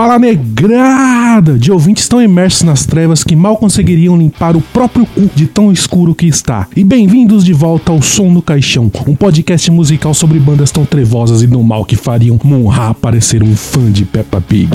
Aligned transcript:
Fala 0.00 0.18
negrada! 0.18 1.58
De 1.58 1.70
ouvintes 1.70 2.08
tão 2.08 2.22
imersos 2.22 2.62
nas 2.62 2.86
trevas 2.86 3.22
que 3.22 3.36
mal 3.36 3.58
conseguiriam 3.58 4.16
limpar 4.16 4.56
o 4.56 4.60
próprio 4.62 5.04
cu 5.04 5.28
de 5.34 5.46
tão 5.46 5.70
escuro 5.70 6.14
que 6.14 6.26
está. 6.26 6.66
E 6.74 6.82
bem-vindos 6.82 7.44
de 7.44 7.52
volta 7.52 7.92
ao 7.92 8.00
Som 8.00 8.30
no 8.30 8.40
Caixão, 8.40 8.90
um 9.06 9.14
podcast 9.14 9.70
musical 9.70 10.14
sobre 10.14 10.38
bandas 10.38 10.70
tão 10.70 10.86
trevosas 10.86 11.42
e 11.42 11.46
do 11.46 11.62
mal 11.62 11.84
que 11.84 11.96
fariam 11.96 12.40
Monra 12.42 12.94
parecer 12.94 13.42
um 13.42 13.54
fã 13.54 13.92
de 13.92 14.06
Peppa 14.06 14.40
Pig. 14.40 14.70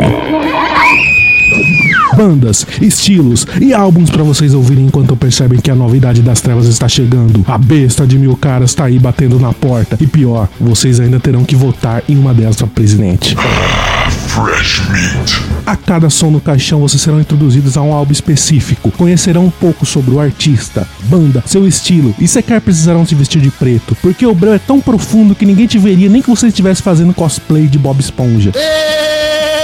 Bandas, 2.15 2.67
estilos 2.79 3.47
e 3.59 3.73
álbuns 3.73 4.11
para 4.11 4.21
vocês 4.21 4.53
ouvirem 4.53 4.85
enquanto 4.85 5.15
percebem 5.15 5.59
que 5.59 5.71
a 5.71 5.75
novidade 5.75 6.21
das 6.21 6.39
trevas 6.39 6.67
está 6.67 6.87
chegando. 6.87 7.43
A 7.47 7.57
besta 7.57 8.05
de 8.05 8.19
mil 8.19 8.37
caras 8.37 8.69
está 8.69 8.85
aí 8.85 8.99
batendo 8.99 9.39
na 9.39 9.51
porta. 9.51 9.97
E 9.99 10.05
pior, 10.05 10.47
vocês 10.61 10.99
ainda 10.99 11.19
terão 11.19 11.43
que 11.43 11.55
votar 11.55 12.03
em 12.07 12.15
uma 12.15 12.31
delas 12.31 12.57
para 12.57 12.67
presidente. 12.67 13.35
Fresh 14.35 14.81
meat. 14.89 15.41
A 15.65 15.77
cada 15.77 16.09
som 16.09 16.29
no 16.29 16.41
caixão 16.41 16.81
vocês 16.81 17.01
serão 17.01 17.21
introduzidos 17.21 17.77
a 17.77 17.81
um 17.81 17.93
álbum 17.93 18.11
específico, 18.11 18.91
conhecerão 18.91 19.45
um 19.45 19.49
pouco 19.49 19.85
sobre 19.85 20.13
o 20.13 20.19
artista, 20.19 20.85
banda, 21.03 21.41
seu 21.45 21.65
estilo 21.65 22.13
e 22.19 22.27
sequer 22.27 22.59
precisarão 22.59 23.05
se 23.05 23.15
vestir 23.15 23.41
de 23.41 23.49
preto, 23.49 23.95
porque 24.01 24.25
o 24.25 24.35
breu 24.35 24.53
é 24.53 24.59
tão 24.59 24.81
profundo 24.81 25.33
que 25.33 25.45
ninguém 25.45 25.67
te 25.67 25.77
veria 25.77 26.09
nem 26.09 26.21
que 26.21 26.29
você 26.29 26.47
estivesse 26.47 26.83
fazendo 26.83 27.13
cosplay 27.13 27.65
de 27.65 27.79
Bob 27.79 27.97
Esponja. 28.01 28.51
E 28.53 29.54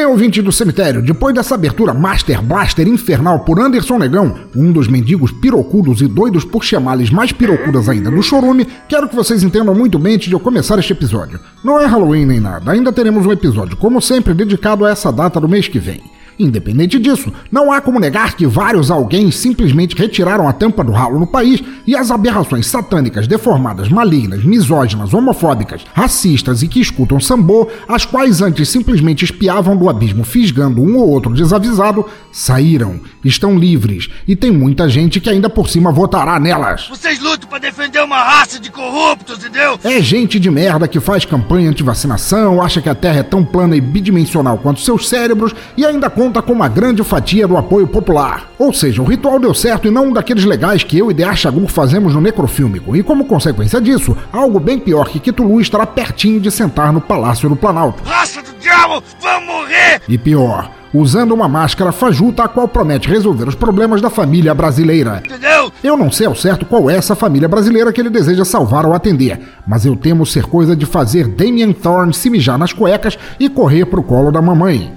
Bem, 0.03 0.11
ouvinte 0.11 0.43
do 0.43 0.51
cemitério, 0.51 1.01
depois 1.01 1.33
dessa 1.33 1.55
abertura 1.55 1.95
Master 1.95 2.43
Blaster 2.43 2.89
infernal 2.89 3.39
por 3.39 3.61
Anderson 3.61 3.99
Negão, 3.99 4.35
um 4.53 4.73
dos 4.73 4.89
mendigos 4.89 5.31
pirocudos 5.31 6.03
e 6.03 6.09
doidos 6.09 6.45
por 6.45 6.65
chamales 6.65 7.09
mais 7.09 7.31
pirocudas 7.31 7.89
ainda 7.89 8.11
do 8.11 8.21
chorume, 8.21 8.67
quero 8.89 9.09
que 9.09 9.15
vocês 9.15 9.45
entendam 9.45 9.73
muito 9.77 10.01
bem 10.01 10.17
antes 10.17 10.27
de 10.27 10.35
eu 10.35 10.41
começar 10.41 10.77
este 10.81 10.93
episódio. 10.93 11.39
Não 11.63 11.79
é 11.79 11.87
Halloween 11.87 12.27
nem 12.27 12.41
nada, 12.41 12.73
ainda 12.73 12.93
teremos 12.93 13.25
um 13.25 13.31
episódio, 13.31 13.77
como 13.77 14.03
sempre, 14.03 14.35
dedicado 14.35 14.85
a 14.85 14.91
essa 14.91 15.13
data 15.13 15.39
do 15.39 15.49
mês 15.49 15.69
que 15.69 15.79
vem. 15.79 16.03
Independente 16.39 16.99
disso, 16.99 17.33
não 17.51 17.71
há 17.71 17.81
como 17.81 18.01
negar 18.01 18.35
que 18.37 18.47
vários 18.47 18.91
alguém 18.91 19.31
simplesmente 19.31 19.97
retiraram 19.97 20.49
a 20.49 20.53
tampa 20.53 20.83
do 20.83 20.93
ralo 20.93 21.19
no 21.19 21.27
país 21.27 21.63
e 21.87 21.95
as 21.95 22.11
aberrações 22.11 22.67
satânicas, 22.67 23.27
deformadas, 23.27 23.89
malignas, 23.89 24.45
misóginas, 24.45 25.13
homofóbicas, 25.13 25.85
racistas 25.93 26.63
e 26.63 26.69
que 26.69 26.81
escutam 26.81 27.21
sambô, 27.21 27.69
as 27.89 28.05
quais 28.05 28.41
antes 28.41 28.69
simplesmente 28.69 29.25
espiavam 29.25 29.77
do 29.77 29.89
abismo 29.89 30.25
fisgando 30.25 30.83
um 30.83 30.97
ou 30.97 31.09
outro 31.09 31.35
desavisado, 31.35 32.05
saíram, 32.31 33.01
estão 33.25 33.59
livres 33.59 34.09
e 34.27 34.35
tem 34.35 34.51
muita 34.51 34.89
gente 34.89 35.21
que 35.21 35.31
ainda 35.31 35.49
por 35.49 35.69
cima 35.69 35.93
votará 35.93 36.39
nelas. 36.39 36.89
Vocês 36.89 37.21
lutam 37.21 37.49
pra 37.49 37.59
defender 37.59 38.03
uma 38.03 38.19
raça 38.19 38.59
de 38.59 38.71
corruptos, 38.71 39.39
entendeu? 39.39 39.79
É 39.85 40.01
gente 40.01 40.39
de 40.39 40.51
merda 40.51 40.89
que 40.89 41.01
faz 41.01 41.25
campanha 41.25 41.71
anti-vacinação, 41.71 42.63
acha 42.63 42.81
que 42.81 42.89
a 42.89 42.95
Terra 42.95 43.21
é 43.21 43.23
tão 43.23 43.45
plana 43.45 43.77
e 43.77 43.81
bidimensional 43.81 44.59
quanto 44.59 44.81
seus 44.81 45.09
cérebros 45.09 45.55
e 45.77 45.85
ainda 45.85 46.11
conta 46.11 46.43
com 46.43 46.53
uma 46.53 46.69
grande 46.69 47.03
fatia 47.05 47.47
do 47.47 47.57
apoio 47.57 47.87
popular. 47.87 48.51
Ou 48.59 48.73
seja, 48.73 49.03
o 49.03 49.05
ritual 49.05 49.39
deu 49.39 49.55
certo 49.55 49.89
e 49.89 49.91
não 49.91 50.09
um 50.09 50.13
daqueles 50.13 50.45
legais 50.45 50.85
que 50.85 50.99
eu 50.99 51.11
e 51.11 51.15
The 51.15 51.35
Chagur 51.37 51.69
fazemos 51.69 52.15
no 52.15 52.21
necrofílmico. 52.21 52.97
E 52.97 53.03
como 53.03 53.25
consequência 53.25 53.81
disso, 53.81 54.17
algo 54.33 54.61
bem 54.61 54.79
pior 54.79 55.09
que 55.09 55.21
Kitulu 55.21 55.61
estará 55.61 55.87
pertinho 55.87 56.41
de 56.41 56.51
sentar 56.51 56.93
no 56.93 57.01
Palácio 57.01 57.49
do 57.49 57.57
Planalto. 57.57 58.03
Raça 58.05 58.43
do 58.43 58.53
diabo, 58.61 59.03
vamos 59.21 59.47
morrer! 59.47 60.01
E 60.09 60.19
pior, 60.19 60.71
usando 60.93 61.33
uma 61.33 61.49
máscara 61.49 61.93
fajuta 61.93 62.45
a 62.45 62.49
qual 62.49 62.69
promete 62.69 63.09
resolver 63.09 63.49
os 63.49 63.55
problemas 63.55 64.01
da 64.01 64.11
família 64.11 64.55
brasileira. 64.55 65.23
Entendeu? 65.25 65.73
Eu 65.83 65.97
não 65.97 66.11
sei 66.11 66.27
ao 66.27 66.35
certo 66.35 66.67
qual 66.67 66.91
é 66.91 66.97
essa 66.97 67.15
família 67.15 67.49
brasileira 67.49 67.93
que 67.93 68.01
ele 68.01 68.11
deseja 68.11 68.45
salvar 68.45 68.85
ou 68.85 68.95
atender, 68.95 69.41
mas 69.67 69.85
eu 69.85 69.97
temo 69.97 70.27
ser 70.27 70.45
coisa 70.45 70.77
de 70.77 70.87
fazer 70.87 71.29
Damien 71.29 71.73
Thorne 71.73 72.13
se 72.13 72.29
mijar 72.29 72.59
nas 72.59 72.73
cuecas 72.73 73.19
e 73.39 73.49
correr 73.49 73.87
pro 73.87 74.03
colo 74.03 74.31
da 74.31 74.43
mamãe. 74.43 74.93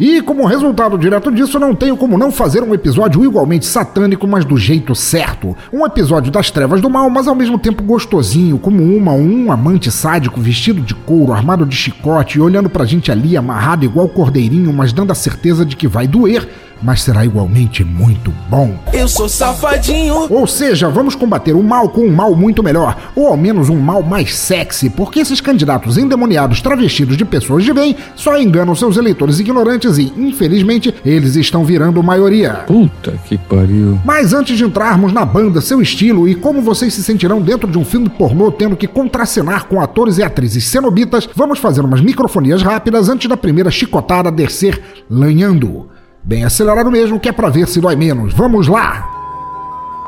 E 0.00 0.20
como 0.20 0.46
resultado 0.46 0.98
direto 0.98 1.30
disso, 1.30 1.58
não 1.58 1.74
tenho 1.74 1.96
como 1.96 2.18
não 2.18 2.30
fazer 2.30 2.62
um 2.62 2.74
episódio 2.74 3.24
igualmente 3.24 3.66
satânico, 3.66 4.26
mas 4.26 4.44
do 4.44 4.56
jeito 4.56 4.94
certo. 4.94 5.56
Um 5.72 5.84
episódio 5.84 6.30
das 6.30 6.50
trevas 6.50 6.80
do 6.80 6.90
mal, 6.90 7.08
mas 7.10 7.28
ao 7.28 7.34
mesmo 7.34 7.58
tempo 7.58 7.82
gostosinho, 7.82 8.58
como 8.58 8.82
uma 8.82 9.12
um 9.12 9.50
amante 9.52 9.90
sádico 9.90 10.40
vestido 10.40 10.80
de 10.80 10.94
couro, 10.94 11.32
armado 11.32 11.66
de 11.66 11.76
chicote 11.76 12.38
e 12.38 12.40
olhando 12.40 12.68
pra 12.68 12.84
gente 12.84 13.10
ali 13.10 13.36
amarrado 13.36 13.84
igual 13.84 14.08
cordeirinho, 14.08 14.72
mas 14.72 14.92
dando 14.92 15.12
a 15.12 15.14
certeza 15.14 15.64
de 15.64 15.76
que 15.76 15.88
vai 15.88 16.06
doer, 16.06 16.48
mas 16.84 17.02
será 17.02 17.24
igualmente 17.24 17.82
muito 17.82 18.32
bom. 18.48 18.78
Eu 18.92 19.08
sou 19.08 19.28
safadinho. 19.28 20.26
Ou 20.30 20.46
seja, 20.46 20.88
vamos 20.90 21.14
combater 21.14 21.54
o 21.54 21.62
mal 21.62 21.88
com 21.88 22.02
um 22.02 22.12
mal 22.12 22.36
muito 22.36 22.62
melhor, 22.62 22.96
ou 23.16 23.28
ao 23.28 23.36
menos 23.36 23.70
um 23.70 23.80
mal 23.80 24.02
mais 24.02 24.34
sexy, 24.34 24.90
porque 24.90 25.20
esses 25.20 25.40
candidatos 25.40 25.96
endemoniados 25.96 26.60
travestidos 26.60 27.16
de 27.16 27.24
pessoas 27.24 27.64
de 27.64 27.72
bem 27.72 27.96
só 28.14 28.38
enganam 28.38 28.74
seus 28.74 28.98
eleitores 28.98 29.40
ignorantes 29.40 29.96
e, 29.96 30.12
infelizmente, 30.16 30.94
eles 31.04 31.36
estão 31.36 31.64
virando 31.64 32.02
maioria. 32.02 32.64
Puta 32.66 33.12
que 33.26 33.38
pariu. 33.38 33.98
Mas 34.04 34.34
antes 34.34 34.58
de 34.58 34.64
entrarmos 34.64 35.12
na 35.12 35.24
banda, 35.24 35.62
seu 35.62 35.80
estilo 35.80 36.28
e 36.28 36.34
como 36.34 36.60
vocês 36.60 36.92
se 36.92 37.02
sentirão 37.02 37.40
dentro 37.40 37.70
de 37.70 37.78
um 37.78 37.84
filme 37.84 38.10
pornô 38.10 38.52
tendo 38.52 38.76
que 38.76 38.86
contracenar 38.86 39.64
com 39.64 39.80
atores 39.80 40.18
e 40.18 40.22
atrizes 40.22 40.66
cenobitas, 40.66 41.28
vamos 41.34 41.58
fazer 41.58 41.80
umas 41.80 42.02
microfonias 42.02 42.62
rápidas 42.62 43.08
antes 43.08 43.28
da 43.28 43.36
primeira 43.36 43.70
chicotada 43.70 44.30
descer 44.30 44.82
lanhando. 45.08 45.93
Bem 46.26 46.42
acelerado 46.42 46.90
mesmo, 46.90 47.20
que 47.20 47.28
é 47.28 47.32
pra 47.32 47.50
ver 47.50 47.68
se 47.68 47.80
dói 47.80 47.96
menos. 47.96 48.32
Vamos 48.32 48.66
lá! 48.66 49.10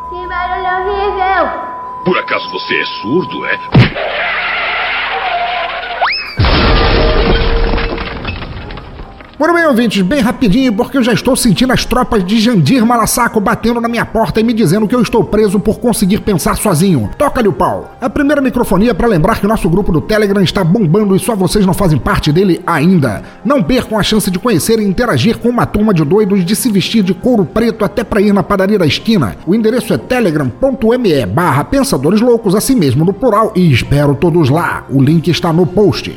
Que 0.09 0.27
barulho 0.27 0.89
horrível! 0.89 2.05
Por 2.07 2.19
acaso 2.19 2.51
você 2.51 2.75
é 2.75 2.85
surdo, 3.03 3.45
é? 3.45 3.59
Muito 9.39 9.53
bem, 9.53 9.67
ouvintes, 9.67 10.01
bem 10.01 10.21
rapidinho, 10.23 10.73
porque 10.73 10.97
eu 10.97 11.03
já 11.03 11.13
estou 11.13 11.37
sentindo 11.37 11.71
as 11.71 11.85
tropas 11.85 12.25
de 12.25 12.41
Jandir 12.41 12.87
Malassaco 12.87 13.39
batendo 13.39 13.83
na 13.83 13.89
minha 13.89 14.07
porta 14.07 14.41
e 14.41 14.43
me 14.43 14.55
dizendo 14.55 14.89
que 14.89 14.95
eu 14.95 15.03
estou 15.03 15.23
preso 15.23 15.61
por 15.61 15.79
conseguir 15.79 16.21
pensar 16.21 16.57
sozinho. 16.57 17.11
Toca-lhe 17.19 17.47
o 17.47 17.53
pau. 17.53 17.95
A 18.01 18.09
primeira 18.09 18.41
microfonia 18.41 18.95
para 18.95 19.07
lembrar 19.07 19.39
que 19.39 19.45
o 19.45 19.49
nosso 19.49 19.69
grupo 19.69 19.93
do 19.93 20.01
Telegram 20.01 20.43
está 20.43 20.65
bombando 20.65 21.15
e 21.15 21.19
só 21.19 21.37
vocês 21.37 21.67
não 21.67 21.75
fazem 21.75 21.99
parte 21.99 22.33
dele 22.33 22.63
ainda. 22.67 23.23
Não 23.45 23.63
percam 23.63 23.99
a 23.99 24.03
chance 24.03 24.31
de 24.31 24.39
conhecer 24.39 24.81
e 24.81 24.85
interagir 24.89 25.37
com 25.37 25.51
uma 25.51 25.67
turma 25.67 25.93
de 25.93 26.03
doidos 26.03 26.43
de 26.43 26.57
se 26.57 26.73
vestir 26.73 27.03
de 27.03 27.13
couro 27.13 27.45
preto 27.45 27.85
até 27.85 28.03
para 28.03 28.23
ir 28.23 28.33
na 28.33 28.43
padaria 28.43 28.79
da 28.79 28.87
esquina. 28.87 29.37
O 29.47 29.55
endereço 29.55 29.93
é 29.93 29.99
telegram.me 29.99 31.27
barra 31.27 31.63
pensadores 31.63 32.23
loucos, 32.23 32.55
assim 32.55 32.75
mesmo 32.75 33.05
no 33.05 33.13
plural, 33.13 33.53
e 33.55 33.71
espero 33.71 34.15
todos 34.15 34.49
lá. 34.49 34.87
O 34.89 35.03
link 35.03 35.29
está 35.29 35.53
no 35.53 35.67
post. 35.67 36.17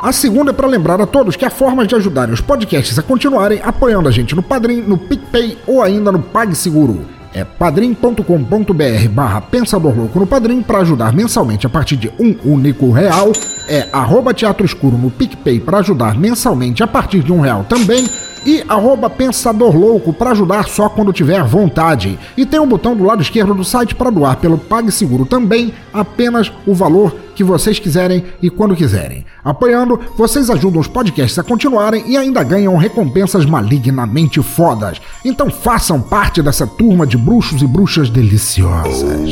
A 0.00 0.12
segunda 0.12 0.52
é 0.52 0.54
para 0.54 0.68
lembrar 0.68 1.00
a 1.00 1.06
todos 1.06 1.34
que 1.34 1.44
há 1.44 1.50
formas 1.50 1.88
de 1.88 1.94
ajudarem 1.96 2.32
os 2.32 2.40
podcasts 2.40 2.96
a 3.00 3.02
continuarem 3.02 3.60
apoiando 3.64 4.08
a 4.08 4.12
gente 4.12 4.32
no 4.32 4.44
Padrim, 4.44 4.80
no 4.80 4.96
PicPay 4.96 5.58
ou 5.66 5.82
ainda 5.82 6.12
no 6.12 6.20
PagSeguro. 6.20 7.00
É 7.34 7.42
padrim.com.br 7.44 9.08
barra 9.10 9.40
Pensador 9.40 9.96
Louco 9.96 10.20
no 10.20 10.26
Padrim 10.26 10.62
para 10.62 10.78
ajudar 10.78 11.12
mensalmente 11.12 11.66
a 11.66 11.68
partir 11.68 11.96
de 11.96 12.12
um 12.18 12.36
único 12.44 12.92
real. 12.92 13.32
É 13.68 13.88
arroba 13.92 14.32
Teatro 14.32 14.64
Escuro 14.64 14.96
no 14.96 15.10
PicPay 15.10 15.58
para 15.58 15.78
ajudar 15.78 16.16
mensalmente 16.16 16.80
a 16.80 16.86
partir 16.86 17.24
de 17.24 17.32
um 17.32 17.40
real 17.40 17.64
também. 17.64 18.08
E 18.46 18.64
arroba 18.68 19.10
Pensador 19.10 19.76
Louco 19.76 20.12
para 20.12 20.30
ajudar 20.30 20.68
só 20.68 20.88
quando 20.88 21.12
tiver 21.12 21.42
vontade. 21.42 22.16
E 22.36 22.46
tem 22.46 22.60
um 22.60 22.68
botão 22.68 22.96
do 22.96 23.04
lado 23.04 23.20
esquerdo 23.20 23.52
do 23.52 23.64
site 23.64 23.96
para 23.96 24.10
doar 24.10 24.36
pelo 24.36 24.58
PagSeguro 24.58 25.26
também, 25.26 25.74
apenas 25.92 26.52
o 26.64 26.72
valor 26.72 27.14
que 27.38 27.44
vocês 27.44 27.78
quiserem 27.78 28.24
e 28.42 28.50
quando 28.50 28.74
quiserem. 28.74 29.24
Apoiando, 29.44 30.00
vocês 30.16 30.50
ajudam 30.50 30.80
os 30.80 30.88
podcasts 30.88 31.38
a 31.38 31.44
continuarem 31.44 32.02
e 32.04 32.16
ainda 32.16 32.42
ganham 32.42 32.76
recompensas 32.76 33.46
malignamente 33.46 34.42
fodas. 34.42 35.00
Então 35.24 35.48
façam 35.48 36.00
parte 36.00 36.42
dessa 36.42 36.66
turma 36.66 37.06
de 37.06 37.16
bruxos 37.16 37.62
e 37.62 37.66
bruxas 37.68 38.10
deliciosas. 38.10 39.30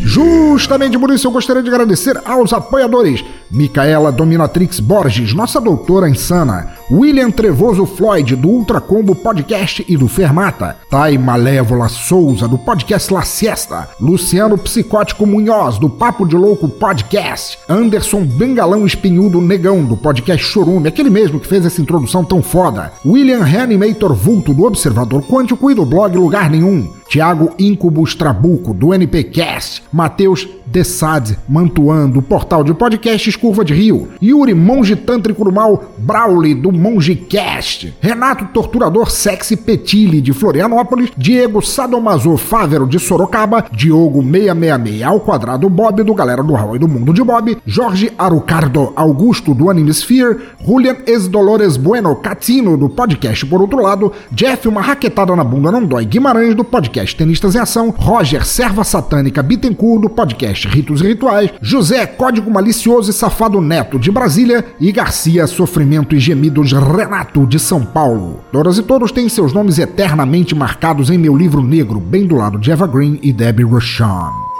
Justamente 0.00 0.98
por 0.98 1.10
isso 1.10 1.28
eu 1.28 1.30
gostaria 1.30 1.62
de 1.62 1.68
agradecer 1.68 2.20
aos 2.24 2.52
apoiadores: 2.52 3.24
Micaela 3.48 4.10
Dominatrix 4.10 4.80
Borges, 4.80 5.32
nossa 5.32 5.60
doutora 5.60 6.08
insana, 6.08 6.74
William 6.90 7.30
Trevoso 7.30 7.86
Floyd, 7.86 8.34
do 8.34 8.48
Ultra 8.48 8.80
Combo 8.80 9.14
Podcast 9.14 9.84
e 9.86 9.96
do 9.96 10.08
Fermata, 10.08 10.76
Thay 10.90 11.16
Malévola 11.16 11.88
Souza, 11.88 12.48
do 12.48 12.58
podcast 12.58 13.14
La 13.14 13.22
Siesta, 13.22 13.88
Luciano 14.00 14.58
Psicótico 14.58 15.24
Munhoz, 15.24 15.78
do 15.78 15.88
Papo 15.88 16.26
de 16.26 16.34
Louco 16.34 16.68
Podcast. 16.68 17.35
Anderson 17.68 18.24
Bengalão 18.24 18.86
Espinhudo 18.86 19.40
Negão, 19.40 19.84
do 19.84 19.96
podcast 19.96 20.44
Chorume, 20.44 20.88
aquele 20.88 21.10
mesmo 21.10 21.38
que 21.38 21.46
fez 21.46 21.64
essa 21.64 21.80
introdução 21.80 22.24
tão 22.24 22.42
foda. 22.42 22.92
William 23.04 23.42
Reanimator 23.42 24.14
Vulto, 24.14 24.54
do 24.54 24.64
Observador 24.64 25.22
Quântico 25.22 25.70
e 25.70 25.74
do 25.74 25.84
blog 25.84 26.16
Lugar 26.16 26.50
Nenhum. 26.50 26.90
Tiago 27.08 27.54
Incubus 27.58 28.14
Trabuco, 28.14 28.74
do 28.74 28.92
NPcast. 28.92 29.82
Matheus 29.92 30.48
Dessad 30.76 31.38
Mantuan, 31.48 32.06
do 32.10 32.20
portal 32.20 32.62
de 32.62 32.74
podcasts 32.74 33.34
Curva 33.34 33.64
de 33.64 33.72
Rio. 33.72 34.10
Yuri 34.22 34.52
Monge 34.52 34.94
Tântrico 34.94 35.42
do 35.42 35.50
Mal 35.50 35.94
Brauli, 35.96 36.54
do 36.54 36.70
MongeCast. 36.70 37.94
Renato 37.98 38.44
Torturador 38.52 39.10
Sexy 39.10 39.56
Petili, 39.56 40.20
de 40.20 40.34
Florianópolis. 40.34 41.12
Diego 41.16 41.62
Sadomaso 41.62 42.36
Fávero, 42.36 42.86
de 42.86 42.98
Sorocaba. 42.98 43.64
Diogo 43.72 44.20
666 44.20 45.02
ao 45.02 45.20
quadrado 45.20 45.70
Bob, 45.70 46.02
do 46.02 46.12
Galera 46.12 46.42
do 46.42 46.52
Raul 46.52 46.76
e 46.76 46.78
do 46.78 46.86
Mundo 46.86 47.14
de 47.14 47.24
Bob. 47.24 47.56
Jorge 47.64 48.12
Arucardo 48.18 48.92
Augusto, 48.94 49.54
do 49.54 49.70
Animesphere. 49.70 50.36
Julian 50.62 50.96
Esdolores 51.06 51.78
Bueno 51.78 52.14
Catino, 52.16 52.76
do 52.76 52.90
podcast 52.90 53.46
Por 53.46 53.62
Outro 53.62 53.80
Lado. 53.80 54.12
Jeff 54.30 54.68
Uma 54.68 54.82
Raquetada 54.82 55.34
na 55.34 55.42
Bunda 55.42 55.72
Não 55.72 55.86
Dói 55.86 56.04
Guimarães, 56.04 56.54
do 56.54 56.64
podcast 56.64 57.16
Tenistas 57.16 57.54
em 57.54 57.60
Ação. 57.60 57.94
Roger 57.96 58.44
Serva 58.44 58.84
Satânica 58.84 59.42
Bittencourt, 59.42 60.02
do 60.02 60.10
podcast 60.10 60.65
Ritos 60.66 61.00
e 61.00 61.08
Rituais. 61.08 61.50
José 61.60 62.06
Código 62.06 62.50
Malicioso 62.50 63.10
e 63.10 63.14
Safado 63.14 63.60
Neto, 63.60 63.98
de 63.98 64.10
Brasília. 64.10 64.64
E 64.80 64.92
Garcia 64.92 65.46
Sofrimento 65.46 66.14
e 66.14 66.18
Gemidos 66.18 66.72
Renato, 66.72 67.46
de 67.46 67.58
São 67.58 67.84
Paulo. 67.84 68.40
Todas 68.52 68.78
e 68.78 68.82
todos 68.82 69.12
têm 69.12 69.28
seus 69.28 69.52
nomes 69.52 69.78
eternamente 69.78 70.54
marcados 70.54 71.10
em 71.10 71.18
meu 71.18 71.36
livro 71.36 71.62
negro, 71.62 72.00
bem 72.00 72.26
do 72.26 72.36
lado 72.36 72.58
de 72.58 72.70
Eva 72.70 72.86
Green 72.86 73.18
e 73.22 73.32
Debbie 73.32 73.64
Rochon. 73.64 74.55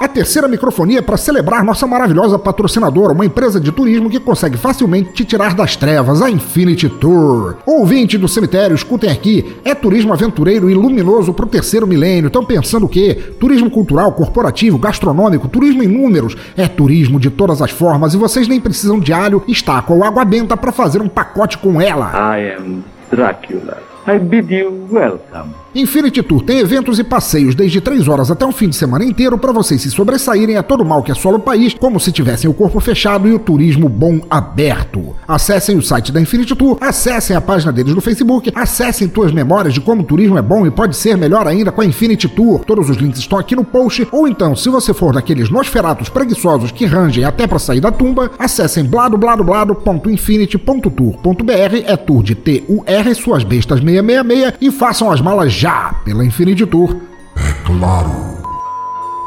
A 0.00 0.06
terceira 0.06 0.46
microfonia 0.46 1.00
é 1.00 1.02
para 1.02 1.16
celebrar 1.16 1.64
nossa 1.64 1.84
maravilhosa 1.84 2.38
patrocinadora, 2.38 3.12
uma 3.12 3.26
empresa 3.26 3.58
de 3.58 3.72
turismo 3.72 4.08
que 4.08 4.20
consegue 4.20 4.56
facilmente 4.56 5.12
te 5.12 5.24
tirar 5.24 5.54
das 5.54 5.74
trevas, 5.74 6.22
a 6.22 6.30
Infinity 6.30 6.88
Tour. 6.88 7.56
Ouvinte 7.66 8.16
do 8.16 8.28
cemitério, 8.28 8.76
escutem 8.76 9.10
aqui, 9.10 9.56
é 9.64 9.74
turismo 9.74 10.12
aventureiro 10.12 10.70
e 10.70 10.74
luminoso 10.74 11.34
para 11.34 11.46
o 11.46 11.48
terceiro 11.48 11.84
milênio. 11.84 12.28
Estão 12.28 12.44
pensando 12.44 12.86
o 12.86 12.88
quê? 12.88 13.34
Turismo 13.40 13.68
cultural, 13.68 14.12
corporativo, 14.12 14.78
gastronômico, 14.78 15.48
turismo 15.48 15.82
em 15.82 15.88
números. 15.88 16.36
É 16.56 16.68
turismo 16.68 17.18
de 17.18 17.28
todas 17.28 17.60
as 17.60 17.72
formas 17.72 18.14
e 18.14 18.16
vocês 18.16 18.46
nem 18.46 18.60
precisam 18.60 19.00
de 19.00 19.12
alho, 19.12 19.42
estaca 19.48 19.92
ou 19.92 20.04
água 20.04 20.24
benta 20.24 20.56
para 20.56 20.70
fazer 20.70 21.02
um 21.02 21.08
pacote 21.08 21.58
com 21.58 21.80
ela. 21.80 22.12
I 22.36 22.54
am 22.56 22.84
Dracula. 23.10 23.82
I 24.06 24.18
bid 24.18 24.54
you 24.54 24.86
welcome. 24.92 25.52
Infinity 25.74 26.22
Tour 26.22 26.42
tem 26.42 26.60
eventos 26.60 26.98
e 26.98 27.04
passeios 27.04 27.54
desde 27.54 27.78
3 27.78 28.08
horas 28.08 28.30
até 28.30 28.46
um 28.46 28.52
fim 28.52 28.70
de 28.70 28.76
semana 28.76 29.04
inteiro 29.04 29.36
para 29.36 29.52
vocês 29.52 29.82
se 29.82 29.90
sobressaírem 29.90 30.56
a 30.56 30.62
todo 30.62 30.82
mal 30.82 31.02
que 31.02 31.12
assola 31.12 31.36
o 31.36 31.40
país, 31.40 31.74
como 31.74 32.00
se 32.00 32.10
tivessem 32.10 32.48
o 32.48 32.54
corpo 32.54 32.80
fechado 32.80 33.28
e 33.28 33.34
o 33.34 33.38
turismo 33.38 33.86
bom 33.86 34.18
aberto. 34.30 35.14
Acessem 35.26 35.76
o 35.76 35.82
site 35.82 36.10
da 36.10 36.20
Infinity 36.20 36.56
Tour, 36.56 36.78
acessem 36.80 37.36
a 37.36 37.40
página 37.40 37.70
deles 37.70 37.94
no 37.94 38.00
Facebook, 38.00 38.50
acessem 38.54 39.08
tuas 39.08 39.30
memórias 39.30 39.74
de 39.74 39.82
como 39.82 40.00
o 40.00 40.04
turismo 40.04 40.38
é 40.38 40.42
bom 40.42 40.66
e 40.66 40.70
pode 40.70 40.96
ser 40.96 41.18
melhor 41.18 41.46
ainda 41.46 41.70
com 41.70 41.82
a 41.82 41.84
Infinity 41.84 42.28
Tour. 42.28 42.64
Todos 42.64 42.88
os 42.88 42.96
links 42.96 43.20
estão 43.20 43.38
aqui 43.38 43.54
no 43.54 43.62
post, 43.62 44.08
ou 44.10 44.26
então, 44.26 44.56
se 44.56 44.70
você 44.70 44.94
for 44.94 45.12
daqueles 45.12 45.50
nosferatos 45.50 46.08
preguiçosos 46.08 46.72
que 46.72 46.86
rangem 46.86 47.24
até 47.24 47.46
para 47.46 47.58
sair 47.58 47.80
da 47.80 47.92
tumba, 47.92 48.30
acessem 48.38 48.84
bladobladoblado.infinity.tour.br, 48.84 51.76
é 51.84 51.96
tour 51.96 52.22
de 52.22 52.34
T-U-R, 52.34 53.14
suas 53.14 53.44
bestas 53.44 53.80
666, 53.80 54.54
e 54.62 54.70
façam 54.70 55.10
as 55.10 55.20
malas 55.20 55.57
já 55.58 55.92
pela 56.04 56.24
Infinity 56.24 56.64
Tour. 56.64 56.96
É 57.36 57.52
claro. 57.66 58.37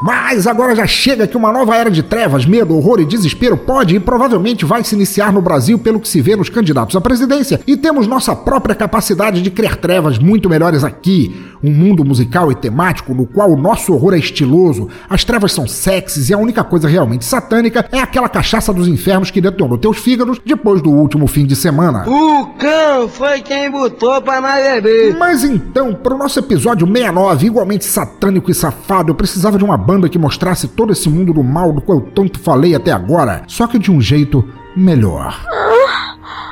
Mas 0.01 0.47
agora 0.47 0.75
já 0.75 0.87
chega 0.87 1.27
que 1.27 1.37
uma 1.37 1.51
nova 1.51 1.75
era 1.75 1.91
de 1.91 2.01
trevas, 2.01 2.45
medo, 2.45 2.75
horror 2.75 2.99
e 2.99 3.05
desespero 3.05 3.55
pode 3.55 3.95
e 3.95 3.99
provavelmente 3.99 4.65
vai 4.65 4.83
se 4.83 4.95
iniciar 4.95 5.31
no 5.31 5.41
Brasil 5.41 5.77
pelo 5.77 5.99
que 5.99 6.07
se 6.07 6.21
vê 6.21 6.35
nos 6.35 6.49
candidatos 6.49 6.95
à 6.95 7.01
presidência, 7.01 7.61
e 7.67 7.77
temos 7.77 8.07
nossa 8.07 8.35
própria 8.35 8.73
capacidade 8.73 9.41
de 9.41 9.51
criar 9.51 9.75
trevas 9.75 10.17
muito 10.17 10.49
melhores 10.49 10.83
aqui. 10.83 11.51
Um 11.63 11.71
mundo 11.71 12.03
musical 12.03 12.51
e 12.51 12.55
temático 12.55 13.13
no 13.13 13.27
qual 13.27 13.51
o 13.51 13.55
nosso 13.55 13.93
horror 13.93 14.15
é 14.15 14.17
estiloso, 14.17 14.89
as 15.07 15.23
trevas 15.23 15.53
são 15.53 15.67
sexys 15.67 16.29
e 16.29 16.33
a 16.33 16.37
única 16.37 16.63
coisa 16.63 16.87
realmente 16.87 17.23
satânica 17.23 17.87
é 17.91 17.99
aquela 17.99 18.27
cachaça 18.27 18.73
dos 18.73 18.87
infernos 18.87 19.29
que 19.29 19.39
detonou 19.39 19.77
teus 19.77 19.97
fígados 19.97 20.41
depois 20.43 20.81
do 20.81 20.89
último 20.89 21.27
fim 21.27 21.45
de 21.45 21.55
semana. 21.55 22.09
O 22.09 22.47
cão 22.57 23.07
foi 23.07 23.41
quem 23.41 23.69
botou 23.69 24.19
pra 24.23 24.41
nós 24.41 24.63
beber. 24.63 25.15
Mas 25.15 25.43
então, 25.43 25.93
para 25.93 26.15
o 26.15 26.17
nosso 26.17 26.39
episódio 26.39 26.87
69, 26.87 27.45
igualmente 27.45 27.85
satânico 27.85 28.49
e 28.49 28.55
safado, 28.55 29.11
eu 29.11 29.15
precisava 29.15 29.59
de 29.59 29.63
uma 29.63 29.77
banda 29.77 29.90
que 30.09 30.17
mostrasse 30.17 30.67
todo 30.67 30.93
esse 30.93 31.09
mundo 31.09 31.33
do 31.33 31.43
mal 31.43 31.73
do 31.73 31.81
qual 31.81 31.99
eu 31.99 32.05
tanto 32.05 32.39
falei 32.39 32.75
até 32.75 32.91
agora, 32.91 33.43
só 33.47 33.67
que 33.67 33.77
de 33.77 33.91
um 33.91 33.99
jeito 33.99 34.47
melhor. 34.75 35.41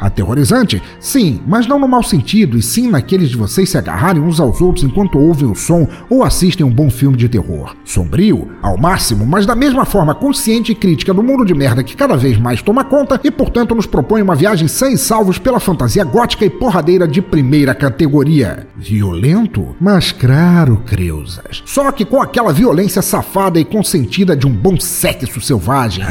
Aterrorizante? 0.01 0.81
Sim, 0.99 1.41
mas 1.45 1.67
não 1.67 1.77
no 1.77 1.87
mau 1.87 2.01
sentido, 2.01 2.57
e 2.57 2.61
sim 2.61 2.89
naqueles 2.89 3.29
de 3.29 3.37
vocês 3.37 3.69
se 3.69 3.77
agarrarem 3.77 4.21
uns 4.21 4.39
aos 4.39 4.61
outros 4.61 4.83
enquanto 4.83 5.19
ouvem 5.19 5.49
o 5.49 5.55
som 5.55 5.87
ou 6.09 6.23
assistem 6.23 6.65
um 6.65 6.71
bom 6.71 6.89
filme 6.89 7.17
de 7.17 7.27
terror. 7.27 7.75
Sombrio, 7.83 8.49
ao 8.61 8.77
máximo, 8.77 9.25
mas 9.25 9.45
da 9.45 9.55
mesma 9.55 9.85
forma 9.85 10.15
consciente 10.15 10.71
e 10.71 10.75
crítica 10.75 11.13
do 11.13 11.21
mundo 11.21 11.45
de 11.45 11.53
merda 11.53 11.83
que 11.83 11.97
cada 11.97 12.15
vez 12.15 12.37
mais 12.37 12.61
toma 12.61 12.83
conta 12.83 13.19
e, 13.23 13.29
portanto, 13.29 13.75
nos 13.75 13.85
propõe 13.85 14.21
uma 14.21 14.35
viagem 14.35 14.67
sem 14.67 14.95
salvos 14.95 15.37
pela 15.37 15.59
fantasia 15.59 16.03
gótica 16.03 16.45
e 16.45 16.49
porradeira 16.49 17.07
de 17.07 17.21
primeira 17.21 17.75
categoria. 17.75 18.67
Violento? 18.77 19.75
Mas 19.79 20.11
claro, 20.11 20.81
Creusas. 20.85 21.61
Só 21.65 21.91
que 21.91 22.05
com 22.05 22.21
aquela 22.21 22.53
violência 22.53 23.01
safada 23.01 23.59
e 23.59 23.65
consentida 23.65 24.35
de 24.35 24.47
um 24.47 24.51
bom 24.51 24.79
sexo 24.79 25.41
selvagem. 25.41 26.05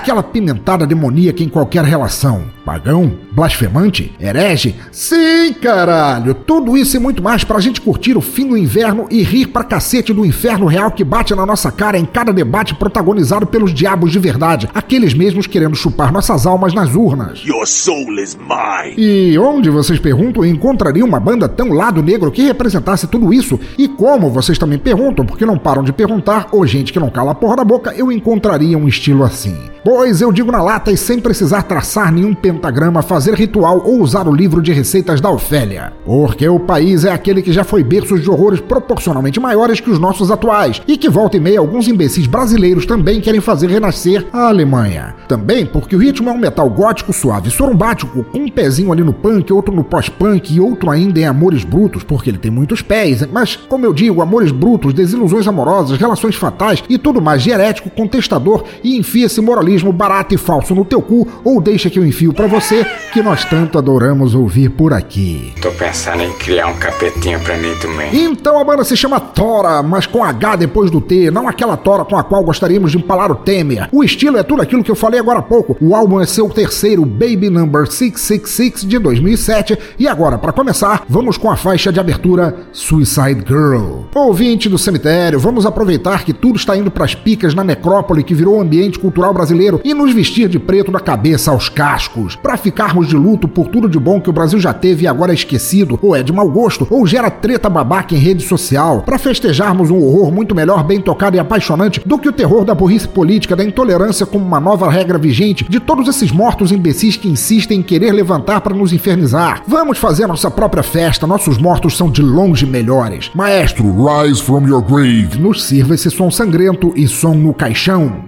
Aquela 0.00 0.22
pimentada 0.22 0.86
demoníaca 0.86 1.42
em 1.42 1.48
qualquer 1.50 1.84
relação. 1.84 2.44
Pagão? 2.70 3.18
Blasfemante? 3.32 4.12
Herege? 4.20 4.76
Sim, 4.92 5.52
caralho! 5.60 6.34
Tudo 6.34 6.76
isso 6.76 6.96
e 6.96 7.00
muito 7.00 7.20
mais 7.20 7.42
pra 7.42 7.58
gente 7.58 7.80
curtir 7.80 8.16
o 8.16 8.20
fim 8.20 8.46
do 8.46 8.56
inverno 8.56 9.08
e 9.10 9.24
rir 9.24 9.48
pra 9.48 9.64
cacete 9.64 10.12
do 10.12 10.24
inferno 10.24 10.66
real 10.66 10.92
que 10.92 11.02
bate 11.02 11.34
na 11.34 11.44
nossa 11.44 11.72
cara 11.72 11.98
em 11.98 12.04
cada 12.04 12.32
debate 12.32 12.76
protagonizado 12.76 13.44
pelos 13.44 13.74
diabos 13.74 14.12
de 14.12 14.20
verdade, 14.20 14.68
aqueles 14.72 15.14
mesmos 15.14 15.48
querendo 15.48 15.74
chupar 15.74 16.12
nossas 16.12 16.46
almas 16.46 16.72
nas 16.72 16.94
urnas. 16.94 17.44
Your 17.44 17.66
soul 17.66 18.20
is 18.20 18.36
mine. 18.36 18.94
E 18.96 19.36
onde, 19.36 19.68
vocês 19.68 19.98
perguntam, 19.98 20.44
encontraria 20.44 21.04
uma 21.04 21.18
banda 21.18 21.48
tão 21.48 21.72
lado 21.72 22.00
negro 22.04 22.30
que 22.30 22.42
representasse 22.42 23.08
tudo 23.08 23.34
isso? 23.34 23.58
E 23.76 23.88
como, 23.88 24.30
vocês 24.30 24.58
também 24.58 24.78
perguntam, 24.78 25.26
porque 25.26 25.44
não 25.44 25.58
param 25.58 25.82
de 25.82 25.92
perguntar, 25.92 26.46
ou 26.52 26.64
gente 26.64 26.92
que 26.92 27.00
não 27.00 27.10
cala 27.10 27.32
a 27.32 27.34
porra 27.34 27.56
da 27.56 27.64
boca, 27.64 27.92
eu 27.96 28.12
encontraria 28.12 28.78
um 28.78 28.86
estilo 28.86 29.24
assim. 29.24 29.56
Pois 29.82 30.20
eu 30.20 30.30
digo 30.30 30.52
na 30.52 30.62
lata 30.62 30.92
e 30.92 30.96
sem 30.96 31.18
precisar 31.18 31.62
traçar 31.62 32.12
nenhum 32.12 32.34
pentagrama, 32.60 33.00
fazer 33.00 33.34
ritual 33.34 33.82
ou 33.84 34.00
usar 34.00 34.28
o 34.28 34.34
livro 34.34 34.60
de 34.60 34.70
receitas 34.70 35.18
da 35.18 35.30
Ofélia. 35.30 35.94
Porque 36.04 36.46
o 36.46 36.60
país 36.60 37.06
é 37.06 37.10
aquele 37.10 37.40
que 37.40 37.52
já 37.52 37.64
foi 37.64 37.82
berço 37.82 38.18
de 38.18 38.30
horrores 38.30 38.60
proporcionalmente 38.60 39.40
maiores 39.40 39.80
que 39.80 39.90
os 39.90 39.98
nossos 39.98 40.30
atuais 40.30 40.82
e 40.86 40.98
que 40.98 41.08
volta 41.08 41.38
e 41.38 41.40
meia 41.40 41.58
alguns 41.58 41.88
imbecis 41.88 42.26
brasileiros 42.26 42.84
também 42.84 43.20
querem 43.20 43.40
fazer 43.40 43.70
renascer 43.70 44.26
a 44.30 44.48
Alemanha. 44.48 45.14
Também 45.26 45.64
porque 45.64 45.96
o 45.96 45.98
ritmo 45.98 46.28
é 46.28 46.32
um 46.32 46.38
metal 46.38 46.68
gótico 46.68 47.12
suave 47.12 47.50
sorumbático, 47.50 48.24
com 48.24 48.40
um 48.40 48.50
pezinho 48.50 48.92
ali 48.92 49.02
no 49.02 49.14
punk, 49.14 49.50
outro 49.52 49.74
no 49.74 49.82
pós-punk 49.82 50.54
e 50.54 50.60
outro 50.60 50.90
ainda 50.90 51.18
em 51.18 51.24
Amores 51.24 51.64
Brutos, 51.64 52.04
porque 52.04 52.28
ele 52.28 52.38
tem 52.38 52.50
muitos 52.50 52.82
pés, 52.82 53.26
mas 53.32 53.56
como 53.56 53.86
eu 53.86 53.94
digo, 53.94 54.20
Amores 54.20 54.52
Brutos, 54.52 54.92
desilusões 54.92 55.48
amorosas, 55.48 55.98
relações 55.98 56.36
fatais 56.36 56.84
e 56.88 56.98
tudo 56.98 57.22
mais 57.22 57.42
diarético, 57.42 57.88
contestador 57.88 58.64
e 58.84 58.98
enfia-se 58.98 59.40
moralismo 59.40 59.92
barato 59.92 60.34
e 60.34 60.38
falso 60.38 60.74
no 60.74 60.84
teu 60.84 61.00
cu 61.00 61.26
ou 61.42 61.60
deixa 61.60 61.88
que 61.88 61.98
eu 61.98 62.04
enfio 62.04 62.34
pra 62.34 62.49
você, 62.50 62.84
que 63.12 63.22
nós 63.22 63.44
tanto 63.44 63.78
adoramos 63.78 64.34
ouvir 64.34 64.68
por 64.70 64.92
aqui. 64.92 65.54
Tô 65.62 65.70
pensando 65.70 66.22
em 66.22 66.32
criar 66.34 66.66
um 66.66 66.74
capetinho 66.74 67.40
pra 67.40 67.56
mim 67.56 67.74
também. 67.80 68.24
Então 68.24 68.58
a 68.58 68.64
banda 68.64 68.84
se 68.84 68.96
chama 68.96 69.20
Tora, 69.20 69.82
mas 69.82 70.06
com 70.06 70.22
H 70.22 70.56
depois 70.56 70.90
do 70.90 71.00
T, 71.00 71.30
não 71.30 71.48
aquela 71.48 71.76
Tora 71.76 72.04
com 72.04 72.16
a 72.16 72.24
qual 72.24 72.42
gostaríamos 72.44 72.92
de 72.92 72.98
empalar 72.98 73.30
o 73.30 73.36
Temer. 73.36 73.88
O 73.92 74.04
estilo 74.04 74.36
é 74.36 74.42
tudo 74.42 74.62
aquilo 74.62 74.82
que 74.82 74.90
eu 74.90 74.96
falei 74.96 75.18
agora 75.18 75.38
há 75.38 75.42
pouco. 75.42 75.76
O 75.80 75.94
álbum 75.94 76.20
é 76.20 76.26
seu 76.26 76.48
terceiro 76.48 77.06
Baby 77.06 77.48
Number 77.48 77.86
666 77.86 78.88
de 78.88 78.98
2007 78.98 79.78
e 79.98 80.08
agora, 80.08 80.36
para 80.38 80.52
começar, 80.52 81.04
vamos 81.08 81.36
com 81.36 81.50
a 81.50 81.56
faixa 81.56 81.92
de 81.92 82.00
abertura 82.00 82.56
Suicide 82.72 83.44
Girl. 83.46 84.02
Ouvinte 84.14 84.68
do 84.68 84.78
cemitério, 84.78 85.38
vamos 85.38 85.64
aproveitar 85.64 86.24
que 86.24 86.32
tudo 86.32 86.56
está 86.56 86.76
indo 86.76 86.90
pras 86.90 87.14
picas 87.14 87.54
na 87.54 87.62
necrópole 87.62 88.24
que 88.24 88.34
virou 88.34 88.58
o 88.58 88.60
ambiente 88.60 88.98
cultural 88.98 89.32
brasileiro 89.32 89.80
e 89.84 89.94
nos 89.94 90.12
vestir 90.12 90.48
de 90.48 90.58
preto 90.58 90.90
da 90.90 91.00
cabeça 91.00 91.50
aos 91.50 91.68
cascos, 91.68 92.29
para 92.34 92.56
ficarmos 92.56 93.08
de 93.08 93.16
luto 93.16 93.48
por 93.48 93.68
tudo 93.68 93.88
de 93.88 93.98
bom 93.98 94.20
que 94.20 94.30
o 94.30 94.32
Brasil 94.32 94.58
já 94.58 94.72
teve 94.72 95.04
e 95.04 95.06
agora 95.06 95.32
é 95.32 95.34
esquecido, 95.34 95.98
ou 96.02 96.14
é 96.14 96.22
de 96.22 96.32
mau 96.32 96.48
gosto, 96.50 96.86
ou 96.90 97.06
gera 97.06 97.30
treta 97.30 97.68
babaca 97.68 98.14
em 98.14 98.18
rede 98.18 98.42
social, 98.42 99.02
para 99.02 99.18
festejarmos 99.18 99.90
um 99.90 100.02
horror 100.02 100.32
muito 100.32 100.54
melhor, 100.54 100.84
bem 100.84 101.00
tocado 101.00 101.36
e 101.36 101.40
apaixonante 101.40 102.00
do 102.04 102.18
que 102.18 102.28
o 102.28 102.32
terror 102.32 102.64
da 102.64 102.74
burrice 102.74 103.08
política, 103.08 103.56
da 103.56 103.64
intolerância 103.64 104.26
como 104.26 104.44
uma 104.44 104.60
nova 104.60 104.90
regra 104.90 105.18
vigente, 105.18 105.66
de 105.68 105.80
todos 105.80 106.08
esses 106.08 106.30
mortos 106.30 106.72
imbecis 106.72 107.16
que 107.16 107.28
insistem 107.28 107.80
em 107.80 107.82
querer 107.82 108.12
levantar 108.12 108.60
para 108.60 108.74
nos 108.74 108.92
infernizar. 108.92 109.62
Vamos 109.66 109.98
fazer 109.98 110.26
nossa 110.26 110.50
própria 110.50 110.82
festa, 110.82 111.26
nossos 111.26 111.58
mortos 111.58 111.96
são 111.96 112.10
de 112.10 112.22
longe 112.22 112.66
melhores. 112.66 113.30
Maestro, 113.34 113.84
rise 114.06 114.42
from 114.42 114.66
your 114.66 114.82
grave. 114.82 115.38
Nos 115.38 115.62
sirva 115.64 115.94
esse 115.94 116.10
som 116.10 116.30
sangrento 116.30 116.92
e 116.96 117.06
som 117.06 117.34
no 117.34 117.52
caixão. 117.52 118.24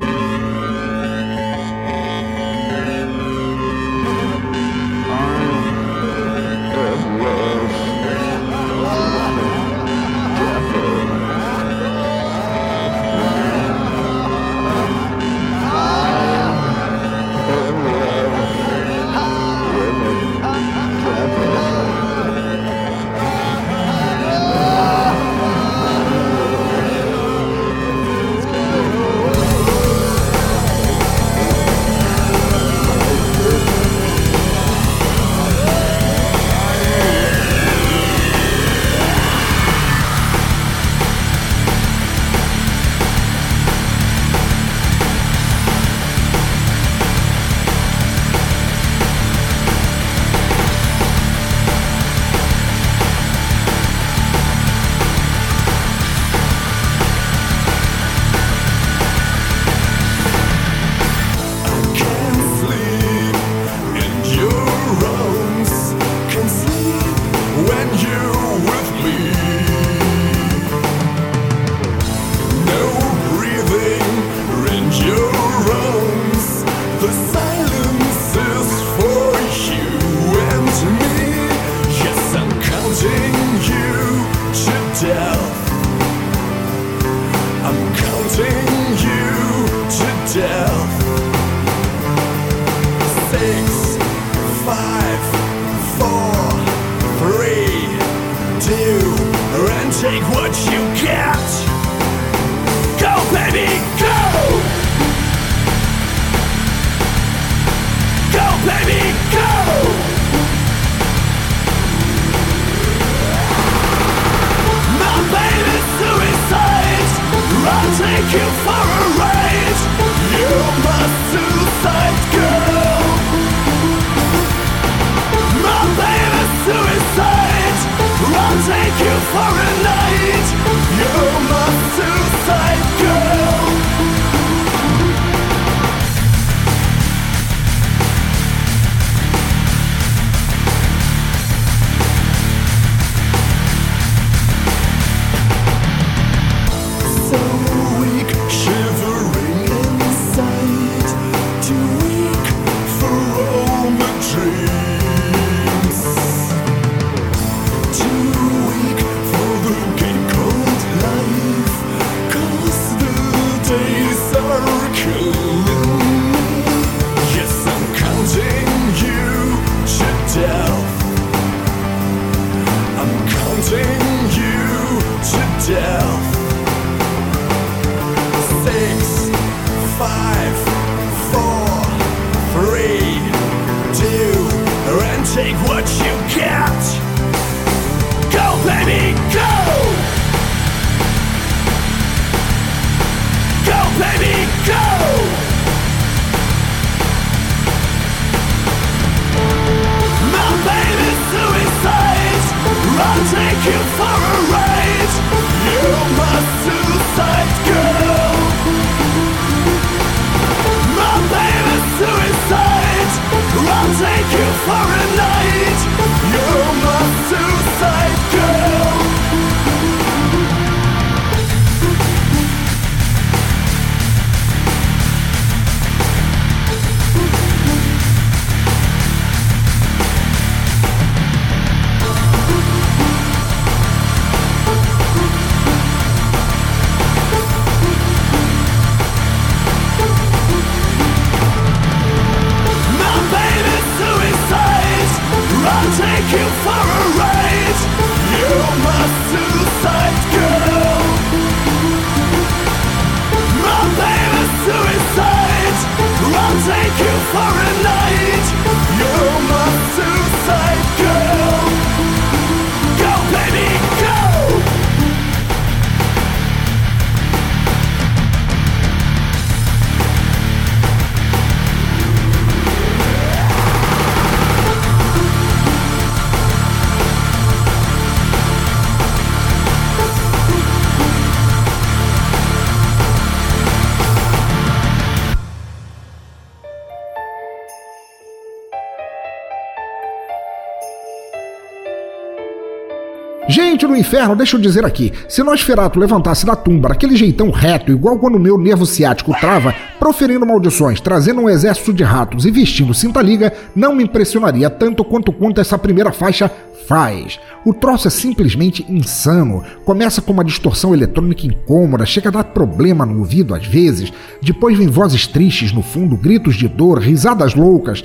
Do 293.92 293.98
inferno, 293.98 294.34
deixa 294.34 294.56
eu 294.56 294.60
dizer 294.60 294.86
aqui: 294.86 295.12
se 295.28 295.42
Nosferato 295.42 296.00
levantasse 296.00 296.46
da 296.46 296.56
tumba 296.56 296.88
daquele 296.88 297.14
jeitão 297.14 297.50
reto, 297.50 297.92
igual 297.92 298.18
quando 298.18 298.40
meu 298.40 298.56
nervo 298.56 298.86
ciático 298.86 299.38
trava, 299.38 299.74
proferindo 299.98 300.46
maldições, 300.46 300.98
trazendo 300.98 301.42
um 301.42 301.50
exército 301.50 301.92
de 301.92 302.02
ratos 302.02 302.46
e 302.46 302.50
vestindo 302.50 302.94
cinta-liga, 302.94 303.52
não 303.76 303.94
me 303.94 304.04
impressionaria 304.04 304.70
tanto 304.70 305.04
quanto 305.04 305.30
quanto 305.30 305.60
essa 305.60 305.76
primeira 305.76 306.10
faixa 306.10 306.50
faz. 306.88 307.38
O 307.66 307.74
troço 307.74 308.08
é 308.08 308.10
simplesmente 308.10 308.84
insano. 308.88 309.62
Começa 309.84 310.22
com 310.22 310.32
uma 310.32 310.42
distorção 310.42 310.94
eletrônica 310.94 311.46
incômoda, 311.46 312.06
chega 312.06 312.30
a 312.30 312.32
dar 312.32 312.44
problema 312.44 313.04
no 313.04 313.18
ouvido 313.18 313.54
às 313.54 313.66
vezes. 313.66 314.10
Depois 314.40 314.76
vem 314.76 314.88
vozes 314.88 315.26
tristes 315.26 315.70
no 315.70 315.82
fundo, 315.82 316.16
gritos 316.16 316.56
de 316.56 316.66
dor, 316.66 316.98
risadas 316.98 317.54
loucas. 317.54 318.02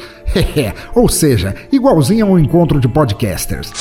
Ou 0.94 1.08
seja, 1.08 1.56
igualzinho 1.72 2.26
a 2.26 2.30
um 2.30 2.38
encontro 2.38 2.78
de 2.78 2.90
podcasters. 2.90 3.72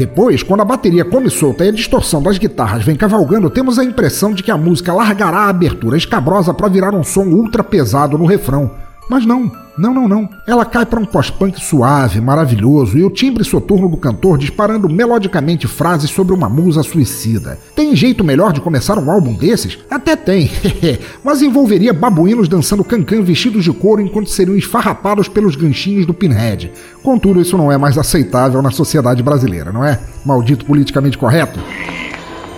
Depois, 0.00 0.42
quando 0.42 0.62
a 0.62 0.64
bateria 0.64 1.04
come 1.04 1.28
solta 1.28 1.62
e 1.62 1.68
a 1.68 1.72
distorção 1.72 2.22
das 2.22 2.38
guitarras 2.38 2.82
vem 2.82 2.96
cavalgando, 2.96 3.50
temos 3.50 3.78
a 3.78 3.84
impressão 3.84 4.32
de 4.32 4.42
que 4.42 4.50
a 4.50 4.56
música 4.56 4.94
largará 4.94 5.40
a 5.40 5.48
abertura 5.50 5.94
escabrosa 5.94 6.54
para 6.54 6.68
virar 6.68 6.94
um 6.94 7.04
som 7.04 7.26
ultra 7.26 7.62
pesado 7.62 8.16
no 8.16 8.24
refrão. 8.24 8.70
Mas 9.10 9.26
não, 9.26 9.52
não, 9.80 9.94
não, 9.94 10.06
não. 10.06 10.28
Ela 10.46 10.66
cai 10.66 10.84
para 10.84 11.00
um 11.00 11.06
pós-punk 11.06 11.58
suave, 11.58 12.20
maravilhoso 12.20 12.98
e 12.98 13.02
o 13.02 13.10
timbre 13.10 13.42
soturno 13.42 13.88
do 13.88 13.96
cantor 13.96 14.36
disparando 14.36 14.88
melodicamente 14.88 15.66
frases 15.66 16.10
sobre 16.10 16.34
uma 16.34 16.48
musa 16.48 16.82
suicida. 16.82 17.58
Tem 17.74 17.96
jeito 17.96 18.22
melhor 18.22 18.52
de 18.52 18.60
começar 18.60 18.98
um 18.98 19.10
álbum 19.10 19.32
desses? 19.32 19.78
Até 19.90 20.14
tem, 20.16 20.50
mas 21.24 21.40
envolveria 21.40 21.94
babuínos 21.94 22.46
dançando 22.46 22.84
cancan 22.84 23.22
vestidos 23.22 23.64
de 23.64 23.72
couro 23.72 24.02
enquanto 24.02 24.28
seriam 24.28 24.56
esfarrapados 24.56 25.28
pelos 25.28 25.56
ganchinhos 25.56 26.04
do 26.04 26.12
Pinhead. 26.12 26.70
Contudo, 27.02 27.40
isso 27.40 27.56
não 27.56 27.72
é 27.72 27.78
mais 27.78 27.96
aceitável 27.96 28.60
na 28.60 28.70
sociedade 28.70 29.22
brasileira, 29.22 29.72
não 29.72 29.84
é? 29.84 29.98
Maldito 30.24 30.66
politicamente 30.66 31.16
correto. 31.16 31.58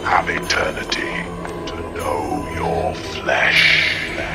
Have 0.05 0.29
eternity 0.29 1.25
to 1.67 1.75
know 1.97 2.45
your 2.57 2.95
flesh. 2.95 3.82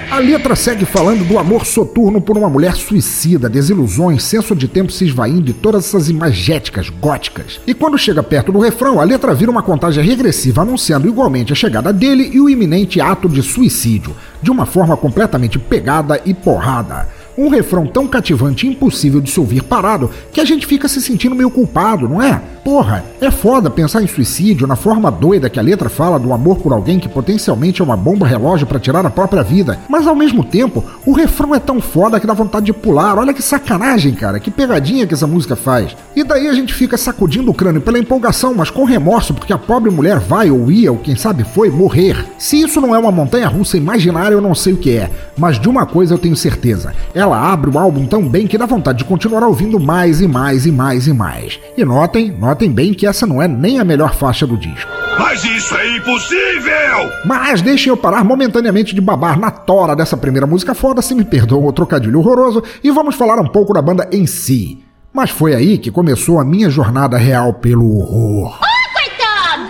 A 0.09 0.19
letra 0.19 0.55
segue 0.55 0.85
falando 0.85 1.25
do 1.25 1.37
amor 1.37 1.65
soturno 1.65 2.21
por 2.21 2.37
uma 2.37 2.49
mulher 2.49 2.75
suicida, 2.75 3.49
desilusões, 3.49 4.23
senso 4.23 4.55
de 4.55 4.65
tempo 4.65 4.89
se 4.89 5.03
esvaindo 5.03 5.49
e 5.51 5.53
todas 5.53 5.85
essas 5.85 6.07
imagéticas 6.07 6.89
góticas. 6.89 7.59
E 7.67 7.73
quando 7.73 7.97
chega 7.97 8.23
perto 8.23 8.51
do 8.51 8.59
refrão, 8.59 9.01
a 9.01 9.03
letra 9.03 9.35
vira 9.35 9.51
uma 9.51 9.61
contagem 9.61 10.03
regressiva 10.03 10.61
anunciando 10.61 11.09
igualmente 11.09 11.51
a 11.51 11.55
chegada 11.55 11.91
dele 11.91 12.29
e 12.33 12.39
o 12.39 12.49
iminente 12.49 13.01
ato 13.01 13.27
de 13.27 13.41
suicídio, 13.43 14.15
de 14.41 14.49
uma 14.49 14.65
forma 14.65 14.95
completamente 14.95 15.59
pegada 15.59 16.21
e 16.25 16.33
porrada. 16.33 17.09
Um 17.37 17.49
refrão 17.49 17.85
tão 17.85 18.07
cativante 18.07 18.65
e 18.65 18.69
impossível 18.69 19.21
de 19.21 19.29
se 19.29 19.39
ouvir 19.39 19.63
parado 19.63 20.09
que 20.31 20.41
a 20.41 20.45
gente 20.45 20.65
fica 20.65 20.87
se 20.87 21.01
sentindo 21.01 21.35
meio 21.35 21.51
culpado, 21.51 22.09
não 22.09 22.21
é? 22.21 22.41
Porra, 22.63 23.05
é 23.21 23.31
foda 23.31 23.69
pensar 23.69 24.03
em 24.03 24.07
suicídio 24.07 24.67
na 24.67 24.75
forma 24.75 25.09
doida 25.09 25.49
que 25.49 25.57
a 25.57 25.63
letra 25.63 25.87
fala 25.87 26.19
do 26.19 26.33
amor 26.33 26.57
por 26.57 26.73
alguém 26.73 26.99
que 26.99 27.07
potencialmente 27.07 27.81
é 27.81 27.85
uma 27.85 27.95
bomba 27.95 28.27
relógio 28.27 28.67
para 28.67 28.79
tirar 28.79 29.05
a 29.05 29.09
própria 29.09 29.41
vida. 29.41 29.79
Mas 29.87 30.05
ao 30.05 30.13
mesmo 30.13 30.43
tempo, 30.43 30.83
o 31.05 31.13
refrão 31.13 31.55
é 31.55 31.59
tão 31.59 31.79
foda 31.79 32.19
que 32.19 32.27
dá 32.27 32.33
vontade 32.33 32.65
de 32.65 32.73
pular. 32.73 33.17
Olha 33.17 33.33
que 33.33 33.41
sacanagem, 33.41 34.13
cara, 34.13 34.39
que 34.39 34.51
pegadinha 34.51 35.07
que 35.07 35.13
essa 35.13 35.25
música 35.25 35.55
faz. 35.55 35.95
E 36.13 36.23
daí 36.23 36.47
a 36.47 36.53
gente 36.53 36.73
fica 36.73 36.97
sacudindo 36.97 37.51
o 37.51 37.53
crânio 37.53 37.79
pela 37.79 37.99
empolgação, 37.99 38.53
mas 38.53 38.69
com 38.69 38.83
remorso 38.83 39.33
porque 39.33 39.53
a 39.53 39.57
pobre 39.57 39.89
mulher 39.89 40.19
vai 40.19 40.51
ou 40.51 40.69
ia, 40.69 40.91
ou 40.91 40.97
quem 40.97 41.15
sabe 41.15 41.45
foi, 41.45 41.69
morrer. 41.69 42.25
Se 42.37 42.59
isso 42.61 42.81
não 42.81 42.93
é 42.93 42.99
uma 42.99 43.11
montanha 43.11 43.47
russa 43.47 43.77
imaginária, 43.77 44.35
eu 44.35 44.41
não 44.41 44.53
sei 44.53 44.73
o 44.73 44.77
que 44.77 44.97
é. 44.97 45.09
Mas 45.37 45.57
de 45.57 45.69
uma 45.69 45.85
coisa 45.85 46.13
eu 46.13 46.17
tenho 46.17 46.35
certeza. 46.35 46.93
Ela 47.13 47.26
abre 47.33 47.69
o 47.69 47.77
álbum 47.79 48.05
tão 48.05 48.27
bem 48.27 48.47
que 48.47 48.57
dá 48.57 48.65
vontade 48.65 48.99
de 48.99 49.05
continuar 49.05 49.43
ouvindo 49.43 49.79
mais 49.79 50.21
e 50.21 50.27
mais 50.27 50.65
e 50.65 50.71
mais 50.71 51.07
e 51.07 51.13
mais. 51.13 51.59
E 51.77 51.83
notem, 51.85 52.31
notem 52.31 52.71
bem 52.71 52.93
que 52.93 53.07
essa 53.07 53.25
não 53.25 53.41
é 53.41 53.47
nem 53.47 53.79
a 53.79 53.83
melhor 53.83 54.13
faixa 54.13 54.45
do 54.45 54.57
disco. 54.57 54.89
Mas 55.19 55.43
isso 55.43 55.75
é 55.75 55.97
impossível! 55.97 57.11
Mas 57.25 57.61
deixem 57.61 57.89
eu 57.89 57.97
parar 57.97 58.23
momentaneamente 58.23 58.93
de 58.93 59.01
babar 59.01 59.39
na 59.39 59.49
tora 59.49 59.95
dessa 59.95 60.15
primeira 60.15 60.45
música 60.45 60.75
foda, 60.75 61.01
se 61.01 61.15
me 61.15 61.25
perdoam 61.25 61.65
o 61.65 61.73
trocadilho 61.73 62.19
horroroso, 62.19 62.63
e 62.83 62.91
vamos 62.91 63.15
falar 63.15 63.39
um 63.39 63.47
pouco 63.47 63.73
da 63.73 63.81
banda 63.81 64.07
em 64.11 64.25
si. 64.27 64.83
Mas 65.13 65.31
foi 65.31 65.55
aí 65.55 65.77
que 65.77 65.89
começou 65.89 66.39
a 66.39 66.45
minha 66.45 66.69
jornada 66.69 67.17
real 67.17 67.53
pelo 67.53 67.97
horror. 67.97 68.59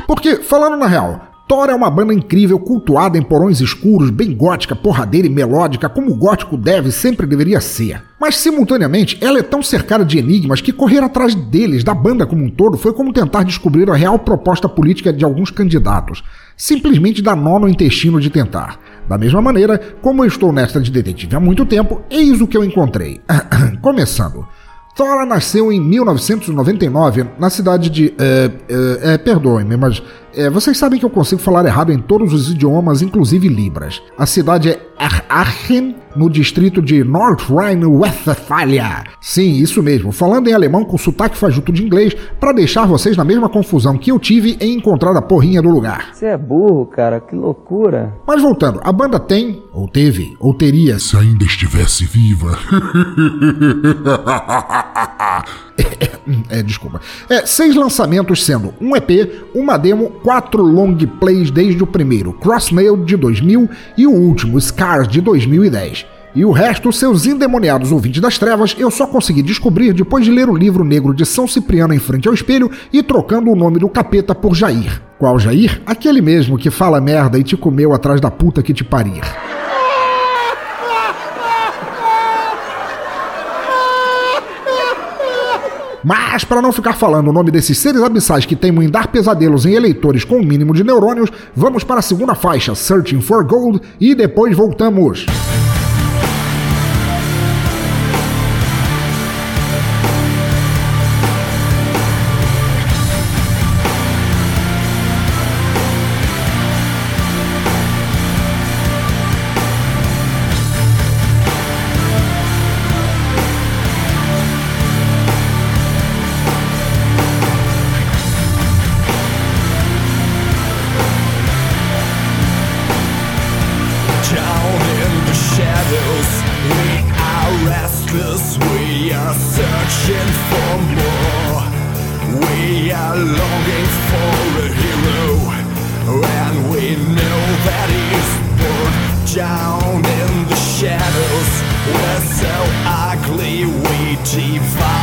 Porque, 0.05 0.37
falando 0.37 0.77
na 0.77 0.87
real, 0.87 1.21
Thor 1.47 1.69
é 1.69 1.73
uma 1.73 1.89
banda 1.89 2.13
incrível, 2.13 2.59
cultuada 2.59 3.17
em 3.17 3.21
porões 3.21 3.61
escuros, 3.61 4.09
bem 4.09 4.35
gótica, 4.35 4.75
porradeira 4.75 5.27
e 5.27 5.29
melódica, 5.29 5.87
como 5.87 6.11
o 6.11 6.15
gótico 6.15 6.57
deve 6.57 6.89
e 6.89 6.91
sempre 6.91 7.25
deveria 7.25 7.61
ser. 7.61 8.03
Mas, 8.19 8.37
simultaneamente, 8.37 9.17
ela 9.21 9.39
é 9.39 9.41
tão 9.41 9.63
cercada 9.63 10.03
de 10.03 10.17
enigmas 10.17 10.59
que 10.59 10.73
correr 10.73 10.99
atrás 10.99 11.33
deles, 11.33 11.85
da 11.85 11.93
banda 11.93 12.25
como 12.25 12.43
um 12.43 12.49
todo, 12.49 12.77
foi 12.77 12.91
como 12.91 13.13
tentar 13.13 13.43
descobrir 13.43 13.89
a 13.89 13.95
real 13.95 14.19
proposta 14.19 14.67
política 14.67 15.13
de 15.13 15.23
alguns 15.23 15.49
candidatos. 15.49 16.21
Simplesmente 16.57 17.21
dar 17.21 17.37
nó 17.37 17.57
no 17.59 17.69
intestino 17.69 18.19
de 18.19 18.29
tentar. 18.29 18.77
Da 19.07 19.17
mesma 19.17 19.41
maneira, 19.41 19.79
como 20.01 20.25
eu 20.25 20.27
estou 20.27 20.51
nesta 20.51 20.81
de 20.81 20.91
detetive 20.91 21.33
há 21.33 21.39
muito 21.39 21.65
tempo, 21.65 22.01
eis 22.09 22.41
o 22.41 22.47
que 22.47 22.57
eu 22.57 22.63
encontrei. 22.65 23.21
Começando. 23.81 24.45
Thora 24.97 25.27
nasceu 25.27 25.71
em 25.71 25.79
1999 25.79 27.27
na 27.37 27.51
cidade 27.51 27.87
de. 27.87 28.13
É, 28.17 28.51
é, 28.67 29.13
é 29.13 29.17
perdoem-me, 29.19 29.77
mas 29.77 30.01
é, 30.37 30.49
vocês 30.49 30.77
sabem 30.77 30.99
que 30.99 31.05
eu 31.05 31.09
consigo 31.09 31.41
falar 31.41 31.65
errado 31.65 31.91
em 31.91 31.97
todos 31.97 32.33
os 32.33 32.51
idiomas, 32.51 33.01
inclusive 33.01 33.47
Libras. 33.47 34.01
A 34.17 34.25
cidade 34.25 34.69
é 34.69 34.79
Aachen, 35.27 35.95
no 36.15 36.29
distrito 36.29 36.81
de 36.81 37.03
North 37.03 37.41
Rhine-Westphalia. 37.49 39.03
Sim, 39.21 39.57
isso 39.57 39.83
mesmo, 39.83 40.11
falando 40.11 40.47
em 40.47 40.53
alemão 40.53 40.83
com 40.83 40.97
sotaque 40.97 41.37
fajuto 41.37 41.71
de 41.71 41.83
inglês, 41.83 42.15
para 42.39 42.53
deixar 42.53 42.85
vocês 42.85 43.17
na 43.17 43.23
mesma 43.23 43.49
confusão 43.49 43.97
que 43.97 44.11
eu 44.11 44.19
tive 44.19 44.57
em 44.59 44.75
encontrar 44.75 45.15
a 45.15 45.21
porrinha 45.21 45.61
do 45.61 45.69
lugar. 45.69 46.09
Você 46.13 46.27
é 46.27 46.37
burro, 46.37 46.85
cara, 46.85 47.19
que 47.19 47.35
loucura. 47.35 48.13
Mas 48.27 48.41
voltando, 48.41 48.79
a 48.83 48.91
banda 48.91 49.19
tem, 49.19 49.63
ou 49.71 49.87
teve, 49.87 50.35
ou 50.39 50.53
teria. 50.53 50.99
Se 50.99 51.17
ainda 51.17 51.45
estivesse 51.45 52.05
viva. 52.05 52.57
é, 56.49 56.63
desculpa. 56.63 57.01
É, 57.29 57.45
seis 57.45 57.75
lançamentos 57.75 58.43
sendo 58.43 58.73
um 58.81 58.95
EP, 58.95 59.49
uma 59.53 59.77
demo, 59.77 60.09
quatro 60.23 60.63
long 60.63 60.95
plays 61.19 61.51
desde 61.51 61.83
o 61.83 61.87
primeiro, 61.87 62.33
Crossmail 62.33 63.03
de 63.03 63.15
2000 63.15 63.69
e 63.97 64.07
o 64.07 64.11
último, 64.11 64.59
Scars 64.59 65.07
de 65.07 65.21
2010. 65.21 66.05
E 66.35 66.45
o 66.45 66.51
resto, 66.51 66.91
seus 66.91 67.25
endemoniados 67.25 67.91
ouvintes 67.91 68.21
das 68.21 68.37
trevas, 68.37 68.75
eu 68.77 68.91
só 68.91 69.07
consegui 69.07 69.41
descobrir 69.41 69.91
depois 69.93 70.23
de 70.23 70.29
ler 70.29 70.49
o 70.49 70.55
livro 70.55 70.83
negro 70.83 71.13
de 71.13 71.25
São 71.25 71.47
Cipriano 71.47 71.95
em 71.95 71.99
frente 71.99 72.27
ao 72.27 72.33
espelho 72.33 72.69
e 72.93 73.01
trocando 73.01 73.49
o 73.49 73.55
nome 73.55 73.79
do 73.79 73.89
capeta 73.89 74.35
por 74.35 74.53
Jair. 74.53 75.01
Qual 75.17 75.39
Jair? 75.39 75.81
Aquele 75.83 76.21
mesmo 76.21 76.57
que 76.57 76.69
fala 76.69 77.01
merda 77.01 77.39
e 77.39 77.43
te 77.43 77.57
comeu 77.57 77.91
atrás 77.91 78.21
da 78.21 78.29
puta 78.29 78.61
que 78.61 78.73
te 78.73 78.83
parir. 78.83 79.23
Mas, 86.07 86.45
para 86.45 86.61
não 86.61 86.71
ficar 86.71 86.93
falando 86.93 87.27
o 87.27 87.33
nome 87.33 87.51
desses 87.51 87.77
seres 87.77 88.01
abissais 88.01 88.45
que 88.45 88.55
teimam 88.55 88.81
em 88.81 88.89
dar 88.89 89.07
pesadelos 89.07 89.65
em 89.65 89.73
eleitores 89.73 90.23
com 90.23 90.35
o 90.35 90.39
um 90.39 90.45
mínimo 90.45 90.73
de 90.73 90.81
neurônios, 90.81 91.29
vamos 91.53 91.83
para 91.83 91.99
a 91.99 92.01
segunda 92.01 92.33
faixa, 92.33 92.73
Searching 92.73 93.19
for 93.19 93.45
Gold, 93.45 93.81
e 93.99 94.15
depois 94.15 94.55
voltamos. 94.55 95.25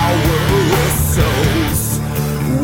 our 0.05 0.89
souls. 1.15 1.83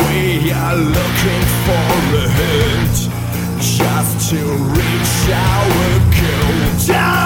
We 0.03 0.53
are 0.53 0.77
looking 0.77 1.45
for 1.65 1.91
a 2.17 2.29
hint 2.39 2.97
just 3.79 4.31
to 4.31 4.41
reach 4.77 5.15
our 5.33 5.91
goal. 6.19 7.20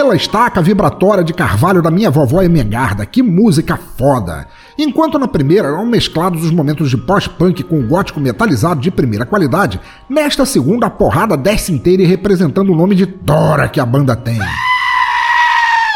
Pela 0.00 0.16
estaca 0.16 0.62
vibratória 0.62 1.22
de 1.22 1.34
carvalho 1.34 1.82
da 1.82 1.90
minha 1.90 2.10
vovó 2.10 2.40
Emengarda, 2.40 3.04
que 3.04 3.22
música 3.22 3.76
foda! 3.76 4.48
Enquanto 4.78 5.18
na 5.18 5.28
primeira 5.28 5.68
eram 5.68 5.84
mesclados 5.84 6.42
os 6.42 6.50
momentos 6.50 6.88
de 6.88 6.96
pós-punk 6.96 7.62
com 7.64 7.78
o 7.78 7.86
gótico 7.86 8.18
metalizado 8.18 8.80
de 8.80 8.90
primeira 8.90 9.26
qualidade, 9.26 9.78
nesta 10.08 10.46
segunda 10.46 10.86
a 10.86 10.90
porrada 10.90 11.36
desce 11.36 11.70
inteira 11.70 12.02
e 12.02 12.06
representando 12.06 12.72
o 12.72 12.76
nome 12.76 12.94
de 12.94 13.04
Tora 13.04 13.68
que 13.68 13.78
a 13.78 13.84
banda 13.84 14.16
tem 14.16 14.40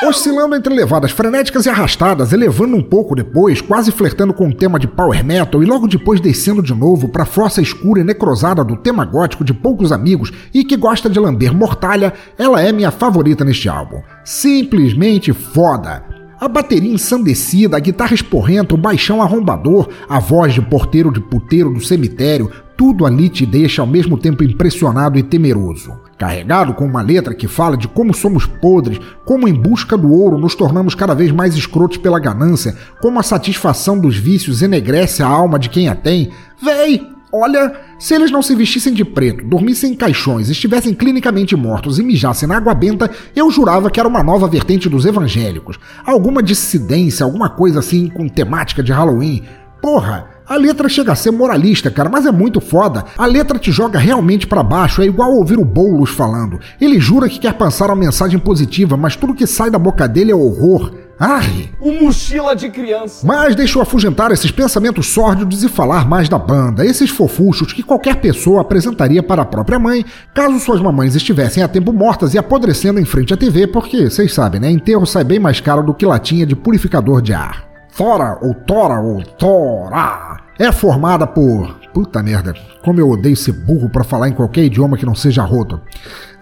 oscilando 0.06 0.56
entre 0.56 0.74
levadas 0.74 1.10
frenéticas 1.10 1.66
e 1.66 1.70
arrastadas, 1.70 2.32
elevando 2.32 2.76
um 2.76 2.82
pouco 2.82 3.14
depois, 3.14 3.60
quase 3.60 3.92
flertando 3.92 4.34
com 4.34 4.48
o 4.48 4.54
tema 4.54 4.78
de 4.78 4.86
power 4.86 5.24
metal 5.24 5.62
e 5.62 5.66
logo 5.66 5.86
depois 5.86 6.20
descendo 6.20 6.62
de 6.62 6.74
novo 6.74 7.08
para 7.08 7.22
a 7.22 7.26
força 7.26 7.62
escura 7.62 8.00
e 8.00 8.04
necrosada 8.04 8.64
do 8.64 8.76
tema 8.76 9.04
gótico 9.04 9.44
de 9.44 9.54
poucos 9.54 9.92
amigos 9.92 10.32
e 10.52 10.64
que 10.64 10.76
gosta 10.76 11.08
de 11.08 11.18
lamber 11.18 11.54
mortalha, 11.54 12.12
ela 12.38 12.60
é 12.60 12.72
minha 12.72 12.90
favorita 12.90 13.44
neste 13.44 13.68
álbum. 13.68 14.02
Simplesmente 14.24 15.32
foda. 15.32 16.04
A 16.40 16.48
bateria 16.48 16.92
ensandecida, 16.92 17.76
a 17.76 17.80
guitarra 17.80 18.14
esporrenta, 18.14 18.74
o 18.74 18.78
baixão 18.78 19.22
arrombador, 19.22 19.88
a 20.08 20.18
voz 20.18 20.52
de 20.52 20.60
porteiro 20.60 21.12
de 21.12 21.20
puteiro 21.20 21.72
do 21.72 21.80
cemitério, 21.80 22.50
tudo 22.76 23.06
ali 23.06 23.28
te 23.28 23.46
deixa 23.46 23.80
ao 23.80 23.86
mesmo 23.86 24.18
tempo 24.18 24.44
impressionado 24.44 25.18
e 25.18 25.22
temeroso. 25.22 25.92
Carregado 26.16 26.74
com 26.74 26.84
uma 26.84 27.02
letra 27.02 27.34
que 27.34 27.48
fala 27.48 27.76
de 27.76 27.88
como 27.88 28.14
somos 28.14 28.46
podres, 28.46 29.00
como 29.24 29.48
em 29.48 29.54
busca 29.54 29.96
do 29.96 30.12
ouro 30.12 30.38
nos 30.38 30.54
tornamos 30.54 30.94
cada 30.94 31.14
vez 31.14 31.32
mais 31.32 31.54
escrotos 31.56 31.98
pela 31.98 32.20
ganância, 32.20 32.76
como 33.00 33.18
a 33.18 33.22
satisfação 33.22 33.98
dos 33.98 34.16
vícios 34.16 34.62
enegrece 34.62 35.22
a 35.22 35.26
alma 35.26 35.58
de 35.58 35.68
quem 35.68 35.88
a 35.88 35.94
tem, 35.94 36.30
véi, 36.62 37.02
olha, 37.32 37.74
se 37.98 38.14
eles 38.14 38.30
não 38.30 38.42
se 38.42 38.54
vestissem 38.54 38.94
de 38.94 39.04
preto, 39.04 39.44
dormissem 39.44 39.92
em 39.92 39.96
caixões, 39.96 40.48
estivessem 40.48 40.94
clinicamente 40.94 41.56
mortos 41.56 41.98
e 41.98 42.02
mijassem 42.02 42.48
na 42.48 42.56
água 42.56 42.74
benta, 42.74 43.10
eu 43.34 43.50
jurava 43.50 43.90
que 43.90 43.98
era 43.98 44.08
uma 44.08 44.22
nova 44.22 44.46
vertente 44.46 44.88
dos 44.88 45.04
evangélicos. 45.04 45.78
Alguma 46.06 46.42
dissidência, 46.42 47.24
alguma 47.24 47.50
coisa 47.50 47.80
assim 47.80 48.08
com 48.08 48.28
temática 48.28 48.82
de 48.82 48.92
Halloween. 48.92 49.42
Porra, 49.82 50.33
A 50.46 50.56
letra 50.56 50.90
chega 50.90 51.12
a 51.12 51.16
ser 51.16 51.30
moralista, 51.30 51.90
cara, 51.90 52.10
mas 52.10 52.26
é 52.26 52.30
muito 52.30 52.60
foda. 52.60 53.04
A 53.16 53.24
letra 53.24 53.58
te 53.58 53.72
joga 53.72 53.98
realmente 53.98 54.46
para 54.46 54.62
baixo, 54.62 55.00
é 55.00 55.06
igual 55.06 55.32
ouvir 55.32 55.58
o 55.58 55.64
Boulos 55.64 56.10
falando. 56.10 56.60
Ele 56.78 57.00
jura 57.00 57.30
que 57.30 57.38
quer 57.38 57.54
passar 57.54 57.86
uma 57.86 57.96
mensagem 57.96 58.38
positiva, 58.38 58.94
mas 58.94 59.16
tudo 59.16 59.34
que 59.34 59.46
sai 59.46 59.70
da 59.70 59.78
boca 59.78 60.06
dele 60.06 60.32
é 60.32 60.34
horror. 60.34 60.92
Ai! 61.18 61.70
Um 61.80 62.04
mochila 62.04 62.54
de 62.54 62.68
criança. 62.68 63.26
Mas 63.26 63.56
deixa 63.56 63.78
eu 63.78 63.82
afugentar 63.82 64.32
esses 64.32 64.50
pensamentos 64.50 65.06
sórdidos 65.06 65.62
e 65.62 65.68
falar 65.68 66.06
mais 66.06 66.28
da 66.28 66.38
banda, 66.38 66.84
esses 66.84 67.08
fofuchos 67.08 67.72
que 67.72 67.82
qualquer 67.82 68.16
pessoa 68.16 68.60
apresentaria 68.60 69.22
para 69.22 69.42
a 69.42 69.46
própria 69.46 69.78
mãe, 69.78 70.04
caso 70.34 70.58
suas 70.60 70.80
mamães 70.80 71.14
estivessem 71.14 71.62
a 71.62 71.68
tempo 71.68 71.90
mortas 71.90 72.34
e 72.34 72.38
apodrecendo 72.38 73.00
em 73.00 73.04
frente 73.06 73.32
à 73.32 73.36
TV, 73.36 73.66
porque, 73.66 74.10
vocês 74.10 74.34
sabem, 74.34 74.60
né? 74.60 74.70
Enterro 74.70 75.06
sai 75.06 75.24
bem 75.24 75.38
mais 75.38 75.60
caro 75.60 75.82
do 75.82 75.94
que 75.94 76.04
latinha 76.04 76.44
de 76.44 76.54
purificador 76.54 77.22
de 77.22 77.32
ar. 77.32 77.73
Thora, 77.96 78.38
ou 78.42 78.54
Tora, 78.54 79.00
ou 79.00 79.22
Tora, 79.22 80.38
é 80.58 80.72
formada 80.72 81.26
por. 81.26 81.78
Puta 81.92 82.20
merda, 82.24 82.52
como 82.82 82.98
eu 82.98 83.08
odeio 83.08 83.36
ser 83.36 83.52
burro 83.52 83.88
para 83.88 84.02
falar 84.02 84.28
em 84.28 84.32
qualquer 84.32 84.64
idioma 84.64 84.96
que 84.96 85.06
não 85.06 85.14
seja 85.14 85.42
roto. 85.42 85.80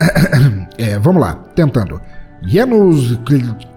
É, 0.79 0.99
vamos 0.99 1.21
lá, 1.21 1.35
tentando. 1.55 2.01
Janusz 2.43 3.21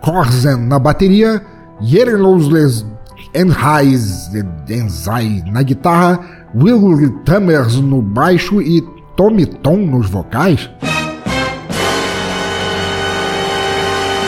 Korzen 0.02 0.66
na 0.66 0.80
bateria, 0.80 1.42
Jerelos 1.82 2.86
Enhais 3.34 4.32
Enzai 4.68 5.44
na 5.46 5.62
guitarra, 5.62 6.20
Will 6.56 7.20
Tamers 7.26 7.76
no 7.76 8.02
baixo 8.02 8.62
e 8.62 8.82
Tommy 9.16 9.46
Tom 9.46 9.78
nos 9.78 10.10
vocais? 10.10 10.70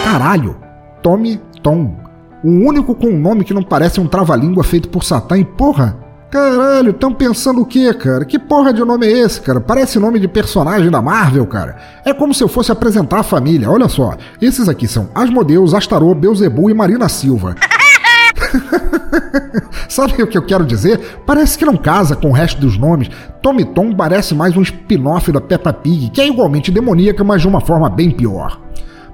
Caralho! 0.03 0.57
Tommy 1.01 1.41
Tom. 1.63 2.06
O 2.43 2.50
único 2.50 2.93
com 2.93 3.08
um 3.08 3.19
nome 3.19 3.43
que 3.43 3.54
não 3.54 3.63
parece 3.63 4.00
um 4.00 4.08
trava-língua 4.08 4.63
feito 4.63 4.89
por 4.89 5.04
Satã 5.04 5.38
e 5.38 5.45
porra! 5.45 5.97
Caralho, 6.30 6.91
tão 6.91 7.13
pensando 7.13 7.62
o 7.62 7.65
quê, 7.65 7.93
cara? 7.93 8.26
Que 8.26 8.38
porra 8.38 8.73
de 8.73 8.84
nome 8.84 9.08
é 9.08 9.12
esse, 9.12 9.39
cara? 9.39 9.62
Parece 9.62 9.97
nome 9.97 10.19
de 10.19 10.28
personagem 10.28 10.91
da 10.91 11.02
Marvel, 11.02 11.47
cara. 11.47 11.78
É 12.04 12.13
como 12.13 12.34
se 12.34 12.43
eu 12.43 12.50
fosse 12.50 12.69
apresentar 12.69 13.19
a 13.19 13.23
família. 13.23 13.71
Olha 13.71 13.88
só, 13.88 14.13
esses 14.41 14.67
aqui 14.67 14.89
são 14.89 15.10
Asmodeus, 15.15 15.73
Astarô, 15.73 16.13
Beuzebu 16.13 16.69
e 16.69 16.73
Marina 16.73 17.08
Silva. 17.08 17.56
Sabe 19.88 20.21
o 20.21 20.28
que 20.28 20.38
eu 20.38 20.45
quero 20.45 20.65
dizer? 20.65 21.00
Parece 21.26 21.58
que 21.58 21.65
não 21.65 21.78
casa 21.78 22.15
com 22.15 22.30
o 22.30 22.34
resto 22.34 22.60
dos 22.60 22.78
nomes. 22.78 23.10
Tommy 23.41 23.63
Tom 23.63 23.93
parece 23.95 24.36
mais 24.36 24.56
um 24.58 24.62
spin-off 24.62 25.32
da 25.32 25.39
Peppa 25.39 25.71
Pig, 25.71 26.10
que 26.10 26.19
é 26.19 26.28
igualmente 26.28 26.71
demoníaca, 26.71 27.23
mas 27.23 27.41
de 27.41 27.47
uma 27.47 27.62
forma 27.62 27.89
bem 27.89 28.12
pior. 28.12 28.66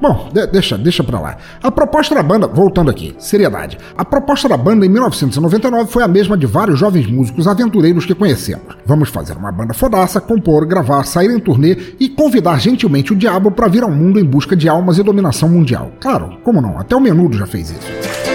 Bom, 0.04 0.28
de 0.34 0.46
deixa, 0.48 0.78
deixa 0.78 1.02
pra 1.02 1.18
lá. 1.18 1.38
A 1.64 1.72
proposta 1.72 2.14
da 2.14 2.22
banda, 2.22 2.46
voltando 2.46 2.92
aqui, 2.92 3.16
seriedade. 3.18 3.78
A 3.98 4.04
proposta 4.04 4.50
da 4.50 4.58
banda 4.58 4.86
em 4.86 4.90
1999 4.90 5.90
foi 5.90 6.04
a 6.04 6.10
mesma 6.10 6.38
de 6.38 6.46
vários 6.46 6.78
jovens 6.78 7.08
músicos 7.08 7.48
aventureiros 7.48 8.06
que 8.06 8.14
conhecemos. 8.14 8.76
Vamos 8.86 9.08
fazer 9.08 9.38
uma 9.38 9.50
banda 9.50 9.74
fodaça, 9.74 10.20
compor, 10.20 10.66
gravar, 10.66 11.06
sair 11.06 11.32
em 11.32 11.40
turnê 11.40 11.78
e 12.02 12.10
convidar 12.10 12.60
gentilmente 12.60 13.14
o 13.14 13.16
diabo 13.16 13.50
para 13.50 13.70
vir 13.70 13.82
ao 13.82 13.92
mundo 13.92 14.20
em 14.20 14.26
busca 14.26 14.58
de 14.58 14.68
almas 14.68 14.98
e 14.98 15.04
dominação 15.04 15.48
mundial. 15.48 15.94
Claro, 16.02 16.38
como 16.44 16.60
não? 16.60 16.78
Até 16.78 16.98
o 16.98 17.00
Menudo 17.00 17.38
já 17.38 17.48
fez 17.48 17.72
isso. 17.72 18.33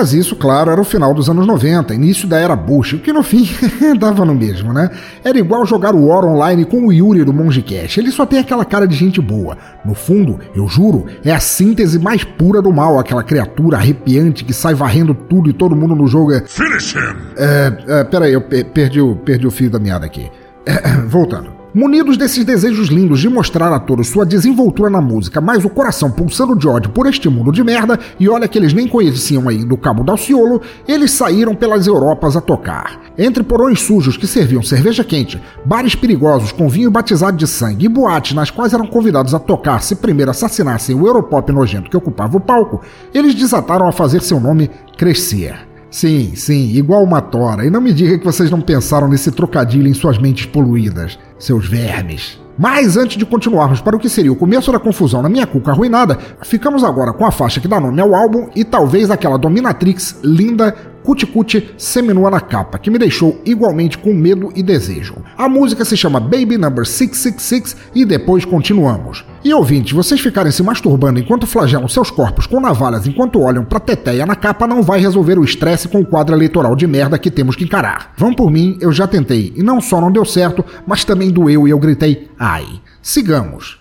Mas 0.00 0.14
isso, 0.14 0.34
claro, 0.34 0.70
era 0.70 0.80
o 0.80 0.84
final 0.84 1.12
dos 1.12 1.28
anos 1.28 1.46
90, 1.46 1.94
início 1.94 2.26
da 2.26 2.38
era 2.38 2.56
Bush, 2.56 2.94
o 2.94 2.98
que 3.00 3.12
no 3.12 3.22
fim 3.22 3.46
dava 4.00 4.24
no 4.24 4.34
mesmo, 4.34 4.72
né? 4.72 4.90
Era 5.22 5.38
igual 5.38 5.66
jogar 5.66 5.94
o 5.94 6.06
War 6.06 6.24
Online 6.24 6.64
com 6.64 6.86
o 6.86 6.90
Yuri 6.90 7.22
do 7.22 7.34
Monge 7.34 7.60
Cash, 7.60 7.98
ele 7.98 8.10
só 8.10 8.24
tem 8.24 8.38
aquela 8.38 8.64
cara 8.64 8.88
de 8.88 8.96
gente 8.96 9.20
boa. 9.20 9.58
No 9.84 9.92
fundo, 9.92 10.40
eu 10.56 10.66
juro, 10.66 11.04
é 11.22 11.30
a 11.30 11.38
síntese 11.38 11.98
mais 11.98 12.24
pura 12.24 12.62
do 12.62 12.72
mal, 12.72 12.98
aquela 12.98 13.22
criatura 13.22 13.76
arrepiante 13.76 14.42
que 14.42 14.54
sai 14.54 14.72
varrendo 14.72 15.12
tudo 15.12 15.50
e 15.50 15.52
todo 15.52 15.76
mundo 15.76 15.94
no 15.94 16.06
jogo 16.06 16.32
é... 16.32 16.42
Finish 16.46 16.94
him! 16.94 17.16
É, 17.36 18.00
é 18.00 18.04
peraí, 18.04 18.32
eu 18.32 18.40
perdi 18.40 19.02
o, 19.02 19.16
perdi 19.16 19.46
o 19.46 19.50
fio 19.50 19.68
da 19.68 19.78
meada 19.78 20.06
aqui. 20.06 20.30
É, 20.64 20.96
voltando. 21.06 21.59
Munidos 21.72 22.16
desses 22.16 22.44
desejos 22.44 22.88
lindos 22.88 23.20
de 23.20 23.28
mostrar 23.28 23.72
a 23.72 23.78
todos 23.78 24.08
sua 24.08 24.26
desenvoltura 24.26 24.90
na 24.90 25.00
música, 25.00 25.40
mas 25.40 25.64
o 25.64 25.70
coração 25.70 26.10
pulsando 26.10 26.56
de 26.56 26.66
ódio 26.66 26.90
por 26.90 27.06
este 27.06 27.28
mundo 27.28 27.52
de 27.52 27.62
merda, 27.62 27.96
e 28.18 28.28
olha 28.28 28.48
que 28.48 28.58
eles 28.58 28.72
nem 28.72 28.88
conheciam 28.88 29.48
aí 29.48 29.64
do 29.64 29.76
Cabo 29.76 30.02
Dalciolo, 30.02 30.60
eles 30.88 31.12
saíram 31.12 31.54
pelas 31.54 31.86
Europas 31.86 32.36
a 32.36 32.40
tocar. 32.40 33.00
Entre 33.16 33.44
porões 33.44 33.80
sujos 33.82 34.16
que 34.16 34.26
serviam 34.26 34.64
cerveja 34.64 35.04
quente, 35.04 35.40
bares 35.64 35.94
perigosos 35.94 36.50
com 36.50 36.68
vinho 36.68 36.90
batizado 36.90 37.36
de 37.36 37.46
sangue 37.46 37.86
e 37.86 37.88
boates 37.88 38.34
nas 38.34 38.50
quais 38.50 38.72
eram 38.72 38.88
convidados 38.88 39.32
a 39.32 39.38
tocar 39.38 39.80
se 39.80 39.94
primeiro 39.94 40.32
assassinassem 40.32 40.96
o 40.96 41.06
Europop 41.06 41.52
nojento 41.52 41.88
que 41.88 41.96
ocupava 41.96 42.36
o 42.36 42.40
palco, 42.40 42.80
eles 43.14 43.32
desataram 43.32 43.86
a 43.86 43.92
fazer 43.92 44.22
seu 44.22 44.40
nome 44.40 44.68
crescer. 44.98 45.70
Sim, 45.90 46.36
sim, 46.36 46.70
igual 46.76 47.02
uma 47.02 47.20
tora. 47.20 47.66
E 47.66 47.70
não 47.70 47.80
me 47.80 47.92
diga 47.92 48.16
que 48.16 48.24
vocês 48.24 48.48
não 48.48 48.60
pensaram 48.60 49.08
nesse 49.08 49.32
trocadilho 49.32 49.88
em 49.88 49.94
suas 49.94 50.18
mentes 50.18 50.46
poluídas, 50.46 51.18
seus 51.40 51.66
vermes. 51.66 52.38
Mas 52.60 52.98
antes 52.98 53.16
de 53.16 53.24
continuarmos 53.24 53.80
para 53.80 53.96
o 53.96 53.98
que 53.98 54.10
seria 54.10 54.30
o 54.30 54.36
começo 54.36 54.70
da 54.70 54.78
confusão 54.78 55.22
na 55.22 55.30
minha 55.30 55.46
cuca 55.46 55.70
arruinada, 55.70 56.18
ficamos 56.42 56.84
agora 56.84 57.10
com 57.10 57.24
a 57.24 57.30
faixa 57.30 57.58
que 57.58 57.66
dá 57.66 57.80
nome 57.80 57.98
ao 58.02 58.14
álbum 58.14 58.50
e 58.54 58.64
talvez 58.64 59.10
aquela 59.10 59.38
dominatrix 59.38 60.20
linda 60.22 60.76
cuticute 61.02 61.74
seminua 61.76 62.30
na 62.30 62.40
capa, 62.40 62.78
que 62.78 62.90
me 62.90 62.98
deixou 62.98 63.40
igualmente 63.44 63.98
com 63.98 64.12
medo 64.12 64.52
e 64.54 64.62
desejo. 64.62 65.16
A 65.36 65.48
música 65.48 65.84
se 65.84 65.96
chama 65.96 66.20
Baby 66.20 66.58
Number 66.58 66.86
666 66.86 67.76
e 67.94 68.04
depois 68.04 68.44
continuamos. 68.44 69.24
E 69.42 69.54
ouvintes, 69.54 69.92
vocês 69.92 70.20
ficarem 70.20 70.52
se 70.52 70.62
masturbando 70.62 71.18
enquanto 71.18 71.46
flagelam 71.46 71.88
seus 71.88 72.10
corpos 72.10 72.46
com 72.46 72.60
navalhas 72.60 73.06
enquanto 73.06 73.40
olham 73.40 73.64
pra 73.64 73.80
teteia 73.80 74.26
na 74.26 74.36
capa 74.36 74.66
não 74.66 74.82
vai 74.82 75.00
resolver 75.00 75.38
o 75.38 75.44
estresse 75.44 75.88
com 75.88 76.00
o 76.00 76.06
quadro 76.06 76.36
eleitoral 76.36 76.76
de 76.76 76.86
merda 76.86 77.18
que 77.18 77.30
temos 77.30 77.56
que 77.56 77.64
encarar. 77.64 78.12
Vão 78.16 78.34
por 78.34 78.50
mim, 78.50 78.76
eu 78.80 78.92
já 78.92 79.06
tentei, 79.06 79.52
e 79.56 79.62
não 79.62 79.80
só 79.80 80.00
não 80.00 80.12
deu 80.12 80.24
certo, 80.24 80.64
mas 80.86 81.04
também 81.04 81.30
doeu 81.30 81.66
e 81.66 81.70
eu 81.70 81.78
gritei, 81.78 82.28
Sigamos. 83.00 83.78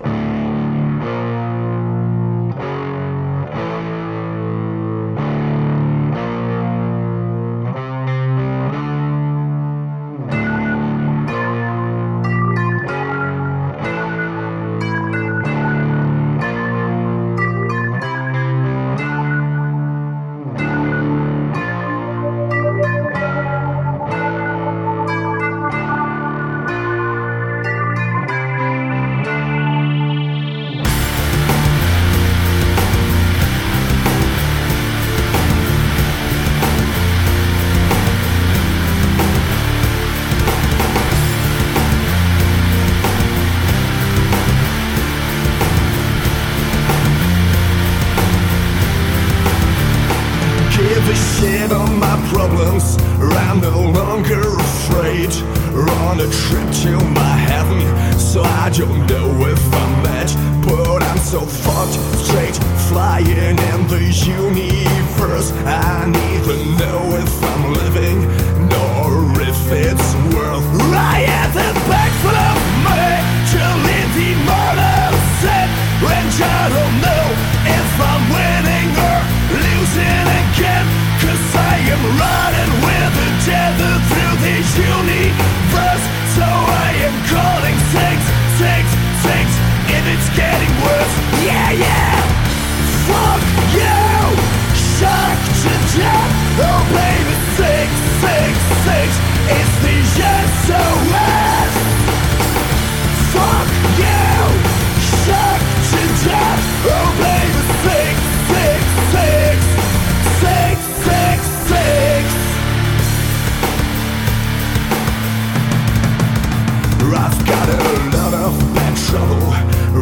Trouble 119.09 119.53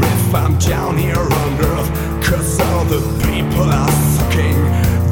if 0.03 0.35
I'm 0.35 0.57
down 0.59 0.97
here 0.97 1.27
on 1.43 1.51
earth. 1.71 1.89
Cause 2.27 2.59
all 2.59 2.83
the 2.85 3.01
people 3.23 3.67
are 3.81 3.95
sucking. 4.15 4.59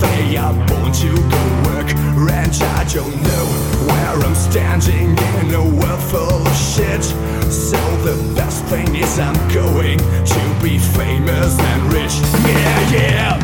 They 0.03 0.35
are 0.35 0.53
born 0.67 0.91
to 1.03 1.11
go 1.35 1.43
work, 1.67 1.89
and 1.95 2.53
I 2.77 2.83
don't 2.91 3.15
know 3.29 3.45
where 3.87 4.15
I'm 4.25 4.35
standing 4.35 5.15
in 5.39 5.53
a 5.53 5.63
world 5.79 6.03
full 6.11 6.43
of 6.45 6.57
shit. 6.57 7.03
So 7.49 7.79
the 8.03 8.17
best 8.35 8.65
thing 8.65 8.95
is 8.95 9.17
I'm 9.17 9.39
going 9.53 9.99
to 9.99 10.41
be 10.61 10.77
famous 10.77 11.57
and 11.57 11.81
rich. 11.93 12.15
Yeah, 12.43 12.95
yeah. 12.97 13.39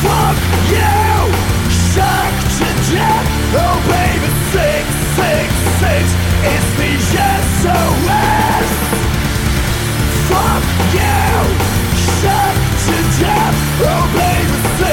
Fuck 0.00 0.38
you! 0.72 1.04
Shock 1.92 2.34
to 2.58 2.68
death! 2.88 3.26
Oh 3.62 3.78
baby, 3.92 4.30
six, 4.56 4.84
six, 5.20 5.46
six! 5.82 6.04
It's 6.52 6.70
the 6.80 6.92
SOS! 7.60 9.13
Fuck 10.28 10.64
you! 10.94 11.34
Shock 12.18 12.56
to 12.84 12.96
death! 13.20 13.56
Oh 13.82 14.04
baby, 14.16 14.83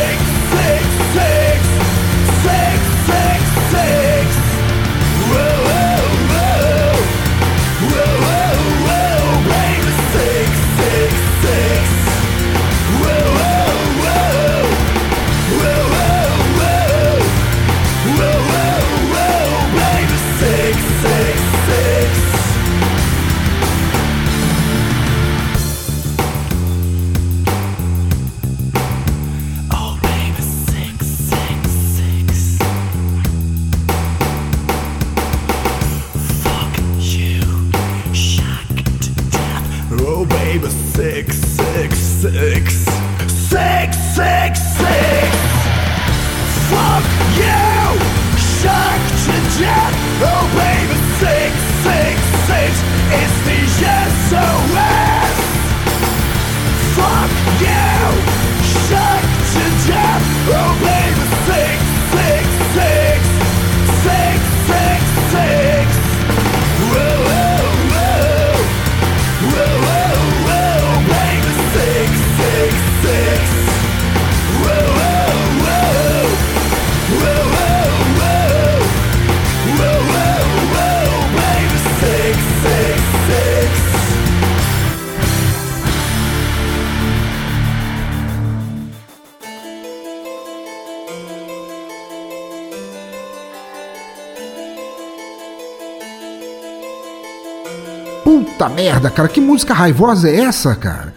merda, 98.82 99.12
cara, 99.12 99.30
que 99.30 99.40
música 99.40 99.76
raivosa 99.76 100.28
é 100.28 100.38
essa, 100.38 100.74
cara? 100.74 101.14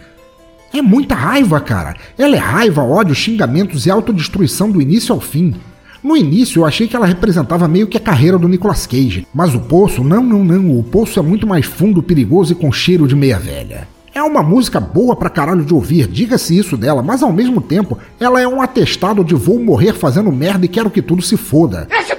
É 0.71 0.83
muita 0.83 1.15
raiva, 1.15 1.59
cara. 1.61 1.97
Ela 2.19 2.37
é 2.37 2.39
raiva, 2.39 2.83
ódio, 2.83 3.15
xingamentos 3.15 3.87
e 3.87 3.91
autodestruição 3.91 4.71
do 4.71 4.83
início 4.83 5.15
ao 5.15 5.21
fim. 5.21 5.55
No 6.03 6.15
início 6.15 6.61
eu 6.61 6.67
achei 6.67 6.87
que 6.87 6.95
ela 6.95 7.07
representava 7.07 7.67
meio 7.67 7.87
que 7.87 7.97
a 7.97 8.01
carreira 8.01 8.39
do 8.39 8.49
Nicolas 8.49 8.87
Cage, 8.87 9.27
mas 9.33 9.55
o 9.55 9.61
poço, 9.61 10.05
não, 10.05 10.23
não, 10.23 10.45
não, 10.45 10.79
o 10.79 10.83
poço 10.83 11.19
é 11.19 11.23
muito 11.23 11.47
mais 11.47 11.65
fundo, 11.65 12.03
perigoso 12.03 12.53
e 12.53 12.55
com 12.55 12.71
cheiro 12.71 13.09
de 13.09 13.17
meia 13.17 13.39
velha. 13.39 13.89
É 14.13 14.23
uma 14.23 14.43
música 14.43 14.79
boa 14.79 15.17
pra 15.17 15.31
caralho 15.31 15.65
de 15.65 15.73
ouvir, 15.73 16.07
diga-se 16.07 16.57
isso 16.59 16.77
dela, 16.77 17.03
mas 17.03 17.23
ao 17.23 17.33
mesmo 17.33 17.63
tempo 17.63 17.99
ela 18.21 18.43
é 18.43 18.47
um 18.47 18.61
atestado 18.61 19.25
de 19.25 19.35
vou 19.35 19.59
morrer 19.59 19.95
fazendo 19.95 20.31
merda 20.31 20.67
e 20.67 20.69
quero 20.69 20.91
que 20.91 21.01
tudo 21.01 21.23
se 21.23 21.39
foda. 21.39 21.89
Esse 21.91 22.15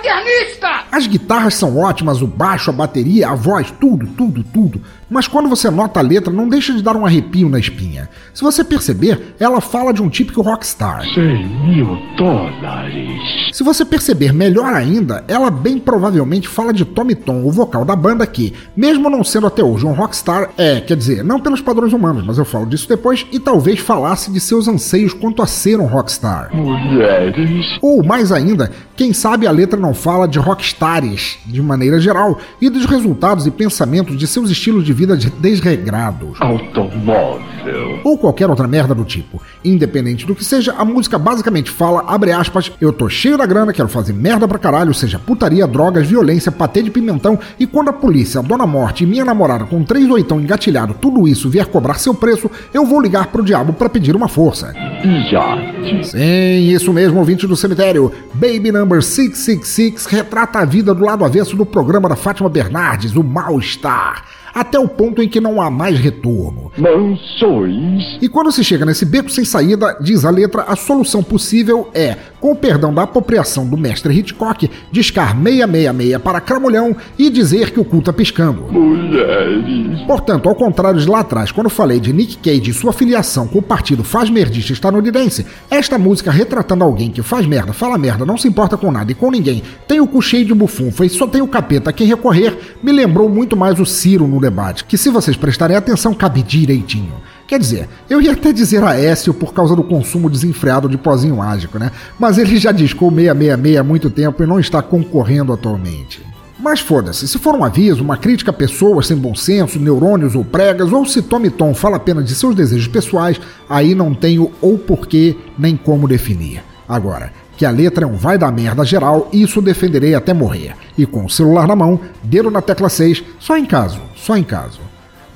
paternista! 0.00 0.84
As 0.90 1.06
guitarras 1.06 1.54
são 1.54 1.78
ótimas, 1.78 2.22
o 2.22 2.26
baixo, 2.26 2.70
a 2.70 2.72
bateria, 2.72 3.28
a 3.28 3.34
voz, 3.34 3.72
tudo, 3.78 4.06
tudo, 4.06 4.42
tudo. 4.42 4.80
Mas 5.08 5.26
quando 5.26 5.48
você 5.48 5.68
nota 5.70 5.98
a 5.98 6.02
letra, 6.02 6.32
não 6.32 6.48
deixa 6.48 6.72
de 6.72 6.82
dar 6.82 6.96
um 6.96 7.04
arrepio 7.04 7.48
na 7.48 7.58
espinha. 7.58 8.08
Se 8.32 8.42
você 8.42 8.62
perceber, 8.62 9.34
ela 9.40 9.60
fala 9.60 9.92
de 9.92 10.00
um 10.00 10.08
típico 10.08 10.40
rockstar. 10.40 11.04
100 11.14 11.48
mil 11.66 11.98
dólares. 12.16 13.50
Se 13.52 13.64
você 13.64 13.84
perceber 13.84 14.32
melhor 14.32 14.72
ainda, 14.72 15.24
ela 15.26 15.50
bem 15.50 15.78
provavelmente 15.78 16.48
fala 16.48 16.72
de 16.72 16.84
Tommy 16.84 17.16
Tom, 17.16 17.44
o 17.44 17.50
vocal 17.50 17.84
da 17.84 17.96
banda 17.96 18.24
que, 18.26 18.54
mesmo 18.76 19.10
não 19.10 19.24
sendo 19.24 19.48
até 19.48 19.64
hoje 19.64 19.84
um 19.84 19.92
rockstar, 19.92 20.50
é, 20.56 20.80
quer 20.80 20.96
dizer, 20.96 21.24
não 21.24 21.40
pelos 21.40 21.60
padrões 21.60 21.92
humanos, 21.92 22.24
mas 22.24 22.38
eu 22.38 22.44
falo 22.44 22.66
disso 22.66 22.88
depois, 22.88 23.26
e 23.32 23.40
talvez 23.40 23.80
falasse 23.80 24.30
de 24.30 24.38
seus 24.38 24.68
anseios 24.68 25.12
quanto 25.12 25.42
a 25.42 25.46
ser 25.46 25.80
um 25.80 25.86
rockstar. 25.86 26.54
Mulheres. 26.54 27.78
Ou 27.82 28.04
mais 28.04 28.30
ainda, 28.30 28.70
quem 29.00 29.14
sabe 29.14 29.46
a 29.46 29.50
letra 29.50 29.80
não 29.80 29.94
fala 29.94 30.28
de 30.28 30.38
rockstars, 30.38 31.38
de 31.46 31.62
maneira 31.62 31.98
geral, 31.98 32.38
e 32.60 32.68
dos 32.68 32.84
resultados 32.84 33.46
e 33.46 33.50
pensamentos 33.50 34.14
de 34.14 34.26
seus 34.26 34.50
estilos 34.50 34.84
de 34.84 34.92
vida 34.92 35.16
de- 35.16 35.30
desregrados. 35.30 36.38
Automóvel. 36.38 38.00
Ou 38.04 38.18
qualquer 38.18 38.50
outra 38.50 38.68
merda 38.68 38.94
do 38.94 39.02
tipo. 39.04 39.40
Independente 39.64 40.26
do 40.26 40.34
que 40.34 40.44
seja, 40.44 40.74
a 40.76 40.84
música 40.84 41.18
basicamente 41.18 41.70
fala, 41.70 42.04
abre 42.06 42.30
aspas, 42.30 42.70
eu 42.78 42.92
tô 42.92 43.08
cheio 43.08 43.38
da 43.38 43.46
grana, 43.46 43.72
quero 43.72 43.88
fazer 43.88 44.12
merda 44.12 44.46
pra 44.46 44.58
caralho, 44.58 44.92
seja 44.92 45.18
putaria, 45.18 45.66
drogas, 45.66 46.06
violência, 46.06 46.52
patê 46.52 46.82
de 46.82 46.90
pimentão, 46.90 47.38
e 47.58 47.66
quando 47.66 47.88
a 47.88 47.94
polícia, 47.94 48.40
a 48.40 48.42
Dona 48.42 48.66
Morte 48.66 49.04
e 49.04 49.06
minha 49.06 49.24
namorada 49.24 49.64
com 49.64 49.82
três 49.82 50.10
oitão 50.10 50.38
engatilhado, 50.38 50.92
tudo 51.00 51.26
isso 51.26 51.48
vier 51.48 51.64
cobrar 51.64 51.94
seu 51.94 52.12
preço, 52.12 52.50
eu 52.74 52.84
vou 52.84 53.00
ligar 53.00 53.28
pro 53.28 53.42
diabo 53.42 53.72
pra 53.72 53.88
pedir 53.88 54.14
uma 54.14 54.28
força. 54.28 54.74
Iate. 55.02 56.04
Sim, 56.10 56.68
isso 56.70 56.92
mesmo, 56.92 57.18
ouvinte 57.18 57.46
do 57.46 57.56
cemitério. 57.56 58.12
Baby 58.34 58.70
Number 58.72 58.89
666 58.98 60.06
retrata 60.06 60.58
a 60.58 60.64
vida 60.64 60.94
do 60.94 61.04
lado 61.04 61.24
avesso 61.24 61.54
do 61.56 61.64
programa 61.64 62.08
da 62.08 62.16
Fátima 62.16 62.48
Bernardes, 62.48 63.14
o 63.14 63.22
Mal-Estar. 63.22 64.24
Até 64.54 64.78
o 64.78 64.88
ponto 64.88 65.22
em 65.22 65.28
que 65.28 65.40
não 65.40 65.60
há 65.60 65.70
mais 65.70 65.98
retorno. 65.98 66.72
Mansões. 66.76 68.18
E 68.20 68.28
quando 68.28 68.52
se 68.52 68.64
chega 68.64 68.84
nesse 68.84 69.04
beco 69.04 69.30
sem 69.30 69.44
saída, 69.44 69.96
diz 70.00 70.24
a 70.24 70.30
letra, 70.30 70.62
a 70.62 70.76
solução 70.76 71.22
possível 71.22 71.88
é, 71.94 72.16
com 72.40 72.52
o 72.52 72.56
perdão 72.56 72.92
da 72.92 73.02
apropriação 73.02 73.66
do 73.66 73.76
mestre 73.76 74.18
Hitchcock, 74.18 74.68
discar 74.90 75.36
666 75.36 76.18
para 76.22 76.40
Cramulhão 76.40 76.96
e 77.18 77.30
dizer 77.30 77.70
que 77.70 77.80
o 77.80 77.84
cu 77.84 78.00
tá 78.02 78.12
piscando. 78.12 78.62
Mulheres. 78.70 80.00
Portanto, 80.06 80.48
ao 80.48 80.54
contrário 80.54 81.00
de 81.00 81.08
lá 81.08 81.20
atrás, 81.20 81.52
quando 81.52 81.70
falei 81.70 82.00
de 82.00 82.12
Nick 82.12 82.38
Cage 82.38 82.70
e 82.70 82.74
sua 82.74 82.92
filiação 82.92 83.46
com 83.46 83.58
o 83.58 83.62
partido 83.62 84.02
faz-merdista 84.02 84.72
estadunidense, 84.72 85.46
esta 85.70 85.98
música 85.98 86.30
retratando 86.30 86.84
alguém 86.84 87.10
que 87.10 87.22
faz 87.22 87.46
merda, 87.46 87.72
fala 87.72 87.98
merda, 87.98 88.24
não 88.24 88.36
se 88.36 88.48
importa 88.48 88.76
com 88.76 88.90
nada 88.90 89.12
e 89.12 89.14
com 89.14 89.30
ninguém, 89.30 89.62
tem 89.86 90.00
o 90.00 90.06
cu 90.06 90.22
cheio 90.22 90.44
de 90.44 90.54
bufunfa 90.54 91.04
e 91.04 91.08
só 91.08 91.26
tem 91.26 91.42
o 91.42 91.48
capeta 91.48 91.90
a 91.90 91.92
quem 91.92 92.06
recorrer, 92.06 92.76
me 92.82 92.92
lembrou 92.92 93.28
muito 93.28 93.56
mais 93.56 93.78
o 93.78 93.86
Ciro 93.86 94.26
no 94.26 94.39
debate, 94.40 94.84
que 94.84 94.96
se 94.96 95.10
vocês 95.10 95.36
prestarem 95.36 95.76
atenção, 95.76 96.14
cabe 96.14 96.42
direitinho. 96.42 97.14
Quer 97.46 97.58
dizer, 97.58 97.88
eu 98.08 98.20
ia 98.20 98.32
até 98.32 98.52
dizer 98.52 98.82
Aécio 98.82 99.34
por 99.34 99.52
causa 99.52 99.74
do 99.76 99.82
consumo 99.82 100.30
desenfreado 100.30 100.88
de 100.88 100.96
pozinho 100.96 101.36
mágico, 101.36 101.78
né? 101.78 101.90
Mas 102.18 102.38
ele 102.38 102.56
já 102.56 102.72
discou 102.72 103.10
666 103.10 103.76
há 103.76 103.82
muito 103.82 104.08
tempo 104.08 104.42
e 104.42 104.46
não 104.46 104.60
está 104.60 104.80
concorrendo 104.80 105.52
atualmente. 105.52 106.22
Mas 106.62 106.80
foda-se, 106.80 107.26
se 107.26 107.38
for 107.38 107.54
um 107.54 107.64
aviso, 107.64 108.04
uma 108.04 108.18
crítica 108.18 108.50
a 108.50 108.54
pessoas 108.54 109.06
sem 109.06 109.16
bom 109.16 109.34
senso, 109.34 109.78
neurônios 109.80 110.34
ou 110.34 110.44
pregas, 110.44 110.92
ou 110.92 111.06
se 111.06 111.22
Tommy 111.22 111.48
Tom 111.48 111.72
fala 111.74 111.96
apenas 111.96 112.26
de 112.26 112.34
seus 112.34 112.54
desejos 112.54 112.86
pessoais, 112.86 113.40
aí 113.68 113.94
não 113.94 114.14
tenho 114.14 114.52
ou 114.60 114.76
porquê 114.76 115.36
nem 115.58 115.74
como 115.74 116.06
definir. 116.06 116.62
Agora, 116.86 117.32
que 117.60 117.66
a 117.66 117.70
letra 117.70 118.06
é 118.06 118.08
um 118.08 118.16
vai 118.16 118.38
da 118.38 118.50
merda 118.50 118.86
geral, 118.86 119.28
isso 119.30 119.60
defenderei 119.60 120.14
até 120.14 120.32
morrer. 120.32 120.74
E 120.96 121.04
com 121.04 121.26
o 121.26 121.28
celular 121.28 121.68
na 121.68 121.76
mão, 121.76 122.00
dedo 122.22 122.50
na 122.50 122.62
tecla 122.62 122.88
6, 122.88 123.22
só 123.38 123.54
em 123.54 123.66
caso, 123.66 124.00
só 124.16 124.34
em 124.34 124.42
caso. 124.42 124.80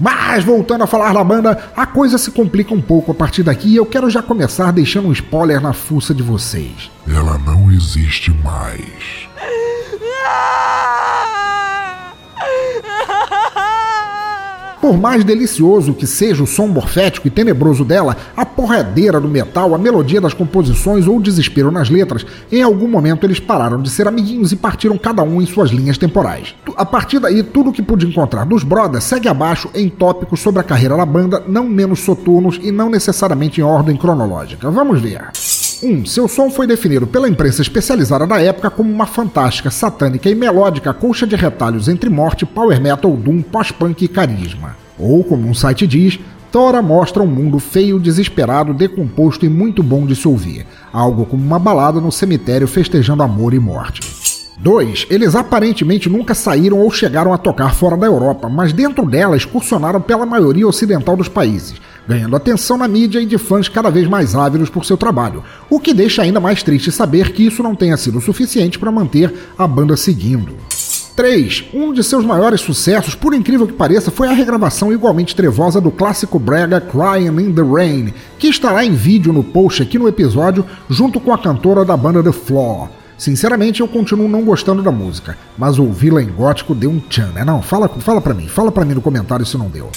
Mas 0.01 0.43
voltando 0.43 0.85
a 0.85 0.87
falar 0.87 1.12
da 1.12 1.22
banda, 1.22 1.70
a 1.77 1.85
coisa 1.85 2.16
se 2.16 2.31
complica 2.31 2.72
um 2.72 2.81
pouco 2.81 3.12
a 3.12 3.14
partir 3.14 3.43
daqui 3.43 3.68
e 3.68 3.77
eu 3.77 3.85
quero 3.85 4.09
já 4.09 4.22
começar 4.22 4.72
deixando 4.72 5.09
um 5.09 5.12
spoiler 5.12 5.61
na 5.61 5.75
fuça 5.75 6.14
de 6.14 6.22
vocês. 6.22 6.91
Ela 7.07 7.37
não 7.37 7.70
existe 7.70 8.31
mais. 8.31 9.29
Por 14.85 14.99
mais 14.99 15.24
delicioso 15.24 15.95
que 15.95 16.07
seja 16.07 16.43
o 16.43 16.47
som 16.47 16.66
morfético 16.66 17.26
e 17.26 17.30
tenebroso 17.30 17.87
dela, 17.87 18.18
a 18.37 18.45
porradeira 18.45 19.18
do 19.18 19.26
metal, 19.26 19.74
a 19.74 19.78
melodia 19.78 20.20
das 20.20 20.35
composições 20.35 21.07
ou 21.07 21.16
o 21.16 21.22
desespero 21.22 21.70
nas 21.70 21.89
letras, 21.89 22.26
em 22.53 22.62
algum 22.62 22.87
momento 22.87 23.24
eles 23.24 23.41
pararam 23.41 23.80
de 23.80 23.89
ser 23.89 24.07
amiguinhos 24.07 24.53
e 24.53 24.57
partiram 24.57 24.99
cada 24.99 25.22
um 25.22 25.41
em 25.41 25.47
suas 25.47 25.70
linhas 25.70 25.97
temporais. 25.97 26.55
A 26.76 26.85
partir 26.85 27.18
daí, 27.18 27.43
tudo 27.43 27.70
o 27.70 27.72
que 27.72 27.80
pude 27.80 28.07
encontrar 28.07 28.45
dos 28.45 28.62
Brothers 28.62 29.05
segue 29.05 29.26
abaixo 29.26 29.70
em 29.74 29.89
tópicos 29.89 30.41
sobre 30.41 30.61
a 30.61 30.62
carreira 30.62 30.99
da 30.99 31.07
banda, 31.07 31.43
não 31.49 31.66
menos 31.66 32.01
soturnos 32.01 32.61
e 32.62 32.70
não 32.70 32.91
necessariamente 32.91 33.62
em 33.62 33.64
ordem 33.64 33.97
cronológica. 33.97 34.70
Vamos 34.70 35.01
ver. 35.01 35.30
1. 35.85 35.87
Um, 35.87 36.07
seu 36.07 36.26
som 36.26 36.51
foi 36.51 36.66
definido 36.66 37.07
pela 37.07 37.28
imprensa 37.28 37.61
especializada 37.61 38.26
da 38.26 38.41
época 38.41 38.70
como 38.70 38.91
uma 38.91 39.07
fantástica, 39.07 39.70
satânica 39.70 40.30
e 40.30 40.35
melódica 40.35 40.95
colcha 40.95 41.26
de 41.26 41.37
retalhos 41.37 41.89
entre 41.89 42.09
morte, 42.09 42.47
power 42.47 42.80
metal, 42.80 43.14
doom, 43.14 43.43
pós-punk 43.43 44.05
e 44.05 44.09
carisma. 44.09 44.76
Ou, 44.99 45.22
como 45.22 45.47
um 45.47 45.55
site 45.55 45.87
diz, 45.87 46.18
Tora 46.51 46.80
mostra 46.80 47.22
um 47.22 47.26
mundo 47.26 47.59
feio, 47.59 47.99
desesperado, 47.99 48.72
decomposto 48.72 49.45
e 49.45 49.49
muito 49.49 49.82
bom 49.82 50.07
de 50.07 50.14
se 50.14 50.26
ouvir. 50.26 50.64
Algo 50.93 51.26
como 51.26 51.45
uma 51.45 51.59
balada 51.59 52.01
no 52.01 52.12
cemitério 52.12 52.68
festejando 52.68 53.22
amor 53.22 53.53
e 53.53 53.59
morte. 53.59 54.01
2. 54.59 55.09
Eles 55.11 55.35
aparentemente 55.35 56.09
nunca 56.09 56.32
saíram 56.32 56.78
ou 56.78 56.91
chegaram 56.91 57.32
a 57.32 57.39
tocar 57.39 57.74
fora 57.74 57.97
da 57.97 58.07
Europa, 58.07 58.49
mas 58.49 58.72
dentro 58.72 59.05
dela 59.05 59.37
excursionaram 59.37 60.01
pela 60.01 60.24
maioria 60.24 60.66
ocidental 60.66 61.16
dos 61.16 61.28
países, 61.28 61.80
ganhando 62.07 62.36
atenção 62.36 62.76
na 62.76 62.88
mídia 62.88 63.20
e 63.20 63.26
de 63.26 63.38
fãs 63.38 63.68
cada 63.68 63.90
vez 63.90 64.07
mais 64.09 64.34
ávidos 64.34 64.68
por 64.68 64.84
seu 64.84 64.96
trabalho, 64.96 65.42
o 65.70 65.80
que 65.80 65.94
deixa 65.94 66.22
ainda 66.22 66.40
mais 66.40 66.62
triste 66.62 66.92
saber 66.92 67.32
que 67.32 67.46
isso 67.46 67.62
não 67.62 67.74
tenha 67.74 67.96
sido 67.96 68.20
suficiente 68.20 68.78
para 68.78 68.92
manter 68.92 69.32
a 69.57 69.66
banda 69.66 69.96
seguindo. 69.96 70.55
3. 71.16 71.66
Um 71.72 71.92
de 71.92 72.02
seus 72.02 72.24
maiores 72.24 72.61
sucessos, 72.61 73.14
por 73.14 73.34
incrível 73.34 73.66
que 73.66 73.72
pareça, 73.72 74.11
foi 74.11 74.26
a 74.28 74.32
regravação 74.32 74.92
igualmente 74.92 75.36
trevosa 75.36 75.80
do 75.80 75.90
clássico 75.90 76.38
brega 76.38 76.80
Crying 76.80 77.40
in 77.40 77.52
the 77.52 77.62
Rain, 77.62 78.12
que 78.38 78.48
estará 78.48 78.84
em 78.84 78.92
vídeo 78.92 79.32
no 79.32 79.44
post 79.44 79.80
aqui 79.80 79.98
no 79.98 80.09
episódio, 80.09 80.64
junto 80.90 81.20
com 81.20 81.32
a 81.32 81.38
cantora 81.38 81.84
da 81.84 81.96
banda 81.96 82.22
The 82.22 82.32
Flaw. 82.32 82.90
Sinceramente, 83.16 83.80
eu 83.80 83.86
continuo 83.86 84.28
não 84.28 84.42
gostando 84.42 84.82
da 84.82 84.90
música, 84.90 85.38
mas 85.57 85.78
ouvi-la 85.78 86.20
em 86.20 86.26
gótico 86.26 86.74
deu 86.74 86.90
um 86.90 86.98
tchan, 86.98 87.30
né? 87.32 87.44
Não, 87.44 87.62
fala, 87.62 87.88
fala 87.88 88.20
pra 88.20 88.34
mim, 88.34 88.48
fala 88.48 88.72
pra 88.72 88.84
mim 88.84 88.94
no 88.94 89.00
comentário 89.00 89.46
se 89.46 89.57
não 89.57 89.68
deu. 89.68 89.88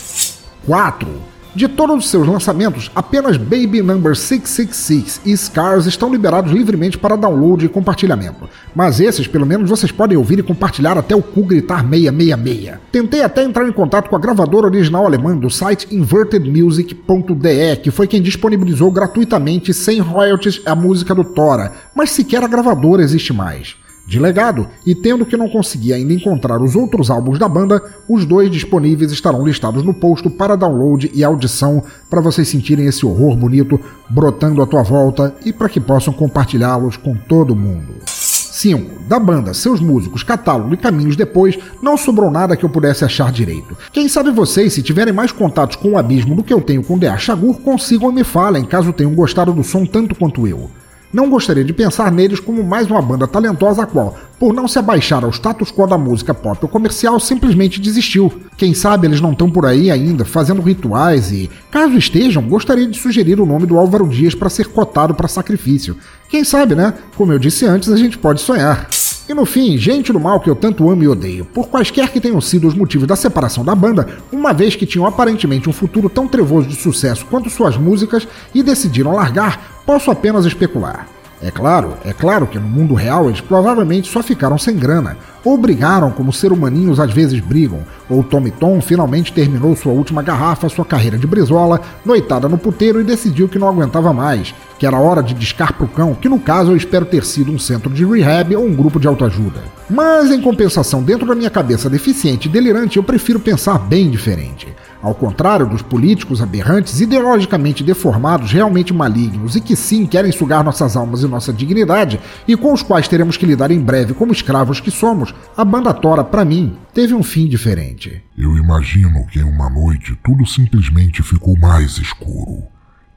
4. 0.67 1.07
De 1.55 1.67
todos 1.67 2.05
os 2.05 2.09
seus 2.09 2.27
lançamentos, 2.27 2.91
apenas 2.93 3.37
Baby 3.37 3.81
Number 3.81 4.15
666 4.15 5.21
e 5.25 5.35
Scars 5.35 5.85
estão 5.85 6.11
liberados 6.11 6.51
livremente 6.51 6.97
para 6.97 7.15
download 7.15 7.65
e 7.65 7.69
compartilhamento. 7.69 8.47
Mas 8.75 8.99
esses, 8.99 9.27
pelo 9.27 9.45
menos, 9.45 9.69
vocês 9.69 9.91
podem 9.91 10.17
ouvir 10.17 10.39
e 10.39 10.43
compartilhar 10.43 10.97
até 10.97 11.15
o 11.15 11.21
cu 11.21 11.43
gritar 11.43 11.81
666. 11.87 12.77
Tentei 12.91 13.23
até 13.23 13.43
entrar 13.43 13.67
em 13.67 13.71
contato 13.71 14.09
com 14.09 14.15
a 14.15 14.19
gravadora 14.19 14.67
original 14.67 15.05
alemã 15.05 15.35
do 15.35 15.49
site 15.49 15.87
invertedmusic.de, 15.91 17.75
que 17.81 17.91
foi 17.91 18.07
quem 18.07 18.21
disponibilizou 18.21 18.91
gratuitamente 18.91 19.73
sem 19.73 19.99
royalties 19.99 20.61
a 20.65 20.75
música 20.75 21.15
do 21.15 21.23
Tora, 21.23 21.71
mas 21.95 22.11
sequer 22.11 22.43
a 22.43 22.47
gravadora 22.47 23.01
existe 23.01 23.33
mais. 23.33 23.75
De 24.07 24.19
legado, 24.19 24.69
e 24.85 24.95
tendo 24.95 25.25
que 25.25 25.35
não 25.35 25.49
consegui 25.49 25.91
ainda 25.91 26.13
encontrar 26.13 26.61
os 26.61 26.77
outros 26.77 27.11
álbuns 27.11 27.37
da 27.37 27.49
banda, 27.49 27.83
os 28.07 28.25
dois 28.25 28.49
disponíveis 28.49 29.11
estarão 29.11 29.45
listados 29.45 29.83
no 29.83 29.93
post 29.93 30.29
para 30.29 30.55
download 30.55 31.11
e 31.13 31.25
audição 31.25 31.83
para 32.09 32.21
vocês 32.21 32.47
sentirem 32.47 32.85
esse 32.85 33.05
horror 33.05 33.35
bonito 33.35 33.77
brotando 34.09 34.61
à 34.61 34.65
tua 34.65 34.81
volta 34.81 35.35
e 35.43 35.51
para 35.51 35.67
que 35.67 35.81
possam 35.81 36.13
compartilhá-los 36.13 36.95
com 36.95 37.15
todo 37.15 37.53
mundo. 37.53 37.95
5. 38.05 39.03
Da 39.09 39.19
banda, 39.19 39.53
seus 39.53 39.81
músicos, 39.81 40.23
catálogo 40.23 40.73
e 40.73 40.77
caminhos 40.77 41.17
depois, 41.17 41.59
não 41.81 41.97
sobrou 41.97 42.31
nada 42.31 42.55
que 42.55 42.63
eu 42.63 42.69
pudesse 42.69 43.03
achar 43.03 43.29
direito. 43.29 43.77
Quem 43.91 44.07
sabe 44.07 44.31
vocês, 44.31 44.71
se 44.71 44.81
tiverem 44.81 45.13
mais 45.13 45.33
contatos 45.33 45.75
com 45.75 45.91
o 45.91 45.97
abismo 45.97 46.33
do 46.33 46.43
que 46.43 46.53
eu 46.53 46.61
tenho 46.61 46.81
com 46.81 46.97
D.A. 46.97 47.17
Chagur, 47.17 47.59
consigam 47.59 48.09
e 48.09 48.15
me 48.15 48.23
falem 48.23 48.63
caso 48.63 48.93
tenham 48.93 49.13
gostado 49.13 49.51
do 49.51 49.65
som 49.65 49.85
tanto 49.85 50.15
quanto 50.15 50.47
eu. 50.47 50.71
Não 51.11 51.29
gostaria 51.29 51.63
de 51.63 51.71
pensar 51.71 52.11
neles 52.11 52.39
como 52.39 52.61
mais 52.61 52.89
uma 52.89 53.01
banda 53.01 53.25
talentosa 53.25 53.83
a 53.83 53.85
qual, 53.85 54.17
por 54.37 54.53
não 54.53 54.67
se 54.67 54.77
abaixar 54.77 55.23
ao 55.23 55.31
status 55.31 55.71
quo 55.71 55.87
da 55.87 55.97
música 55.97 56.33
pop 56.33 56.59
ou 56.61 56.67
comercial, 56.67 57.17
simplesmente 57.17 57.79
desistiu. 57.79 58.31
Quem 58.57 58.73
sabe 58.73 59.07
eles 59.07 59.21
não 59.21 59.31
estão 59.31 59.49
por 59.49 59.65
aí 59.65 59.89
ainda 59.89 60.25
fazendo 60.25 60.61
rituais 60.61 61.31
e, 61.31 61.49
caso 61.71 61.97
estejam, 61.97 62.43
gostaria 62.43 62.85
de 62.85 62.99
sugerir 62.99 63.39
o 63.39 63.45
nome 63.45 63.65
do 63.65 63.77
Álvaro 63.77 64.05
Dias 64.07 64.35
para 64.35 64.49
ser 64.49 64.67
cotado 64.67 65.13
para 65.13 65.29
sacrifício. 65.29 65.95
Quem 66.29 66.43
sabe, 66.43 66.75
né? 66.75 66.93
Como 67.15 67.31
eu 67.31 67.39
disse 67.39 67.65
antes, 67.65 67.89
a 67.89 67.95
gente 67.95 68.17
pode 68.17 68.41
sonhar. 68.41 68.89
E 69.29 69.33
no 69.33 69.45
fim, 69.45 69.77
gente 69.77 70.11
do 70.11 70.19
mal 70.19 70.39
que 70.39 70.49
eu 70.49 70.55
tanto 70.55 70.89
amo 70.89 71.03
e 71.03 71.07
odeio, 71.07 71.43
por 71.45 71.67
quaisquer 71.67 72.09
que 72.11 72.21
tenham 72.21 72.39
sido 72.39 72.67
os 72.67 72.73
motivos 72.73 73.07
da 73.07 73.15
separação 73.15 73.63
da 73.63 73.75
banda, 73.75 74.07
uma 74.31 74.53
vez 74.53 74.75
que 74.75 74.85
tinham 74.85 75.05
aparentemente 75.05 75.69
um 75.69 75.73
futuro 75.73 76.09
tão 76.09 76.27
trevoso 76.27 76.67
de 76.67 76.75
sucesso 76.75 77.25
quanto 77.25 77.49
suas 77.49 77.75
músicas 77.75 78.25
e 78.53 78.63
decidiram 78.63 79.13
largar, 79.13 79.76
posso 79.87 80.11
apenas 80.11 80.45
especular. 80.45 81.07
É 81.41 81.49
claro, 81.51 81.93
é 82.03 82.11
claro 82.11 82.47
que 82.47 82.57
no 82.57 82.67
mundo 82.67 82.95
real 82.95 83.27
eles 83.27 83.39
provavelmente 83.39 84.11
só 84.11 84.23
ficaram 84.23 84.57
sem 84.57 84.75
grana, 84.75 85.15
ou 85.45 85.55
brigaram 85.55 86.09
como 86.11 86.33
ser 86.33 86.51
humaninhos 86.51 86.99
às 86.99 87.13
vezes 87.13 87.39
brigam, 87.39 87.81
ou 88.09 88.23
Tommy 88.23 88.49
Tom 88.49 88.81
finalmente 88.81 89.31
terminou 89.31 89.75
sua 89.75 89.93
última 89.93 90.23
garrafa, 90.23 90.67
sua 90.67 90.83
carreira 90.83 91.15
de 91.15 91.27
brisola, 91.27 91.79
noitada 92.03 92.49
no 92.49 92.57
puteiro 92.57 92.99
e 92.99 93.03
decidiu 93.03 93.47
que 93.47 93.59
não 93.59 93.69
aguentava 93.69 94.11
mais, 94.11 94.53
que 94.79 94.85
era 94.85 94.99
hora 94.99 95.21
de 95.21 95.35
discar 95.35 95.73
pro 95.73 95.87
cão, 95.87 96.15
que 96.15 96.27
no 96.27 96.39
caso 96.39 96.71
eu 96.71 96.75
espero 96.75 97.05
ter 97.05 97.23
sido 97.23 97.51
um 97.51 97.59
centro 97.59 97.93
de 97.93 98.03
rehab 98.03 98.55
ou 98.55 98.65
um 98.65 98.75
grupo 98.75 98.99
de 98.99 99.07
autoajuda. 99.07 99.61
Mas 99.87 100.31
em 100.31 100.41
compensação, 100.41 101.03
dentro 101.03 101.27
da 101.27 101.35
minha 101.35 101.51
cabeça 101.51 101.87
deficiente 101.87 102.47
e 102.47 102.51
delirante, 102.51 102.97
eu 102.97 103.03
prefiro 103.03 103.39
pensar 103.39 103.77
bem 103.77 104.09
diferente. 104.09 104.67
Ao 105.01 105.13
contrário 105.13 105.67
dos 105.67 105.81
políticos 105.81 106.41
aberrantes, 106.41 106.99
ideologicamente 106.99 107.83
deformados, 107.83 108.51
realmente 108.51 108.93
malignos 108.93 109.55
e 109.55 109.61
que 109.61 109.75
sim 109.75 110.07
querem 110.07 110.31
sugar 110.31 110.63
nossas 110.63 110.95
almas 110.95 111.21
e 111.21 111.27
nossa 111.27 111.53
dignidade, 111.53 112.19
e 112.47 112.57
com 112.57 112.73
os 112.73 112.81
quais 112.81 113.07
teremos 113.07 113.37
que 113.37 113.45
lidar 113.45 113.69
em 113.69 113.79
breve 113.79 114.13
como 114.13 114.31
escravos 114.31 114.79
que 114.79 114.89
somos, 114.89 115.33
a 115.55 115.63
banda 115.63 115.93
Tora, 115.93 116.23
para 116.23 116.43
mim, 116.43 116.77
teve 116.93 117.13
um 117.13 117.21
fim 117.21 117.47
diferente. 117.47 118.23
Eu 118.37 118.57
imagino 118.57 119.25
que 119.27 119.39
em 119.39 119.43
uma 119.43 119.69
noite 119.69 120.17
tudo 120.23 120.45
simplesmente 120.45 121.21
ficou 121.21 121.57
mais 121.57 121.97
escuro. 121.97 122.63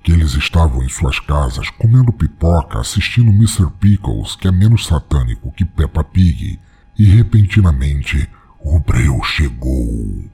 Que 0.02 0.12
eles 0.12 0.34
estavam 0.34 0.82
em 0.82 0.88
suas 0.88 1.18
casas 1.18 1.68
comendo 1.70 2.12
pipoca, 2.12 2.78
assistindo 2.78 3.30
Mr. 3.30 3.68
Pickles, 3.78 4.34
que 4.34 4.48
é 4.48 4.52
menos 4.52 4.86
satânico 4.86 5.52
que 5.52 5.64
Peppa 5.64 6.02
Pig, 6.02 6.58
e 6.98 7.04
repentinamente 7.04 8.28
o 8.62 8.78
Breu 8.78 9.20
chegou. 9.24 10.30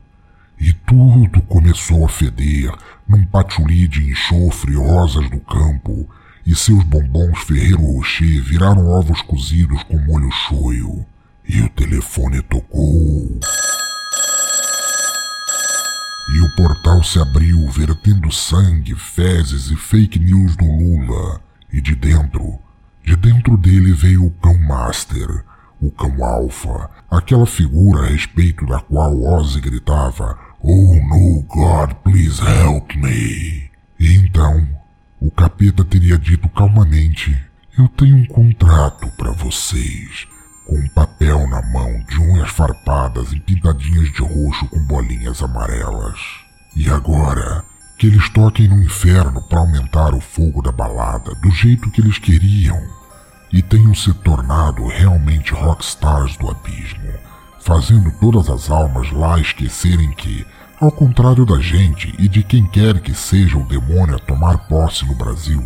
E 0.59 0.72
tudo 0.72 1.42
começou 1.42 2.04
a 2.04 2.09
feder 2.09 2.72
num 3.07 3.24
patchouli 3.26 3.86
de 3.86 4.11
enxofre 4.11 4.72
e 4.72 4.76
rosas 4.76 5.28
do 5.30 5.38
campo, 5.40 6.09
e 6.46 6.54
seus 6.54 6.82
bombons 6.84 7.38
Ferreiro 7.40 7.84
Rocher 7.84 8.42
viraram 8.42 8.88
ovos 8.88 9.20
cozidos 9.22 9.82
com 9.84 9.98
molho 9.98 10.30
shoyu. 10.30 11.04
E 11.48 11.61
o 11.61 11.68
telefone 11.70 12.42
tocou. 12.42 13.40
E 16.34 16.40
o 16.40 16.57
portal 16.57 17.02
se 17.04 17.20
abriu, 17.20 17.68
vertendo 17.70 18.32
sangue, 18.32 18.94
fezes 18.94 19.70
e 19.70 19.76
fake 19.76 20.18
news 20.18 20.57
do 20.57 20.64
Lula. 20.64 21.40
E 21.72 21.80
de 21.80 21.94
dentro, 21.94 22.59
de 23.04 23.14
dentro 23.16 23.57
dele 23.57 23.92
veio 23.92 24.24
o 24.24 24.30
cão 24.30 24.59
Master, 24.59 25.44
o 25.80 25.90
cão 25.90 26.24
Alpha, 26.24 26.90
aquela 27.11 27.46
figura 27.46 28.02
a 28.02 28.07
respeito 28.07 28.66
da 28.66 28.80
qual 28.80 29.20
Ozzy 29.22 29.61
gritava: 29.61 30.36
Oh 30.62 30.94
no, 30.94 31.42
God, 31.42 31.94
please 32.02 32.40
help 32.42 32.94
me. 32.96 33.70
Então, 33.98 34.66
o 35.20 35.30
capeta 35.30 35.84
teria 35.84 36.18
dito 36.18 36.48
calmamente: 36.48 37.36
Eu 37.78 37.88
tenho 37.88 38.16
um 38.16 38.26
contrato 38.26 39.09
para 39.16 39.32
vocês, 39.32 40.26
com 40.66 40.76
um 40.76 40.88
papel 40.88 41.46
na 41.48 41.62
mão 41.62 42.04
de 42.09 42.20
unhas 42.20 42.50
farpadas 42.50 43.32
e 43.32 43.40
pintadinhas 43.40 44.12
de 44.12 44.22
roxo 44.22 44.66
com 44.68 44.80
bolinhas 44.86 45.42
amarelas. 45.42 46.18
E 46.74 46.90
agora, 46.90 47.64
que 47.98 48.07
eles 48.07 48.28
toquem 48.30 48.68
no 48.68 48.82
inferno 48.82 49.40
para 49.48 49.61
aumentar 49.61 50.14
o 50.14 50.20
fogo 50.20 50.61
da 50.61 50.70
balada 50.72 51.34
do 51.36 51.50
jeito 51.50 51.90
que 51.90 52.00
eles 52.00 52.18
queriam 52.18 52.80
e 53.52 53.62
tenham 53.62 53.94
se 53.94 54.12
tornado 54.12 54.86
realmente 54.86 55.54
rockstars 55.54 56.36
do 56.36 56.50
abismo, 56.50 57.12
fazendo 57.66 58.12
todas 58.20 58.48
as 58.48 58.70
almas 58.70 59.10
lá 59.10 59.40
esquecerem 59.40 60.12
que, 60.12 60.46
ao 60.80 60.92
contrário 60.92 61.44
da 61.44 61.58
gente 61.58 62.14
e 62.16 62.28
de 62.28 62.44
quem 62.44 62.64
quer 62.64 63.00
que 63.00 63.12
seja 63.12 63.58
o 63.58 63.64
demônio 63.64 64.14
a 64.14 64.20
tomar 64.20 64.68
posse 64.68 65.04
no 65.04 65.16
Brasil, 65.16 65.60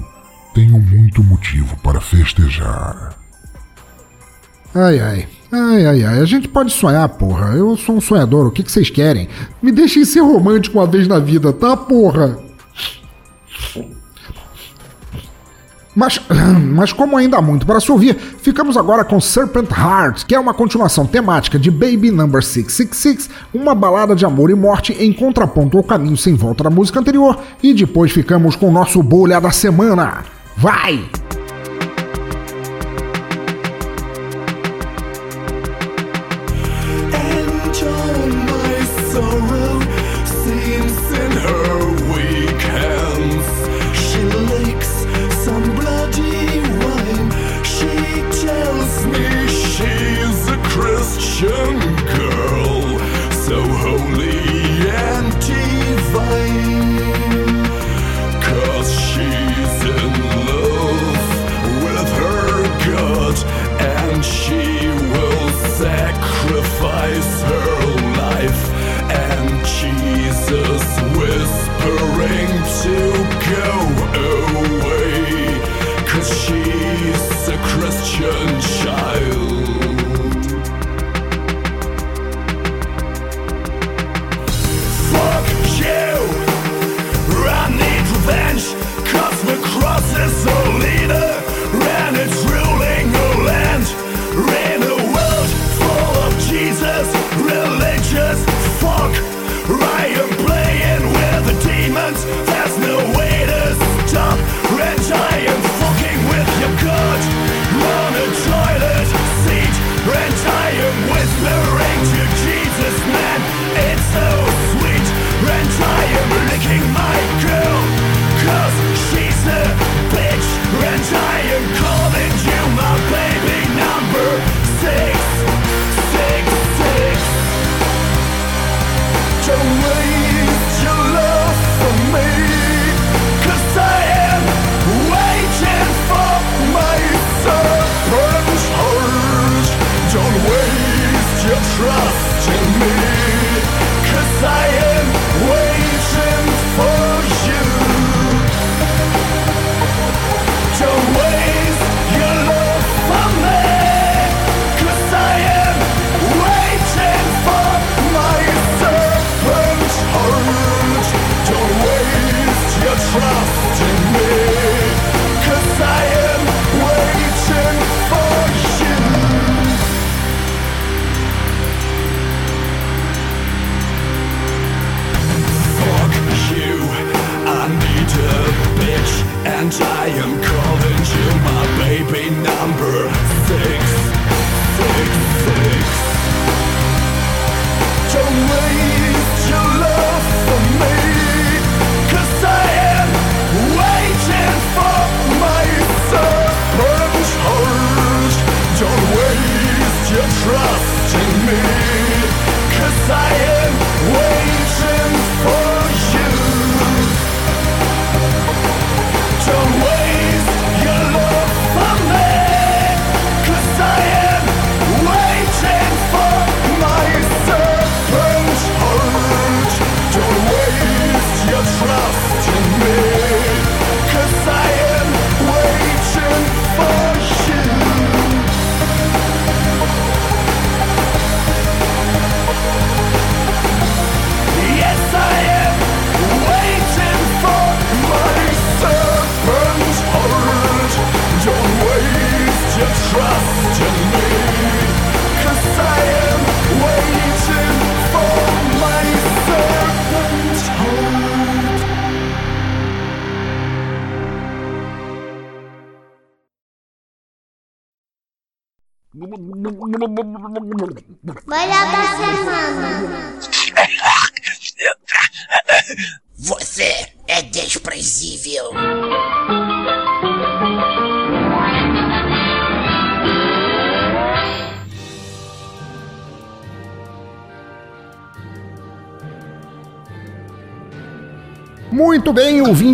tenham 0.55 0.81
muito 0.81 1.23
motivo 1.23 1.77
para 1.83 2.01
festejar. 2.01 3.15
Ai 4.75 4.99
ai, 4.99 5.29
ai 5.53 5.87
ai 5.87 6.05
ai, 6.05 6.21
a 6.21 6.25
gente 6.25 6.49
pode 6.49 6.73
sonhar, 6.73 7.07
porra. 7.11 7.55
Eu 7.55 7.77
sou 7.77 7.97
um 7.97 8.01
sonhador, 8.01 8.47
o 8.47 8.51
que, 8.51 8.63
que 8.63 8.73
vocês 8.73 8.89
querem? 8.89 9.29
Me 9.61 9.71
deixem 9.71 10.03
ser 10.07 10.21
romântico 10.21 10.79
uma 10.79 10.87
vez 10.87 11.07
na 11.07 11.19
vida, 11.19 11.53
tá, 11.53 11.77
porra? 11.77 12.39
Mas, 15.95 16.21
mas 16.73 16.93
como 16.93 17.17
ainda 17.17 17.39
há 17.39 17.43
muito 17.43 17.67
para 17.67 17.81
se 17.81 17.91
ouvir, 17.91 18.15
ficamos 18.15 18.77
agora 18.77 19.05
com 19.05 19.21
Serpent 19.21 19.71
Heart, 19.71 20.25
que 20.25 20.35
é 20.35 20.41
uma 20.41 20.55
continuação 20.55 21.07
temática 21.07 21.59
de 21.59 21.71
Baby 21.71 22.11
Number 22.11 22.43
666, 22.43 23.31
uma 23.53 23.75
balada 23.75 24.15
de 24.15 24.25
amor 24.25 24.51
e 24.51 24.55
morte 24.55 24.93
em 24.93 25.13
contraponto 25.13 25.77
ao 25.77 25.85
caminho 25.85 26.17
sem 26.17 26.35
volta 26.35 26.65
da 26.65 26.71
música 26.71 27.01
anterior, 27.01 27.39
e 27.63 27.75
depois 27.75 28.13
ficamos 28.13 28.57
com 28.57 28.69
o 28.69 28.73
nosso 28.73 29.03
bolha 29.03 29.41
da 29.41 29.51
semana. 29.51 30.25
Vai! 30.57 31.09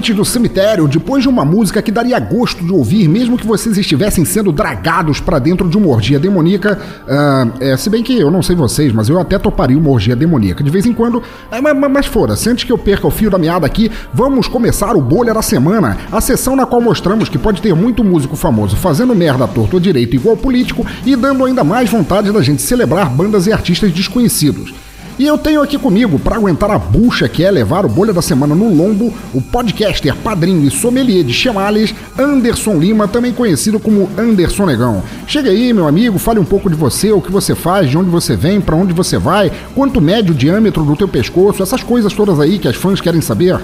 Ouvinte 0.06 0.14
do 0.14 0.24
cemitério, 0.24 0.86
depois 0.86 1.22
de 1.22 1.28
uma 1.28 1.44
música 1.44 1.82
que 1.82 1.90
daria 1.90 2.18
gosto 2.18 2.64
de 2.64 2.72
ouvir, 2.72 3.08
mesmo 3.08 3.36
que 3.36 3.46
vocês 3.46 3.76
estivessem 3.76 4.24
sendo 4.24 4.52
dragados 4.52 5.20
para 5.20 5.38
dentro 5.38 5.68
de 5.68 5.76
uma 5.76 5.88
orgia 5.88 6.18
demoníaca, 6.18 6.78
uh, 7.06 7.52
é, 7.60 7.76
se 7.76 7.90
bem 7.90 8.02
que 8.02 8.18
eu 8.18 8.30
não 8.30 8.42
sei 8.42 8.54
vocês, 8.54 8.92
mas 8.92 9.08
eu 9.08 9.18
até 9.18 9.38
toparia 9.38 9.76
uma 9.76 9.90
orgia 9.90 10.14
demoníaca 10.14 10.62
de 10.62 10.70
vez 10.70 10.86
em 10.86 10.92
quando, 10.92 11.22
é, 11.50 11.60
mas, 11.60 11.76
mas 11.90 12.06
fora-se, 12.06 12.48
antes 12.48 12.64
que 12.64 12.72
eu 12.72 12.78
perca 12.78 13.06
o 13.06 13.10
fio 13.10 13.30
da 13.30 13.38
meada 13.38 13.66
aqui, 13.66 13.90
vamos 14.12 14.46
começar 14.46 14.94
o 14.96 15.00
Bolha 15.00 15.34
da 15.34 15.42
Semana, 15.42 15.96
a 16.12 16.20
sessão 16.20 16.54
na 16.54 16.66
qual 16.66 16.80
mostramos 16.80 17.28
que 17.28 17.38
pode 17.38 17.60
ter 17.60 17.74
muito 17.74 18.04
músico 18.04 18.36
famoso 18.36 18.76
fazendo 18.76 19.14
merda 19.14 19.48
torto 19.48 19.80
direito 19.80 20.14
igual 20.14 20.36
político 20.36 20.86
e 21.04 21.16
dando 21.16 21.44
ainda 21.44 21.64
mais 21.64 21.90
vontade 21.90 22.30
da 22.30 22.42
gente 22.42 22.62
celebrar 22.62 23.08
bandas 23.08 23.46
e 23.46 23.52
artistas 23.52 23.92
desconhecidos. 23.92 24.85
E 25.18 25.26
eu 25.26 25.38
tenho 25.38 25.62
aqui 25.62 25.78
comigo, 25.78 26.18
para 26.18 26.36
aguentar 26.36 26.70
a 26.70 26.78
bucha 26.78 27.26
que 27.26 27.42
é 27.42 27.50
levar 27.50 27.86
o 27.86 27.88
Bolha 27.88 28.12
da 28.12 28.20
Semana 28.20 28.54
no 28.54 28.68
lombo, 28.68 29.14
o 29.32 29.40
podcaster, 29.40 30.14
padrinho 30.16 30.68
e 30.68 30.70
sommelier 30.70 31.24
de 31.24 31.32
chamales, 31.32 31.94
Anderson 32.18 32.74
Lima, 32.74 33.08
também 33.08 33.32
conhecido 33.32 33.80
como 33.80 34.10
Anderson 34.18 34.66
Negão. 34.66 35.02
Chega 35.26 35.50
aí, 35.50 35.72
meu 35.72 35.88
amigo, 35.88 36.18
fale 36.18 36.38
um 36.38 36.44
pouco 36.44 36.68
de 36.68 36.76
você, 36.76 37.12
o 37.12 37.22
que 37.22 37.32
você 37.32 37.54
faz, 37.54 37.88
de 37.88 37.96
onde 37.96 38.10
você 38.10 38.36
vem, 38.36 38.60
para 38.60 38.76
onde 38.76 38.92
você 38.92 39.16
vai, 39.16 39.50
quanto 39.74 40.02
mede 40.02 40.32
o 40.32 40.34
diâmetro 40.34 40.84
do 40.84 40.94
teu 40.94 41.08
pescoço, 41.08 41.62
essas 41.62 41.82
coisas 41.82 42.12
todas 42.12 42.38
aí 42.38 42.58
que 42.58 42.68
as 42.68 42.76
fãs 42.76 43.00
querem 43.00 43.22
saber. 43.22 43.58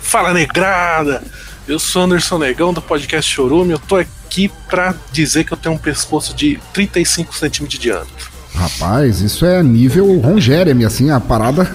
Fala, 0.00 0.34
negrada! 0.34 1.22
Eu 1.68 1.78
sou 1.78 2.02
Anderson 2.02 2.38
Negão 2.38 2.74
do 2.74 2.82
podcast 2.82 3.30
Chorume. 3.30 3.70
Eu 3.70 3.78
tô 3.78 3.96
aqui 3.96 4.50
pra 4.68 4.94
dizer 5.10 5.44
que 5.44 5.52
eu 5.52 5.56
tenho 5.56 5.76
um 5.76 5.78
pescoço 5.78 6.34
de 6.34 6.60
35 6.74 7.34
centímetros 7.34 7.78
de 7.78 7.78
diâmetro. 7.78 8.33
Rapaz, 8.54 9.20
isso 9.20 9.44
é 9.44 9.62
nível 9.62 10.18
Ron 10.20 10.40
Jeremy, 10.40 10.84
assim, 10.84 11.10
a 11.10 11.18
parada 11.18 11.68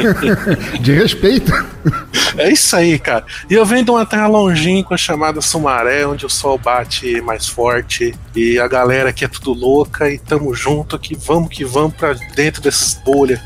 de 0.80 0.92
respeito. 0.92 1.52
É 2.36 2.50
isso 2.50 2.74
aí, 2.74 2.98
cara. 2.98 3.24
E 3.48 3.54
eu 3.54 3.64
venho 3.64 3.84
de 3.84 3.90
uma 3.90 4.06
terra 4.06 4.26
longínqua 4.26 4.96
chamada 4.96 5.40
Sumaré, 5.40 6.06
onde 6.06 6.24
o 6.24 6.30
sol 6.30 6.58
bate 6.58 7.20
mais 7.20 7.46
forte 7.46 8.14
e 8.34 8.58
a 8.58 8.66
galera 8.66 9.10
aqui 9.10 9.24
é 9.24 9.28
tudo 9.28 9.52
louca 9.52 10.08
e 10.10 10.18
tamo 10.18 10.54
junto 10.54 10.96
aqui, 10.96 11.14
vamos 11.14 11.50
que 11.50 11.64
vamos 11.64 11.94
pra 11.94 12.14
dentro 12.34 12.62
dessas 12.62 12.94
bolhas 13.04 13.38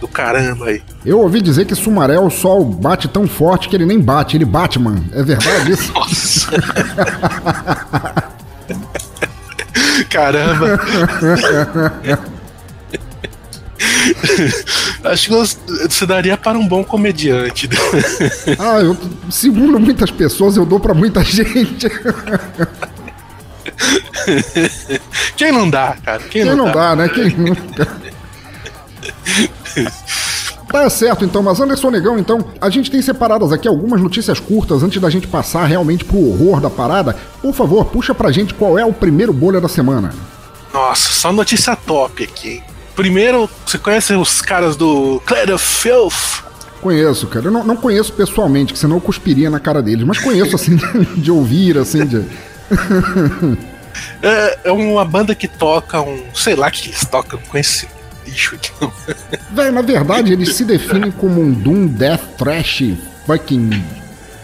do 0.00 0.06
caramba 0.06 0.66
aí. 0.66 0.82
Eu 1.04 1.20
ouvi 1.20 1.40
dizer 1.40 1.64
que 1.64 1.74
Sumaré 1.74 2.18
o 2.18 2.28
sol 2.28 2.64
bate 2.64 3.08
tão 3.08 3.26
forte 3.26 3.68
que 3.68 3.76
ele 3.76 3.86
nem 3.86 3.98
bate, 3.98 4.36
ele 4.36 4.44
bate, 4.44 4.78
mano. 4.78 5.04
É 5.12 5.22
verdade 5.22 5.72
isso? 5.72 5.92
Nossa. 5.94 6.50
Caramba. 10.10 10.80
Acho 15.04 15.28
que 15.28 15.34
você 15.34 16.06
daria 16.06 16.36
para 16.36 16.58
um 16.58 16.66
bom 16.66 16.82
comediante. 16.84 17.68
ah, 18.58 18.80
eu, 18.80 18.96
segundo 19.30 19.78
muitas 19.78 20.10
pessoas, 20.10 20.56
eu 20.56 20.64
dou 20.64 20.80
para 20.80 20.94
muita 20.94 21.22
gente. 21.22 21.86
Quem 25.36 25.52
não 25.52 25.68
dá, 25.68 25.96
cara? 26.04 26.20
Quem, 26.20 26.42
Quem 26.42 26.44
não, 26.44 26.56
não 26.56 26.66
dá? 26.66 26.72
dá, 26.72 26.96
né? 26.96 27.08
Quem 27.08 27.28
nunca? 27.30 27.88
Tá 30.74 30.90
certo, 30.90 31.24
então, 31.24 31.40
mas 31.40 31.60
Anderson 31.60 31.88
Negão, 31.88 32.18
então, 32.18 32.44
a 32.60 32.68
gente 32.68 32.90
tem 32.90 33.00
separadas 33.00 33.52
aqui 33.52 33.68
algumas 33.68 34.00
notícias 34.00 34.40
curtas 34.40 34.82
antes 34.82 35.00
da 35.00 35.08
gente 35.08 35.28
passar 35.28 35.66
realmente 35.66 36.04
pro 36.04 36.18
horror 36.18 36.60
da 36.60 36.68
parada. 36.68 37.16
Por 37.40 37.54
favor, 37.54 37.84
puxa 37.84 38.12
pra 38.12 38.32
gente 38.32 38.52
qual 38.52 38.76
é 38.76 38.84
o 38.84 38.92
primeiro 38.92 39.32
bolha 39.32 39.60
da 39.60 39.68
semana. 39.68 40.12
Nossa, 40.72 41.12
só 41.12 41.32
notícia 41.32 41.76
top 41.76 42.24
aqui. 42.24 42.60
Primeiro, 42.96 43.48
você 43.64 43.78
conhece 43.78 44.14
os 44.14 44.42
caras 44.42 44.74
do 44.74 45.22
Clear 45.24 45.56
Filth? 45.58 46.42
Conheço, 46.80 47.28
cara. 47.28 47.46
Eu 47.46 47.52
não, 47.52 47.62
não 47.62 47.76
conheço 47.76 48.12
pessoalmente, 48.12 48.72
que 48.72 48.78
senão 48.80 48.96
eu 48.96 49.00
cuspiria 49.00 49.48
na 49.48 49.60
cara 49.60 49.80
deles, 49.80 50.04
mas 50.04 50.18
conheço, 50.18 50.56
assim, 50.56 50.76
de, 51.16 51.30
ouvir, 51.30 51.78
assim, 51.78 52.04
de. 52.04 52.18
é, 54.20 54.58
é 54.64 54.72
uma 54.72 55.04
banda 55.04 55.36
que 55.36 55.46
toca 55.46 56.00
um. 56.00 56.20
Sei 56.34 56.56
lá 56.56 56.68
que 56.68 56.88
eles 56.88 57.04
tocam 57.04 57.38
esse 57.54 57.86
lixo. 58.26 58.58
Véi, 59.52 59.70
na 59.70 59.82
verdade, 59.82 60.32
eles 60.32 60.54
se 60.54 60.64
definem 60.64 61.10
como 61.10 61.40
um 61.40 61.52
Doom 61.52 61.86
Death 61.86 62.36
Trash 62.38 62.82
fucking. 63.26 63.82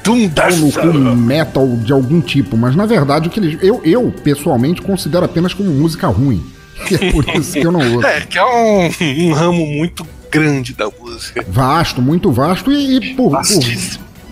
Doom 0.03 0.29
Death 0.29 0.85
no 0.85 1.17
metal 1.17 1.67
de 1.77 1.93
algum 1.93 2.21
tipo, 2.21 2.57
mas 2.57 2.75
na 2.75 2.87
verdade 2.87 3.29
o 3.29 3.31
que 3.31 3.39
eles. 3.39 3.59
Eu, 3.63 3.81
eu 3.85 4.13
pessoalmente 4.25 4.81
considero 4.83 5.25
apenas 5.25 5.55
como 5.55 5.71
música 5.71 6.07
ruim. 6.09 6.45
Que 6.87 6.95
é 6.95 7.13
por 7.13 7.29
isso 7.37 7.53
que 7.53 7.67
eu 7.67 7.71
não 7.71 7.81
ouço. 7.81 8.07
É, 8.09 8.21
que 8.23 8.39
é 8.39 8.45
um, 8.45 8.91
um 9.29 9.33
ramo 9.35 9.67
muito 9.67 10.07
grande 10.31 10.73
da 10.73 10.89
música. 10.89 11.45
Vasto, 11.47 12.01
muito 12.01 12.33
vasto 12.33 12.73
e, 12.73 12.97
e 12.97 13.15
por, 13.15 13.31
por, 13.31 13.43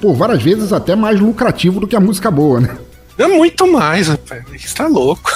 por, 0.01 0.15
várias 0.15 0.43
vezes 0.43 0.73
até 0.73 0.97
mais 0.97 1.21
lucrativo 1.21 1.79
do 1.79 1.87
que 1.87 1.95
a 1.95 2.01
música 2.01 2.31
boa, 2.31 2.61
né? 2.61 2.75
É 3.19 3.27
muito 3.27 3.71
mais, 3.71 4.09
rapaz. 4.09 4.45
Você 4.57 4.75
tá 4.75 4.87
louco. 4.87 5.31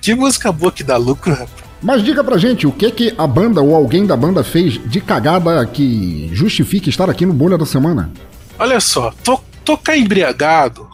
que 0.00 0.14
música 0.14 0.52
boa 0.52 0.70
que 0.70 0.84
dá 0.84 0.96
lucro, 0.96 1.32
rapaz. 1.32 1.65
Mas 1.82 2.02
diga 2.02 2.24
pra 2.24 2.38
gente 2.38 2.66
o 2.66 2.72
que 2.72 2.90
que 2.90 3.14
a 3.16 3.26
banda 3.26 3.60
ou 3.60 3.74
alguém 3.74 4.06
da 4.06 4.16
banda 4.16 4.42
fez 4.42 4.80
de 4.88 5.00
cagada 5.00 5.64
que 5.66 6.30
justifique 6.32 6.90
estar 6.90 7.08
aqui 7.10 7.26
no 7.26 7.32
Bolha 7.32 7.58
da 7.58 7.66
Semana. 7.66 8.10
Olha 8.58 8.80
só, 8.80 9.12
to 9.22 9.38
tocar 9.64 9.96
embriagado, 9.96 10.88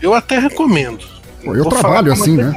eu 0.00 0.14
até 0.14 0.38
recomendo. 0.38 1.04
Pô, 1.42 1.54
eu 1.54 1.64
Vou 1.64 1.72
trabalho 1.72 2.12
assim, 2.12 2.36
né? 2.36 2.52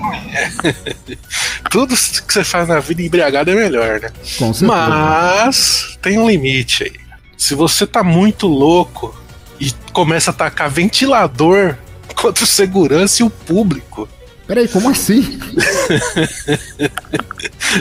É. 0.63 1.15
Tudo 1.69 1.95
que 1.95 2.33
você 2.33 2.43
faz 2.43 2.67
na 2.67 2.79
vida 2.79 3.01
embriagado 3.01 3.51
é 3.51 3.55
melhor, 3.55 3.99
né? 4.01 4.11
Com 4.37 4.53
certeza. 4.53 4.65
Mas 4.65 5.97
tem 6.01 6.17
um 6.17 6.29
limite 6.29 6.83
aí. 6.83 6.93
Se 7.37 7.55
você 7.55 7.87
tá 7.87 8.03
muito 8.03 8.47
louco 8.47 9.15
e 9.59 9.71
começa 9.93 10.31
a 10.31 10.33
atacar 10.33 10.69
ventilador 10.69 11.75
contra 12.15 12.43
o 12.43 12.47
segurança 12.47 13.21
e 13.21 13.25
o 13.25 13.29
público, 13.29 14.07
Peraí, 14.51 14.67
como 14.67 14.89
assim? 14.89 15.39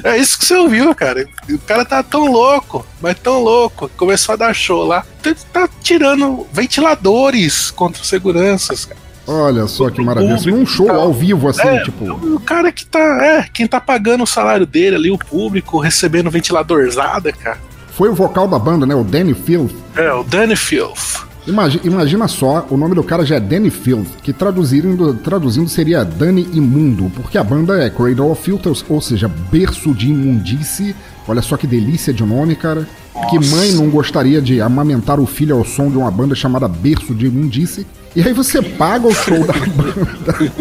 é 0.04 0.16
isso 0.18 0.38
que 0.38 0.44
você 0.44 0.54
ouviu, 0.54 0.94
cara. 0.94 1.26
O 1.48 1.58
cara 1.58 1.84
tá 1.84 2.00
tão 2.00 2.30
louco, 2.30 2.86
mas 3.00 3.18
tão 3.18 3.42
louco, 3.42 3.90
começou 3.96 4.34
a 4.34 4.36
dar 4.36 4.54
show 4.54 4.86
lá. 4.86 5.04
Tá 5.52 5.68
tirando 5.82 6.46
ventiladores 6.52 7.72
contra 7.72 8.04
seguranças, 8.04 8.84
cara. 8.84 9.00
Olha 9.26 9.66
só 9.66 9.90
que 9.90 10.00
maravilha. 10.00 10.36
Público, 10.36 10.58
um 10.58 10.64
show 10.64 10.88
ao 10.92 11.12
vivo, 11.12 11.48
assim, 11.48 11.66
é, 11.66 11.82
tipo. 11.82 12.04
O 12.04 12.38
cara 12.38 12.70
que 12.70 12.86
tá. 12.86 13.00
É, 13.20 13.48
quem 13.52 13.66
tá 13.66 13.80
pagando 13.80 14.22
o 14.22 14.26
salário 14.26 14.64
dele 14.64 14.94
ali, 14.94 15.10
o 15.10 15.18
público, 15.18 15.80
recebendo 15.80 16.30
ventiladorzada, 16.30 17.32
cara. 17.32 17.58
Foi 17.96 18.08
o 18.08 18.14
vocal 18.14 18.46
da 18.46 18.60
banda, 18.60 18.86
né? 18.86 18.94
O 18.94 19.02
Danny 19.02 19.34
Filth. 19.34 19.74
É, 19.96 20.12
o 20.12 20.22
Danny 20.22 20.54
Filth. 20.54 21.28
Imagina, 21.47 21.82
imagina, 21.84 22.28
só, 22.28 22.66
o 22.70 22.76
nome 22.76 22.95
do 22.95 23.03
cara 23.03 23.24
já 23.24 23.36
é 23.36 23.41
Danny 23.41 23.70
Field, 23.70 24.07
que 24.22 24.32
traduzindo, 24.32 25.14
traduzindo 25.14 25.68
seria 25.68 26.05
Danny 26.05 26.47
Imundo, 26.53 27.11
porque 27.14 27.38
a 27.38 27.45
banda 27.45 27.82
é 27.82 27.88
Cradle 27.88 28.30
of 28.30 28.43
Filters, 28.43 28.84
ou 28.88 29.01
seja, 29.01 29.28
berço 29.28 29.95
de 29.95 30.09
imundice. 30.09 30.95
Olha 31.26 31.43
só 31.43 31.57
que 31.57 31.66
delícia 31.66 32.12
de 32.12 32.24
nome, 32.24 32.57
cara. 32.57 32.86
Nossa. 33.14 33.28
Que 33.30 33.38
mãe 33.38 33.72
não 33.72 33.88
gostaria 33.88 34.41
de 34.41 34.61
amamentar 34.61 35.18
o 35.18 35.26
filho 35.26 35.57
ao 35.57 35.64
som 35.64 35.91
de 35.91 35.97
uma 35.97 36.11
banda 36.11 36.34
chamada 36.34 36.68
Berço 36.68 37.14
de 37.14 37.26
Imundice? 37.26 37.86
E 38.14 38.22
aí 38.22 38.32
você 38.32 38.61
paga 38.61 39.07
o 39.07 39.14
show 39.14 39.38
da 39.47 39.53
banda. 39.70 40.53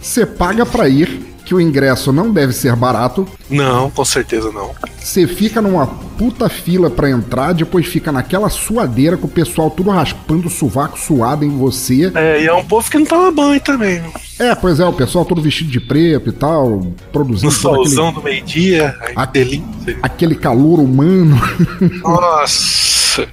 Você 0.00 0.24
paga 0.24 0.64
pra 0.64 0.88
ir 0.88 1.29
que 1.50 1.54
o 1.56 1.60
ingresso 1.60 2.12
não 2.12 2.30
deve 2.30 2.52
ser 2.52 2.76
barato. 2.76 3.26
Não, 3.50 3.90
com 3.90 4.04
certeza 4.04 4.52
não. 4.52 4.70
Você 5.00 5.26
fica 5.26 5.60
numa 5.60 5.84
puta 5.84 6.48
fila 6.48 6.88
para 6.88 7.10
entrar, 7.10 7.52
depois 7.52 7.86
fica 7.86 8.12
naquela 8.12 8.48
suadeira 8.48 9.16
com 9.16 9.26
o 9.26 9.30
pessoal 9.30 9.68
tudo 9.68 9.90
raspando 9.90 10.46
o 10.46 10.50
sovaco 10.50 10.96
suado 10.96 11.44
em 11.44 11.48
você. 11.48 12.12
É, 12.14 12.44
e 12.44 12.46
é 12.46 12.54
um 12.54 12.64
povo 12.64 12.88
que 12.88 12.96
não 12.98 13.04
toma 13.04 13.32
banho 13.32 13.60
também. 13.60 14.00
É, 14.38 14.54
pois 14.54 14.78
é, 14.78 14.86
o 14.86 14.92
pessoal 14.92 15.24
todo 15.24 15.42
vestido 15.42 15.72
de 15.72 15.80
preto 15.80 16.28
e 16.28 16.32
tal, 16.32 16.86
produzindo. 17.10 17.46
No 17.46 17.50
solzão 17.50 18.10
aquele... 18.10 18.20
do 18.20 18.24
meio-dia, 18.24 18.94
delícia. 19.32 19.98
Aquele 20.02 20.36
calor 20.36 20.78
humano. 20.78 21.36
Nossa, 22.04 23.26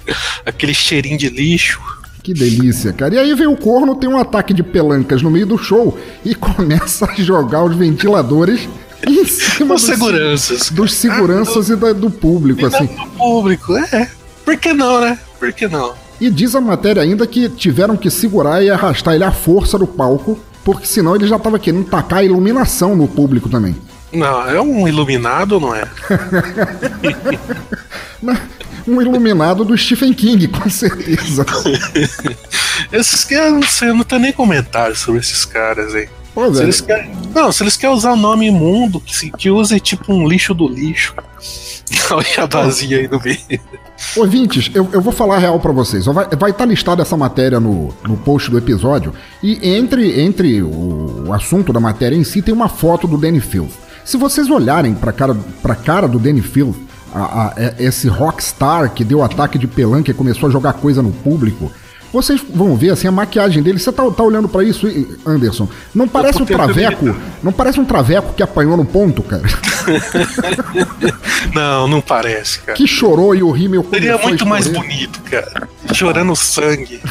aquele 0.44 0.74
cheirinho 0.74 1.20
de 1.20 1.30
lixo. 1.30 1.80
Que 2.28 2.34
delícia, 2.34 2.92
cara. 2.92 3.16
E 3.16 3.20
aí 3.20 3.34
vem 3.34 3.48
o 3.48 3.56
corno, 3.56 3.96
tem 3.96 4.10
um 4.10 4.18
ataque 4.18 4.54
de 4.54 4.62
pelancas 4.62 5.22
no 5.22 5.32
meio 5.32 5.46
do 5.46 5.58
show 5.58 5.98
e 6.26 6.36
começa 6.36 7.10
a 7.10 7.14
jogar 7.16 7.64
os 7.64 7.74
ventiladores 7.74 8.68
em 9.08 9.24
cima 9.24 9.76
dos 9.76 9.84
seguranças. 9.84 10.70
Dos 10.70 10.94
seguranças 10.94 11.72
ah, 11.72 11.76
do, 11.76 11.88
e 11.88 11.94
da, 11.94 11.98
do 11.98 12.12
público, 12.12 12.66
assim. 12.66 12.86
Do 12.88 13.08
público, 13.18 13.78
é. 13.78 14.10
Por 14.44 14.58
que 14.58 14.74
não, 14.74 15.00
né? 15.00 15.18
Por 15.40 15.54
que 15.54 15.70
não? 15.70 15.94
E 16.20 16.30
diz 16.30 16.54
a 16.54 16.60
matéria 16.60 17.02
ainda 17.02 17.26
que 17.26 17.48
tiveram 17.48 17.96
que 17.96 18.10
segurar 18.10 18.62
e 18.62 18.70
arrastar 18.70 19.16
ele 19.16 19.24
à 19.24 19.32
força 19.32 19.80
do 19.80 19.88
palco, 19.88 20.38
porque 20.66 20.86
senão 20.86 21.16
ele 21.16 21.28
já 21.28 21.40
tava 21.40 21.58
querendo 21.58 21.86
tacar 21.86 22.26
iluminação 22.26 22.94
no 22.94 23.08
público 23.08 23.48
também. 23.48 23.74
Não, 24.12 24.50
é 24.50 24.60
um 24.60 24.86
iluminado, 24.86 25.62
não 25.62 25.74
é? 25.74 25.88
um 28.88 29.02
iluminado 29.02 29.66
do 29.66 29.78
Stephen 29.78 30.14
King, 30.14 30.48
com 30.48 30.70
certeza. 30.70 31.46
esses 32.92 33.24
caras, 33.26 33.82
eu 33.82 33.94
não 33.94 34.04
tenho 34.04 34.22
nem 34.22 34.32
comentário 34.32 34.96
sobre 34.96 35.20
esses 35.20 35.46
caras 35.46 35.94
aí. 35.94 36.08
Pô, 36.34 36.54
se 36.54 36.62
eles 36.62 36.82
querem, 36.82 37.12
não, 37.34 37.52
se 37.52 37.64
eles 37.64 37.76
querem 37.76 37.96
usar 37.96 38.14
o 38.14 38.16
nome 38.16 38.46
imundo, 38.46 39.00
que, 39.02 39.32
que 39.32 39.50
use 39.50 39.80
tipo 39.80 40.14
um 40.14 40.28
lixo 40.28 40.54
do 40.54 40.68
lixo. 40.68 41.16
Olha 42.12 42.44
a 42.44 42.46
vazia 42.46 42.98
aí 43.00 43.08
no 43.08 43.20
meio. 43.20 43.40
Ouvintes, 44.16 44.70
eu, 44.74 44.88
eu 44.94 45.02
vou 45.02 45.12
falar 45.12 45.38
a 45.38 45.40
real 45.40 45.60
para 45.60 45.72
vocês. 45.72 46.06
Vai 46.06 46.26
estar 46.26 46.54
tá 46.54 46.66
listada 46.66 47.02
essa 47.02 47.18
matéria 47.18 47.60
no, 47.60 47.92
no 48.08 48.16
post 48.18 48.52
do 48.52 48.58
episódio. 48.58 49.14
E 49.42 49.68
entre, 49.68 50.22
entre 50.22 50.62
o, 50.62 51.26
o 51.28 51.34
assunto 51.34 51.74
da 51.74 51.80
matéria 51.80 52.16
em 52.16 52.24
si 52.24 52.42
tem 52.42 52.54
uma 52.54 52.70
foto 52.70 53.08
do 53.08 53.18
Danny 53.18 53.40
Field. 53.40 53.72
Se 54.06 54.16
vocês 54.16 54.50
olharem 54.50 54.94
pra 54.94 55.12
cara, 55.12 55.36
pra 55.62 55.76
cara 55.76 56.08
do 56.08 56.20
Danny 56.20 56.42
Field, 56.42 56.78
a, 57.14 57.48
a, 57.48 57.54
esse 57.80 58.08
rockstar 58.08 58.92
que 58.92 59.04
deu 59.04 59.24
ataque 59.24 59.58
de 59.58 59.68
pelanca 59.68 60.12
e 60.12 60.14
começou 60.14 60.50
a 60.50 60.52
jogar 60.52 60.74
coisa 60.74 61.02
no 61.02 61.12
público, 61.12 61.72
Vocês 62.12 62.42
vão 62.54 62.76
ver 62.76 62.92
assim 62.92 63.08
a 63.08 63.12
maquiagem 63.12 63.62
dele. 63.62 63.80
Você 63.80 63.92
tá, 63.92 64.10
tá 64.10 64.24
olhando 64.24 64.48
para 64.48 64.64
isso, 64.64 64.88
Anderson? 65.26 65.68
Não 65.94 66.08
parece 66.08 66.42
um 66.42 66.46
traveco? 66.46 67.16
Não 67.44 67.52
parece 67.52 67.80
um 67.80 67.86
traveco 67.86 68.34
que 68.34 68.42
apanhou 68.42 68.78
no 68.78 68.86
ponto, 68.86 69.22
cara? 69.22 69.44
não, 71.54 71.88
não 71.88 72.02
parece, 72.02 72.60
cara. 72.60 72.78
Que 72.78 72.88
chorou 72.88 73.36
e 73.36 73.44
o 73.44 73.52
rímel 73.52 73.86
Seria 73.90 74.18
muito 74.18 74.46
mais 74.46 74.68
bonito, 74.68 75.22
cara. 75.30 75.68
Chorando 75.94 76.36
sangue. 76.36 77.02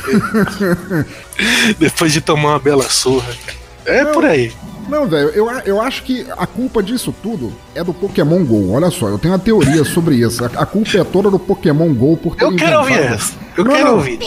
Depois 1.78 2.12
de 2.12 2.20
tomar 2.20 2.50
uma 2.50 2.58
bela 2.58 2.84
surra, 2.84 3.32
cara. 3.44 3.58
É 3.86 4.02
não, 4.02 4.12
por 4.12 4.24
aí. 4.24 4.52
Não, 4.88 5.06
velho, 5.06 5.28
eu, 5.30 5.50
eu 5.64 5.80
acho 5.80 6.02
que 6.04 6.26
a 6.36 6.46
culpa 6.46 6.82
disso 6.82 7.14
tudo 7.22 7.52
é 7.74 7.82
do 7.82 7.92
Pokémon 7.92 8.44
GO. 8.44 8.72
Olha 8.72 8.90
só, 8.90 9.08
eu 9.08 9.18
tenho 9.18 9.34
uma 9.34 9.40
teoria 9.40 9.84
sobre 9.84 10.16
isso. 10.16 10.44
A, 10.44 10.48
a 10.62 10.66
culpa 10.66 10.96
é 10.96 11.04
toda 11.04 11.30
do 11.30 11.38
Pokémon 11.38 11.92
GO 11.92 12.16
por 12.16 12.36
ter 12.36 12.44
Eu 12.44 12.54
quero 12.54 12.78
ouvir 12.78 12.98
essa. 12.98 13.34
Eu 13.56 13.64
não, 13.64 13.72
quero 13.72 13.88
não. 13.88 13.94
ouvir. 13.96 14.18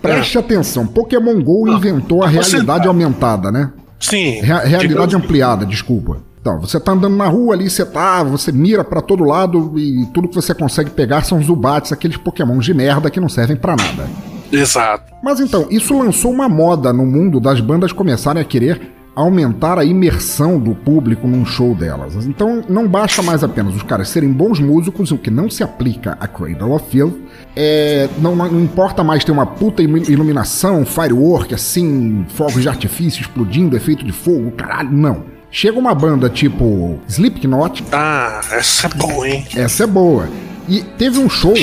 Preste 0.00 0.38
atenção, 0.38 0.86
Pokémon 0.86 1.42
GO 1.42 1.68
inventou 1.68 2.22
a 2.22 2.28
realidade 2.28 2.86
aumentada, 2.86 3.50
né? 3.50 3.72
Sim. 3.98 4.40
Re 4.40 4.68
realidade 4.68 5.16
ampliada, 5.16 5.64
desculpa. 5.64 6.18
Então, 6.40 6.60
você 6.60 6.78
tá 6.78 6.92
andando 6.92 7.16
na 7.16 7.26
rua 7.26 7.54
ali, 7.54 7.70
você 7.70 7.86
tá, 7.86 8.22
você 8.22 8.52
mira 8.52 8.84
para 8.84 9.00
todo 9.00 9.24
lado 9.24 9.72
e 9.78 10.04
tudo 10.12 10.28
que 10.28 10.34
você 10.34 10.52
consegue 10.52 10.90
pegar 10.90 11.24
são 11.24 11.42
Zubats, 11.42 11.90
aqueles 11.90 12.18
pokémons 12.18 12.66
de 12.66 12.74
merda 12.74 13.08
que 13.10 13.18
não 13.18 13.30
servem 13.30 13.56
para 13.56 13.74
nada. 13.74 14.06
Exato. 14.52 15.10
Mas 15.22 15.40
então, 15.40 15.66
isso 15.70 15.98
lançou 15.98 16.30
uma 16.30 16.46
moda 16.46 16.92
no 16.92 17.06
mundo 17.06 17.40
das 17.40 17.60
bandas 17.60 17.92
começarem 17.92 18.42
a 18.42 18.44
querer 18.44 18.92
aumentar 19.14 19.78
a 19.78 19.84
imersão 19.84 20.58
do 20.58 20.74
público 20.74 21.26
num 21.26 21.44
show 21.44 21.74
delas. 21.74 22.14
Então 22.26 22.64
não 22.68 22.88
basta 22.88 23.22
mais 23.22 23.44
apenas 23.44 23.74
os 23.74 23.82
caras 23.82 24.08
serem 24.08 24.32
bons 24.32 24.58
músicos, 24.58 25.10
o 25.10 25.18
que 25.18 25.30
não 25.30 25.48
se 25.48 25.62
aplica 25.62 26.16
a 26.20 26.26
Cradle 26.26 26.72
of 26.72 26.90
Filth. 26.90 27.14
É, 27.54 28.08
não, 28.18 28.34
não, 28.34 28.60
importa 28.60 29.04
mais 29.04 29.24
ter 29.24 29.32
uma 29.32 29.46
puta 29.46 29.82
iluminação, 29.82 30.84
firework, 30.84 31.54
assim, 31.54 32.26
fogos 32.30 32.62
de 32.62 32.68
artifício 32.68 33.20
explodindo, 33.20 33.76
efeito 33.76 34.04
de 34.04 34.12
fogo, 34.12 34.50
caralho, 34.52 34.90
não. 34.90 35.24
Chega 35.50 35.78
uma 35.78 35.94
banda 35.94 36.28
tipo 36.28 36.98
Slipknot. 37.06 37.84
Ah, 37.92 38.40
essa 38.50 38.88
é 38.88 38.90
boa, 38.90 39.28
hein? 39.28 39.46
Essa 39.54 39.84
é 39.84 39.86
boa. 39.86 40.28
E 40.68 40.80
teve 40.82 41.18
um 41.18 41.28
show 41.28 41.54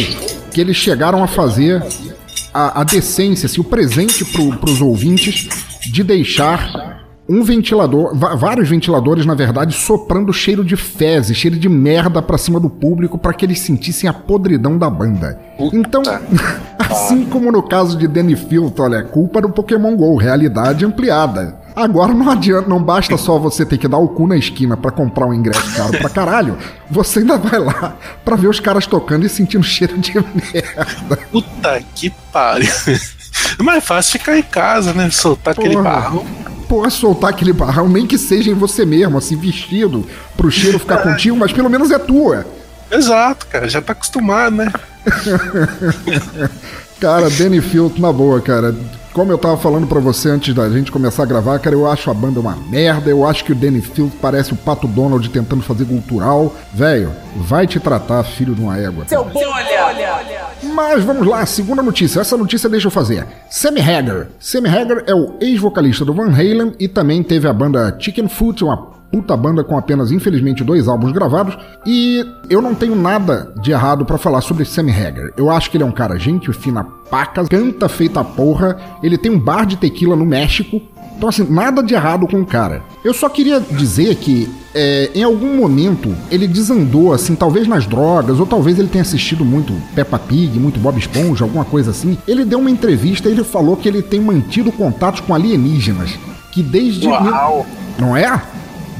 que 0.51 0.61
eles 0.61 0.77
chegaram 0.77 1.21
a 1.21 1.27
fazer 1.27 1.83
a, 2.53 2.81
a 2.81 2.83
decência, 2.85 3.47
assim, 3.47 3.59
o 3.59 3.63
presente 3.65 4.23
pro, 4.23 4.55
pros 4.57 4.79
ouvintes 4.79 5.49
de 5.91 6.03
deixar 6.03 7.00
um 7.31 7.43
ventilador, 7.43 8.13
vários 8.13 8.67
ventiladores, 8.67 9.25
na 9.25 9.33
verdade, 9.33 9.73
soprando 9.73 10.33
cheiro 10.33 10.65
de 10.65 10.75
fezes, 10.75 11.37
cheiro 11.37 11.57
de 11.57 11.69
merda 11.69 12.21
pra 12.21 12.37
cima 12.37 12.59
do 12.59 12.69
público 12.69 13.17
para 13.17 13.33
que 13.33 13.45
eles 13.45 13.59
sentissem 13.59 14.09
a 14.09 14.13
podridão 14.13 14.77
da 14.77 14.89
banda. 14.89 15.39
Puta. 15.57 15.77
Então, 15.77 16.01
assim 16.77 17.23
como 17.23 17.49
no 17.49 17.63
caso 17.63 17.97
de 17.97 18.05
Danny 18.05 18.35
Filton, 18.35 18.83
olha, 18.83 19.03
culpa 19.03 19.41
do 19.41 19.49
Pokémon 19.49 19.95
GO, 19.95 20.17
realidade 20.17 20.83
ampliada. 20.83 21.61
Agora 21.73 22.13
não 22.13 22.29
adianta, 22.29 22.67
não 22.67 22.83
basta 22.83 23.15
só 23.15 23.39
você 23.39 23.65
ter 23.65 23.77
que 23.77 23.87
dar 23.87 23.97
o 23.97 24.09
cu 24.09 24.27
na 24.27 24.35
esquina 24.35 24.75
para 24.75 24.91
comprar 24.91 25.25
um 25.25 25.33
ingresso 25.33 25.73
caro 25.73 25.97
pra 25.99 26.09
caralho. 26.09 26.57
Você 26.89 27.19
ainda 27.19 27.37
vai 27.37 27.59
lá 27.59 27.95
pra 28.25 28.35
ver 28.35 28.49
os 28.49 28.59
caras 28.59 28.85
tocando 28.85 29.25
e 29.25 29.29
sentindo 29.29 29.63
cheiro 29.63 29.97
de 29.97 30.15
merda. 30.15 31.17
Puta 31.31 31.81
que 31.95 32.09
pariu. 32.33 32.69
É 33.57 33.63
mais 33.63 33.83
fácil 33.83 34.19
ficar 34.19 34.37
em 34.37 34.43
casa, 34.43 34.93
né? 34.93 35.09
Soltar 35.09 35.55
Porra. 35.55 35.67
aquele 35.67 35.81
barrão 35.81 36.25
porra, 36.71 36.89
soltar 36.89 37.31
aquele 37.31 37.51
barrão, 37.51 37.89
nem 37.89 38.07
que 38.07 38.17
seja 38.17 38.49
em 38.49 38.53
você 38.53 38.85
mesmo, 38.85 39.17
assim, 39.17 39.35
vestido, 39.35 40.07
pro 40.37 40.49
cheiro 40.49 40.79
ficar 40.79 40.99
é. 40.99 41.03
contigo, 41.03 41.35
mas 41.35 41.51
pelo 41.51 41.69
menos 41.69 41.91
é 41.91 41.99
tua. 41.99 42.45
Exato, 42.89 43.45
cara, 43.47 43.67
já 43.67 43.81
tá 43.81 43.91
acostumado, 43.91 44.55
né? 44.55 44.71
cara, 46.97 47.29
Danny 47.29 47.59
Filth, 47.59 47.97
na 47.99 48.13
boa, 48.13 48.39
cara. 48.39 48.73
Como 49.11 49.29
eu 49.29 49.37
tava 49.37 49.57
falando 49.57 49.85
para 49.85 49.99
você 49.99 50.29
antes 50.29 50.55
da 50.55 50.69
gente 50.69 50.89
começar 50.89 51.23
a 51.23 51.25
gravar, 51.25 51.59
cara, 51.59 51.75
eu 51.75 51.85
acho 51.85 52.09
a 52.09 52.13
banda 52.13 52.39
uma 52.39 52.55
merda. 52.55 53.09
Eu 53.09 53.27
acho 53.27 53.43
que 53.43 53.51
o 53.51 53.55
Danny 53.55 53.81
Field 53.81 54.13
parece 54.21 54.53
o 54.53 54.55
Pato 54.55 54.87
Donald 54.87 55.27
tentando 55.29 55.61
fazer 55.61 55.83
cultural. 55.83 56.55
Velho, 56.73 57.11
vai 57.35 57.67
te 57.67 57.81
tratar, 57.81 58.23
filho 58.23 58.55
de 58.55 58.61
uma 58.61 58.77
égua. 58.77 59.03
Seu 59.09 59.25
bolha! 59.25 60.30
Mas 60.63 61.03
vamos 61.03 61.25
lá, 61.25 61.45
segunda 61.45 61.81
notícia. 61.81 62.19
Essa 62.19 62.37
notícia 62.37 62.69
deixa 62.69 62.87
eu 62.87 62.91
fazer. 62.91 63.25
Sammy 63.49 63.81
Hagar. 63.81 64.27
Sammy 64.39 64.69
Hagar 64.69 65.03
é 65.07 65.13
o 65.13 65.35
ex-vocalista 65.41 66.05
do 66.05 66.13
Van 66.13 66.31
Halen 66.31 66.73
e 66.79 66.87
também 66.87 67.23
teve 67.23 67.47
a 67.47 67.53
banda 67.53 67.95
Chicken 67.99 68.27
Foot, 68.27 68.63
uma 68.63 69.00
puta 69.11 69.35
banda 69.35 69.63
com 69.63 69.77
apenas, 69.77 70.11
infelizmente, 70.11 70.63
dois 70.63 70.87
álbuns 70.87 71.11
gravados. 71.11 71.57
E 71.85 72.25
eu 72.49 72.61
não 72.61 72.73
tenho 72.73 72.95
nada 72.95 73.51
de 73.61 73.71
errado 73.71 74.05
para 74.05 74.17
falar 74.17 74.41
sobre 74.41 74.65
Sammy 74.65 74.91
Hagar. 74.91 75.31
Eu 75.35 75.49
acho 75.49 75.69
que 75.69 75.77
ele 75.77 75.83
é 75.83 75.87
um 75.87 75.91
cara 75.91 76.17
gente 76.17 76.51
fina 76.53 76.83
paca, 77.09 77.43
canta 77.45 77.89
feita 77.89 78.23
porra. 78.23 78.77
Ele 79.03 79.17
tem 79.17 79.31
um 79.31 79.39
bar 79.39 79.65
de 79.65 79.75
tequila 79.75 80.15
no 80.15 80.25
México. 80.25 80.81
Então, 81.17 81.29
assim, 81.29 81.45
nada 81.47 81.83
de 81.83 81.93
errado 81.93 82.27
com 82.27 82.41
o 82.41 82.45
cara. 82.45 82.81
Eu 83.03 83.13
só 83.13 83.29
queria 83.29 83.59
dizer 83.59 84.15
que, 84.15 84.49
é, 84.73 85.11
em 85.13 85.21
algum 85.21 85.55
momento, 85.55 86.15
ele 86.31 86.47
desandou, 86.47 87.13
assim, 87.13 87.35
talvez 87.35 87.67
nas 87.67 87.85
drogas, 87.85 88.39
ou 88.39 88.45
talvez 88.47 88.79
ele 88.79 88.87
tenha 88.87 89.03
assistido 89.03 89.45
muito 89.45 89.71
Peppa 89.93 90.17
Pig, 90.17 90.57
muito 90.57 90.79
Bob 90.79 90.97
Esponja, 90.97 91.43
alguma 91.43 91.63
coisa 91.63 91.91
assim. 91.91 92.17
Ele 92.27 92.43
deu 92.43 92.57
uma 92.57 92.71
entrevista 92.71 93.29
e 93.29 93.33
ele 93.33 93.43
falou 93.43 93.77
que 93.77 93.87
ele 93.87 94.01
tem 94.01 94.19
mantido 94.19 94.71
contatos 94.71 95.19
com 95.19 95.35
alienígenas. 95.35 96.17
Que 96.51 96.63
desde. 96.63 97.07
Uau. 97.07 97.67
Não 97.99 98.17
é? 98.17 98.41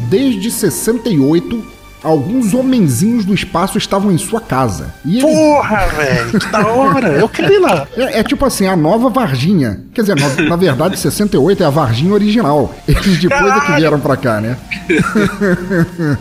Desde 0.10 0.52
68, 0.52 1.64
alguns 2.04 2.54
homenzinhos 2.54 3.26
do 3.26 3.34
espaço 3.34 3.78
estavam 3.78 4.12
em 4.12 4.18
sua 4.18 4.42
casa. 4.42 4.94
E 5.06 5.20
ele... 5.20 5.28
Porra, 5.28 5.88
velho, 5.88 6.40
que 6.40 6.52
da 6.52 6.68
hora! 6.68 7.08
Eu 7.10 7.30
queria 7.30 7.58
ir 7.58 7.60
lá. 7.60 7.88
É, 7.96 8.20
é, 8.20 8.24
tipo 8.24 8.46
assim, 8.46 8.68
a 8.68 8.76
nova 8.76 9.10
Varginha. 9.10 9.82
Quer 9.94 10.02
dizer, 10.02 10.16
na, 10.16 10.50
na, 10.50 10.56
verdade, 10.56 11.00
68 11.00 11.64
é 11.64 11.66
a 11.66 11.70
Varginha 11.70 12.14
original. 12.14 12.74
Eles 12.88 13.20
depois 13.20 13.42
Caralho. 13.42 13.62
é 13.62 13.66
que 13.66 13.72
vieram 13.74 14.00
pra 14.00 14.18
cá, 14.18 14.42
né? 14.42 14.58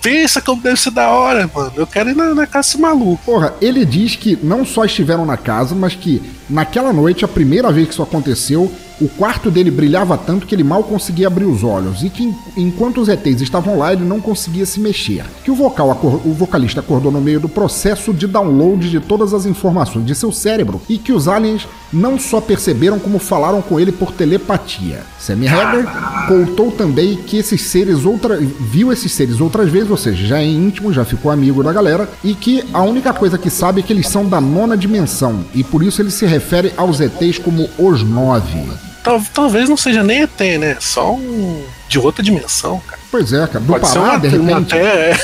Pensa 0.00 0.40
como 0.40 0.62
deve 0.62 0.78
ser 0.78 0.90
da 0.90 1.10
hora, 1.10 1.50
mano. 1.52 1.72
Eu 1.76 1.86
quero 1.86 2.10
ir 2.10 2.16
na, 2.16 2.34
na 2.34 2.46
casa 2.46 2.78
maluco. 2.78 3.20
Porra, 3.24 3.54
ele 3.60 3.84
diz 3.84 4.14
que 4.14 4.38
não 4.42 4.64
só 4.64 4.84
estiveram 4.84 5.26
na 5.26 5.36
casa, 5.36 5.74
mas 5.74 5.94
que 5.94 6.22
naquela 6.48 6.92
noite, 6.92 7.24
a 7.24 7.28
primeira 7.28 7.72
vez 7.72 7.88
que 7.88 7.92
isso 7.92 8.02
aconteceu, 8.02 8.70
o 9.00 9.08
quarto 9.08 9.50
dele 9.50 9.70
brilhava 9.70 10.16
tanto 10.16 10.46
que 10.46 10.54
ele 10.54 10.64
mal 10.64 10.82
conseguia 10.84 11.26
abrir 11.26 11.44
os 11.44 11.64
olhos 11.64 12.02
e 12.02 12.10
que 12.10 12.34
enquanto 12.56 13.00
os 13.00 13.08
ETs 13.08 13.40
estavam 13.40 13.78
lá 13.78 13.92
ele 13.92 14.04
não 14.04 14.20
conseguia 14.20 14.64
se 14.64 14.80
mexer. 14.80 15.24
Que 15.42 15.50
o 15.50 15.54
vocal 15.54 15.90
o 16.24 16.32
vocalista 16.32 16.80
acordou 16.80 17.10
no 17.10 17.20
meio 17.20 17.40
do 17.40 17.48
processo 17.48 18.12
de 18.12 18.26
download 18.26 18.88
de 18.88 19.00
todas 19.00 19.34
as 19.34 19.46
informações 19.46 20.06
de 20.06 20.14
seu 20.14 20.30
cérebro 20.30 20.80
e 20.88 20.98
que 20.98 21.12
os 21.12 21.28
aliens 21.28 21.66
não 21.92 22.18
só 22.18 22.40
perceberam 22.40 22.98
como 22.98 23.18
falaram 23.18 23.62
com 23.62 23.78
ele 23.78 23.92
por 23.92 24.12
telepatia. 24.12 25.02
Sammy 25.18 25.48
Hagar 25.48 26.26
contou 26.28 26.70
também 26.70 27.16
que 27.16 27.36
esses 27.36 27.62
seres 27.62 28.04
outra 28.04 28.36
viu 28.36 28.92
esses 28.92 29.12
seres 29.12 29.40
outras 29.40 29.70
vezes, 29.70 29.90
ou 29.90 29.96
seja, 29.96 30.26
já 30.26 30.38
é 30.38 30.46
íntimo, 30.46 30.92
já 30.92 31.04
ficou 31.04 31.30
amigo 31.30 31.62
da 31.62 31.72
galera 31.72 32.08
e 32.22 32.34
que 32.34 32.64
a 32.72 32.82
única 32.82 33.12
coisa 33.12 33.38
que 33.38 33.50
sabe 33.50 33.80
é 33.80 33.82
que 33.82 33.92
eles 33.92 34.08
são 34.08 34.26
da 34.26 34.40
nona 34.40 34.76
dimensão 34.76 35.44
e 35.54 35.62
por 35.62 35.82
isso 35.82 36.00
ele 36.00 36.10
se 36.10 36.26
refere 36.26 36.72
aos 36.76 37.00
ETs 37.00 37.38
como 37.38 37.68
os 37.78 38.02
nove. 38.02 38.83
Tal, 39.04 39.22
talvez 39.34 39.68
não 39.68 39.76
seja 39.76 40.02
nem 40.02 40.22
ET, 40.22 40.40
né? 40.58 40.78
Só 40.80 41.12
um 41.12 41.62
de 41.86 41.98
outra 41.98 42.22
dimensão, 42.22 42.80
cara. 42.86 43.00
Pois 43.10 43.32
é, 43.34 43.46
cara. 43.46 43.60
Do 43.60 43.66
Pode 43.66 43.86
Pará, 43.86 44.00
uma, 44.00 44.18
de 44.18 44.28
repente. 44.28 44.70
Terra, 44.70 45.20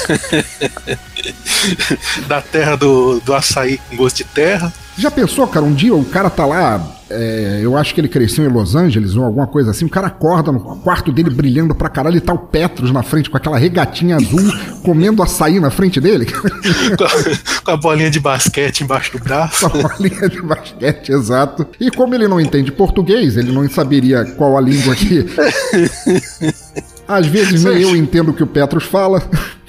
da 2.28 2.42
terra 2.42 2.76
do, 2.76 3.20
do 3.20 3.34
açaí 3.34 3.78
com 3.88 3.96
gosto 3.96 4.18
de 4.18 4.24
terra. 4.24 4.70
Já 5.00 5.10
pensou, 5.10 5.46
cara, 5.46 5.64
um 5.64 5.72
dia 5.72 5.94
o 5.94 6.04
cara 6.04 6.28
tá 6.28 6.44
lá, 6.44 6.78
é, 7.08 7.60
eu 7.62 7.74
acho 7.74 7.94
que 7.94 8.02
ele 8.02 8.08
cresceu 8.08 8.44
em 8.44 8.48
Los 8.48 8.76
Angeles 8.76 9.16
ou 9.16 9.24
alguma 9.24 9.46
coisa 9.46 9.70
assim, 9.70 9.86
o 9.86 9.88
cara 9.88 10.08
acorda 10.08 10.52
no 10.52 10.60
quarto 10.60 11.10
dele 11.10 11.30
brilhando 11.30 11.74
pra 11.74 11.88
caralho 11.88 12.18
e 12.18 12.20
tá 12.20 12.34
o 12.34 12.38
Petros 12.38 12.92
na 12.92 13.02
frente 13.02 13.30
com 13.30 13.36
aquela 13.38 13.56
regatinha 13.56 14.16
azul 14.16 14.42
comendo 14.84 15.22
açaí 15.22 15.58
na 15.58 15.70
frente 15.70 16.02
dele. 16.02 16.26
com, 16.28 17.04
a, 17.04 17.62
com 17.64 17.70
a 17.70 17.76
bolinha 17.78 18.10
de 18.10 18.20
basquete 18.20 18.82
embaixo 18.82 19.12
do 19.12 19.24
braço. 19.24 19.70
Com 19.70 19.78
a 19.78 19.88
bolinha 19.88 20.28
de 20.28 20.42
basquete, 20.42 21.12
exato. 21.12 21.66
E 21.80 21.90
como 21.90 22.14
ele 22.14 22.28
não 22.28 22.38
entende 22.38 22.70
português, 22.70 23.38
ele 23.38 23.52
não 23.52 23.66
saberia 23.70 24.26
qual 24.36 24.58
a 24.58 24.60
língua 24.60 24.94
que. 24.94 25.24
Às 27.10 27.26
vezes 27.26 27.64
nem 27.64 27.82
eu 27.82 27.96
entendo 27.96 28.30
o 28.30 28.32
que 28.32 28.42
o 28.42 28.46
Petros 28.46 28.84
fala. 28.84 29.20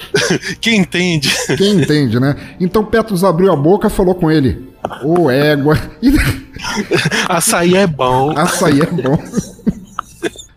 Quem 0.62 0.78
entende? 0.78 1.34
Quem 1.58 1.82
entende, 1.82 2.20
né? 2.20 2.36
Então 2.60 2.86
Petros 2.86 3.24
abriu 3.24 3.52
a 3.52 3.56
boca 3.56 3.88
e 3.88 3.90
falou 3.90 4.14
com 4.14 4.30
ele: 4.30 4.70
Ô 5.04 5.24
oh, 5.24 5.32
égua. 5.32 5.76
Açaí 7.28 7.76
é 7.76 7.88
bom. 7.88 8.38
Açaí 8.38 8.82
é 8.82 8.86
bom. 8.86 9.18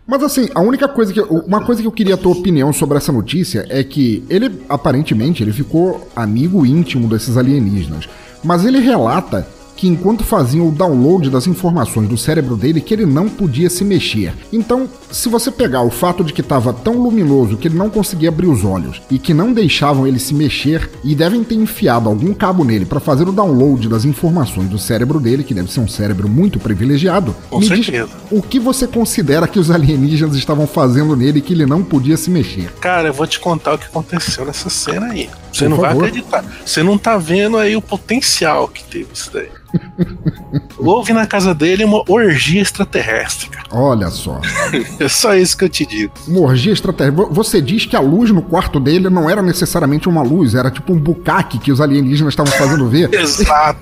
Mas 0.05 0.21
assim, 0.21 0.47
a 0.53 0.61
única 0.61 0.87
coisa 0.87 1.11
que. 1.11 1.19
Uma 1.21 1.65
coisa 1.65 1.81
que 1.81 1.87
eu 1.87 1.91
queria 1.91 2.13
a 2.13 2.17
tua 2.17 2.33
opinião 2.33 2.71
sobre 2.71 2.97
essa 2.97 3.11
notícia 3.11 3.65
é 3.67 3.83
que 3.83 4.23
ele, 4.29 4.51
aparentemente, 4.69 5.41
ele 5.41 5.51
ficou 5.51 6.07
amigo 6.15 6.67
íntimo 6.67 7.07
desses 7.07 7.35
alienígenas. 7.35 8.07
Mas 8.43 8.63
ele 8.63 8.79
relata 8.79 9.47
que 9.75 9.87
enquanto 9.87 10.23
faziam 10.23 10.67
o 10.67 10.71
download 10.71 11.29
das 11.29 11.47
informações 11.47 12.07
do 12.07 12.17
cérebro 12.17 12.55
dele, 12.55 12.81
que 12.81 12.93
ele 12.93 13.05
não 13.05 13.27
podia 13.27 13.69
se 13.69 13.83
mexer. 13.83 14.33
Então, 14.51 14.87
se 15.11 15.29
você 15.29 15.51
pegar 15.51 15.81
o 15.81 15.89
fato 15.89 16.23
de 16.23 16.33
que 16.33 16.41
estava 16.41 16.73
tão 16.73 17.01
luminoso 17.01 17.57
que 17.57 17.67
ele 17.67 17.77
não 17.77 17.89
conseguia 17.89 18.29
abrir 18.29 18.47
os 18.47 18.63
olhos 18.63 19.01
e 19.09 19.19
que 19.19 19.33
não 19.33 19.53
deixavam 19.53 20.07
ele 20.07 20.19
se 20.19 20.33
mexer 20.33 20.89
e 21.03 21.15
devem 21.15 21.43
ter 21.43 21.55
enfiado 21.55 22.09
algum 22.09 22.33
cabo 22.33 22.63
nele 22.63 22.85
para 22.85 22.99
fazer 22.99 23.27
o 23.27 23.31
download 23.31 23.87
das 23.89 24.05
informações 24.05 24.69
do 24.69 24.77
cérebro 24.77 25.19
dele, 25.19 25.43
que 25.43 25.53
deve 25.53 25.71
ser 25.71 25.79
um 25.79 25.87
cérebro 25.87 26.27
muito 26.27 26.59
privilegiado, 26.59 27.35
Com 27.49 27.59
me 27.59 27.67
certeza. 27.67 28.07
diz 28.07 28.15
o 28.31 28.41
que 28.41 28.59
você 28.59 28.87
considera 28.87 29.47
que 29.47 29.59
os 29.59 29.71
alienígenas 29.71 30.35
estavam 30.35 30.67
fazendo 30.67 31.15
nele 31.15 31.41
que 31.41 31.53
ele 31.53 31.65
não 31.65 31.83
podia 31.83 32.17
se 32.17 32.29
mexer. 32.29 32.71
Cara, 32.79 33.09
eu 33.09 33.13
vou 33.13 33.27
te 33.27 33.39
contar 33.39 33.73
o 33.73 33.77
que 33.77 33.85
aconteceu 33.85 34.45
nessa 34.45 34.69
cena 34.69 35.07
aí. 35.07 35.29
Você 35.55 35.65
Por 35.65 35.69
não 35.69 35.77
favor. 35.77 35.99
vai 36.01 36.09
acreditar. 36.09 36.43
Você 36.65 36.83
não 36.83 36.97
tá 36.97 37.17
vendo 37.17 37.57
aí 37.57 37.75
o 37.77 37.81
potencial 37.81 38.67
que 38.67 38.83
teve 38.83 39.07
isso 39.13 39.31
daí. 39.33 39.47
Houve 40.77 41.13
na 41.13 41.25
casa 41.25 41.53
dele 41.53 41.83
uma 41.83 42.03
orgia 42.09 42.61
extraterrestre, 42.61 43.49
cara. 43.49 43.65
Olha 43.71 44.09
só. 44.09 44.39
É 44.99 45.07
só 45.07 45.35
isso 45.35 45.57
que 45.57 45.63
eu 45.65 45.69
te 45.69 45.85
digo. 45.85 46.13
Uma 46.27 46.41
orgia 46.41 46.71
extraterrestre. 46.73 47.23
Vo- 47.25 47.33
Você 47.33 47.61
diz 47.61 47.85
que 47.85 47.95
a 47.95 47.99
luz 47.99 48.31
no 48.31 48.41
quarto 48.41 48.79
dele 48.79 49.09
não 49.09 49.29
era 49.29 49.41
necessariamente 49.41 50.07
uma 50.09 50.21
luz, 50.21 50.55
era 50.55 50.69
tipo 50.71 50.93
um 50.93 50.97
bucaque 50.99 51.57
que 51.57 51.71
os 51.71 51.79
alienígenas 51.81 52.33
estavam 52.33 52.51
fazendo 52.53 52.87
ver. 52.87 53.11
Exato. 53.15 53.79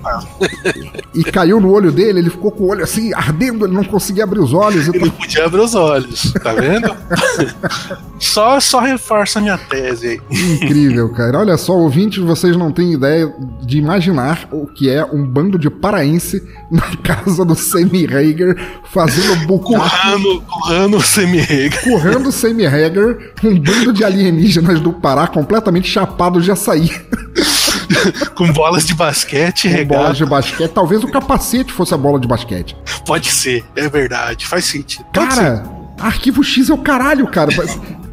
e 1.14 1.22
caiu 1.24 1.60
no 1.60 1.70
olho 1.70 1.90
dele, 1.92 2.18
ele 2.20 2.30
ficou 2.30 2.50
com 2.50 2.64
o 2.64 2.68
olho 2.70 2.82
assim, 2.84 3.12
ardendo, 3.14 3.64
ele 3.66 3.74
não 3.74 3.84
conseguia 3.84 4.24
abrir 4.24 4.40
os 4.40 4.52
olhos. 4.52 4.88
Ele 4.88 4.98
não 5.00 5.10
podia 5.10 5.44
abrir 5.46 5.60
os 5.60 5.74
olhos, 5.74 6.32
tá 6.42 6.52
vendo? 6.54 6.94
só, 8.18 8.58
só 8.60 8.80
reforça 8.80 9.38
a 9.38 9.42
minha 9.42 9.58
tese 9.58 10.08
aí. 10.08 10.20
Incrível, 10.30 11.08
cara. 11.10 11.38
Olha 11.38 11.56
só, 11.56 11.63
ouvintes, 11.72 12.22
vocês 12.22 12.56
não 12.56 12.70
têm 12.70 12.92
ideia 12.92 13.32
de 13.62 13.78
imaginar 13.78 14.48
o 14.52 14.66
que 14.66 14.90
é 14.90 15.04
um 15.04 15.24
bando 15.26 15.58
de 15.58 15.70
paraense 15.70 16.42
na 16.70 16.82
casa 17.02 17.44
do 17.44 17.54
Sammy 17.54 18.04
Hager 18.06 18.56
fazendo 18.92 19.34
bucaque. 19.46 19.90
Currando, 19.90 20.40
currando 20.42 20.96
o 20.98 21.02
semi-rega. 21.02 21.76
Currando 21.82 22.28
o 22.28 22.32
Sammy 22.32 22.66
Hager, 22.66 23.32
um 23.42 23.58
bando 23.58 23.92
de 23.92 24.04
alienígenas 24.04 24.80
do 24.80 24.92
Pará 24.92 25.26
completamente 25.26 25.88
chapados 25.88 26.44
de 26.44 26.50
açaí. 26.50 26.90
Com 28.34 28.52
bolas 28.52 28.86
de 28.86 28.94
basquete, 28.94 29.68
Com 29.68 29.74
regata. 29.74 29.98
bolas 30.00 30.16
de 30.16 30.24
basquete. 30.26 30.70
Talvez 30.72 31.02
o 31.04 31.08
capacete 31.08 31.72
fosse 31.72 31.94
a 31.94 31.96
bola 31.96 32.18
de 32.18 32.26
basquete. 32.26 32.76
Pode 33.06 33.30
ser, 33.30 33.64
é 33.76 33.88
verdade, 33.88 34.46
faz 34.46 34.64
sentido. 34.64 35.04
Pode 35.12 35.28
Cara, 35.34 35.64
arquivo 35.98 36.42
X 36.42 36.70
é 36.70 36.74
o 36.74 36.78
caralho, 36.78 37.26
cara. 37.26 37.50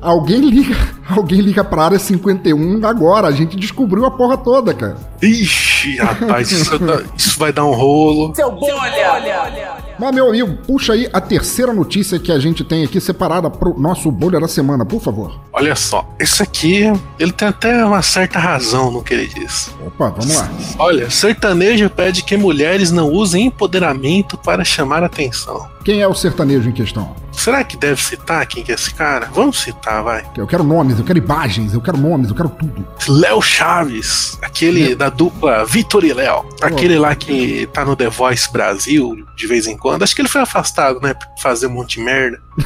Alguém 0.01 0.39
liga, 0.41 0.75
alguém 1.09 1.39
liga 1.41 1.63
pra 1.63 1.83
área 1.85 1.99
51 1.99 2.85
agora. 2.85 3.27
A 3.27 3.31
gente 3.31 3.55
descobriu 3.55 4.03
a 4.05 4.11
porra 4.11 4.37
toda, 4.37 4.73
cara. 4.73 4.97
Ixi, 5.21 5.97
rapaz, 5.97 6.51
isso, 6.51 6.79
dá- 6.79 7.01
isso 7.15 7.37
vai 7.37 7.53
dar 7.53 7.65
um 7.65 7.71
rolo. 7.73 8.33
Seu 8.35 8.51
bolha! 8.51 9.91
Mas, 9.99 10.15
meu 10.15 10.29
amigo, 10.29 10.57
puxa 10.65 10.93
aí 10.93 11.07
a 11.13 11.21
terceira 11.21 11.71
notícia 11.71 12.17
que 12.17 12.31
a 12.31 12.39
gente 12.39 12.63
tem 12.63 12.83
aqui 12.83 12.99
separada 12.99 13.51
pro 13.51 13.79
nosso 13.79 14.09
bolha 14.11 14.39
da 14.39 14.47
semana, 14.47 14.83
por 14.83 14.99
favor. 14.99 15.39
Olha 15.53 15.75
só, 15.75 16.07
esse 16.19 16.41
aqui, 16.41 16.91
ele 17.19 17.31
tem 17.31 17.47
até 17.49 17.85
uma 17.85 18.01
certa 18.01 18.39
razão 18.39 18.89
no 18.89 19.03
que 19.03 19.13
ele 19.13 19.27
diz. 19.27 19.71
Opa, 19.85 20.09
vamos 20.09 20.35
lá. 20.35 20.49
Olha, 20.79 21.07
sertanejo 21.11 21.87
pede 21.91 22.23
que 22.23 22.35
mulheres 22.35 22.91
não 22.91 23.09
usem 23.11 23.45
empoderamento 23.45 24.37
para 24.39 24.63
chamar 24.63 25.03
atenção. 25.03 25.69
Quem 25.85 26.01
é 26.01 26.07
o 26.07 26.15
sertanejo 26.15 26.69
em 26.69 26.73
questão? 26.73 27.13
Será 27.31 27.63
que 27.63 27.77
deve 27.77 28.01
citar 28.01 28.45
quem 28.45 28.63
que 28.63 28.71
é 28.71 28.75
esse 28.75 28.93
cara? 28.93 29.27
Vamos 29.33 29.59
citar, 29.61 29.90
vai. 29.99 30.23
Eu 30.37 30.45
quero 30.45 30.63
nomes, 30.63 30.99
eu 30.99 31.03
quero 31.03 31.17
imagens, 31.17 31.73
eu 31.73 31.81
quero 31.81 31.97
nomes, 31.97 32.29
eu 32.29 32.35
quero 32.35 32.49
tudo. 32.49 32.87
Léo 33.09 33.41
Chaves, 33.41 34.37
aquele 34.41 34.95
da 34.95 35.09
dupla 35.09 35.65
Vitor 35.65 36.05
e 36.05 36.13
Léo. 36.13 36.45
Aquele 36.61 36.99
lá 36.99 37.15
que 37.15 37.67
tá 37.73 37.83
no 37.83 37.95
The 37.95 38.09
Voice 38.09 38.51
Brasil 38.51 39.25
de 39.35 39.47
vez 39.47 39.65
em 39.65 39.75
quando. 39.75 40.03
Acho 40.03 40.15
que 40.15 40.21
ele 40.21 40.29
foi 40.29 40.41
afastado, 40.41 41.01
né? 41.01 41.15
Por 41.15 41.27
fazer 41.41 41.67
um 41.67 41.71
monte 41.71 41.97
de 41.97 42.05
merda. 42.05 42.39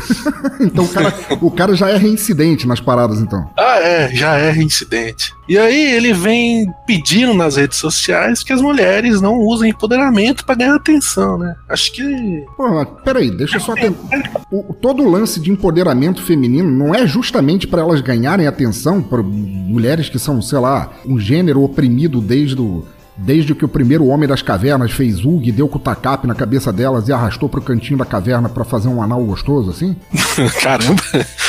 Então 0.59 0.85
o 0.85 0.89
cara, 0.89 1.13
o 1.41 1.51
cara 1.51 1.75
já 1.75 1.89
é 1.89 1.97
reincidente 1.97 2.67
nas 2.67 2.79
paradas, 2.79 3.19
então. 3.19 3.49
Ah, 3.57 3.79
é, 3.79 4.09
já 4.15 4.35
é 4.35 4.51
reincidente. 4.51 5.31
E 5.47 5.57
aí 5.57 5.93
ele 5.93 6.11
vem 6.11 6.73
pedindo 6.87 7.33
nas 7.33 7.55
redes 7.55 7.77
sociais 7.77 8.41
que 8.41 8.51
as 8.51 8.61
mulheres 8.61 9.21
não 9.21 9.37
usem 9.37 9.69
empoderamento 9.69 10.43
pra 10.43 10.55
ganhar 10.55 10.75
atenção, 10.75 11.37
né? 11.37 11.55
Acho 11.69 11.91
que. 11.93 12.45
Pô, 12.57 12.67
mas 12.69 12.87
peraí, 13.03 13.29
deixa 13.29 13.57
eu 13.57 13.61
só 13.61 13.75
tentar. 13.75 14.41
O, 14.51 14.73
todo 14.73 15.03
o 15.03 15.09
lance 15.09 15.39
de 15.39 15.51
empoderamento 15.51 16.21
feminino 16.23 16.71
não 16.71 16.95
é 16.95 17.05
justamente 17.15 17.65
pra 17.65 17.81
elas 17.81 18.01
ganharem 18.01 18.45
atenção 18.45 19.01
por 19.01 19.23
mulheres 19.23 20.09
que 20.09 20.19
são, 20.19 20.41
sei 20.41 20.59
lá, 20.59 20.91
um 21.05 21.17
gênero 21.17 21.63
oprimido 21.63 22.19
desde 22.19 22.59
o. 22.59 22.85
Desde 23.17 23.55
que 23.55 23.63
o 23.63 23.69
primeiro 23.69 24.07
homem 24.07 24.27
das 24.27 24.41
cavernas 24.41 24.91
fez 24.91 25.23
Ug, 25.23 25.49
deu 25.49 25.69
com 25.69 25.77
o 25.77 25.81
tacape 25.81 26.27
na 26.27 26.35
cabeça 26.35 26.73
delas 26.73 27.07
e 27.07 27.13
arrastou 27.13 27.47
pro 27.47 27.61
cantinho 27.61 27.97
da 27.97 28.03
caverna 28.03 28.49
pra 28.49 28.65
fazer 28.65 28.89
um 28.89 29.01
anal 29.01 29.23
gostoso, 29.23 29.69
assim? 29.69 29.95
Caramba, 30.61 31.01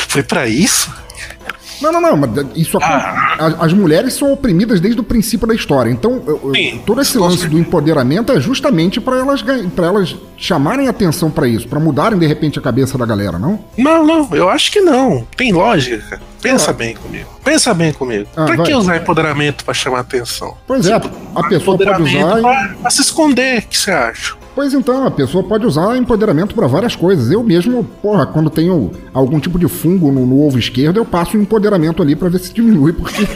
foi 0.06 0.22
pra 0.22 0.46
isso? 0.46 0.88
Não, 1.80 1.92
não, 1.92 2.00
não, 2.00 2.16
mas 2.16 2.30
isso 2.54 2.78
as, 2.78 3.60
as 3.60 3.72
mulheres 3.72 4.14
são 4.14 4.32
oprimidas 4.32 4.80
desde 4.80 5.00
o 5.00 5.04
princípio 5.04 5.46
da 5.46 5.54
história. 5.54 5.90
Então, 5.90 6.22
eu- 6.26 6.52
eu- 6.54 6.78
todo 6.86 7.00
esse 7.00 7.16
lance 7.18 7.46
do 7.48 7.58
empoderamento 7.58 8.32
é 8.32 8.40
justamente 8.40 9.00
pra 9.00 9.18
elas 9.18 9.42
para 9.74 9.86
elas 9.86 10.16
chamarem 10.36 10.88
atenção 10.88 11.30
pra 11.30 11.46
isso, 11.48 11.66
pra 11.68 11.78
mudarem 11.80 12.18
de 12.18 12.26
repente 12.26 12.58
a 12.58 12.62
cabeça 12.62 12.96
da 12.98 13.06
galera, 13.06 13.38
não? 13.38 13.58
Não, 13.76 14.04
não, 14.06 14.28
eu 14.34 14.48
acho 14.48 14.70
que 14.72 14.80
não. 14.80 15.26
Tem 15.36 15.52
lógica. 15.52 16.20
Pensa 16.42 16.72
bem 16.72 16.94
comigo. 16.94 17.28
Pensa 17.44 17.74
bem 17.74 17.92
comigo. 17.92 18.28
Ah, 18.36 18.44
pra 18.44 18.56
vai. 18.56 18.66
que 18.66 18.74
usar 18.74 18.96
empoderamento 18.98 19.64
pra 19.64 19.74
chamar 19.74 20.00
atenção? 20.00 20.54
Pois 20.66 20.86
é, 20.86 20.94
a 20.94 21.00
pessoa 21.48 21.76
pode 21.76 21.90
Empoderamento 21.90 22.26
usar. 22.38 22.40
pra, 22.40 22.74
pra 22.82 22.90
se 22.90 23.00
esconder, 23.00 23.58
o 23.58 23.62
que 23.62 23.78
você 23.78 23.90
acha? 23.90 24.34
Pois 24.56 24.72
então, 24.72 25.06
a 25.06 25.10
pessoa 25.10 25.44
pode 25.44 25.66
usar 25.66 25.98
empoderamento 25.98 26.54
pra 26.54 26.66
várias 26.66 26.96
coisas. 26.96 27.30
Eu 27.30 27.42
mesmo, 27.42 27.84
porra, 27.84 28.24
quando 28.24 28.48
tenho 28.48 28.90
algum 29.12 29.38
tipo 29.38 29.58
de 29.58 29.68
fungo 29.68 30.10
no, 30.10 30.24
no 30.24 30.42
ovo 30.42 30.58
esquerdo, 30.58 30.96
eu 30.96 31.04
passo 31.04 31.36
um 31.36 31.42
empoderamento 31.42 32.02
ali 32.02 32.16
pra 32.16 32.30
ver 32.30 32.38
se 32.38 32.54
diminui, 32.54 32.94
porque 32.94 33.26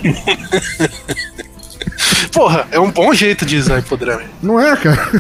Porra, 2.33 2.67
é 2.71 2.81
um 2.81 2.91
bom 2.91 3.13
jeito 3.13 3.45
de 3.45 3.59
usar 3.59 3.81
empoderamento. 3.81 4.31
não 4.43 4.59
é, 4.59 4.75
cara? 4.75 5.11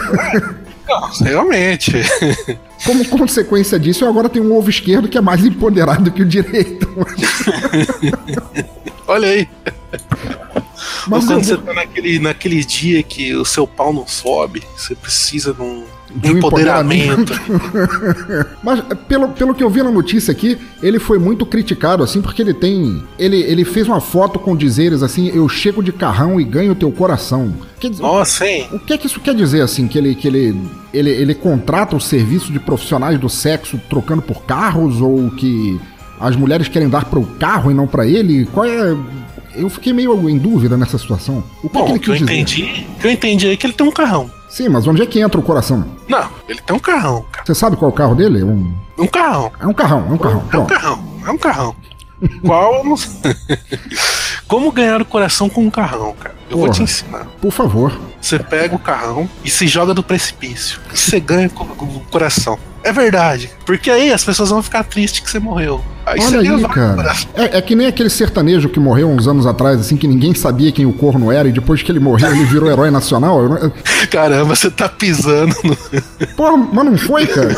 Não, 0.88 1.10
realmente. 1.20 1.92
Como 2.86 3.06
consequência 3.06 3.78
disso, 3.78 4.02
eu 4.02 4.08
agora 4.08 4.30
tenho 4.30 4.46
um 4.46 4.56
ovo 4.56 4.70
esquerdo 4.70 5.06
que 5.06 5.18
é 5.18 5.20
mais 5.20 5.44
empoderado 5.44 6.10
que 6.10 6.22
o 6.22 6.26
direito. 6.26 6.88
Olha 9.10 9.28
aí. 9.28 9.48
Mas 11.08 11.26
quando 11.26 11.42
você 11.42 11.56
tá 11.56 11.74
naquele, 11.74 12.20
naquele 12.20 12.64
dia 12.64 13.02
que 13.02 13.34
o 13.34 13.44
seu 13.44 13.66
pau 13.66 13.92
não 13.92 14.06
sobe, 14.06 14.62
você 14.76 14.94
precisa 14.94 15.52
de 15.52 15.60
um, 15.60 15.84
De 16.14 16.30
um 16.30 16.38
empoderamento. 16.38 17.32
Mas 18.62 18.80
pelo, 19.08 19.30
pelo 19.30 19.52
que 19.52 19.64
eu 19.64 19.68
vi 19.68 19.82
na 19.82 19.90
notícia 19.90 20.30
aqui, 20.30 20.56
ele 20.80 21.00
foi 21.00 21.18
muito 21.18 21.44
criticado, 21.44 22.04
assim, 22.04 22.22
porque 22.22 22.40
ele 22.40 22.54
tem. 22.54 23.02
Ele, 23.18 23.42
ele 23.42 23.64
fez 23.64 23.88
uma 23.88 24.00
foto 24.00 24.38
com 24.38 24.56
dizeres 24.56 25.02
assim: 25.02 25.28
Eu 25.34 25.48
chego 25.48 25.82
de 25.82 25.90
carrão 25.90 26.40
e 26.40 26.44
ganho 26.44 26.76
teu 26.76 26.92
coração. 26.92 27.52
Quer 27.80 27.90
dizer, 27.90 28.02
Nossa, 28.02 28.46
hein? 28.46 28.68
o 28.72 28.78
que 28.78 28.92
é 28.92 28.98
que 28.98 29.08
isso 29.08 29.18
quer 29.18 29.34
dizer, 29.34 29.62
assim? 29.62 29.88
Que 29.88 29.98
ele, 29.98 30.14
que 30.14 30.28
ele, 30.28 30.56
ele, 30.94 31.10
ele 31.10 31.34
contrata 31.34 31.96
o 31.96 32.00
serviço 32.00 32.52
de 32.52 32.60
profissionais 32.60 33.18
do 33.18 33.28
sexo 33.28 33.80
trocando 33.90 34.22
por 34.22 34.44
carros? 34.44 35.00
Ou 35.00 35.32
que 35.32 35.80
as 36.20 36.36
mulheres 36.36 36.68
querem 36.68 36.88
dar 36.88 37.04
pro 37.06 37.22
carro 37.38 37.70
e 37.70 37.74
não 37.74 37.86
pra 37.86 38.06
ele? 38.06 38.46
Qual 38.46 38.64
é. 38.66 38.96
Eu 39.54 39.68
fiquei 39.68 39.92
meio 39.92 40.28
em 40.30 40.38
dúvida 40.38 40.76
nessa 40.76 40.96
situação. 40.96 41.42
O 41.62 41.68
que 41.68 41.76
é 41.76 41.80
Bom, 41.80 41.86
que 41.86 41.90
ele 41.92 41.98
o 41.98 42.00
que 42.00 42.10
eu 42.10 42.14
quis 42.14 42.20
dizer? 42.26 42.32
entendi, 42.32 42.86
o 42.96 43.00
que 43.00 43.06
eu 43.06 43.10
entendi 43.10 43.48
é 43.48 43.56
que 43.56 43.66
ele 43.66 43.72
tem 43.72 43.86
um 43.86 43.90
carrão. 43.90 44.30
Sim, 44.48 44.68
mas 44.68 44.86
onde 44.86 45.02
é 45.02 45.06
que 45.06 45.20
entra 45.20 45.40
o 45.40 45.42
coração? 45.42 45.84
Não, 46.08 46.28
ele 46.48 46.60
tem 46.60 46.74
um 46.76 46.78
carrão, 46.78 47.24
cara. 47.30 47.46
Você 47.46 47.54
sabe 47.54 47.76
qual 47.76 47.90
é 47.90 47.94
o 47.94 47.96
carro 47.96 48.14
dele? 48.14 48.40
É 48.40 48.44
um, 48.44 48.72
Um 48.98 49.06
carrão. 49.06 49.50
é 49.60 49.66
um 49.66 49.72
carrão, 49.72 50.06
é 50.08 50.12
um 50.12 50.18
carrão. 50.18 50.44
É 50.52 50.56
um 50.58 50.66
carrão. 50.66 51.04
É 51.26 51.30
um 51.30 51.38
carrão. 51.38 51.76
Qual? 52.44 52.84
não 52.84 52.96
sei. 52.96 53.34
Como 54.46 54.70
ganhar 54.72 55.00
o 55.00 55.04
coração 55.04 55.48
com 55.48 55.62
um 55.64 55.70
carrão, 55.70 56.14
cara? 56.18 56.34
Eu 56.50 56.56
vou 56.58 56.66
Porra. 56.66 56.76
te 56.78 56.82
ensinar. 56.82 57.26
Por 57.40 57.52
favor. 57.52 57.98
Você 58.20 58.38
pega 58.38 58.74
o 58.74 58.78
carrão 58.78 59.28
e 59.44 59.50
se 59.50 59.66
joga 59.66 59.94
do 59.94 60.02
precipício. 60.02 60.80
E 60.92 60.98
você 60.98 61.20
ganha 61.20 61.48
o 61.48 62.00
coração. 62.10 62.58
É 62.82 62.92
verdade. 62.92 63.50
Porque 63.64 63.90
aí 63.90 64.12
as 64.12 64.24
pessoas 64.24 64.50
vão 64.50 64.62
ficar 64.62 64.84
tristes 64.84 65.20
que 65.20 65.30
você 65.30 65.38
morreu. 65.38 65.82
Aí 66.12 66.20
você 66.20 66.36
Olha 66.38 66.56
aí, 66.56 66.62
cara. 66.64 67.12
É, 67.34 67.58
é 67.58 67.62
que 67.62 67.74
nem 67.74 67.86
aquele 67.86 68.10
sertanejo 68.10 68.68
que 68.68 68.80
morreu 68.80 69.08
uns 69.08 69.26
anos 69.28 69.46
atrás, 69.46 69.80
assim, 69.80 69.96
que 69.96 70.06
ninguém 70.08 70.34
sabia 70.34 70.72
quem 70.72 70.86
o 70.86 70.92
corno 70.92 71.30
era, 71.30 71.48
e 71.48 71.52
depois 71.52 71.82
que 71.82 71.90
ele 71.92 72.00
morreu, 72.00 72.30
ele 72.30 72.44
virou 72.44 72.70
herói 72.70 72.90
nacional. 72.90 73.42
Eu 73.42 73.48
não- 73.48 73.72
Caramba, 74.10 74.54
você 74.56 74.70
tá 74.70 74.88
pisando 74.88 75.54
no. 75.62 75.76
Porra, 76.36 76.56
mas 76.72 76.84
não 76.84 76.98
foi, 76.98 77.26
cara. 77.26 77.56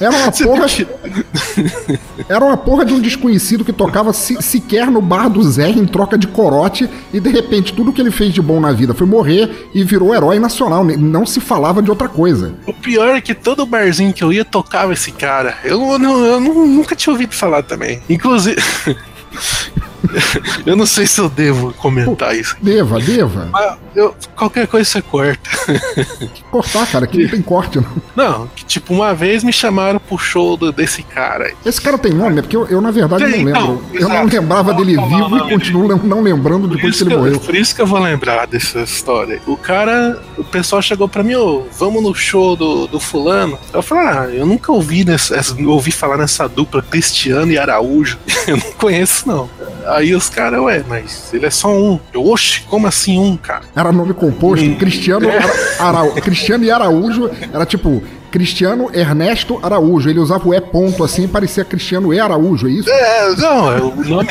Era 0.00 0.10
uma 0.16 0.32
porra. 0.32 0.66
Era 2.28 2.44
uma 2.44 2.56
porra 2.56 2.84
de 2.84 2.92
um 2.94 3.00
desconhecido 3.00 3.64
que 3.64 3.72
tocava 3.72 4.12
se- 4.12 4.40
sequer 4.42 4.90
no 4.90 5.00
bar 5.00 5.28
do 5.28 5.42
Zé 5.42 5.68
em 5.70 5.84
troca 5.86 6.16
de 6.16 6.26
corote, 6.26 6.88
e 7.12 7.20
de 7.20 7.28
repente 7.30 7.72
tudo 7.72 7.92
que 7.92 8.00
ele 8.00 8.10
fez 8.10 8.32
de 8.32 8.40
bom 8.40 8.60
na 8.60 8.72
vida 8.72 8.94
foi 8.94 9.06
morrer 9.06 9.68
e 9.74 9.84
virou 9.84 10.14
herói 10.14 10.38
nacional. 10.38 10.84
Não 10.84 11.26
se 11.26 11.40
falava 11.40 11.82
de 11.82 11.90
outra 11.90 12.08
coisa. 12.08 12.54
O 12.66 12.72
pior 12.72 13.14
é 13.16 13.20
que 13.20 13.34
todo 13.34 13.66
barzinho 13.66 14.12
que 14.12 14.22
eu 14.24 14.32
ia 14.32 14.44
tocava 14.44 14.92
esse 14.92 15.12
cara. 15.12 15.54
Eu, 15.64 15.98
não, 15.98 16.24
eu 16.24 16.40
nu- 16.40 16.66
nunca 16.66 16.96
tinha 16.96 17.12
ouvido 17.12 17.34
falar 17.34 17.62
também. 17.62 17.83
Inclusive. 18.08 18.58
eu 20.66 20.76
não 20.76 20.86
sei 20.86 21.06
se 21.06 21.20
eu 21.20 21.28
devo 21.28 21.72
comentar 21.74 22.30
Pô, 22.30 22.34
isso. 22.34 22.56
Deva, 22.60 22.98
deva. 23.00 23.50
Eu, 23.94 24.14
qualquer 24.34 24.66
coisa 24.66 24.88
você 24.88 25.02
corta. 25.02 25.50
Cortar, 26.50 26.86
cara, 26.86 27.06
que 27.06 27.22
não 27.22 27.30
tem 27.30 27.42
corte, 27.42 27.78
não. 27.78 28.02
Não, 28.14 28.46
que 28.54 28.64
tipo, 28.64 28.92
uma 28.92 29.14
vez 29.14 29.42
me 29.42 29.52
chamaram 29.52 29.98
pro 29.98 30.18
show 30.18 30.56
do, 30.56 30.72
desse 30.72 31.02
cara. 31.02 31.52
Esse 31.64 31.80
cara 31.80 31.98
tem 31.98 32.12
nome? 32.12 32.38
É 32.38 32.42
porque 32.42 32.56
eu, 32.56 32.66
eu 32.66 32.80
na 32.80 32.90
verdade, 32.90 33.24
tem, 33.24 33.44
não 33.44 33.52
lembro. 33.52 33.82
Então, 33.92 34.00
eu 34.00 34.08
não 34.08 34.24
lembrava 34.24 34.74
dele 34.74 34.96
vivo 34.96 35.36
e 35.36 35.48
continuo 35.48 35.96
não 36.04 36.22
lembrando 36.22 36.68
depois 36.68 36.96
que 36.96 37.04
ele 37.04 37.16
morreu. 37.16 37.40
Por 37.40 37.54
isso 37.54 37.74
que 37.74 37.80
eu 37.80 37.86
vou 37.86 37.98
lembrar 37.98 38.46
dessa 38.46 38.80
história. 38.80 39.40
O 39.46 39.56
cara, 39.56 40.20
o 40.36 40.44
pessoal 40.44 40.80
chegou 40.82 41.08
pra 41.08 41.22
mim, 41.22 41.34
ô, 41.34 41.64
vamos 41.78 42.02
no 42.02 42.14
show 42.14 42.56
do, 42.56 42.86
do 42.86 43.00
fulano. 43.00 43.58
Eu 43.72 43.82
falei, 43.82 44.06
ah, 44.06 44.28
eu 44.32 44.46
nunca 44.46 44.72
ouvi, 44.72 45.04
nessa, 45.04 45.40
ouvi 45.66 45.90
falar 45.90 46.16
nessa 46.16 46.48
dupla 46.48 46.82
Cristiano 46.82 47.50
e 47.50 47.58
Araújo. 47.58 48.18
eu 48.46 48.56
não 48.56 48.72
conheço, 48.72 49.28
não. 49.28 49.48
Aí 49.94 50.12
os 50.12 50.28
caras, 50.28 50.60
ué, 50.60 50.82
mas 50.88 51.32
ele 51.32 51.46
é 51.46 51.50
só 51.50 51.72
um. 51.72 52.00
Eu, 52.12 52.26
oxe, 52.26 52.62
como 52.62 52.88
assim 52.88 53.16
um, 53.16 53.36
cara? 53.36 53.62
Era 53.76 53.92
nome 53.92 54.12
composto, 54.12 54.66
hum. 54.66 54.74
Cristiano, 54.74 55.28
é. 55.30 55.38
Ara, 55.78 56.20
Cristiano 56.20 56.64
e 56.64 56.70
Araújo, 56.70 57.30
era 57.52 57.64
tipo 57.64 58.02
Cristiano 58.28 58.90
Ernesto 58.92 59.60
Araújo. 59.62 60.10
Ele 60.10 60.18
usava 60.18 60.48
o 60.48 60.52
E 60.52 60.60
ponto 60.60 61.04
assim, 61.04 61.28
parecia 61.28 61.64
Cristiano 61.64 62.12
E 62.12 62.18
Araújo, 62.18 62.66
é 62.66 62.72
isso? 62.72 62.90
É, 62.90 63.36
não, 63.36 63.72
é 63.72 63.80
o 63.80 63.94
nome 63.94 64.28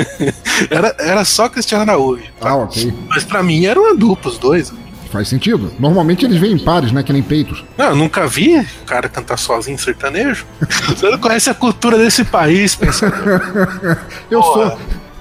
era, 0.70 0.96
era 0.98 1.24
só 1.26 1.50
Cristiano 1.50 1.82
Araújo. 1.82 2.24
Tá? 2.40 2.48
Ah, 2.48 2.56
ok. 2.56 2.94
Mas 3.06 3.24
pra 3.24 3.42
mim 3.42 3.66
era 3.66 3.78
uma 3.78 3.94
dupla, 3.94 4.30
os 4.30 4.38
dois. 4.38 4.72
Faz 5.14 5.28
sentido. 5.28 5.72
Normalmente 5.78 6.24
eles 6.24 6.38
vêm 6.38 6.54
em 6.54 6.58
pares, 6.58 6.90
né? 6.90 7.00
Que 7.00 7.12
nem 7.12 7.22
peitos. 7.22 7.64
Não, 7.78 7.90
eu 7.90 7.94
nunca 7.94 8.26
vi 8.26 8.58
o 8.58 8.84
cara 8.84 9.08
cantar 9.08 9.36
sozinho 9.36 9.78
sertanejo. 9.78 10.44
Você 10.88 11.08
não 11.08 11.18
conhece 11.18 11.48
a 11.48 11.54
cultura 11.54 11.96
desse 11.96 12.24
país, 12.24 12.74
pensa. 12.74 13.06
eu 14.28 14.40
Porra. 14.40 14.70
sou. 14.70 14.78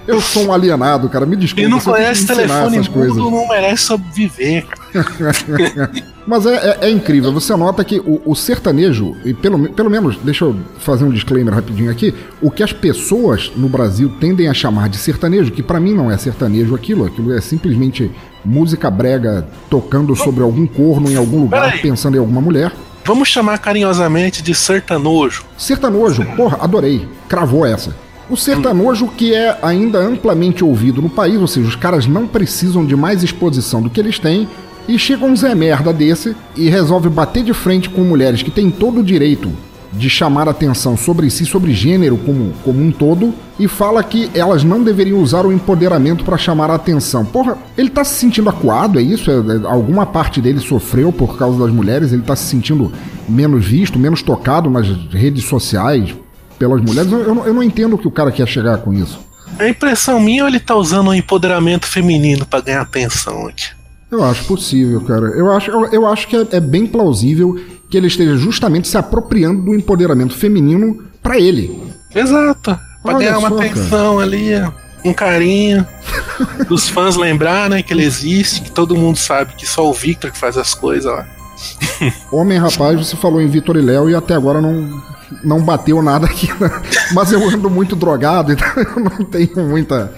Eu 0.08 0.20
sou 0.20 0.48
um 0.48 0.52
alienado, 0.54 1.08
cara. 1.10 1.28
Me 1.28 1.36
desculpa. 1.36 1.68
E 1.68 1.70
não 1.70 1.80
conhece 1.80 2.26
telefone 2.26 2.90
coisas. 2.90 3.16
não 3.16 3.48
merece 3.48 3.84
sobreviver, 3.84 4.66
cara. 4.66 5.92
Mas 6.26 6.46
é, 6.46 6.56
é, 6.56 6.78
é, 6.88 6.90
incrível. 6.90 7.32
Você 7.34 7.56
nota 7.56 7.84
que 7.84 8.00
o, 8.00 8.22
o, 8.26 8.36
sertanejo, 8.36 9.16
e 9.26 9.34
pelo, 9.34 9.70
pelo 9.70 9.90
menos, 9.90 10.18
deixa 10.24 10.46
eu 10.46 10.56
fazer 10.80 11.04
um 11.04 11.10
disclaimer 11.10 11.54
rapidinho 11.54 11.92
aqui. 11.92 12.14
O 12.42 12.50
que 12.50 12.64
as 12.64 12.72
pessoas 12.72 13.52
no 13.56 13.68
Brasil 13.68 14.10
tendem 14.20 14.48
a 14.48 14.54
chamar 14.54 14.90
de 14.90 14.98
sertanejo, 14.98 15.52
que 15.52 15.62
para 15.62 15.80
mim 15.80 15.94
não 15.94 16.10
é 16.10 16.18
sertanejo 16.18 16.76
aquilo, 16.76 17.06
aquilo 17.06 17.34
é 17.34 17.42
simplesmente 17.42 18.10
música 18.44 18.90
brega 18.90 19.48
tocando 19.70 20.16
sobre 20.16 20.44
algum 20.44 20.66
corno 20.66 21.12
em 21.12 21.16
algum 21.16 21.42
lugar, 21.42 21.82
pensando 21.82 22.16
em 22.16 22.20
alguma 22.20 22.42
mulher. 22.42 22.72
Vamos 23.06 23.28
chamar 23.28 23.58
carinhosamente 23.58 24.42
de 24.42 24.56
sertanojo. 24.56 25.44
Sertanojo, 25.58 26.26
porra, 26.38 26.58
adorei. 26.62 27.06
Cravou 27.28 27.66
essa. 27.66 27.94
O 28.30 28.38
sertanojo 28.38 29.08
que 29.10 29.34
é 29.34 29.58
ainda 29.62 30.00
amplamente 30.00 30.64
ouvido 30.64 31.02
no 31.02 31.10
país, 31.10 31.40
ou 31.40 31.48
seja, 31.48 31.68
os 31.68 31.76
caras 31.76 32.08
não 32.08 32.26
precisam 32.26 32.86
de 32.86 32.96
mais 32.96 33.22
exposição 33.22 33.82
do 33.82 33.90
que 33.90 34.00
eles 34.00 34.18
têm, 34.18 34.48
e 34.88 34.98
chega 35.00 35.26
um 35.26 35.36
Zé 35.36 35.56
Merda 35.56 35.94
desse 35.94 36.36
e 36.56 36.70
resolve 36.70 37.10
bater 37.10 37.44
de 37.44 37.54
frente 37.54 37.90
com 37.90 38.02
mulheres 38.02 38.42
que 38.42 38.52
têm 38.52 38.70
todo 38.70 39.00
o 39.00 39.04
direito 39.04 39.52
de 39.96 40.10
chamar 40.10 40.50
atenção 40.50 40.98
sobre 40.98 41.30
si, 41.30 41.46
sobre 41.46 41.74
gênero 41.74 42.18
como, 42.18 42.52
como 42.64 42.82
um 42.82 42.92
todo, 42.92 43.34
e 43.60 43.68
fala 43.68 44.04
que 44.04 44.30
elas 44.34 44.64
não 44.64 44.84
deveriam 44.84 45.20
usar 45.20 45.46
o 45.46 45.52
empoderamento 45.52 46.24
para 46.24 46.38
chamar 46.38 46.72
a 46.72 46.76
atenção. 46.76 47.24
Porra, 47.24 47.58
ele 47.78 47.90
tá 47.90 48.04
se 48.04 48.16
sentindo 48.16 48.50
acuado, 48.50 49.00
é 49.00 49.04
isso? 49.04 49.30
É, 49.30 49.36
é, 49.36 49.66
alguma 49.66 50.06
parte 50.06 50.42
dele 50.42 50.60
sofreu 50.60 51.12
por 51.12 51.38
causa 51.38 51.60
das 51.60 51.72
mulheres? 51.72 52.12
Ele 52.12 52.24
tá 52.24 52.36
se 52.36 52.46
sentindo 52.46 52.92
menos 53.30 53.66
visto, 53.66 54.00
menos 54.00 54.24
tocado 54.24 54.70
nas 54.70 54.88
redes 55.12 55.46
sociais 55.46 56.16
pelas 56.58 56.82
mulheres? 56.82 57.12
Eu, 57.12 57.20
eu, 57.20 57.46
eu 57.46 57.54
não 57.54 57.62
entendo 57.62 57.94
o 57.94 57.98
que 57.98 58.08
o 58.08 58.12
cara 58.12 58.32
quer 58.32 58.48
chegar 58.48 58.80
com 58.80 58.92
isso. 58.92 59.20
A 59.60 59.68
impressão 59.68 60.20
minha 60.20 60.44
ou 60.44 60.50
ele 60.50 60.60
tá 60.60 60.76
usando 60.76 61.10
o 61.10 61.14
empoderamento 61.14 61.86
feminino 61.86 62.46
para 62.46 62.62
ganhar 62.62 62.82
atenção 62.82 63.48
aqui? 63.48 63.83
Eu 64.14 64.24
acho 64.24 64.46
possível, 64.46 65.02
cara. 65.02 65.26
Eu 65.30 65.52
acho, 65.52 65.72
eu, 65.72 65.86
eu 65.88 66.08
acho 66.08 66.28
que 66.28 66.36
é, 66.36 66.48
é, 66.52 66.60
bem 66.60 66.86
plausível 66.86 67.60
que 67.90 67.98
ele 67.98 68.06
esteja 68.06 68.38
justamente 68.38 68.88
se 68.88 68.96
apropriando 68.96 69.64
do 69.64 69.74
empoderamento 69.74 70.36
feminino 70.36 71.04
para 71.22 71.40
ele. 71.40 71.82
Exato. 72.14 72.80
Pra 73.02 73.16
Olha 73.16 73.26
ganhar 73.26 73.40
uma 73.40 73.48
atenção 73.48 74.18
cara. 74.18 74.22
ali, 74.22 74.52
um 75.04 75.14
carinho. 75.14 75.88
dos 76.70 76.88
fãs 76.88 77.16
lembrar, 77.16 77.72
né, 77.72 77.82
que 77.82 77.92
ele 77.92 78.04
existe, 78.04 78.62
que 78.62 78.72
todo 78.72 78.96
mundo 78.96 79.18
sabe 79.18 79.56
que 79.56 79.66
só 79.66 79.90
o 79.90 79.94
Victor 79.94 80.30
que 80.30 80.38
faz 80.38 80.58
as 80.58 80.76
coisas 80.76 81.12
lá. 81.12 81.26
Homem, 82.32 82.60
rapaz, 82.60 83.00
você 83.00 83.16
falou 83.16 83.42
em 83.42 83.48
Vitor 83.48 83.78
e 83.78 83.82
Léo 83.82 84.12
e 84.12 84.16
até 84.16 84.36
agora 84.36 84.62
não, 84.62 85.02
não 85.44 85.60
bateu 85.60 86.04
nada 86.04 86.28
aqui. 86.28 86.54
Né? 86.60 86.70
Mas 87.14 87.32
eu 87.32 87.44
ando 87.50 87.68
muito 87.68 87.96
drogado, 87.96 88.52
então 88.52 88.68
eu 88.78 89.04
não 89.04 89.26
tenho 89.26 89.68
muita. 89.68 90.14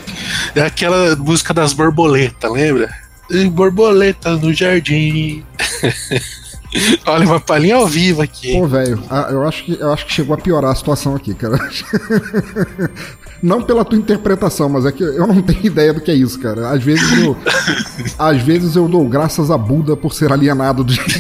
É 0.54 0.62
aquela 0.64 1.16
música 1.16 1.54
das 1.54 1.72
borboletas, 1.72 2.52
lembra? 2.52 3.05
Borboleta 3.52 4.36
no 4.38 4.54
jardim. 4.54 5.44
Olha, 7.06 7.26
uma 7.26 7.40
palhinha 7.40 7.76
ao 7.76 7.88
vivo 7.88 8.22
aqui. 8.22 8.54
Pô, 8.54 8.68
velho, 8.68 9.02
eu, 9.30 9.48
acho 9.48 9.64
que, 9.64 9.80
eu 9.80 9.94
acho 9.94 10.06
que 10.06 10.14
chegou 10.14 10.36
a 10.36 10.38
piorar 10.38 10.72
a 10.72 10.76
situação 10.76 11.16
aqui, 11.16 11.34
cara. 11.34 11.58
Não 13.42 13.62
pela 13.62 13.86
tua 13.86 13.98
interpretação, 13.98 14.70
mas 14.70 14.86
é 14.86 14.92
que 14.92 15.04
eu 15.04 15.28
não 15.28 15.42
tenho 15.42 15.66
ideia 15.66 15.94
do 15.94 16.02
que 16.02 16.10
é 16.10 16.16
isso, 16.16 16.40
cara. 16.40 16.70
Às 16.70 16.82
vezes 16.82 17.20
eu, 17.20 17.38
às 18.18 18.42
vezes 18.42 18.76
eu 18.76 18.88
dou 18.88 19.08
graças 19.08 19.52
a 19.52 19.58
Buda 19.58 19.96
por 19.96 20.14
ser 20.14 20.32
alienado 20.32 20.84
do 20.84 20.92
jeito 20.92 21.12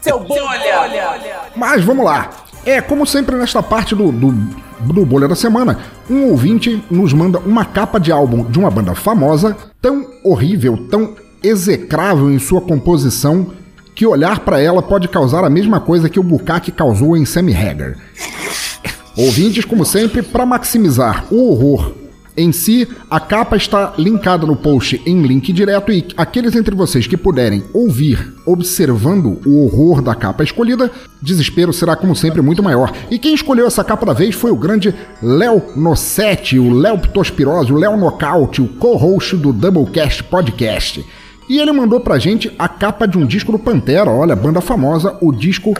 Seu 0.00 0.18
bolha! 0.18 1.48
Mas 1.54 1.84
vamos 1.84 2.04
lá. 2.04 2.30
É, 2.64 2.80
como 2.80 3.06
sempre 3.06 3.36
nesta 3.36 3.62
parte 3.62 3.94
do, 3.94 4.10
do, 4.10 4.32
do 4.80 5.04
Bolha 5.04 5.28
da 5.28 5.34
Semana, 5.34 5.78
um 6.08 6.30
ouvinte 6.30 6.82
nos 6.90 7.12
manda 7.12 7.38
uma 7.38 7.64
capa 7.64 7.98
de 7.98 8.12
álbum 8.12 8.44
de 8.44 8.58
uma 8.58 8.70
banda 8.70 8.94
famosa, 8.94 9.56
tão 9.80 10.06
horrível, 10.24 10.76
tão 10.90 11.14
execrável 11.42 12.30
em 12.30 12.38
sua 12.38 12.60
composição, 12.60 13.48
que 13.94 14.06
olhar 14.06 14.40
para 14.40 14.60
ela 14.60 14.80
pode 14.80 15.08
causar 15.08 15.44
a 15.44 15.50
mesma 15.50 15.80
coisa 15.80 16.08
que 16.08 16.20
o 16.20 16.22
Bukaki 16.22 16.70
causou 16.70 17.16
em 17.16 17.24
Sammy 17.24 17.54
Hagar. 17.54 17.96
Ouvintes, 19.16 19.64
como 19.64 19.84
sempre, 19.84 20.22
para 20.22 20.46
maximizar 20.46 21.26
o 21.30 21.50
horror 21.50 21.97
em 22.38 22.52
si, 22.52 22.86
a 23.10 23.18
capa 23.18 23.56
está 23.56 23.94
linkada 23.98 24.46
no 24.46 24.54
post 24.54 25.02
em 25.04 25.22
link 25.22 25.52
direto 25.52 25.90
e 25.90 26.06
aqueles 26.16 26.54
entre 26.54 26.72
vocês 26.72 27.06
que 27.06 27.16
puderem 27.16 27.64
ouvir 27.74 28.32
observando 28.46 29.40
o 29.44 29.64
horror 29.64 30.00
da 30.00 30.14
capa 30.14 30.44
escolhida, 30.44 30.88
desespero 31.20 31.72
será 31.72 31.96
como 31.96 32.14
sempre 32.14 32.40
muito 32.40 32.62
maior. 32.62 32.92
E 33.10 33.18
quem 33.18 33.34
escolheu 33.34 33.66
essa 33.66 33.82
capa 33.82 34.06
da 34.06 34.12
vez 34.12 34.36
foi 34.36 34.52
o 34.52 34.56
grande 34.56 34.94
Léo 35.20 35.62
Nossetti, 35.74 36.60
o 36.60 36.72
Léo 36.72 36.98
Ptospirose, 36.98 37.72
o 37.72 37.76
Léo 37.76 37.96
Nocaute, 37.96 38.62
o 38.62 38.68
co-host 38.68 39.36
do 39.36 39.52
Doublecast 39.52 40.22
Podcast. 40.22 41.04
E 41.48 41.58
ele 41.58 41.72
mandou 41.72 41.98
pra 41.98 42.18
gente 42.18 42.54
a 42.56 42.68
capa 42.68 43.08
de 43.08 43.18
um 43.18 43.26
disco 43.26 43.50
do 43.50 43.58
Pantera, 43.58 44.10
olha, 44.10 44.36
banda 44.36 44.60
famosa, 44.60 45.16
o 45.20 45.32
disco 45.32 45.74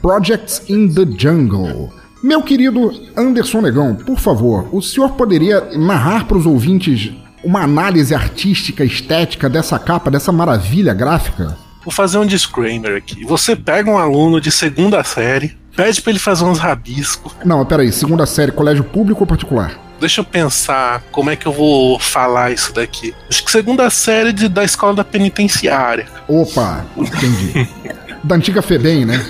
Projects 0.00 0.62
in 0.70 0.88
the 0.88 1.04
Jungle. 1.04 1.97
Meu 2.22 2.42
querido 2.42 2.92
Anderson 3.16 3.60
Negão, 3.60 3.94
por 3.94 4.18
favor, 4.18 4.68
o 4.72 4.82
senhor 4.82 5.10
poderia 5.10 5.60
narrar 5.78 6.26
para 6.26 6.36
os 6.36 6.46
ouvintes 6.46 7.12
uma 7.44 7.62
análise 7.62 8.12
artística, 8.12 8.84
estética 8.84 9.48
dessa 9.48 9.78
capa, 9.78 10.10
dessa 10.10 10.32
maravilha 10.32 10.92
gráfica? 10.92 11.56
Vou 11.84 11.92
fazer 11.92 12.18
um 12.18 12.26
disclaimer 12.26 12.96
aqui. 12.96 13.24
Você 13.24 13.54
pega 13.54 13.88
um 13.88 13.96
aluno 13.96 14.40
de 14.40 14.50
segunda 14.50 15.02
série, 15.04 15.56
pede 15.76 16.02
para 16.02 16.10
ele 16.10 16.18
fazer 16.18 16.44
uns 16.44 16.58
rabiscos. 16.58 17.32
Não, 17.44 17.64
peraí, 17.64 17.92
segunda 17.92 18.26
série, 18.26 18.50
colégio 18.50 18.82
público 18.82 19.20
ou 19.20 19.26
particular? 19.26 19.78
Deixa 20.00 20.20
eu 20.20 20.24
pensar 20.24 21.02
como 21.12 21.30
é 21.30 21.36
que 21.36 21.46
eu 21.46 21.52
vou 21.52 21.98
falar 22.00 22.52
isso 22.52 22.72
daqui. 22.72 23.14
Acho 23.28 23.44
que 23.44 23.50
segunda 23.50 23.88
série 23.90 24.32
de, 24.32 24.48
da 24.48 24.64
escola 24.64 24.94
da 24.94 25.04
penitenciária. 25.04 26.06
Opa, 26.26 26.84
entendi. 26.96 27.68
da 28.22 28.34
antiga 28.34 28.60
FEBEM, 28.60 29.04
né? 29.04 29.24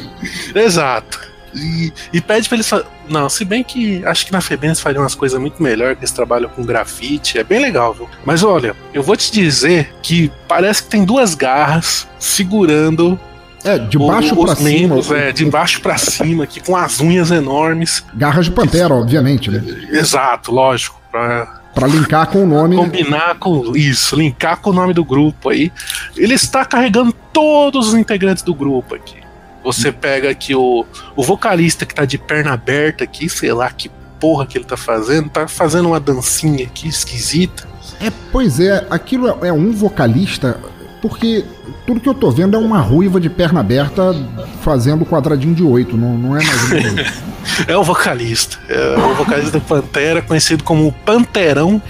Exato. 0.55 1.21
E, 1.59 1.93
e 2.13 2.21
pede 2.21 2.49
pra 2.49 2.57
eles. 2.57 2.71
Não, 3.09 3.29
se 3.29 3.45
bem 3.45 3.63
que 3.65 4.05
acho 4.05 4.27
que 4.27 4.33
na 4.33 4.41
FEBEM 4.41 4.69
eles 4.71 4.81
fariam 4.81 5.03
umas 5.03 5.15
coisas 5.15 5.41
muito 5.41 5.63
melhor, 5.63 5.95
que 5.95 6.01
eles 6.01 6.13
trabalham 6.13 6.49
com 6.49 6.65
grafite, 6.65 7.39
é 7.39 7.45
bem 7.45 7.61
legal, 7.61 7.95
viu? 7.95 8.09
Mas 8.25 8.43
olha, 8.43 8.77
eu 8.93 9.03
vou 9.03 9.17
te 9.17 9.33
dizer 9.33 9.95
que 10.03 10.31
parece 10.47 10.83
que 10.83 10.89
tem 10.91 11.05
duas 11.05 11.35
garras 11.35 12.07
segurando 12.19 13.19
é, 13.65 13.79
de 13.79 13.99
baixo 13.99 14.37
para 14.37 14.55
cima. 14.57 14.97
é, 15.17 15.33
de 15.33 15.45
baixo 15.47 15.81
para 15.81 15.99
cima, 15.99 16.45
aqui 16.45 16.61
com 16.61 16.77
as 16.77 17.01
unhas 17.01 17.31
enormes. 17.31 18.05
Garras 18.15 18.47
de 18.47 18.53
pantera, 18.53 18.95
obviamente, 18.95 19.51
né? 19.51 19.63
Exato, 19.91 20.53
lógico. 20.53 21.01
Pra, 21.11 21.59
Pra 21.75 21.87
linkar 21.87 22.27
com 22.27 22.43
o 22.43 22.47
nome. 22.47 22.77
Combinar 22.77 23.37
com 23.37 23.77
isso, 23.77 24.17
linkar 24.17 24.59
com 24.61 24.71
o 24.71 24.73
nome 24.73 24.93
do 24.93 25.05
grupo 25.05 25.51
aí. 25.51 25.73
Ele 26.17 26.35
está 26.35 26.65
carregando 26.65 27.13
todos 27.33 27.89
os 27.89 27.95
integrantes 27.95 28.43
do 28.43 28.53
grupo 28.55 28.95
aqui. 28.97 29.17
Você 29.65 29.93
pega 29.93 30.31
aqui 30.31 30.55
o, 30.55 30.87
o 31.17 31.23
vocalista 31.23 31.85
que 31.85 31.95
tá 31.95 32.05
de 32.05 32.19
perna 32.19 32.53
aberta 32.53 33.05
aqui, 33.05 33.29
sei 33.29 33.53
lá 33.53 33.71
que 33.71 33.91
porra 34.19 34.47
que 34.47 34.59
ele 34.59 34.65
tá 34.65 34.77
fazendo, 34.77 35.29
tá 35.29 35.47
fazendo 35.47 35.89
uma 35.89 36.01
dancinha 36.01 36.65
aqui 36.65 36.89
esquisita. 36.89 37.69
É, 38.01 38.11
pois 38.33 38.61
é, 38.61 38.87
aquilo 38.91 39.29
é, 39.29 39.49
é 39.49 39.53
um 39.53 39.73
vocalista, 39.73 40.61
porque 41.01 41.45
tudo 41.87 42.01
que 42.01 42.09
eu 42.09 42.15
tô 42.15 42.31
vendo 42.31 42.57
é 42.57 42.59
uma 42.59 42.81
ruiva 42.81 43.21
de 43.21 43.31
perna 43.31 43.61
aberta 43.61 44.15
fazendo 44.63 45.05
quadradinho 45.05 45.55
de 45.55 45.63
oito, 45.63 45.97
não, 45.97 46.17
não 46.17 46.37
é 46.37 46.45
mais 46.45 47.19
É 47.67 47.77
o 47.77 47.83
vocalista. 47.83 48.59
É 48.69 48.97
o 48.99 49.15
vocalista 49.15 49.59
do 49.59 49.61
Pantera, 49.65 50.21
conhecido 50.21 50.63
como 50.63 50.93
Panterão. 50.93 51.81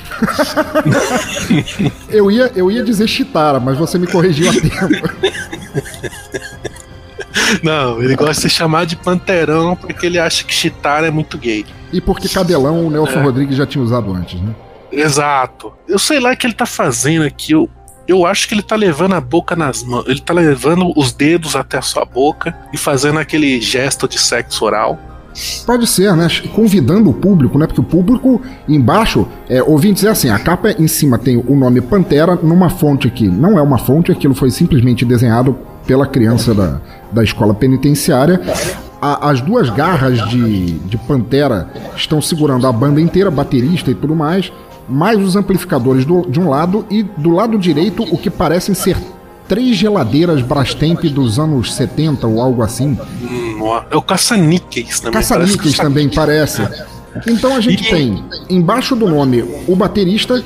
eu, 2.09 2.31
ia, 2.31 2.53
eu 2.55 2.71
ia 2.71 2.85
dizer 2.85 3.09
Chitara, 3.09 3.59
mas 3.59 3.77
você 3.77 3.99
me 3.99 4.07
corrigiu 4.07 4.49
a 4.51 4.53
tempo. 4.53 5.09
Não, 7.63 8.03
ele 8.03 8.17
gosta 8.17 8.35
de 8.35 8.41
ser 8.41 8.49
chamado 8.49 8.89
de 8.89 8.97
Panterão 8.97 9.77
porque 9.77 10.07
ele 10.07 10.19
acha 10.19 10.45
que 10.45 10.53
Chitara 10.53 11.07
é 11.07 11.11
muito 11.11 11.37
gay. 11.39 11.65
E 11.93 12.01
porque 12.01 12.29
cabelão 12.29 12.87
o 12.87 12.91
Nelson 12.91 13.21
é. 13.21 13.23
Rodrigues 13.23 13.57
já 13.57 13.67
tinha 13.67 13.83
usado 13.83 14.13
antes, 14.13 14.41
né? 14.41 14.55
Exato. 14.91 15.73
Eu 15.87 15.99
sei 15.99 16.21
lá 16.21 16.33
o 16.33 16.37
que 16.37 16.47
ele 16.47 16.55
tá 16.55 16.67
fazendo 16.67 17.25
aqui. 17.25 17.53
Eu, 17.53 17.69
eu 18.07 18.27
acho 18.27 18.49
que 18.49 18.55
ele 18.55 18.63
tá 18.63 18.77
levando 18.77 19.15
a 19.15 19.21
boca 19.21 19.55
nas 19.55 19.83
mãos. 19.83 20.07
Ele 20.07 20.21
tá 20.21 20.33
levando 20.33 20.93
os 20.97 21.13
dedos 21.13 21.55
até 21.57 21.79
a 21.79 21.83
sua 21.83 22.05
boca 22.05 22.57
e 22.73 22.79
fazendo 22.79 23.19
aquele 23.19 23.61
gesto 23.61 24.09
de 24.09 24.19
sexo 24.19 24.65
oral. 24.65 24.99
Pode 25.65 25.87
ser, 25.87 26.17
né? 26.17 26.27
Convidando 26.55 27.11
o 27.11 27.15
público, 27.15 27.59
né? 27.59 27.67
Porque 27.67 27.81
o 27.81 27.85
público 27.85 28.43
embaixo, 28.67 29.29
é, 29.49 29.63
ouvintes, 29.63 30.03
é 30.05 30.09
assim: 30.09 30.31
a 30.31 30.39
capa 30.39 30.71
em 30.71 30.89
cima 30.89 31.19
tem 31.19 31.37
o 31.37 31.55
nome 31.55 31.81
Pantera 31.81 32.35
numa 32.35 32.69
fonte 32.69 33.09
que 33.11 33.29
não 33.29 33.59
é 33.59 33.63
uma 33.63 33.79
fonte, 33.79 34.11
aquilo 34.11 34.35
foi 34.35 34.51
simplesmente 34.51 35.05
desenhado 35.05 35.57
pela 35.89 36.07
criança 36.07 36.55
da, 36.55 36.81
da 37.11 37.25
escola 37.25 37.55
penitenciária. 37.55 38.41
A, 39.01 39.31
as 39.31 39.41
duas 39.41 39.71
garras 39.71 40.29
de, 40.29 40.73
de 40.81 40.99
Pantera 40.99 41.69
estão 41.97 42.21
segurando 42.21 42.67
a 42.67 42.73
banda 42.73 43.01
inteira, 43.01 43.31
baterista 43.31 43.91
e 43.91 43.95
tudo 43.95 44.15
mais 44.15 44.53
mais 44.89 45.23
os 45.23 45.37
amplificadores 45.37 46.07
do, 46.07 46.23
de 46.23 46.41
um 46.41 46.49
lado 46.49 46.87
e 46.89 47.03
do 47.03 47.29
lado 47.29 47.59
direito 47.59 48.05
o 48.05 48.17
que 48.17 48.31
parecem 48.31 48.75
ser 48.75 48.97
três 49.47 49.77
geladeiras 49.77 50.41
Brastemp 50.41 51.05
dos 51.05 51.39
anos 51.39 51.75
70 51.75 52.27
ou 52.27 52.41
algo 52.41 52.63
assim. 52.63 52.99
É 53.91 53.97
o 53.97 54.03
caça-níqueis 54.03 55.01
também. 55.01 55.13
Caça-níqueis 55.13 55.77
também 55.77 56.09
parece. 56.09 56.67
Então 57.27 57.55
a 57.55 57.61
gente 57.61 57.89
tem 57.91 58.25
embaixo 58.49 58.97
do 58.97 59.07
nome 59.07 59.43
o 59.67 59.77
baterista 59.77 60.43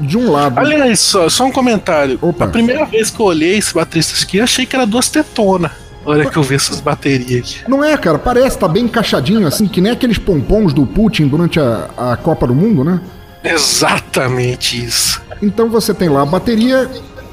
de 0.00 0.16
um 0.16 0.30
lado. 0.30 0.58
Aliás, 0.58 1.00
só, 1.00 1.28
só 1.28 1.44
um 1.44 1.52
comentário. 1.52 2.18
Opa. 2.20 2.44
A 2.44 2.48
primeira 2.48 2.84
vez 2.84 3.10
que 3.10 3.20
eu 3.20 3.26
olhei 3.26 3.58
esse 3.58 3.74
baterista 3.74 4.22
aqui, 4.22 4.38
eu 4.38 4.44
achei 4.44 4.66
que 4.66 4.74
era 4.74 4.86
duas 4.86 5.08
tetonas. 5.08 5.72
Olha 6.06 6.28
que 6.28 6.36
eu 6.36 6.42
vi 6.42 6.54
essas 6.54 6.80
baterias 6.80 7.40
aqui. 7.40 7.70
Não 7.70 7.82
é, 7.82 7.96
cara, 7.96 8.18
parece, 8.18 8.58
tá 8.58 8.68
bem 8.68 8.84
encaixadinho, 8.84 9.46
assim, 9.46 9.66
que 9.66 9.80
nem 9.80 9.92
aqueles 9.92 10.18
pompons 10.18 10.74
do 10.74 10.84
Putin 10.84 11.28
durante 11.28 11.58
a, 11.58 11.88
a 11.96 12.16
Copa 12.16 12.46
do 12.46 12.54
Mundo, 12.54 12.84
né? 12.84 13.00
Exatamente 13.42 14.84
isso. 14.84 15.22
Então 15.42 15.70
você 15.70 15.94
tem 15.94 16.10
lá 16.10 16.22
a 16.22 16.26
bateria, 16.26 16.90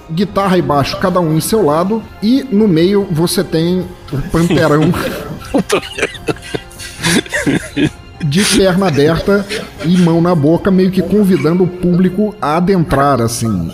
guitarra 0.09 0.57
e 0.57 0.61
baixo, 0.61 0.97
cada 0.97 1.19
um 1.19 1.35
em 1.35 1.41
seu 1.41 1.65
lado, 1.65 2.01
e 2.23 2.45
no 2.49 2.67
meio 2.67 3.05
você 3.11 3.43
tem 3.43 3.85
o 4.11 4.17
panterão. 4.31 4.83
de 8.23 8.43
perna 8.43 8.87
aberta 8.87 9.45
e 9.85 9.97
mão 9.97 10.21
na 10.21 10.33
boca, 10.35 10.71
meio 10.71 10.91
que 10.91 11.01
convidando 11.01 11.63
o 11.63 11.67
público 11.67 12.35
a 12.41 12.57
adentrar, 12.57 13.21
assim. 13.21 13.71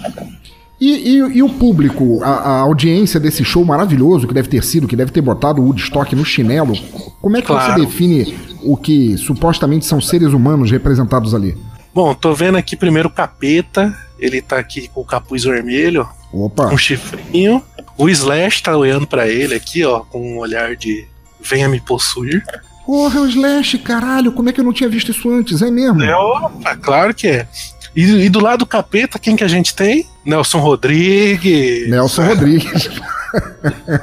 E, 0.80 1.16
e, 1.16 1.18
e 1.38 1.44
o 1.44 1.50
público, 1.50 2.24
a, 2.24 2.30
a, 2.30 2.60
audiência 2.60 3.20
desse 3.20 3.44
show 3.44 3.66
maravilhoso 3.66 4.28
que 4.28 4.34
deve 4.34 4.48
ter 4.48 4.64
sido, 4.64 4.88
que 4.88 4.96
deve 4.96 5.12
ter 5.12 5.22
botado 5.22 5.62
o 5.62 5.66
Woodstock 5.66 6.16
no 6.16 6.24
chinelo, 6.24 6.76
como 7.20 7.36
é 7.36 7.42
que 7.42 7.48
claro. 7.48 7.74
você 7.74 7.86
define 7.86 8.38
o 8.64 8.78
que 8.78 9.18
supostamente 9.18 9.86
são 9.86 10.00
seres 10.00 10.34
humanos 10.34 10.70
representados 10.70 11.34
ali? 11.34 11.58
Bom, 11.94 12.14
tô 12.14 12.34
vendo 12.34 12.58
aqui 12.58 12.76
primeiro 12.76 13.10
o 13.10 13.12
capeta. 13.12 13.98
Ele 14.20 14.42
tá 14.42 14.58
aqui 14.58 14.88
com 14.88 15.02
o 15.02 15.06
capuz 15.06 15.44
vermelho. 15.44 16.08
Opa. 16.32 16.68
Um 16.68 16.78
chifrinho. 16.78 17.64
O 17.98 18.08
Slash 18.10 18.62
tá 18.62 18.78
olhando 18.78 19.08
para 19.08 19.28
ele 19.28 19.56
aqui, 19.56 19.84
ó, 19.84 20.02
com 20.02 20.36
um 20.36 20.38
olhar 20.38 20.76
de 20.76 21.08
venha 21.42 21.68
me 21.68 21.80
possuir. 21.80 22.44
Porra, 22.88 23.20
é 23.20 23.22
o 23.22 23.28
Slash, 23.28 23.80
caralho, 23.80 24.32
como 24.32 24.48
é 24.48 24.54
que 24.54 24.62
eu 24.62 24.64
não 24.64 24.72
tinha 24.72 24.88
visto 24.88 25.12
isso 25.12 25.30
antes? 25.30 25.62
É 25.62 25.70
mesmo? 25.70 26.02
É, 26.02 26.16
opa, 26.16 26.74
claro 26.78 27.14
que 27.14 27.28
é. 27.28 27.46
E, 27.94 28.04
e 28.04 28.30
do 28.30 28.40
lado 28.40 28.60
do 28.60 28.66
capeta, 28.66 29.20
quem 29.20 29.36
que 29.36 29.44
a 29.44 29.48
gente 29.48 29.76
tem? 29.76 30.08
Nelson 30.24 30.60
Rodrigues. 30.60 31.90
Nelson 31.90 32.24
Rodrigues. 32.28 32.90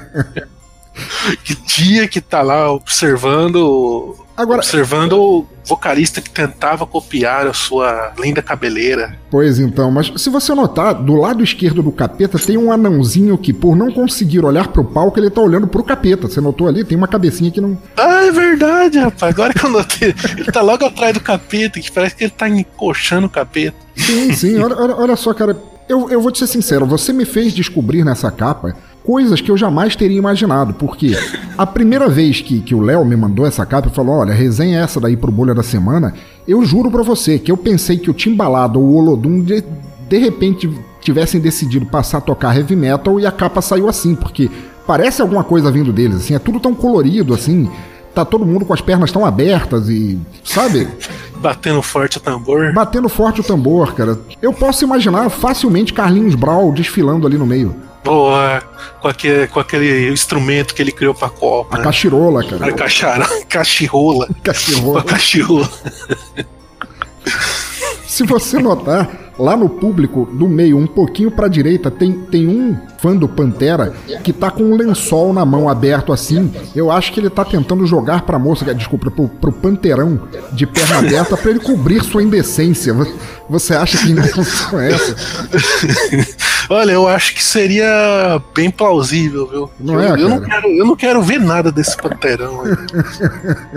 que 1.43 1.55
dia 1.55 2.07
que 2.07 2.21
tá 2.21 2.43
lá 2.43 2.71
observando 2.71 4.23
Agora, 4.37 4.59
observando 4.59 5.13
o 5.13 5.47
vocalista 5.65 6.21
que 6.21 6.29
tentava 6.29 6.87
copiar 6.87 7.47
a 7.47 7.53
sua 7.53 8.13
linda 8.19 8.43
cabeleira. 8.43 9.17
Pois 9.31 9.59
então, 9.59 9.91
mas 9.91 10.13
se 10.17 10.29
você 10.29 10.53
notar, 10.55 10.95
do 10.95 11.15
lado 11.15 11.43
esquerdo 11.43 11.83
do 11.83 11.93
capeta 11.93 12.39
tem 12.39 12.57
um 12.57 12.73
anãozinho 12.73 13.39
que, 13.39 13.53
por 13.53 13.77
não 13.77 13.91
conseguir 13.91 14.45
olhar 14.45 14.69
pro 14.69 14.85
palco, 14.85 15.19
ele 15.19 15.31
tá 15.31 15.41
olhando 15.41 15.67
pro 15.67 15.85
capeta. 15.85 16.29
Você 16.29 16.41
notou 16.41 16.67
ali? 16.67 16.85
Tem 16.85 16.99
uma 16.99 17.09
cabecinha 17.09 17.51
que 17.51 17.61
não. 17.61 17.79
Ah, 17.97 18.25
é 18.25 18.33
verdade, 18.33 18.99
rapaz. 18.99 19.33
Agora 19.33 19.55
que 19.55 19.65
eu 19.65 19.71
notei. 19.71 20.15
Ele 20.37 20.51
tá 20.51 20.61
logo 20.61 20.85
atrás 20.85 21.15
do 21.15 21.21
capeta, 21.21 21.81
que 21.81 21.91
parece 21.91 22.17
que 22.17 22.25
ele 22.25 22.31
tá 22.31 22.49
encoxando 22.49 23.27
o 23.27 23.31
capeta. 23.31 23.77
Sim, 23.97 24.33
sim. 24.33 24.59
Olha, 24.59 24.77
olha, 24.77 24.97
olha 24.97 25.17
só, 25.17 25.33
cara. 25.33 25.57
Eu, 25.89 26.09
eu 26.09 26.21
vou 26.21 26.33
te 26.33 26.39
ser 26.39 26.47
sincero, 26.47 26.87
você 26.87 27.13
me 27.13 27.27
fez 27.27 27.53
descobrir 27.53 28.05
nessa 28.05 28.31
capa 28.31 28.75
coisas 29.05 29.41
que 29.41 29.51
eu 29.51 29.57
jamais 29.57 29.95
teria 29.95 30.19
imaginado, 30.19 30.73
porque 30.75 31.17
a 31.57 31.67
primeira 31.67 32.09
vez 32.09 32.41
que, 32.41 32.61
que 32.61 32.75
o 32.75 32.81
Léo 32.81 33.05
me 33.05 33.15
mandou 33.15 33.47
essa 33.47 33.65
capa 33.67 33.89
e 33.89 33.95
falou: 33.95 34.17
olha, 34.17 34.33
resenha 34.33 34.81
essa 34.81 34.99
daí 34.99 35.17
pro 35.17 35.31
Bolha 35.31 35.55
da 35.55 35.63
Semana, 35.63 36.15
eu 36.49 36.65
juro 36.65 36.91
pra 36.91 37.03
você 37.03 37.39
que 37.39 37.53
eu 37.53 37.57
pensei 37.57 37.99
que 37.99 38.11
o 38.11 38.15
Timbalado 38.15 38.81
ou 38.81 38.87
o 38.87 38.97
Olodum 38.97 39.43
de, 39.43 39.63
de 40.09 40.19
repente 40.19 40.71
tivessem 41.01 41.41
decidido 41.41 41.85
passar 41.87 42.19
a 42.19 42.23
tocar 42.23 42.57
heavy 42.57 42.75
metal 42.75 43.21
e 43.21 43.27
a 43.27 43.31
capa 43.31 43.61
saiu 43.61 43.89
assim, 43.89 44.15
porque 44.15 44.51
parece 44.87 45.21
alguma 45.21 45.45
coisa 45.45 45.71
vindo 45.71 45.93
deles, 45.93 46.17
assim, 46.17 46.35
é 46.35 46.39
tudo 46.39 46.59
tão 46.59 46.75
colorido, 46.75 47.35
assim, 47.35 47.71
tá 48.15 48.25
todo 48.25 48.47
mundo 48.47 48.65
com 48.65 48.73
as 48.73 48.81
pernas 48.81 49.13
tão 49.13 49.27
abertas 49.27 49.89
e. 49.89 50.19
sabe? 50.43 50.89
Batendo 51.37 51.83
forte 51.83 52.17
o 52.17 52.21
tambor. 52.21 52.73
Batendo 52.73 53.07
forte 53.07 53.43
o 53.43 53.45
tambor, 53.45 53.93
cara. 53.93 54.19
Eu 54.41 54.51
posso 54.51 54.83
imaginar 54.83 55.29
facilmente 55.29 55.93
Carlinhos 55.93 56.35
Brau 56.35 56.73
desfilando 56.73 57.27
ali 57.27 57.37
no 57.37 57.45
meio. 57.45 57.77
Boa, 58.05 58.63
com 59.01 59.09
aquele, 59.09 59.47
com 59.47 59.59
aquele 59.59 60.13
instrumento 60.13 60.75
que 60.75 60.83
ele 60.83 60.93
criou 60.93 61.15
pra 61.15 61.31
Copa. 61.31 61.77
A 61.77 61.79
né? 61.79 61.85
cachirola, 61.85 62.45
cara. 62.45 62.67
A 62.67 62.73
cachara, 62.73 63.27
cachirola. 63.49 64.29
Cachirola. 64.43 65.01
A 65.01 65.03
cachirola. 65.03 65.71
Se 68.07 68.23
você 68.25 68.59
notar, 68.61 69.33
lá 69.39 69.57
no 69.57 69.69
público 69.69 70.29
do 70.33 70.47
meio, 70.47 70.79
um 70.79 70.87
pouquinho 70.87 71.31
pra 71.31 71.49
direita, 71.49 71.91
tem, 71.91 72.13
tem 72.13 72.47
um 72.47 72.77
fã 72.99 73.17
do 73.17 73.29
Pantera 73.29 73.93
que 74.23 74.33
tá 74.33 74.51
com 74.51 74.63
um 74.63 74.77
lençol 74.77 75.33
na 75.33 75.45
mão 75.45 75.69
aberto 75.69 76.13
assim. 76.13 76.53
Eu 76.77 76.91
acho 76.91 77.13
que 77.13 77.21
ele 77.21 77.31
tá 77.31 77.45
tentando 77.45 77.87
jogar 77.87 78.23
pra 78.23 78.39
moça, 78.39 78.73
desculpa, 78.75 79.11
pro, 79.11 79.29
pro 79.29 79.53
Panterão 79.53 80.29
de 80.53 80.67
perna 80.67 80.99
aberta 80.99 81.37
pra 81.37 81.51
ele 81.51 81.61
cobrir 81.61 82.05
sua 82.05 82.23
indecência. 82.23 82.95
Você 83.49 83.75
acha 83.75 83.99
que 83.99 84.13
intenção 84.13 84.81
é 84.81 84.93
essa? 84.93 85.17
Olha, 86.69 86.93
eu 86.93 87.09
acho 87.09 87.35
que 87.35 87.43
seria 87.43 88.41
bem 88.55 88.71
plausível, 88.71 89.47
viu? 89.47 89.71
Não 89.79 90.01
eu, 90.01 90.15
é, 90.15 90.21
eu 90.21 90.29
não 90.29 90.41
quero, 90.41 90.69
eu 90.69 90.87
não 90.87 90.97
quero 90.97 91.23
ver 91.23 91.41
nada 91.41 91.71
desse 91.71 91.97
Panterão. 91.97 92.63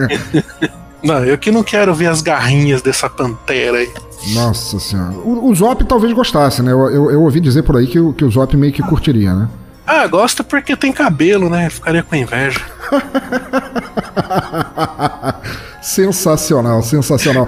não, 1.04 1.26
eu 1.26 1.38
que 1.38 1.52
não 1.52 1.64
quero 1.64 1.94
ver 1.94 2.08
as 2.08 2.22
garrinhas 2.22 2.82
dessa 2.82 3.10
pantera 3.10 3.78
aí. 3.78 3.90
Nossa 4.34 4.80
senhora. 4.80 5.14
O, 5.14 5.50
o 5.50 5.56
Zop 5.56 5.84
talvez 5.86 6.14
gostasse, 6.14 6.62
né? 6.62 6.72
Eu, 6.72 6.90
eu, 6.90 7.12
eu, 7.12 7.22
ouvi 7.22 7.40
dizer 7.40 7.64
por 7.64 7.78
aí 7.78 7.88
que, 7.88 8.14
que 8.14 8.26
o 8.26 8.32
Zop 8.32 8.56
meio 8.56 8.74
que 8.74 8.82
curtiria, 8.82 9.34
né? 9.34 9.48
Ah, 9.86 10.06
gosta 10.08 10.44
porque 10.44 10.76
tem 10.76 10.92
cabelo, 10.92 11.50
né? 11.50 11.70
Ficaria 11.70 12.04
com 12.04 12.16
inveja. 12.16 12.60
sensacional, 15.82 16.84
sensacional. 16.84 17.48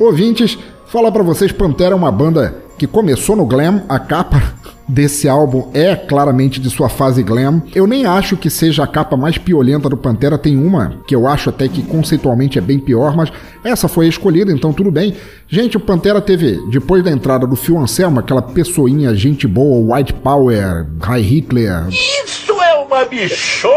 Ouvintes, 0.00 0.58
falar 0.86 1.12
para 1.12 1.22
vocês, 1.22 1.52
Pantera 1.52 1.92
é 1.92 1.94
uma 1.94 2.10
banda 2.10 2.67
que 2.78 2.86
começou 2.86 3.34
no 3.34 3.44
glam, 3.44 3.82
a 3.88 3.98
capa 3.98 4.40
desse 4.88 5.28
álbum 5.28 5.68
é 5.74 5.94
claramente 5.94 6.60
de 6.60 6.70
sua 6.70 6.88
fase 6.88 7.22
glam. 7.22 7.60
Eu 7.74 7.86
nem 7.86 8.06
acho 8.06 8.36
que 8.36 8.48
seja 8.48 8.84
a 8.84 8.86
capa 8.86 9.16
mais 9.16 9.36
piolenta 9.36 9.88
do 9.88 9.96
Pantera, 9.96 10.38
tem 10.38 10.56
uma 10.56 10.94
que 11.06 11.14
eu 11.14 11.26
acho 11.26 11.50
até 11.50 11.68
que 11.68 11.82
conceitualmente 11.82 12.56
é 12.56 12.60
bem 12.62 12.78
pior, 12.78 13.14
mas 13.14 13.30
essa 13.62 13.88
foi 13.88 14.06
a 14.06 14.08
escolhida, 14.08 14.52
então 14.52 14.72
tudo 14.72 14.90
bem. 14.90 15.14
Gente, 15.48 15.76
o 15.76 15.80
Pantera 15.80 16.20
teve, 16.20 16.58
depois 16.70 17.02
da 17.02 17.10
entrada 17.10 17.46
do 17.46 17.56
Phil 17.56 17.76
Anselmo, 17.76 18.20
aquela 18.20 18.40
pessoinha, 18.40 19.14
gente 19.14 19.46
boa, 19.46 19.96
White 19.96 20.14
Power, 20.14 20.86
High 21.00 21.22
Hitler. 21.22 21.88
Isso 21.88 22.47
uma 22.84 23.04
bichona! 23.04 23.72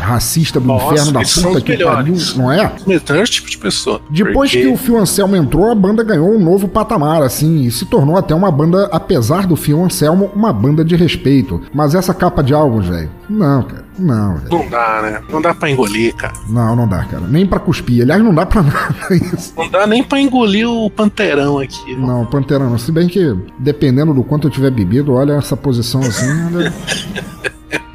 Racista 0.00 0.60
do 0.60 0.66
Nossa, 0.66 0.94
inferno 0.94 1.12
da 1.12 1.20
puta 1.20 1.60
que 1.60 1.84
pariu, 1.84 2.16
não 2.36 2.52
é? 2.52 2.72
Melhores 2.86 3.30
tipo 3.30 3.48
de 3.48 3.58
pessoa. 3.58 4.00
Depois 4.10 4.50
Porque... 4.50 4.66
que 4.66 4.72
o 4.72 4.76
Phil 4.76 4.98
Anselmo 4.98 5.36
entrou, 5.36 5.70
a 5.70 5.74
banda 5.74 6.02
ganhou 6.02 6.30
um 6.30 6.38
novo 6.38 6.68
patamar, 6.68 7.22
assim, 7.22 7.62
e 7.62 7.70
se 7.70 7.84
tornou 7.86 8.16
até 8.16 8.34
uma 8.34 8.50
banda, 8.50 8.88
apesar 8.92 9.46
do 9.46 9.56
Phil 9.56 9.82
Anselmo, 9.82 10.30
uma 10.34 10.52
banda 10.52 10.84
de 10.84 10.96
respeito. 10.96 11.62
Mas 11.72 11.94
essa 11.94 12.14
capa 12.14 12.42
de 12.42 12.54
álbuns, 12.54 12.86
velho, 12.86 13.10
não, 13.28 13.62
cara, 13.62 13.84
não, 13.98 14.36
velho. 14.36 14.50
Não 14.50 14.68
dá, 14.68 15.02
né? 15.02 15.22
Não 15.28 15.42
dá 15.42 15.54
pra 15.54 15.70
engolir, 15.70 16.14
cara. 16.14 16.34
Não, 16.48 16.76
não 16.76 16.86
dá, 16.86 17.04
cara. 17.04 17.26
Nem 17.26 17.46
pra 17.46 17.58
cuspir. 17.58 18.02
Aliás, 18.02 18.22
não 18.22 18.34
dá 18.34 18.46
pra 18.46 18.62
nada 18.62 19.14
isso. 19.14 19.52
Não 19.56 19.68
dá 19.68 19.86
nem 19.86 20.02
pra 20.02 20.20
engolir 20.20 20.68
o 20.68 20.88
Panterão 20.90 21.58
aqui. 21.58 21.96
Não, 21.96 22.24
Panterão 22.26 22.70
não. 22.70 22.78
Se 22.78 22.92
bem 22.92 23.08
que, 23.08 23.34
dependendo 23.58 24.14
do 24.14 24.22
quanto 24.22 24.46
eu 24.46 24.50
tiver 24.50 24.70
bebido, 24.70 25.14
olha 25.14 25.34
essa 25.34 25.56
posição 25.56 26.00
assim, 26.00 26.26
olha... 26.54 26.72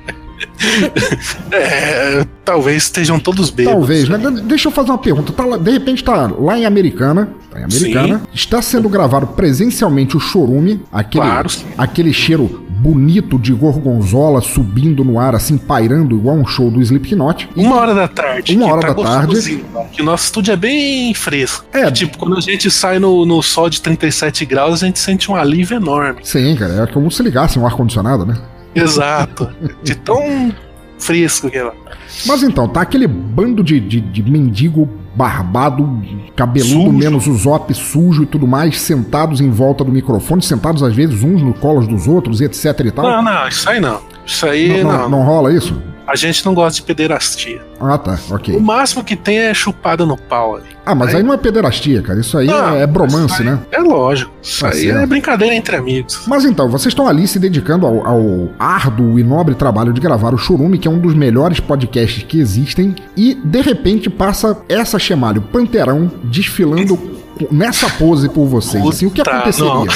é, 1.52 2.26
talvez 2.44 2.84
estejam 2.84 3.20
todos 3.20 3.50
bêbados. 3.50 3.80
Talvez, 3.80 4.10
né? 4.10 4.18
Deixa 4.44 4.68
eu 4.68 4.72
fazer 4.72 4.92
uma 4.92 4.98
pergunta. 4.98 5.32
Tá 5.32 5.46
lá, 5.46 5.58
de 5.58 5.72
repente 5.72 6.04
tá 6.04 6.32
lá 6.38 6.58
em 6.58 6.66
Americana. 6.66 7.30
Tá 7.50 7.60
em 7.60 7.64
Americana. 7.64 8.20
Sim. 8.20 8.28
Está 8.34 8.62
sendo 8.62 8.90
gravado 8.90 9.28
presencialmente 9.28 10.16
o 10.16 10.20
chorume, 10.20 10.82
aquele, 10.92 11.26
claro. 11.26 11.50
aquele 11.78 12.14
cheiro 12.14 12.66
bonito 12.82 13.38
de 13.38 13.54
gorgonzola 13.54 14.42
subindo 14.42 15.06
no 15.06 15.20
ar, 15.20 15.36
assim, 15.36 15.56
pairando 15.56 16.16
igual 16.16 16.36
um 16.36 16.46
show 16.46 16.72
do 16.72 16.82
Slipknot. 16.82 17.48
Uma 17.56 17.76
hora 17.76 17.94
da 17.94 18.08
tarde. 18.08 18.56
Uma 18.56 18.74
hora 18.74 18.88
tá 18.88 18.94
da 18.94 19.04
tarde. 19.04 19.64
Que 19.92 20.02
o 20.02 20.06
nosso 20.06 20.26
estúdio 20.26 20.54
é 20.54 20.56
bem 20.56 21.14
fresco. 21.14 21.64
É. 21.72 21.92
Tipo, 21.92 22.18
quando 22.18 22.38
a 22.38 22.42
gente 22.42 22.72
sai 22.72 22.98
no, 22.98 23.24
no 23.24 23.42
sol 23.44 23.70
de 23.70 23.80
37 23.82 24.46
graus, 24.46 24.82
a 24.82 24.88
gente 24.88 24.98
sente 24.98 25.30
um 25.30 25.36
alívio 25.36 25.78
enorme. 25.78 26.22
Sim, 26.24 26.56
cara. 26.56 26.84
É 26.84 26.88
como 26.88 27.12
se 27.12 27.22
ligasse 27.22 27.60
um 27.60 27.66
ar-condicionado, 27.68 28.26
né? 28.26 28.36
Exato. 28.74 29.50
De 29.84 29.96
tão 29.96 30.52
fresco 30.98 31.50
que 31.50 31.58
é 31.58 31.72
Mas 32.26 32.44
então, 32.44 32.68
tá 32.68 32.82
aquele 32.82 33.08
bando 33.08 33.64
de, 33.64 33.80
de, 33.80 34.00
de 34.00 34.24
mendigo 34.24 34.88
barbado, 35.16 36.02
cabeludo, 36.36 36.86
sujo. 36.86 36.92
menos 36.92 37.28
o 37.28 37.36
zop 37.36 37.74
sujo 37.74 38.24
e 38.24 38.26
tudo 38.26 38.48
mais, 38.48 38.80
sentados 38.80 39.42
em 39.42 39.50
volta 39.50 39.84
do 39.84 39.92
microfone, 39.92 40.42
sentados 40.42 40.84
às 40.84 40.96
vezes 40.96 41.22
uns 41.22 41.42
no 41.42 41.54
colo 41.54 41.86
dos 41.86 42.08
outros, 42.08 42.40
etc 42.40 42.80
e 42.86 42.92
tal. 42.92 43.06
Não, 43.06 43.22
não, 43.22 43.48
isso 43.48 43.70
aí 43.70 43.80
não. 43.80 44.00
Isso 44.26 44.46
aí 44.46 44.84
não. 44.84 44.92
Não, 44.92 45.00
não, 45.00 45.10
não 45.10 45.24
rola 45.24 45.54
isso? 45.54 45.76
A 46.12 46.16
gente 46.18 46.46
não 46.46 46.54
gosta 46.54 46.76
de 46.76 46.82
pederastia. 46.82 47.62
Ah, 47.80 47.98
tá, 47.98 48.20
ok. 48.30 48.54
O 48.58 48.60
máximo 48.60 49.02
que 49.02 49.16
tem 49.16 49.40
é 49.40 49.54
chupada 49.54 50.06
no 50.06 50.18
pau 50.18 50.58
ali. 50.58 50.66
Ah, 50.86 50.94
mas 50.94 51.12
aí, 51.12 51.16
aí 51.18 51.24
não 51.24 51.34
é 51.34 51.38
pederastia, 51.38 52.02
cara. 52.02 52.20
Isso 52.20 52.38
aí 52.38 52.48
não, 52.48 52.76
é, 52.76 52.82
é 52.82 52.88
bromance, 52.88 53.42
né? 53.42 53.58
É 53.72 53.80
lógico. 53.80 54.30
Isso 54.44 54.60
tá 54.60 54.72
aí 54.72 54.88
certo. 54.88 55.00
é 55.00 55.06
brincadeira 55.06 55.56
entre 55.56 55.74
amigos. 55.78 56.24
Mas 56.28 56.44
então, 56.44 56.68
vocês 56.68 56.92
estão 56.92 57.08
ali 57.08 57.26
se 57.30 57.40
dedicando 57.40 57.88
ao, 57.88 58.06
ao 58.06 58.50
árduo 58.60 59.18
e 59.18 59.24
nobre 59.24 59.56
trabalho 59.56 59.94
de 59.94 60.02
gravar 60.02 60.34
o 60.34 60.38
Churume, 60.38 60.78
que 60.78 60.86
é 60.86 60.92
um 60.92 61.00
dos 61.00 61.16
melhores 61.16 61.62
podcasts 61.62 62.24
que 62.24 62.42
existem, 62.42 62.94
e 63.16 63.34
de 63.34 63.62
repente 63.62 64.10
passa 64.10 64.58
essa 64.68 65.00
chemalho 65.00 65.42
Panterão 65.42 66.12
desfilando 66.26 67.00
nessa 67.50 67.90
pose 67.90 68.28
por 68.28 68.46
vocês. 68.48 68.86
Assim, 68.86 69.06
o 69.06 69.12
que 69.12 69.22
aconteceria? 69.22 69.74
Não. 69.74 69.88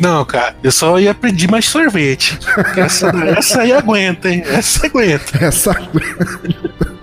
Não, 0.00 0.24
cara, 0.24 0.56
eu 0.62 0.72
só 0.72 0.98
ia 0.98 1.14
pedir 1.14 1.50
mais 1.50 1.66
sorvete. 1.66 2.38
Essa, 2.76 3.08
essa 3.36 3.62
aí 3.62 3.72
aguenta, 3.72 4.28
hein? 4.30 4.42
Essa 4.46 4.86
aguenta. 4.86 5.44
Essa 5.44 5.72
aguenta. 5.72 6.98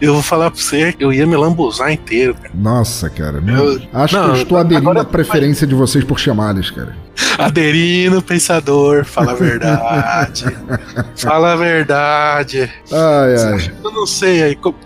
eu 0.00 0.14
vou 0.14 0.22
falar 0.22 0.50
pra 0.50 0.60
você, 0.60 0.94
eu 0.98 1.12
ia 1.12 1.26
me 1.26 1.36
lambuzar 1.36 1.92
inteiro. 1.92 2.34
Cara. 2.34 2.50
Nossa, 2.54 3.10
cara. 3.10 3.42
Eu, 3.46 3.80
acho 3.92 4.16
não, 4.16 4.24
que 4.24 4.30
eu 4.30 4.42
estou 4.42 4.58
aderindo 4.58 4.98
à 4.98 5.04
preferência 5.04 5.66
de 5.66 5.74
vocês 5.74 6.04
por 6.04 6.18
chamadas, 6.18 6.70
cara. 6.70 6.96
Aderindo, 7.36 8.22
pensador, 8.22 9.04
fala 9.04 9.32
a 9.32 9.34
verdade. 9.34 10.44
fala 11.16 11.52
a 11.52 11.56
verdade. 11.56 12.70
Ai, 12.92 13.34
ai. 13.34 13.72
Eu 13.82 13.90
não 13.90 14.06
sei 14.06 14.42
aí. 14.42 14.56
Como, 14.58 14.76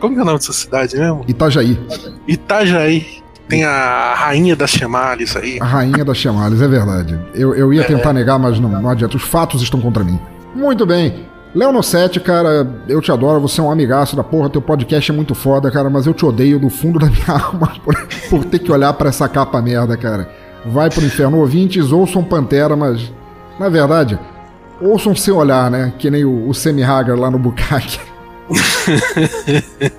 como 0.00 0.18
é 0.18 0.22
o 0.22 0.24
nome 0.24 0.38
dessa 0.38 0.52
cidade 0.52 0.96
mesmo? 0.98 1.24
Itajaí. 1.26 1.78
Itajaí. 2.28 3.23
Tem 3.48 3.64
a 3.64 4.14
rainha 4.14 4.56
das 4.56 4.70
chamales 4.70 5.36
aí. 5.36 5.58
A 5.60 5.64
rainha 5.64 6.04
das 6.04 6.16
chamales, 6.16 6.62
é 6.62 6.68
verdade. 6.68 7.18
Eu, 7.34 7.54
eu 7.54 7.72
ia 7.72 7.82
é. 7.82 7.84
tentar 7.84 8.12
negar, 8.12 8.38
mas 8.38 8.58
não, 8.58 8.68
não 8.68 8.88
adianta. 8.88 9.16
Os 9.16 9.22
fatos 9.22 9.62
estão 9.62 9.80
contra 9.80 10.02
mim. 10.02 10.18
Muito 10.54 10.86
bem. 10.86 11.26
Léo 11.54 11.70
no 11.70 11.82
7, 11.82 12.18
cara, 12.18 12.66
eu 12.88 13.00
te 13.00 13.12
adoro, 13.12 13.40
você 13.40 13.60
é 13.60 13.64
um 13.64 13.70
amigaço 13.70 14.16
da 14.16 14.24
porra, 14.24 14.50
teu 14.50 14.60
podcast 14.60 15.12
é 15.12 15.14
muito 15.14 15.36
foda, 15.36 15.70
cara, 15.70 15.88
mas 15.88 16.04
eu 16.04 16.12
te 16.12 16.26
odeio 16.26 16.58
do 16.58 16.68
fundo 16.68 16.98
da 16.98 17.06
minha 17.06 17.30
alma 17.30 17.72
por, 17.84 17.94
por 18.28 18.44
ter 18.44 18.58
que 18.58 18.72
olhar 18.72 18.92
para 18.94 19.08
essa 19.08 19.28
capa 19.28 19.62
merda, 19.62 19.96
cara. 19.96 20.28
Vai 20.66 20.90
pro 20.90 21.04
inferno, 21.04 21.38
ouvintes, 21.38 21.92
ouçam 21.92 22.24
Pantera, 22.24 22.74
mas, 22.74 23.12
na 23.60 23.68
verdade, 23.68 24.18
ouçam 24.80 25.14
sem 25.14 25.32
olhar, 25.32 25.70
né? 25.70 25.92
Que 25.96 26.10
nem 26.10 26.24
o, 26.24 26.48
o 26.48 26.54
Semi-Hagar 26.54 27.16
lá 27.16 27.30
no 27.30 27.38
Bukake. 27.38 28.00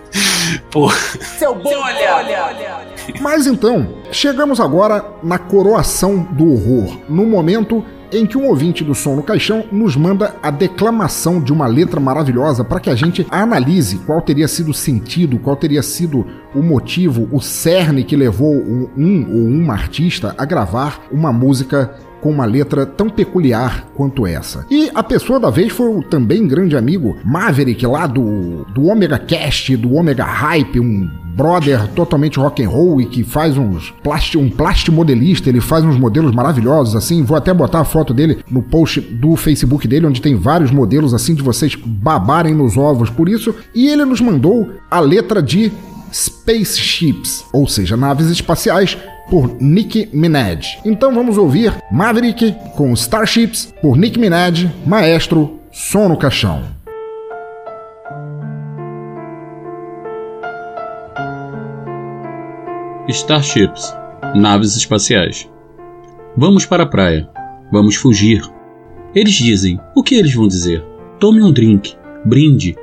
Pô. 0.71 0.89
Seu 0.91 1.55
bom 1.55 1.69
olhar. 1.69 2.25
olhar. 2.25 2.85
Mas 3.21 3.47
então, 3.47 3.95
chegamos 4.11 4.59
agora 4.59 5.05
na 5.23 5.37
coroação 5.37 6.27
do 6.31 6.51
horror, 6.51 6.97
no 7.09 7.25
momento 7.25 7.83
em 8.11 8.25
que 8.25 8.37
um 8.37 8.47
ouvinte 8.47 8.83
do 8.83 8.95
Som 8.95 9.15
no 9.15 9.23
Caixão 9.23 9.65
nos 9.71 9.95
manda 9.95 10.35
a 10.41 10.49
declamação 10.49 11.41
de 11.41 11.51
uma 11.51 11.67
letra 11.67 11.99
maravilhosa 11.99 12.63
para 12.63 12.79
que 12.79 12.89
a 12.89 12.95
gente 12.95 13.25
analise 13.29 13.97
qual 13.99 14.21
teria 14.21 14.47
sido 14.47 14.71
o 14.71 14.73
sentido, 14.73 15.39
qual 15.39 15.55
teria 15.55 15.81
sido 15.81 16.25
o 16.53 16.61
motivo, 16.61 17.27
o 17.31 17.41
cerne 17.41 18.03
que 18.03 18.15
levou 18.15 18.53
um, 18.53 18.89
um 18.95 19.27
ou 19.29 19.47
uma 19.47 19.73
artista 19.73 20.33
a 20.37 20.45
gravar 20.45 21.01
uma 21.11 21.33
música 21.33 21.95
com 22.25 22.31
uma 22.31 22.45
letra 22.45 22.87
tão 22.87 23.07
peculiar 23.07 23.87
quanto 23.93 24.25
essa. 24.25 24.65
E 24.71 24.89
a 24.95 25.03
pessoa 25.03 25.39
da 25.39 25.51
vez 25.51 25.71
foi 25.71 25.95
o 25.95 26.01
também 26.01 26.47
grande 26.47 26.75
amigo 26.75 27.15
Maverick 27.23 27.85
lá 27.85 28.07
do, 28.07 28.65
do 28.73 28.87
Omega 28.87 29.19
Cast, 29.19 29.77
do 29.77 29.93
Omega 29.93 30.23
Hype, 30.23 30.79
um 30.79 31.07
brother 31.35 31.87
totalmente 31.89 32.39
rock 32.39 32.63
and 32.63 32.69
roll 32.69 32.99
e 32.99 33.05
que 33.05 33.23
faz 33.23 33.55
uns 33.59 33.93
um 34.37 34.49
plastimodelista, 34.49 35.49
ele 35.49 35.61
faz 35.61 35.85
uns 35.85 35.99
modelos 35.99 36.33
maravilhosos 36.33 36.95
assim. 36.95 37.21
Vou 37.21 37.37
até 37.37 37.53
botar 37.53 37.81
a 37.81 37.85
foto 37.85 38.11
dele 38.11 38.39
no 38.49 38.63
post 38.63 38.99
do 39.01 39.35
Facebook 39.35 39.87
dele, 39.87 40.07
onde 40.07 40.19
tem 40.19 40.33
vários 40.33 40.71
modelos 40.71 41.13
assim 41.13 41.35
de 41.35 41.43
vocês 41.43 41.75
babarem 41.75 42.55
nos 42.55 42.75
ovos 42.75 43.11
por 43.11 43.29
isso. 43.29 43.53
E 43.75 43.87
ele 43.87 44.03
nos 44.03 44.19
mandou 44.19 44.71
a 44.89 44.99
letra 44.99 45.43
de 45.43 45.71
Spaceships, 46.11 47.45
ou 47.53 47.67
seja, 47.67 47.95
naves 47.95 48.31
espaciais, 48.31 48.97
por 49.29 49.61
Nicki 49.61 50.09
Minaj. 50.13 50.79
Então 50.85 51.13
vamos 51.13 51.37
ouvir 51.37 51.73
Maverick 51.91 52.55
com 52.75 52.93
Starships 52.93 53.73
por 53.81 53.97
Nicki 53.97 54.19
Minaj, 54.19 54.69
maestro, 54.85 55.59
som 55.71 56.09
no 56.09 56.17
caixão. 56.17 56.63
Starships, 63.07 63.93
naves 64.35 64.75
espaciais. 64.75 65.47
Vamos 66.35 66.65
para 66.65 66.83
a 66.83 66.87
praia. 66.87 67.29
Vamos 67.71 67.95
fugir. 67.95 68.41
Eles 69.13 69.33
dizem: 69.33 69.79
o 69.95 70.03
que 70.03 70.15
eles 70.15 70.33
vão 70.33 70.47
dizer? 70.47 70.83
Tome 71.19 71.41
um 71.41 71.51
drink, 71.51 71.95
brinde. 72.25 72.75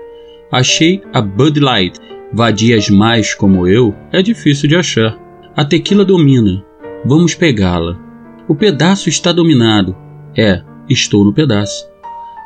Achei 0.50 1.02
a 1.12 1.20
Bud 1.20 1.58
Light. 1.60 1.98
Vadias 2.32 2.88
mais 2.88 3.34
como 3.34 3.66
eu 3.66 3.94
é 4.10 4.22
difícil 4.22 4.68
de 4.68 4.76
achar. 4.76 5.21
A 5.54 5.66
tequila 5.66 6.02
domina. 6.02 6.64
Vamos 7.04 7.34
pegá-la. 7.34 7.98
O 8.48 8.54
pedaço 8.54 9.10
está 9.10 9.32
dominado. 9.32 9.94
É, 10.34 10.62
estou 10.88 11.26
no 11.26 11.32
pedaço. 11.32 11.86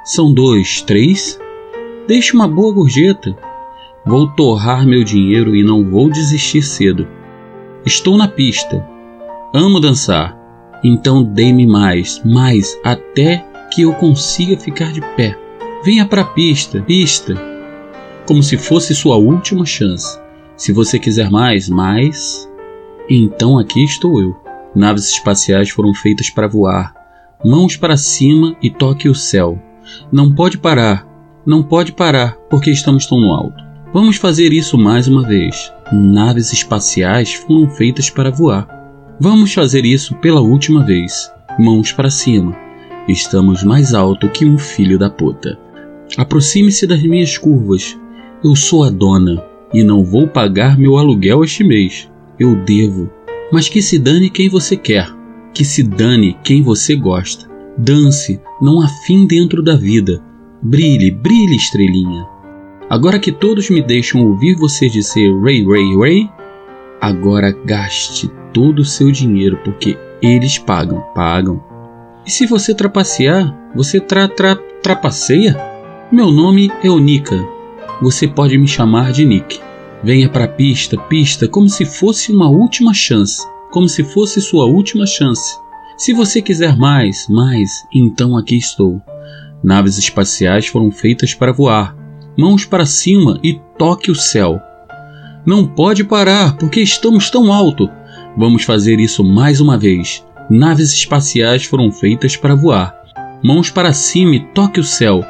São 0.05 0.35
dois, 0.35 0.83
três? 0.83 1.39
Deixe 2.09 2.35
uma 2.35 2.49
boa 2.49 2.75
gorjeta. 2.75 3.37
Vou 4.05 4.27
torrar 4.35 4.85
meu 4.85 5.05
dinheiro 5.05 5.55
e 5.55 5.63
não 5.63 5.89
vou 5.89 6.11
desistir 6.11 6.63
cedo. 6.63 7.07
Estou 7.85 8.17
na 8.17 8.27
pista. 8.27 8.85
Amo 9.55 9.79
dançar. 9.79 10.37
Então 10.83 11.23
dê-me 11.23 11.65
mais, 11.65 12.21
mais, 12.25 12.77
até 12.85 13.45
que 13.73 13.83
eu 13.83 13.93
consiga 13.93 14.59
ficar 14.59 14.91
de 14.91 15.01
pé. 15.15 15.39
Venha 15.85 16.05
para 16.07 16.23
a 16.23 16.27
pista, 16.27 16.83
pista. 16.83 17.37
Como 18.27 18.43
se 18.43 18.57
fosse 18.57 18.97
sua 18.97 19.17
última 19.17 19.65
chance. 19.65 20.19
Se 20.57 20.73
você 20.73 20.99
quiser 20.99 21.31
mais, 21.31 21.69
mais, 21.69 22.49
então 23.15 23.59
aqui 23.59 23.85
estou 23.85 24.21
eu. 24.21 24.37
Naves 24.75 25.09
espaciais 25.09 25.71
foram 25.71 25.95
feitas 25.95 26.29
para 26.29 26.49
voar. 26.49 26.95
Mãos 27.45 27.77
para 27.77 27.97
cima 27.97 28.57
e 28.63 28.71
toque 28.71 29.09
o 29.09 29.15
céu. 29.15 29.59
Não 30.11 30.35
pode 30.35 30.59
parar, 30.59 31.07
não 31.47 31.63
pode 31.63 31.93
parar, 31.93 32.37
porque 32.51 32.71
estamos 32.71 33.07
tão 33.07 33.21
no 33.21 33.33
alto. 33.33 33.65
Vamos 33.93 34.17
fazer 34.17 34.53
isso 34.53 34.77
mais 34.77 35.07
uma 35.07 35.23
vez. 35.23 35.73
Naves 35.93 36.53
espaciais 36.53 37.35
foram 37.35 37.71
feitas 37.71 38.11
para 38.11 38.31
voar. 38.31 38.67
Vamos 39.21 39.55
fazer 39.55 39.85
isso 39.85 40.15
pela 40.17 40.41
última 40.41 40.85
vez. 40.85 41.31
Mãos 41.59 41.93
para 41.93 42.11
cima. 42.11 42.55
Estamos 43.09 43.63
mais 43.63 43.95
alto 43.95 44.29
que 44.29 44.45
um 44.45 44.59
filho 44.59 44.99
da 44.99 45.09
puta. 45.09 45.59
Aproxime-se 46.19 46.87
das 46.87 47.03
minhas 47.03 47.39
curvas. 47.39 47.97
Eu 48.45 48.55
sou 48.57 48.85
a 48.85 48.91
dona 48.91 49.43
e 49.73 49.83
não 49.83 50.05
vou 50.05 50.27
pagar 50.27 50.77
meu 50.77 50.99
aluguel 50.99 51.45
este 51.45 51.63
mês. 51.65 52.11
Eu 52.39 52.55
devo. 52.55 53.11
Mas 53.53 53.69
que 53.69 53.81
se 53.81 53.99
dane 53.99 54.29
quem 54.29 54.49
você 54.49 54.77
quer. 54.77 55.09
Que 55.55 55.65
se 55.65 55.83
dane 55.83 56.37
quem 56.45 56.63
você 56.63 56.95
gosta. 56.95 57.49
Dance, 57.79 58.41
não 58.61 58.81
há 58.81 58.89
fim 59.07 59.27
dentro 59.27 59.63
da 59.63 59.77
vida. 59.77 60.23
Brilhe, 60.63 61.11
brilhe, 61.11 61.57
estrelinha. 61.57 62.27
Agora 62.89 63.19
que 63.19 63.33
todos 63.33 63.69
me 63.71 63.83
deixam 63.83 64.25
ouvir 64.27 64.55
você 64.55 64.89
dizer 64.89 65.33
Ray, 65.41 65.65
Ray, 65.65 65.97
Ray, 65.97 66.31
agora 67.01 67.53
gaste 67.65 68.31
todo 68.53 68.81
o 68.81 68.85
seu 68.85 69.11
dinheiro 69.11 69.59
porque 69.65 69.99
eles 70.23 70.59
pagam, 70.59 71.01
pagam. 71.15 71.63
E 72.25 72.31
se 72.31 72.47
você 72.47 72.75
trapacear, 72.75 73.57
você 73.75 74.01
tra, 74.01 74.29
tra, 74.29 74.57
trapaceia? 74.83 75.57
Meu 76.11 76.31
nome 76.31 76.71
é 76.83 76.91
Onika. 76.91 77.37
Você 78.01 78.29
pode 78.29 78.57
me 78.57 78.69
chamar 78.69 79.13
de 79.13 79.25
Nick. 79.25 79.66
Venha 80.03 80.29
para 80.29 80.45
a 80.45 80.49
pista, 80.49 80.97
pista, 80.97 81.49
como 81.49 81.69
se 81.69 81.85
fosse 81.85 82.33
uma 82.33 82.49
última 82.49 82.93
chance, 82.93 83.43
como 83.71 83.89
se 83.89 84.05
fosse 84.05 84.41
sua 84.41 84.67
última 84.67 85.07
chance. 85.07 85.59
Se 85.97 86.13
você 86.13 86.43
quiser 86.43 86.77
mais, 86.77 87.27
mais, 87.29 87.71
então 87.93 88.37
aqui 88.37 88.57
estou. 88.57 89.01
Naves 89.65 89.99
espaciais 89.99 90.67
foram 90.67 90.91
feitas 90.91 91.35
para 91.35 91.53
voar. 91.53 91.97
Mãos 92.37 92.65
para 92.67 92.85
cima 92.85 93.41
e 93.43 93.59
toque 93.79 94.11
o 94.11 94.15
céu. 94.15 94.61
Não 95.47 95.67
pode 95.67 96.05
parar, 96.05 96.57
porque 96.57 96.81
estamos 96.81 97.31
tão 97.31 97.53
alto. 97.53 97.89
Vamos 98.37 98.65
fazer 98.65 99.01
isso 99.01 99.25
mais 99.25 99.61
uma 99.61 99.79
vez. 99.79 100.25
Naves 100.51 100.93
espaciais 100.93 101.65
foram 101.65 101.91
feitas 101.91 102.37
para 102.37 102.55
voar. 102.55 102.95
Mãos 103.43 103.71
para 103.71 103.93
cima 103.93 104.37
e 104.37 104.41
toque 104.41 104.79
o 104.79 104.85
céu. 104.85 105.25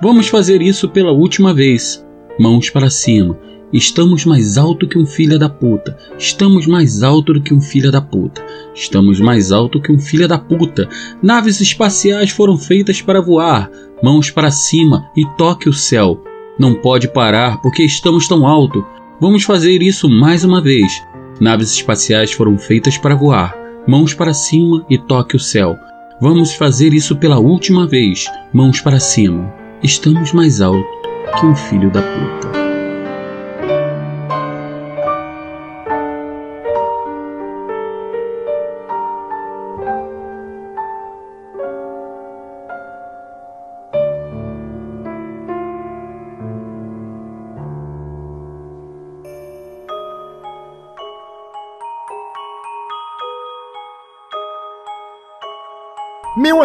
Vamos 0.00 0.28
fazer 0.28 0.62
isso 0.62 0.88
pela 0.88 1.12
última 1.12 1.52
vez. 1.52 2.04
Mãos 2.38 2.70
para 2.70 2.88
cima. 2.88 3.36
Estamos 3.72 4.26
mais 4.26 4.58
alto 4.58 4.86
que 4.86 4.98
um 4.98 5.06
filho 5.06 5.38
da 5.38 5.48
puta. 5.48 5.96
Estamos 6.18 6.66
mais 6.66 7.02
alto 7.02 7.32
do 7.32 7.40
que 7.40 7.54
um 7.54 7.60
filho 7.60 7.90
da 7.90 8.02
puta. 8.02 8.44
Estamos 8.74 9.18
mais 9.18 9.50
alto 9.50 9.80
que 9.80 9.90
um 9.90 9.98
filho 9.98 10.28
da 10.28 10.38
puta. 10.38 10.86
Naves 11.22 11.58
espaciais 11.60 12.30
foram 12.30 12.58
feitas 12.58 13.00
para 13.00 13.22
voar. 13.22 13.70
Mãos 14.02 14.30
para 14.30 14.50
cima 14.50 15.08
e 15.16 15.24
toque 15.38 15.70
o 15.70 15.72
céu. 15.72 16.22
Não 16.58 16.74
pode 16.74 17.08
parar 17.08 17.62
porque 17.62 17.82
estamos 17.82 18.28
tão 18.28 18.46
alto. 18.46 18.84
Vamos 19.18 19.44
fazer 19.44 19.80
isso 19.80 20.06
mais 20.06 20.44
uma 20.44 20.60
vez. 20.60 20.92
Naves 21.40 21.72
espaciais 21.72 22.30
foram 22.30 22.58
feitas 22.58 22.98
para 22.98 23.14
voar. 23.14 23.56
Mãos 23.86 24.12
para 24.12 24.34
cima 24.34 24.84
e 24.90 24.98
toque 24.98 25.34
o 25.34 25.40
céu. 25.40 25.76
Vamos 26.20 26.52
fazer 26.54 26.92
isso 26.92 27.16
pela 27.16 27.38
última 27.38 27.86
vez. 27.86 28.26
Mãos 28.52 28.82
para 28.82 29.00
cima. 29.00 29.50
Estamos 29.82 30.32
mais 30.32 30.60
alto 30.60 30.86
que 31.40 31.46
um 31.46 31.56
filho 31.56 31.90
da 31.90 32.02
puta. 32.02 32.61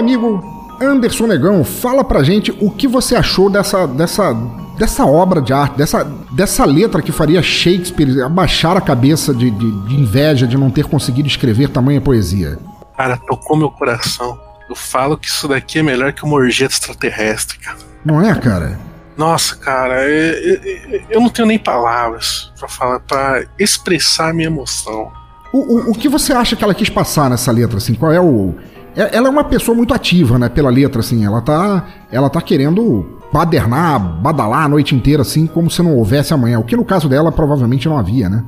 Amigo 0.07 0.41
Anderson 0.79 1.27
Negão, 1.27 1.65
fala 1.65 2.01
pra 2.01 2.23
gente 2.23 2.55
o 2.61 2.71
que 2.71 2.88
você 2.88 3.13
achou 3.13 3.49
dessa, 3.49 3.85
dessa, 3.85 4.34
dessa 4.77 5.05
obra 5.05 5.41
de 5.41 5.51
arte, 5.51 5.75
dessa, 5.75 6.05
dessa 6.31 6.63
letra 6.63 7.01
que 7.01 7.11
faria 7.11 7.41
Shakespeare 7.41 8.21
abaixar 8.21 8.77
a 8.77 8.81
cabeça 8.81 9.34
de, 9.34 9.51
de, 9.51 9.71
de 9.71 9.95
inveja 9.95 10.47
de 10.47 10.57
não 10.57 10.71
ter 10.71 10.85
conseguido 10.85 11.27
escrever 11.27 11.69
tamanha 11.69 11.99
poesia. 11.99 12.57
Cara, 12.95 13.17
tocou 13.17 13.57
meu 13.57 13.69
coração. 13.69 14.39
Eu 14.69 14.75
falo 14.75 15.17
que 15.17 15.27
isso 15.27 15.45
daqui 15.47 15.79
é 15.79 15.84
melhor 15.84 16.13
que 16.13 16.23
uma 16.23 16.35
orgia 16.35 16.67
extraterrestre, 16.67 17.59
cara. 17.59 17.77
Não 18.05 18.21
é, 18.21 18.34
cara? 18.34 18.79
Nossa, 19.17 19.55
cara, 19.57 20.03
eu, 20.03 20.55
eu, 20.55 21.01
eu 21.09 21.21
não 21.21 21.29
tenho 21.29 21.47
nem 21.47 21.59
palavras 21.59 22.53
para 22.57 22.69
falar, 22.69 22.99
para 23.01 23.45
expressar 23.59 24.29
a 24.29 24.34
minha 24.34 24.47
emoção. 24.47 25.11
O, 25.51 25.57
o, 25.57 25.91
o 25.91 25.93
que 25.93 26.07
você 26.07 26.31
acha 26.31 26.55
que 26.55 26.63
ela 26.63 26.73
quis 26.73 26.89
passar 26.89 27.29
nessa 27.29 27.51
letra, 27.51 27.77
assim? 27.77 27.93
Qual 27.93 28.11
é 28.11 28.21
o 28.21 28.53
é, 28.59 28.77
ela 28.98 29.28
é 29.28 29.30
uma 29.30 29.44
pessoa 29.44 29.76
muito 29.76 29.94
ativa, 29.94 30.40
né? 30.40 30.49
Pela 30.49 30.69
letra, 30.69 31.02
assim. 31.02 31.24
Ela 31.24 31.41
tá, 31.41 31.88
ela 32.11 32.30
tá 32.30 32.41
querendo 32.41 33.18
badernar, 33.32 33.99
badalar 33.99 34.64
a 34.64 34.69
noite 34.69 34.95
inteira, 34.95 35.22
assim, 35.22 35.45
como 35.45 35.69
se 35.69 35.84
não 35.84 35.95
houvesse 35.95 36.34
amanhã. 36.34 36.60
O 36.60 36.64
que 36.64 36.76
no 36.76 36.84
caso 36.86 37.07
dela 37.07 37.32
provavelmente 37.32 37.88
não 37.88 37.98
havia, 37.98 38.28
né? 38.28 38.44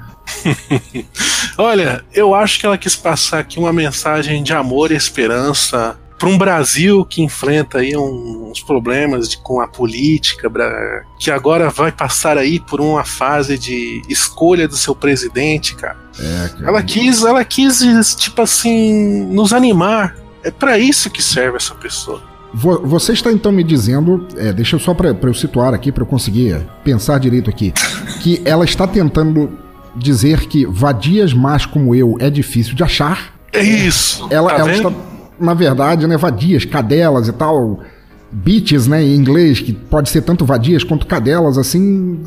Olha, 1.57 2.03
eu 2.13 2.33
acho 2.33 2.59
que 2.59 2.65
ela 2.65 2.77
quis 2.77 2.95
passar 2.95 3.39
aqui 3.39 3.59
uma 3.59 3.73
mensagem 3.73 4.41
de 4.41 4.53
amor 4.53 4.91
e 4.91 4.95
esperança 4.95 5.97
para 6.17 6.27
um 6.27 6.37
Brasil 6.37 7.05
que 7.05 7.21
enfrenta 7.21 7.77
aí 7.77 7.95
uns 7.95 8.59
problemas 8.59 9.29
de, 9.29 9.37
com 9.37 9.61
a 9.61 9.67
política, 9.67 10.51
que 11.17 11.31
agora 11.31 11.69
vai 11.69 11.93
passar 11.93 12.37
aí 12.37 12.59
por 12.59 12.81
uma 12.81 13.05
fase 13.05 13.57
de 13.57 14.01
escolha 14.09 14.67
do 14.67 14.75
seu 14.75 14.93
presidente, 14.93 15.75
cara. 15.75 15.97
É, 16.19 16.49
cara. 16.49 16.67
Ela 16.67 16.83
quis, 16.83 17.23
ela 17.23 17.45
quis 17.45 18.15
tipo 18.15 18.41
assim 18.41 19.25
nos 19.27 19.53
animar 19.53 20.13
é 20.49 20.51
para 20.51 20.77
isso 20.77 21.09
que 21.09 21.21
serve 21.21 21.57
essa 21.57 21.73
pessoa. 21.75 22.21
Você 22.51 23.13
está 23.13 23.31
então 23.31 23.51
me 23.51 23.63
dizendo, 23.63 24.27
é, 24.35 24.51
deixa 24.51 24.75
eu 24.75 24.79
só 24.79 24.93
para 24.93 25.15
eu 25.21 25.33
situar 25.33 25.73
aqui, 25.73 25.91
para 25.91 26.01
eu 26.01 26.07
conseguir 26.07 26.59
pensar 26.83 27.19
direito 27.19 27.47
aqui, 27.47 27.71
que 28.21 28.41
ela 28.43 28.65
está 28.65 28.87
tentando 28.87 29.51
dizer 29.95 30.47
que 30.47 30.65
vadias 30.65 31.31
más 31.31 31.65
como 31.65 31.93
eu 31.93 32.17
é 32.19 32.29
difícil 32.29 32.75
de 32.75 32.83
achar. 32.83 33.33
É 33.53 33.61
isso. 33.61 34.27
Ela, 34.31 34.49
tá 34.49 34.59
ela 34.59 34.71
está, 34.71 34.91
na 35.39 35.53
verdade, 35.53 36.07
né, 36.07 36.17
vadias, 36.17 36.65
cadelas 36.65 37.27
e 37.27 37.33
tal, 37.33 37.81
bitches, 38.31 38.87
né, 38.87 39.03
em 39.03 39.15
inglês, 39.15 39.59
que 39.59 39.71
pode 39.71 40.09
ser 40.09 40.23
tanto 40.23 40.43
vadias 40.43 40.83
quanto 40.83 41.05
cadelas, 41.05 41.55
assim, 41.55 42.23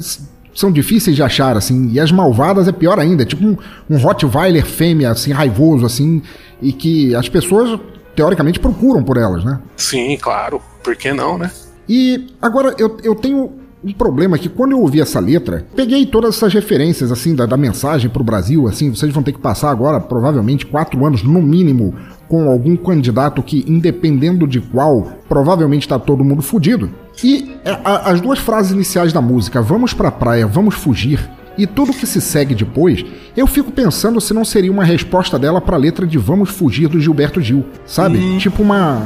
são 0.55 0.71
difíceis 0.71 1.17
de 1.17 1.23
achar, 1.23 1.57
assim, 1.57 1.91
e 1.91 1.99
as 1.99 2.13
malvadas 2.13 2.69
é 2.69 2.73
pior 2.73 2.99
ainda, 3.01 3.25
é 3.25 3.27
tipo 3.27 3.45
um, 3.45 3.57
um 3.91 3.97
Rottweiler 3.97 4.65
fêmea, 4.65 5.11
assim, 5.11 5.33
raivoso, 5.33 5.85
assim, 5.85 6.23
e 6.61 6.73
que 6.73 7.13
as 7.15 7.29
pessoas 7.29 7.81
teoricamente 8.15 8.61
procuram 8.61 9.03
por 9.03 9.17
elas, 9.17 9.45
né? 9.45 9.61
Sim, 9.77 10.17
claro. 10.21 10.61
Por 10.83 10.97
que 10.97 11.13
não, 11.13 11.39
né? 11.39 11.51
E 11.89 12.35
agora 12.41 12.75
eu, 12.79 12.97
eu 13.03 13.15
tenho 13.15 13.63
um 13.85 13.93
problema 13.93 14.39
que 14.39 14.49
quando 14.49 14.73
eu 14.73 14.81
ouvi 14.81 15.01
essa 15.01 15.19
letra, 15.19 15.67
peguei 15.75 16.07
todas 16.07 16.37
essas 16.37 16.55
referências 16.55 17.11
assim 17.11 17.35
da, 17.35 17.47
da 17.47 17.57
mensagem 17.57 18.09
para 18.09 18.23
o 18.23 18.25
Brasil, 18.25 18.69
assim, 18.69 18.91
vocês 18.91 19.13
vão 19.13 19.23
ter 19.23 19.33
que 19.33 19.41
passar 19.41 19.71
agora 19.71 20.01
provavelmente 20.01 20.67
quatro 20.67 21.05
anos 21.05 21.23
no 21.23 21.43
mínimo 21.43 21.95
com 22.29 22.49
algum 22.49 22.77
candidato 22.77 23.43
que, 23.43 23.65
independendo 23.67 24.47
de 24.47 24.61
qual, 24.61 25.13
provavelmente 25.29 25.83
está 25.83 25.99
todo 25.99 26.25
mundo 26.25 26.41
fudido. 26.41 26.91
E 27.23 27.57
é, 27.65 27.73
a, 27.85 28.11
as 28.11 28.21
duas 28.21 28.39
frases 28.39 28.73
iniciais 28.73 29.13
da 29.13 29.21
música, 29.21 29.61
vamos 29.61 29.93
pra 29.93 30.11
praia, 30.11 30.47
vamos 30.47 30.77
fugir, 30.77 31.29
e 31.57 31.67
tudo 31.67 31.93
que 31.93 32.07
se 32.07 32.21
segue 32.21 32.55
depois, 32.55 33.05
eu 33.37 33.47
fico 33.47 33.71
pensando 33.71 34.21
se 34.21 34.33
não 34.33 34.45
seria 34.45 34.73
uma 34.73 34.85
resposta 34.85 35.39
dela 35.39 35.61
para 35.61 35.77
a 35.77 35.79
letra 35.79 36.07
de 36.07 36.19
Vamos 36.19 36.51
Fugir 36.51 36.89
do 36.89 37.01
Gilberto 37.01 37.41
Gil, 37.41 37.65
sabe? 37.87 38.19
Uhum. 38.19 38.39
Tipo 38.39 38.63
uma 38.63 39.03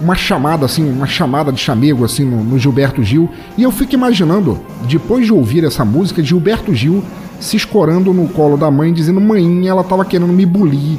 uma 0.00 0.16
chamada 0.16 0.66
assim, 0.66 0.90
uma 0.90 1.06
chamada 1.06 1.52
de 1.52 1.60
chamego 1.60 2.04
assim 2.04 2.24
no, 2.24 2.42
no, 2.42 2.58
Gilberto 2.58 3.04
Gil, 3.04 3.30
e 3.56 3.62
eu 3.62 3.70
fico 3.70 3.94
imaginando, 3.94 4.60
depois 4.88 5.24
de 5.24 5.32
ouvir 5.32 5.62
essa 5.62 5.84
música, 5.84 6.20
Gilberto 6.22 6.74
Gil 6.74 7.04
se 7.38 7.56
escorando 7.56 8.12
no 8.12 8.28
colo 8.28 8.56
da 8.56 8.70
mãe 8.70 8.92
dizendo: 8.92 9.20
"Mãe, 9.20 9.68
ela 9.68 9.84
tava 9.84 10.04
querendo 10.04 10.32
me 10.32 10.44
bulir". 10.44 10.98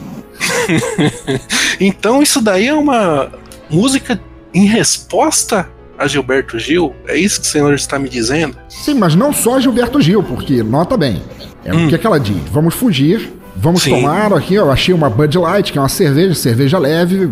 então 1.80 2.24
isso 2.24 2.42
daí 2.42 2.68
é 2.68 2.74
uma 2.74 3.30
música 3.70 4.20
em 4.54 4.66
resposta 4.66 5.70
a 5.98 6.08
Gilberto 6.08 6.58
Gil? 6.60 6.94
É 7.08 7.18
isso 7.18 7.42
que 7.42 7.48
o 7.48 7.50
senhor 7.50 7.74
está 7.74 7.98
me 8.00 8.10
dizendo? 8.10 8.56
Sim, 8.70 8.96
mas 8.96 9.16
não 9.16 9.34
só 9.34 9.60
Gilberto 9.60 10.02
Gil, 10.02 10.24
porque, 10.24 10.64
nota 10.64 10.98
bem, 10.98 11.22
é 11.64 11.74
hum. 11.74 11.86
o 11.86 11.90
que, 11.90 11.96
é 11.96 11.98
que 11.98 12.08
ela 12.08 12.20
diz? 12.20 12.38
Vamos 12.52 12.74
fugir, 12.74 13.32
vamos 13.56 13.84
Sim. 13.84 13.92
tomar 13.92 14.34
aqui, 14.34 14.56
eu 14.56 14.72
achei 14.72 14.94
uma 14.94 15.10
Bud 15.10 15.38
Light, 15.38 15.72
que 15.72 15.78
é 15.78 15.82
uma 15.82 15.90
cerveja, 15.90 16.36
cerveja 16.36 16.78
leve, 16.78 17.30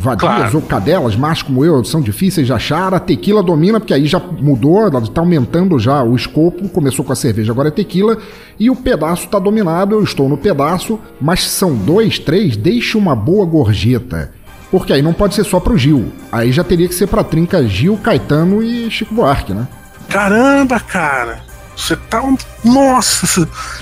vadias 0.00 0.32
claro. 0.32 0.56
ou 0.56 0.62
cadelas, 0.62 1.14
machos 1.14 1.42
como 1.42 1.64
eu, 1.64 1.84
são 1.84 2.00
difíceis 2.00 2.46
de 2.46 2.52
achar. 2.52 2.94
A 2.94 2.98
tequila 2.98 3.42
domina, 3.42 3.78
porque 3.78 3.92
aí 3.92 4.06
já 4.06 4.18
mudou, 4.18 4.86
ela 4.86 5.00
está 5.00 5.20
aumentando 5.20 5.78
já 5.78 6.02
o 6.02 6.16
escopo. 6.16 6.68
Começou 6.70 7.04
com 7.04 7.12
a 7.12 7.16
cerveja, 7.16 7.52
agora 7.52 7.68
é 7.68 7.70
tequila. 7.70 8.16
E 8.58 8.70
o 8.70 8.76
pedaço 8.76 9.26
está 9.26 9.38
dominado, 9.38 9.94
eu 9.94 10.02
estou 10.02 10.28
no 10.28 10.38
pedaço, 10.38 10.98
mas 11.20 11.44
são 11.44 11.74
dois, 11.74 12.18
três, 12.18 12.56
deixe 12.56 12.96
uma 12.96 13.14
boa 13.14 13.44
gorjeta. 13.44 14.32
Porque 14.70 14.92
aí 14.92 15.02
não 15.02 15.12
pode 15.12 15.34
ser 15.34 15.44
só 15.44 15.58
pro 15.58 15.76
Gil. 15.76 16.12
Aí 16.30 16.52
já 16.52 16.62
teria 16.62 16.88
que 16.88 16.94
ser 16.94 17.06
pra 17.06 17.24
trinca 17.24 17.66
Gil, 17.66 17.96
Caetano 17.98 18.62
e 18.62 18.90
Chico 18.90 19.14
Buarque, 19.14 19.52
né? 19.52 19.66
Caramba, 20.08 20.78
cara! 20.78 21.50
Você 21.80 21.96
tá 21.96 22.22
um. 22.22 22.36
Nossa! 22.62 23.26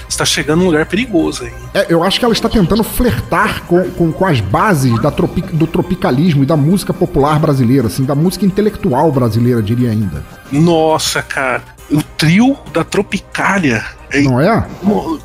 Você 0.09 0.19
tá 0.19 0.25
chegando 0.25 0.61
num 0.61 0.67
lugar 0.67 0.87
perigoso 0.87 1.45
aí. 1.45 1.53
É, 1.75 1.87
eu 1.89 2.05
acho 2.05 2.19
que 2.19 2.25
ela 2.25 2.33
está 2.33 2.49
tentando 2.49 2.85
flertar 2.85 3.65
com, 3.65 3.91
com, 3.91 4.13
com 4.13 4.25
as 4.25 4.41
bases 4.41 5.01
da 5.03 5.11
tropi, 5.11 5.43
do 5.43 5.67
tropicalismo 5.67 6.45
e 6.45 6.47
da 6.47 6.57
música 6.57 6.95
popular 6.95 7.41
brasileira, 7.41 7.89
assim, 7.89 8.05
da 8.05 8.15
música 8.15 8.47
intelectual 8.47 9.11
brasileira, 9.11 9.61
diria 9.61 9.91
ainda. 9.91 10.25
Nossa, 10.53 11.23
cara. 11.23 11.63
O 11.91 12.03
trio 12.03 12.57
da 12.73 12.85
Tropicália. 12.85 13.85
Não 14.23 14.41
é? 14.41 14.67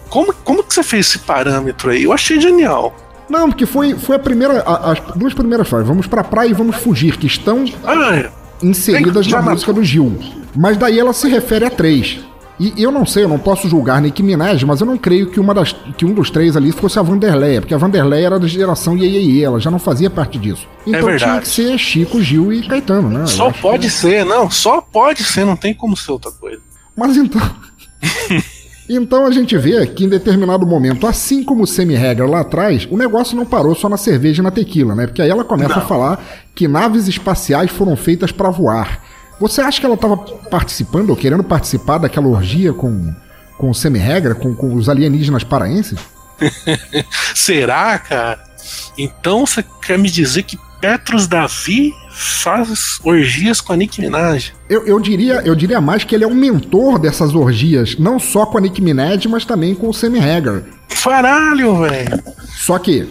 Como, 0.09 0.33
como 0.33 0.63
que 0.63 0.73
você 0.73 0.81
fez 0.83 1.07
esse 1.07 1.19
parâmetro 1.19 1.89
aí? 1.91 2.03
Eu 2.03 2.13
achei 2.13 2.39
genial. 2.39 2.95
Não, 3.29 3.49
porque 3.49 3.65
foi, 3.65 3.95
foi 3.95 4.15
a 4.15 4.19
primeira. 4.19 4.61
A, 4.61 4.91
as 4.91 4.99
duas 5.15 5.33
primeiras 5.33 5.67
frases, 5.67 5.87
vamos 5.87 6.07
pra 6.07 6.23
praia 6.23 6.49
e 6.49 6.53
vamos 6.53 6.75
fugir, 6.75 7.17
que 7.17 7.27
estão 7.27 7.65
é. 8.13 8.29
inseridas 8.61 9.27
na 9.27 9.41
música 9.41 9.73
do 9.73 9.83
Gil. 9.83 10.17
Mas 10.55 10.77
daí 10.77 10.99
ela 10.99 11.13
se 11.13 11.27
refere 11.27 11.65
a 11.65 11.69
três. 11.69 12.19
E 12.59 12.81
eu 12.81 12.91
não 12.91 13.05
sei, 13.05 13.23
eu 13.23 13.27
não 13.27 13.39
posso 13.39 13.67
julgar 13.67 13.99
Nicki 13.99 14.21
Minaj, 14.21 14.63
mas 14.63 14.79
eu 14.79 14.85
não 14.85 14.97
creio 14.97 15.29
que, 15.29 15.39
uma 15.39 15.53
das, 15.53 15.75
que 15.97 16.05
um 16.05 16.13
dos 16.13 16.29
três 16.29 16.55
ali 16.55 16.71
fosse 16.71 16.99
a 16.99 17.01
Vanderleia, 17.01 17.59
porque 17.59 17.73
a 17.73 17.77
Vanderleia 17.77 18.27
era 18.27 18.39
da 18.39 18.47
geração 18.47 18.95
Iê, 18.95 19.43
ela 19.43 19.59
já 19.59 19.71
não 19.71 19.79
fazia 19.79 20.09
parte 20.09 20.37
disso. 20.37 20.67
Então 20.85 21.09
é 21.09 21.17
tinha 21.17 21.41
que 21.41 21.47
ser 21.47 21.77
Chico, 21.79 22.21
Gil 22.21 22.53
e 22.53 22.61
Caetano, 22.67 23.09
né? 23.09 23.25
Só 23.25 23.51
pode 23.51 23.87
que... 23.87 23.93
ser, 23.93 24.23
não, 24.23 24.51
só 24.51 24.81
pode 24.81 25.23
ser, 25.23 25.45
não 25.45 25.55
tem 25.55 25.73
como 25.73 25.97
ser 25.97 26.11
outra 26.11 26.31
coisa. 26.31 26.61
Mas 26.95 27.17
então. 27.17 27.41
Então 28.87 29.25
a 29.25 29.31
gente 29.31 29.57
vê 29.57 29.85
que 29.87 30.03
em 30.03 30.09
determinado 30.09 30.65
momento, 30.65 31.07
assim 31.07 31.43
como 31.43 31.63
o 31.63 31.67
semi-regra 31.67 32.27
lá 32.27 32.41
atrás, 32.41 32.87
o 32.89 32.97
negócio 32.97 33.35
não 33.35 33.45
parou 33.45 33.73
só 33.73 33.87
na 33.87 33.97
cerveja 33.97 34.41
e 34.41 34.43
na 34.43 34.51
tequila, 34.51 34.93
né? 34.93 35.07
Porque 35.07 35.21
aí 35.21 35.29
ela 35.29 35.43
começa 35.43 35.75
não. 35.75 35.83
a 35.83 35.85
falar 35.85 36.23
que 36.53 36.67
naves 36.67 37.07
espaciais 37.07 37.71
foram 37.71 37.95
feitas 37.95 38.31
para 38.31 38.49
voar. 38.49 39.01
Você 39.39 39.61
acha 39.61 39.79
que 39.79 39.85
ela 39.85 39.95
estava 39.95 40.17
participando 40.17 41.09
ou 41.09 41.15
querendo 41.15 41.43
participar 41.43 41.97
daquela 41.97 42.27
orgia 42.27 42.73
com, 42.73 43.13
com 43.57 43.69
o 43.69 43.73
semi-regra, 43.73 44.35
com, 44.35 44.53
com 44.53 44.73
os 44.75 44.89
alienígenas 44.89 45.43
paraenses? 45.43 45.99
Será, 47.33 47.97
cara? 47.99 48.43
Então 48.97 49.45
você 49.45 49.63
quer 49.85 49.97
me 49.97 50.09
dizer 50.09 50.43
que 50.43 50.57
Petrus 50.79 51.27
Davi 51.27 51.93
faz 52.13 52.99
orgias 53.03 53.59
com 53.59 53.73
a 53.73 53.75
Nick 53.75 53.99
Minaj? 53.99 54.53
Eu, 54.69 54.85
eu, 54.85 54.99
diria, 54.99 55.41
eu 55.43 55.55
diria 55.55 55.81
mais 55.81 56.03
que 56.03 56.13
ele 56.13 56.23
é 56.23 56.27
um 56.27 56.35
mentor 56.35 56.99
dessas 56.99 57.33
orgias, 57.33 57.97
não 57.97 58.19
só 58.19 58.45
com 58.45 58.57
a 58.57 58.61
Nick 58.61 58.81
Minaj, 58.81 59.27
mas 59.27 59.43
também 59.43 59.73
com 59.73 59.89
o 59.89 59.93
Sammy 59.93 60.19
Hagar. 60.19 60.61
Faralho, 60.87 61.81
velho! 61.81 62.23
Só 62.55 62.77
que, 62.77 63.07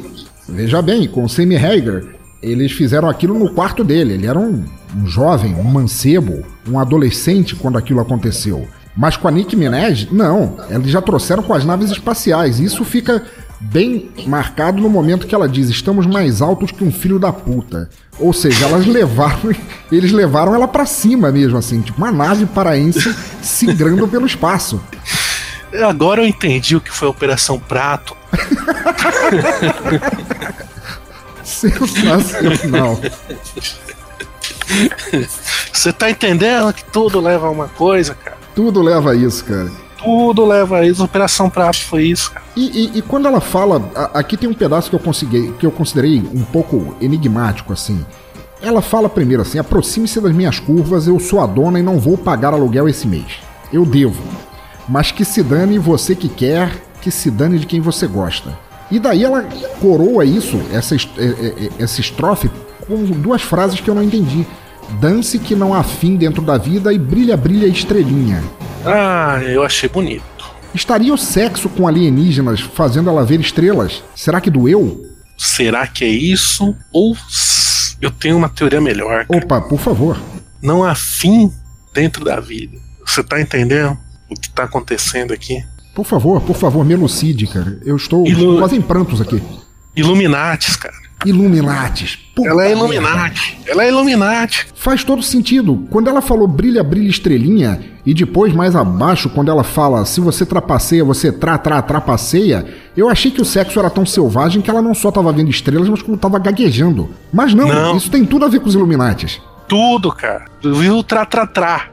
veja 0.49 0.81
bem, 0.81 1.09
com 1.09 1.24
o 1.24 1.29
Sammy 1.29 1.57
Hagar, 1.57 2.03
eles 2.41 2.73
fizeram 2.73 3.09
aquilo 3.09 3.39
no 3.39 3.53
quarto 3.53 3.83
dele. 3.83 4.15
Ele 4.15 4.27
era 4.27 4.39
um, 4.39 4.65
um 4.97 5.07
jovem, 5.07 5.55
um 5.55 5.65
mancebo, 5.65 6.45
um 6.69 6.79
adolescente 6.79 7.57
quando 7.57 7.79
aquilo 7.79 8.01
aconteceu. 8.01 8.69
Mas 8.97 9.16
com 9.16 9.27
a 9.27 9.31
Nick 9.31 9.57
Minaj, 9.57 10.09
não. 10.12 10.59
Eles 10.69 10.91
já 10.91 11.01
trouxeram 11.01 11.43
com 11.43 11.55
as 11.55 11.65
naves 11.65 11.91
espaciais. 11.91 12.61
Isso 12.61 12.85
fica 12.85 13.24
bem 13.63 14.11
marcado 14.27 14.83
no 14.83 14.91
momento 14.91 15.27
que 15.27 15.35
ela 15.35 15.49
diz: 15.49 15.69
estamos 15.69 16.07
mais 16.07 16.43
altos 16.43 16.71
que 16.71 16.83
um 16.83 16.93
filho 16.93 17.19
da 17.19 17.33
puta. 17.33 17.89
Ou 18.19 18.33
seja, 18.33 18.67
elas 18.67 18.87
levaram, 18.87 19.55
eles 19.91 20.13
levaram 20.13 20.55
ela 20.55 20.67
para 20.67 20.87
cima 20.87 21.31
mesmo, 21.31 21.57
assim, 21.57 21.81
tipo 21.81 21.99
uma 21.99 22.11
nave 22.11 22.47
paraense 22.47 23.15
singrando 23.41 24.09
pelo 24.09 24.27
espaço. 24.27 24.83
Agora 25.87 26.23
eu 26.23 26.27
entendi 26.27 26.77
o 26.77 26.81
que 26.81 26.91
foi 26.91 27.09
a 27.09 27.11
Operação 27.11 27.59
Prato. 27.59 28.17
Sensacional. 31.43 33.01
Você 35.73 35.93
tá 35.93 36.11
entendendo 36.11 36.73
que 36.73 36.85
tudo 36.85 37.21
leva 37.21 37.47
a 37.47 37.51
uma 37.51 37.69
coisa, 37.69 38.15
cara? 38.15 38.37
Tudo 38.55 38.83
leva 38.83 39.13
a 39.13 39.15
isso, 39.15 39.45
cara 39.45 39.71
tudo 40.03 40.45
leva 40.45 40.79
a 40.79 40.87
isso. 40.87 41.05
Operação 41.05 41.49
Prato 41.49 41.85
foi 41.85 42.05
isso, 42.05 42.33
e, 42.57 42.91
e, 42.95 42.99
e, 42.99 43.03
quando 43.03 43.27
ela 43.27 43.41
fala, 43.41 43.83
aqui 44.12 44.37
tem 44.37 44.49
um 44.49 44.55
pedaço 44.55 44.91
que 44.91 44.97
eu 44.97 45.01
consegui, 45.01 45.53
que 45.59 45.65
eu 45.65 45.70
considerei 45.70 46.19
um 46.35 46.43
pouco 46.43 46.95
enigmático, 47.01 47.73
assim. 47.73 48.05
Ela 48.61 48.83
fala 48.83 49.09
primeiro 49.09 49.43
assim: 49.43 49.59
aproxime-se 49.59 50.20
das 50.20 50.33
minhas 50.33 50.59
curvas, 50.59 51.07
eu 51.07 51.19
sou 51.19 51.41
a 51.41 51.47
dona 51.47 51.79
e 51.79 51.83
não 51.83 51.99
vou 51.99 52.19
pagar 52.19 52.53
aluguel 52.53 52.89
esse 52.89 53.07
mês. 53.07 53.41
Eu 53.73 53.85
devo. 53.85 54.23
Mas 54.89 55.11
que 55.11 55.24
se 55.24 55.43
dane 55.43 55.79
você 55.79 56.15
que 56.15 56.29
quer, 56.29 56.70
que 57.01 57.11
se 57.11 57.31
dane 57.31 57.59
de 57.59 57.66
quem 57.66 57.81
você 57.81 58.07
gosta. 58.07 58.57
E 58.91 58.99
daí 58.99 59.24
ela 59.24 59.47
coroa 59.81 60.24
isso, 60.24 60.61
essa, 60.70 60.95
essa 61.79 62.01
estrofe, 62.01 62.51
com 62.87 63.05
duas 63.05 63.41
frases 63.41 63.81
que 63.81 63.89
eu 63.89 63.95
não 63.95 64.03
entendi. 64.03 64.47
Dance 65.01 65.39
que 65.39 65.55
não 65.55 65.73
há 65.73 65.83
fim 65.83 66.16
dentro 66.16 66.43
da 66.43 66.59
vida 66.59 66.93
e 66.93 66.99
brilha, 66.99 67.37
brilha 67.37 67.66
estrelinha. 67.66 68.43
Ah, 68.85 69.41
eu 69.43 69.63
achei 69.63 69.89
bonito. 69.89 70.23
Estaria 70.75 71.13
o 71.13 71.19
sexo 71.19 71.69
com 71.69 71.87
alienígenas 71.87 72.61
fazendo 72.61 73.11
ela 73.11 73.25
ver 73.25 73.41
estrelas? 73.41 74.03
Será 74.15 74.41
que 74.41 74.51
doeu? 74.51 75.07
Será 75.37 75.87
que 75.87 76.05
é 76.05 76.09
isso? 76.09 76.75
Ou 76.93 77.17
eu 78.01 78.11
tenho 78.11 78.37
uma 78.37 78.49
teoria 78.49 78.81
melhor? 78.81 79.27
Cara. 79.27 79.45
Opa, 79.45 79.61
por 79.61 79.79
favor. 79.79 80.19
Não 80.63 80.83
há 80.85 80.95
fim 80.95 81.53
dentro 81.93 82.25
da 82.25 82.41
vida. 82.41 82.77
Você 83.05 83.23
tá 83.23 83.41
entendendo 83.41 83.99
o 84.31 84.35
que 84.35 84.49
tá 84.51 84.65
acontecendo 84.65 85.33
aqui? 85.33 85.63
Por 85.95 86.07
favor, 86.07 86.41
por 86.41 86.57
favor, 86.57 86.85
me 86.85 86.95
elucide, 86.95 87.47
cara. 87.47 87.79
Eu 87.85 87.97
estou 87.97 88.27
Ilu... 88.27 88.59
quase 88.59 88.77
em 88.77 88.81
prantos 88.81 89.21
aqui. 89.21 89.43
Illuminates, 89.95 90.77
cara. 90.77 90.95
Illuminates. 91.27 92.19
Puta 92.35 92.49
ela 92.49 92.67
é 92.67 92.73
Illuminati. 92.73 93.59
Ela 93.67 93.85
é 93.85 93.89
Illuminati. 93.89 94.67
Faz 94.75 95.05
todo 95.05 95.23
sentido. 95.23 95.87
Quando 95.91 96.09
ela 96.09 96.23
falou 96.23 96.49
brilha, 96.49 96.83
brilha, 96.83 97.11
estrelinha, 97.11 97.81
e 98.07 98.15
depois 98.15 98.55
mais 98.55 98.75
abaixo, 98.75 99.29
quando 99.29 99.51
ela 99.51 99.63
fala 99.63 100.05
se 100.07 100.21
você 100.21 100.47
trapaceia, 100.47 101.05
você 101.05 101.31
tra, 101.31 101.59
tra, 101.59 101.83
trapaceia, 101.83 102.67
eu 102.97 103.09
achei 103.09 103.31
que 103.31 103.43
o 103.43 103.45
sexo 103.45 103.79
era 103.79 103.91
tão 103.91 104.07
selvagem 104.07 104.63
que 104.63 104.71
ela 104.71 104.81
não 104.81 104.95
só 104.95 105.11
tava 105.11 105.33
vendo 105.33 105.51
estrelas, 105.51 105.89
mas 105.89 106.03
como 106.03 106.17
tava 106.17 106.39
gaguejando. 106.39 107.11
Mas 107.33 107.53
não, 107.53 107.69
não. 107.69 107.97
isso 107.97 108.11
tem 108.11 108.25
tudo 108.25 108.45
a 108.45 108.49
ver 108.49 108.61
com 108.61 108.69
os 108.69 108.75
Illuminatis. 108.75 109.41
Tudo, 109.69 110.11
cara. 110.11 110.47
Viu 110.63 110.99
o 110.99 111.05
tra, 111.05 111.27
tra, 111.27 111.47
tra. 111.47 111.89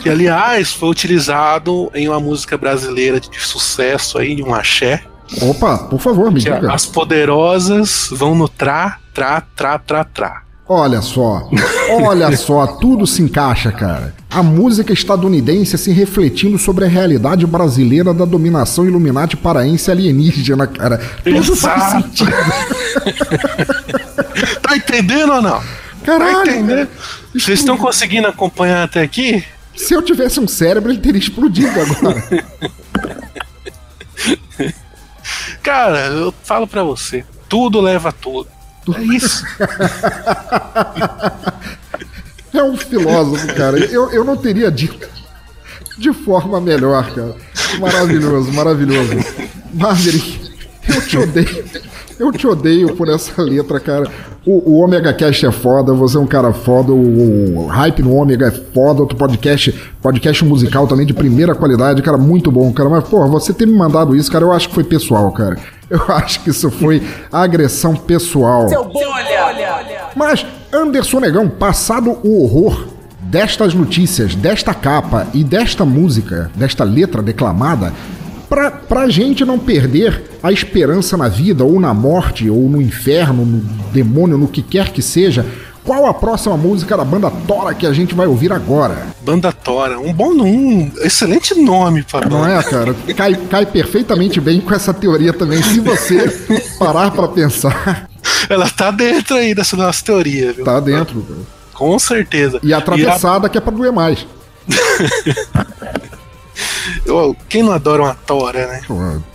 que 0.00 0.08
aliás 0.08 0.72
foi 0.72 0.88
utilizado 0.88 1.90
em 1.94 2.08
uma 2.08 2.20
música 2.20 2.56
brasileira 2.56 3.18
de 3.18 3.28
sucesso 3.40 4.18
aí, 4.18 4.42
um 4.42 4.54
axé, 4.54 5.02
Opa, 5.42 5.78
por 5.78 6.00
favor, 6.00 6.30
me 6.30 6.40
diga. 6.40 6.72
As 6.72 6.86
poderosas 6.86 8.08
vão 8.10 8.34
no 8.34 8.48
tra, 8.48 8.98
tra, 9.12 9.40
tra, 9.40 9.78
tra, 9.78 10.04
tra. 10.04 10.42
Olha 10.70 11.00
só, 11.00 11.48
olha 12.02 12.30
só, 12.36 12.66
tudo 12.66 13.06
se 13.06 13.22
encaixa, 13.22 13.72
cara. 13.72 14.14
A 14.30 14.42
música 14.42 14.92
estadunidense 14.92 15.78
se 15.78 15.90
refletindo 15.90 16.58
sobre 16.58 16.84
a 16.84 16.88
realidade 16.88 17.46
brasileira 17.46 18.12
da 18.12 18.26
dominação 18.26 18.84
Illuminati 18.84 19.34
paraense 19.34 19.90
alienígena, 19.90 20.66
cara. 20.66 20.98
Tudo 21.24 21.56
faz 21.56 21.92
sentido. 21.92 22.30
tá 24.60 24.76
entendendo 24.76 25.32
ou 25.32 25.42
não? 25.42 25.62
Caralho. 26.04 26.44
Tá 26.44 26.56
entendendo? 26.56 26.88
Vocês 27.32 27.60
estão 27.60 27.78
conseguindo 27.78 28.28
acompanhar 28.28 28.84
até 28.84 29.00
aqui? 29.00 29.42
Se 29.74 29.94
eu 29.94 30.02
tivesse 30.02 30.38
um 30.38 30.48
cérebro, 30.48 30.90
ele 30.90 31.00
teria 31.00 31.20
explodido 31.20 31.80
agora. 31.80 32.44
Cara, 35.62 36.06
eu 36.06 36.34
falo 36.42 36.66
para 36.66 36.82
você, 36.82 37.24
tudo 37.48 37.80
leva 37.80 38.10
a 38.10 38.12
tudo. 38.12 38.48
É 38.94 39.02
isso. 39.02 39.44
é 42.54 42.62
um 42.62 42.76
filósofo, 42.76 43.46
cara. 43.54 43.78
Eu, 43.78 44.10
eu 44.10 44.24
não 44.24 44.36
teria 44.36 44.70
dito 44.70 45.08
de 45.98 46.12
forma 46.12 46.60
melhor, 46.60 47.12
cara. 47.14 47.36
Maravilhoso, 47.78 48.52
maravilhoso. 48.52 49.12
Maverick, 49.74 50.40
eu 50.88 51.06
te 51.06 51.18
odeio. 51.18 51.64
Eu 52.18 52.32
te 52.32 52.46
odeio 52.46 52.96
por 52.96 53.08
essa 53.08 53.40
letra, 53.40 53.78
cara. 53.78 54.10
O, 54.44 54.72
o 54.72 54.84
Omega 54.84 55.12
Cast 55.12 55.46
é 55.46 55.52
foda, 55.52 55.92
você 55.92 56.16
é 56.16 56.20
um 56.20 56.26
cara 56.26 56.52
foda, 56.52 56.92
o, 56.92 57.64
o 57.64 57.66
Hype 57.66 58.02
no 58.02 58.16
Omega 58.16 58.48
é 58.48 58.50
foda, 58.50 59.00
outro 59.00 59.16
podcast, 59.16 59.72
podcast 60.02 60.44
musical 60.44 60.86
também 60.86 61.06
de 61.06 61.14
primeira 61.14 61.54
qualidade, 61.54 62.02
cara, 62.02 62.18
muito 62.18 62.50
bom, 62.50 62.72
cara. 62.72 62.88
Mas, 62.88 63.04
porra, 63.04 63.28
você 63.28 63.52
ter 63.52 63.66
me 63.66 63.74
mandado 63.74 64.16
isso, 64.16 64.32
cara, 64.32 64.44
eu 64.44 64.52
acho 64.52 64.68
que 64.68 64.74
foi 64.74 64.84
pessoal, 64.84 65.30
cara. 65.32 65.58
Eu 65.88 66.02
acho 66.14 66.42
que 66.42 66.50
isso 66.50 66.70
foi 66.70 67.02
agressão 67.32 67.94
pessoal. 67.94 68.68
Seu 68.68 68.84
bolha! 68.84 70.08
Mas, 70.16 70.44
Anderson 70.72 71.20
Negão, 71.20 71.48
passado 71.48 72.18
o 72.24 72.42
horror 72.42 72.86
destas 73.20 73.74
notícias, 73.74 74.34
desta 74.34 74.72
capa 74.72 75.26
e 75.34 75.44
desta 75.44 75.84
música, 75.84 76.50
desta 76.54 76.82
letra 76.82 77.22
declamada, 77.22 77.92
pra, 78.48 78.70
pra 78.70 79.08
gente 79.08 79.44
não 79.44 79.58
perder 79.58 80.22
a 80.42 80.50
esperança 80.50 81.16
na 81.16 81.28
vida, 81.28 81.64
ou 81.64 81.78
na 81.78 81.92
morte, 81.92 82.48
ou 82.48 82.68
no 82.68 82.80
inferno, 82.80 83.44
no 83.44 83.58
demônio, 83.92 84.38
no 84.38 84.48
que 84.48 84.62
quer 84.62 84.90
que 84.90 85.02
seja, 85.02 85.44
qual 85.84 86.06
a 86.06 86.12
próxima 86.12 86.56
música 86.56 86.96
da 86.96 87.04
banda 87.04 87.30
Tora 87.46 87.72
que 87.74 87.86
a 87.86 87.92
gente 87.92 88.14
vai 88.14 88.26
ouvir 88.26 88.52
agora? 88.52 89.06
Banda 89.22 89.50
Tora, 89.52 89.98
um 89.98 90.12
bom 90.12 90.32
um 90.32 90.92
excelente 90.98 91.54
nome 91.54 92.02
para 92.02 92.28
Não 92.28 92.46
é, 92.46 92.62
cara? 92.62 92.94
Cai, 93.16 93.34
cai 93.34 93.64
perfeitamente 93.64 94.40
bem 94.40 94.60
com 94.60 94.74
essa 94.74 94.92
teoria 94.92 95.32
também. 95.32 95.62
Se 95.62 95.80
você 95.80 96.28
parar 96.78 97.10
para 97.10 97.28
pensar. 97.28 98.08
Ela 98.50 98.68
tá 98.68 98.90
dentro 98.90 99.36
aí 99.36 99.54
dessa 99.54 99.76
nossa 99.76 100.04
teoria, 100.04 100.52
viu? 100.52 100.64
Tá 100.64 100.78
dentro, 100.78 101.22
cara. 101.22 101.40
Com 101.72 101.98
certeza. 101.98 102.60
E 102.62 102.74
atravessada 102.74 103.46
e 103.46 103.48
a... 103.48 103.48
que 103.48 103.56
é 103.56 103.60
pra 103.60 103.72
doer 103.72 103.92
mais. 103.92 104.26
Eu, 107.04 107.36
quem 107.48 107.62
não 107.62 107.72
adora 107.72 108.02
uma 108.02 108.14
tora, 108.14 108.66
né? 108.66 108.82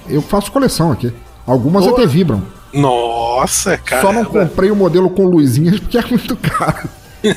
Eu 0.08 0.22
faço 0.22 0.52
coleção 0.52 0.92
aqui. 0.92 1.14
Algumas 1.46 1.86
até 1.88 2.06
vibram. 2.06 2.44
Nossa, 2.74 3.78
cara. 3.78 4.02
Só 4.02 4.12
não 4.12 4.26
comprei 4.26 4.72
o 4.72 4.76
modelo 4.76 5.10
com 5.10 5.26
luzinhas 5.26 5.80
porque 5.80 5.98
é 5.98 6.06
muito 6.06 6.36
caro. 6.38 6.90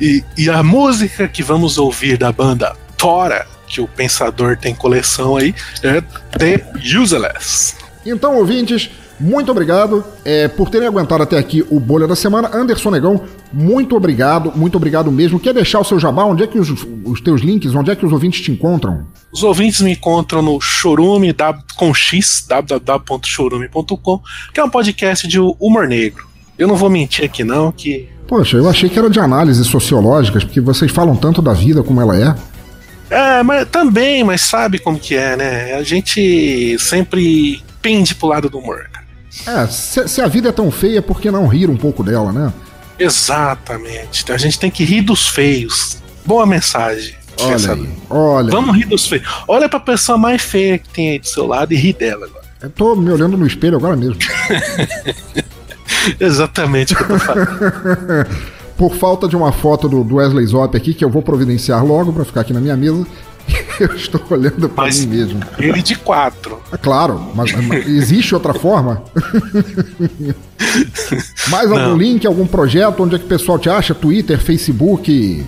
e, 0.00 0.24
e 0.36 0.48
a 0.48 0.62
música 0.62 1.28
que 1.28 1.42
vamos 1.42 1.76
ouvir 1.76 2.16
da 2.16 2.30
banda 2.32 2.76
Tora, 2.96 3.46
que 3.66 3.80
o 3.80 3.88
Pensador 3.88 4.56
tem 4.56 4.74
coleção 4.74 5.36
aí, 5.36 5.54
é 5.82 6.00
The 6.38 6.64
Useless. 6.98 7.76
Então, 8.06 8.36
ouvintes, 8.36 8.90
muito 9.18 9.50
obrigado 9.50 10.04
é, 10.24 10.48
por 10.48 10.68
terem 10.68 10.88
aguentado 10.88 11.22
até 11.22 11.38
aqui 11.38 11.64
o 11.70 11.78
Bolha 11.78 12.06
da 12.06 12.16
Semana. 12.16 12.50
Anderson 12.52 12.90
Negão, 12.90 13.20
muito 13.52 13.96
obrigado, 13.96 14.52
muito 14.54 14.76
obrigado 14.76 15.10
mesmo. 15.10 15.38
Quer 15.38 15.54
deixar 15.54 15.80
o 15.80 15.84
seu 15.84 15.98
jabá? 15.98 16.24
Onde 16.24 16.42
é 16.42 16.46
que 16.46 16.58
os, 16.58 16.68
os 17.04 17.20
teus 17.20 17.40
links, 17.40 17.74
onde 17.74 17.90
é 17.90 17.96
que 17.96 18.04
os 18.04 18.12
ouvintes 18.12 18.40
te 18.40 18.50
encontram? 18.50 19.06
Os 19.32 19.42
ouvintes 19.42 19.80
me 19.80 19.92
encontram 19.92 20.42
no 20.42 20.60
Chorume, 20.60 21.34
com 21.76 21.94
x, 21.94 22.46
www.chorume.com, 22.48 24.20
que 24.52 24.60
é 24.60 24.64
um 24.64 24.70
podcast 24.70 25.26
de 25.26 25.38
humor 25.38 25.86
negro. 25.86 26.26
Eu 26.58 26.68
não 26.68 26.76
vou 26.76 26.88
mentir 26.88 27.24
aqui 27.24 27.42
não, 27.42 27.72
que... 27.72 28.08
Poxa, 28.26 28.56
eu 28.56 28.68
achei 28.68 28.88
que 28.88 28.98
era 28.98 29.10
de 29.10 29.20
análises 29.20 29.66
sociológicas, 29.66 30.44
porque 30.44 30.60
vocês 30.60 30.90
falam 30.90 31.16
tanto 31.16 31.42
da 31.42 31.52
vida 31.52 31.82
como 31.82 32.00
ela 32.00 32.16
é. 32.16 32.34
É, 33.10 33.42
mas 33.42 33.68
também, 33.68 34.24
mas 34.24 34.40
sabe 34.40 34.78
como 34.78 34.98
que 34.98 35.14
é, 35.14 35.36
né? 35.36 35.74
A 35.74 35.82
gente 35.82 36.76
sempre 36.78 37.62
pende 37.82 38.14
pro 38.14 38.28
lado 38.28 38.48
do 38.48 38.58
humor. 38.58 38.88
É, 39.46 39.66
se, 39.66 40.08
se 40.08 40.20
a 40.20 40.28
vida 40.28 40.48
é 40.48 40.52
tão 40.52 40.70
feia, 40.70 41.02
por 41.02 41.20
que 41.20 41.30
não 41.30 41.46
rir 41.46 41.68
um 41.68 41.76
pouco 41.76 42.02
dela, 42.02 42.32
né? 42.32 42.52
Exatamente. 42.98 44.30
A 44.32 44.36
gente 44.36 44.58
tem 44.58 44.70
que 44.70 44.84
rir 44.84 45.02
dos 45.02 45.28
feios. 45.28 45.98
Boa 46.24 46.46
mensagem. 46.46 47.16
Olha 47.40 47.72
aí, 47.72 47.88
olha. 48.08 48.50
Vamos 48.50 48.76
rir 48.76 48.86
dos 48.86 49.06
feios. 49.06 49.26
Olha 49.48 49.68
pra 49.68 49.80
pessoa 49.80 50.16
mais 50.16 50.40
feia 50.40 50.78
que 50.78 50.88
tem 50.88 51.10
aí 51.10 51.18
do 51.18 51.26
seu 51.26 51.46
lado 51.46 51.72
e 51.72 51.76
ri 51.76 51.92
dela 51.92 52.26
agora. 52.26 52.44
Eu 52.62 52.70
tô 52.70 52.94
me 52.94 53.10
olhando 53.10 53.36
no 53.36 53.46
espelho 53.46 53.76
agora 53.76 53.96
mesmo. 53.96 54.16
Exatamente 56.18 56.94
o 56.94 56.96
que 56.96 57.02
eu 57.02 57.08
tô 57.08 57.18
falando. 57.18 57.48
Por 58.76 58.96
falta 58.96 59.28
de 59.28 59.36
uma 59.36 59.52
foto 59.52 59.88
do, 59.88 60.16
Wesley 60.16 60.46
Zop 60.46 60.76
aqui, 60.76 60.94
que 60.94 61.04
eu 61.04 61.10
vou 61.10 61.22
providenciar 61.22 61.84
logo 61.84 62.12
para 62.12 62.24
ficar 62.24 62.40
aqui 62.40 62.52
na 62.52 62.60
minha 62.60 62.76
mesa, 62.76 63.06
eu 63.80 63.94
estou 63.94 64.20
olhando 64.30 64.68
para 64.68 64.92
mim 64.92 65.06
mesmo. 65.06 65.40
Ele 65.58 65.82
de 65.82 65.96
quatro. 65.96 66.60
É 66.72 66.76
claro, 66.76 67.20
mas, 67.34 67.52
mas 67.52 67.86
existe 67.86 68.34
outra 68.34 68.54
forma? 68.54 69.02
Mais 71.48 71.70
algum 71.70 71.90
Não. 71.90 71.96
link, 71.96 72.26
algum 72.26 72.46
projeto? 72.46 73.02
Onde 73.02 73.16
é 73.16 73.18
que 73.18 73.24
o 73.24 73.28
pessoal 73.28 73.58
te 73.58 73.68
acha? 73.68 73.94
Twitter, 73.94 74.38
Facebook, 74.38 75.44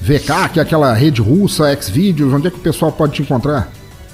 VK, 0.00 0.48
que 0.52 0.58
é 0.58 0.62
aquela 0.62 0.94
rede 0.94 1.20
russa, 1.20 1.76
Xvideos, 1.80 2.32
onde 2.32 2.46
é 2.48 2.50
que 2.50 2.56
o 2.56 2.60
pessoal 2.60 2.92
pode 2.92 3.14
te 3.14 3.22
encontrar? 3.22 3.68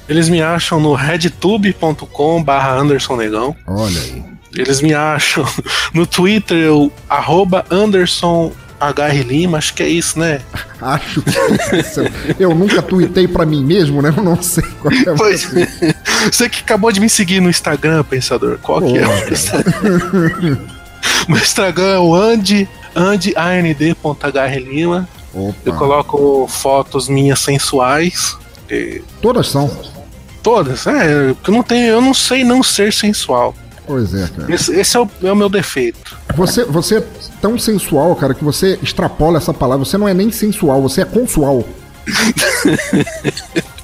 Eles 0.09 0.29
me 0.29 0.41
acham 0.41 0.81
no 0.81 0.95
redtube.com 0.95 2.43
barra 2.43 2.73
Anderson 2.79 3.17
Negão. 3.17 3.57
Olha 3.67 4.01
aí. 4.01 4.25
Eles 4.55 4.81
me 4.81 4.95
acham 4.95 5.45
no 5.93 6.07
Twitter, 6.07 6.57
eu, 6.57 6.93
arroba 7.09 7.65
Anderson 7.71 8.53
HR 8.81 9.23
Lima, 9.27 9.59
acho 9.59 9.75
que 9.75 9.83
é 9.83 9.89
isso, 9.89 10.19
né? 10.19 10.41
acho 10.81 11.23
que 11.23 11.39
é 11.39 11.81
isso. 11.81 12.01
Eu 12.39 12.55
nunca 12.55 12.83
tuitei 12.83 13.27
para 13.27 13.47
mim 13.47 13.65
mesmo, 13.65 14.03
né? 14.03 14.13
Eu 14.17 14.23
não 14.23 14.43
sei 14.43 14.65
qual 14.81 14.93
é. 14.93 15.17
Pois, 15.17 15.49
você 16.31 16.49
que 16.49 16.61
acabou 16.61 16.93
de 16.93 17.01
me 17.01 17.09
seguir 17.09 17.41
no 17.41 17.51
Instagram, 17.51 18.05
pensador, 18.05 18.59
qual 18.63 18.81
Pô, 18.81 18.93
que 18.93 18.99
é 18.99 19.07
o 19.07 19.33
Instagram? 19.33 20.59
Meu 21.29 21.39
Instagram 21.39 21.95
é 21.95 21.99
o 21.99 22.15
Andy, 22.15 22.69
andand.hr 22.95 24.59
Lima. 24.59 25.09
Opa. 25.33 25.55
Eu 25.65 25.75
coloco 25.75 26.47
fotos 26.49 27.09
minhas 27.09 27.41
sensuais. 27.41 28.37
Todas 29.21 29.49
são. 29.49 29.71
Todas, 30.43 30.87
é. 30.87 31.31
Eu 31.31 31.37
não 31.49 31.63
tenho, 31.63 31.87
eu 31.87 32.01
não 32.01 32.15
sei 32.15 32.45
não 32.45 32.63
ser 32.63 32.93
sensual. 32.93 33.55
Pois 33.87 34.13
é, 34.15 34.29
cara. 34.29 34.53
Esse, 34.53 34.75
esse 34.75 34.97
é, 34.97 35.01
o, 35.01 35.09
é, 35.23 35.33
o, 35.33 35.37
meu 35.37 35.49
defeito. 35.49 36.17
Você, 36.35 36.65
você 36.65 36.99
é 36.99 37.05
tão 37.41 37.59
sensual, 37.59 38.15
cara, 38.17 38.35
que 38.35 38.45
você 38.45 38.79
extrapola 38.83 39.39
essa 39.39 39.55
palavra. 39.55 39.85
Você 39.85 39.97
não 39.97 40.09
é 40.09 40.15
nem 40.15 40.31
sensual, 40.31 40.83
você 40.83 41.03
é 41.03 41.05
consual. 41.05 41.65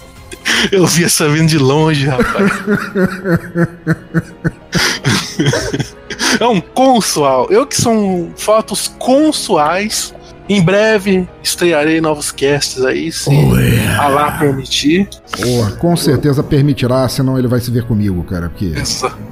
Eu 0.70 0.86
vi 0.86 1.04
essa 1.04 1.28
vindo 1.28 1.48
de 1.48 1.58
longe, 1.58 2.06
rapaz. 2.06 2.52
é 6.38 6.46
um 6.46 6.60
consual. 6.60 7.48
Eu 7.50 7.66
que 7.66 7.76
são 7.76 8.32
fotos 8.36 8.86
consuais 8.98 10.14
em 10.48 10.62
breve 10.62 11.28
estrearei 11.42 12.00
novos 12.00 12.30
casts 12.30 12.84
aí, 12.84 13.10
se 13.12 13.30
oh, 13.30 13.56
yeah. 13.58 14.04
Allah 14.04 14.38
permitir. 14.38 15.08
Porra, 15.40 15.72
com 15.72 15.96
certeza 15.96 16.42
permitirá, 16.42 17.08
senão 17.08 17.38
ele 17.38 17.48
vai 17.48 17.60
se 17.60 17.70
ver 17.70 17.84
comigo, 17.84 18.22
cara. 18.24 18.48
Porque 18.48 18.74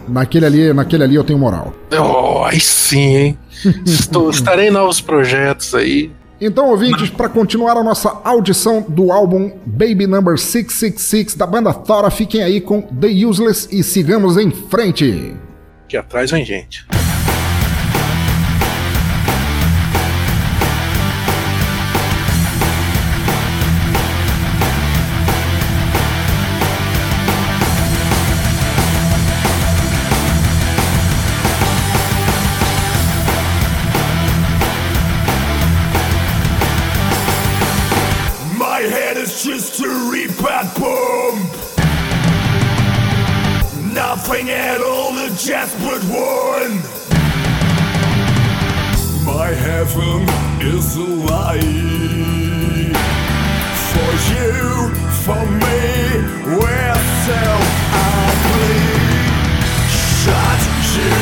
naquele 0.08 0.46
ali, 0.46 0.72
naquele 0.72 1.04
ali 1.04 1.14
eu 1.16 1.24
tenho 1.24 1.38
moral. 1.38 1.72
Oh, 1.92 2.44
aí 2.44 2.60
sim, 2.60 3.16
hein? 3.16 3.38
Estou, 3.84 4.30
estarei 4.30 4.68
em 4.68 4.70
novos 4.70 5.00
projetos 5.00 5.74
aí. 5.74 6.10
Então, 6.40 6.70
ouvintes, 6.70 7.10
para 7.10 7.28
continuar 7.28 7.76
a 7.76 7.84
nossa 7.84 8.18
audição 8.24 8.82
do 8.88 9.12
álbum 9.12 9.52
Baby 9.66 10.06
Number 10.06 10.38
666 10.38 11.34
da 11.34 11.46
banda 11.46 11.74
Thora, 11.74 12.10
fiquem 12.10 12.42
aí 12.42 12.62
com 12.62 12.80
The 12.80 13.08
Useless 13.26 13.68
e 13.70 13.82
sigamos 13.82 14.38
em 14.38 14.50
frente. 14.50 15.36
Que 15.86 15.98
atrás 15.98 16.30
vem 16.30 16.42
gente. 16.42 16.86
Heaven 49.70 50.22
is 50.74 50.96
a 50.96 51.08
lie. 51.30 51.60
For 53.90 54.10
you, 54.32 54.62
for 55.24 55.44
me, 55.62 55.82
we're 56.58 57.00
so 57.26 57.42
ugly. 58.18 58.82
Shut 60.18 60.62
you 60.96 61.16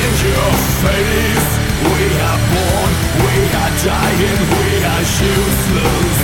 in 0.00 0.12
your 0.28 0.52
face. 0.84 1.48
We 1.92 2.04
are 2.28 2.40
born, 2.52 2.92
we 3.24 3.36
are 3.62 3.74
dying, 3.90 4.40
we 4.60 4.70
are 4.92 5.04
useless. 5.32 6.18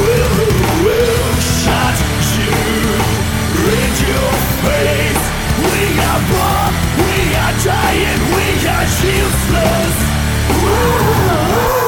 Will, 0.00 0.36
will, 0.84 1.30
shut 1.60 1.96
you 2.38 2.54
in 3.78 3.92
your 4.10 4.32
face. 4.64 5.24
We 5.70 5.82
are 6.10 6.22
born, 6.32 6.72
we 7.06 7.16
are 7.42 7.56
dying, 7.70 8.20
we 8.34 8.46
are 8.74 8.88
useless. 9.18 10.11
Oh, 10.84 11.81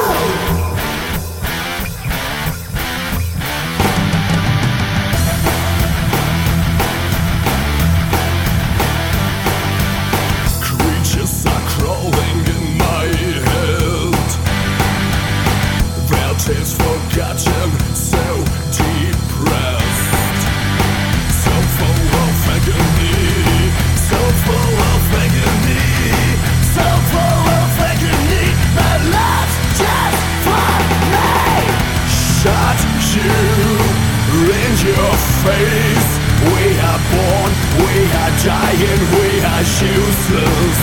face. 35.45 36.11
We 36.53 36.63
are 36.89 37.01
born, 37.13 37.51
we 37.85 37.95
are 38.21 38.33
dying, 38.41 39.01
we 39.17 39.29
are 39.53 39.65
useless. 39.65 40.79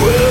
Whoa, 0.00 0.29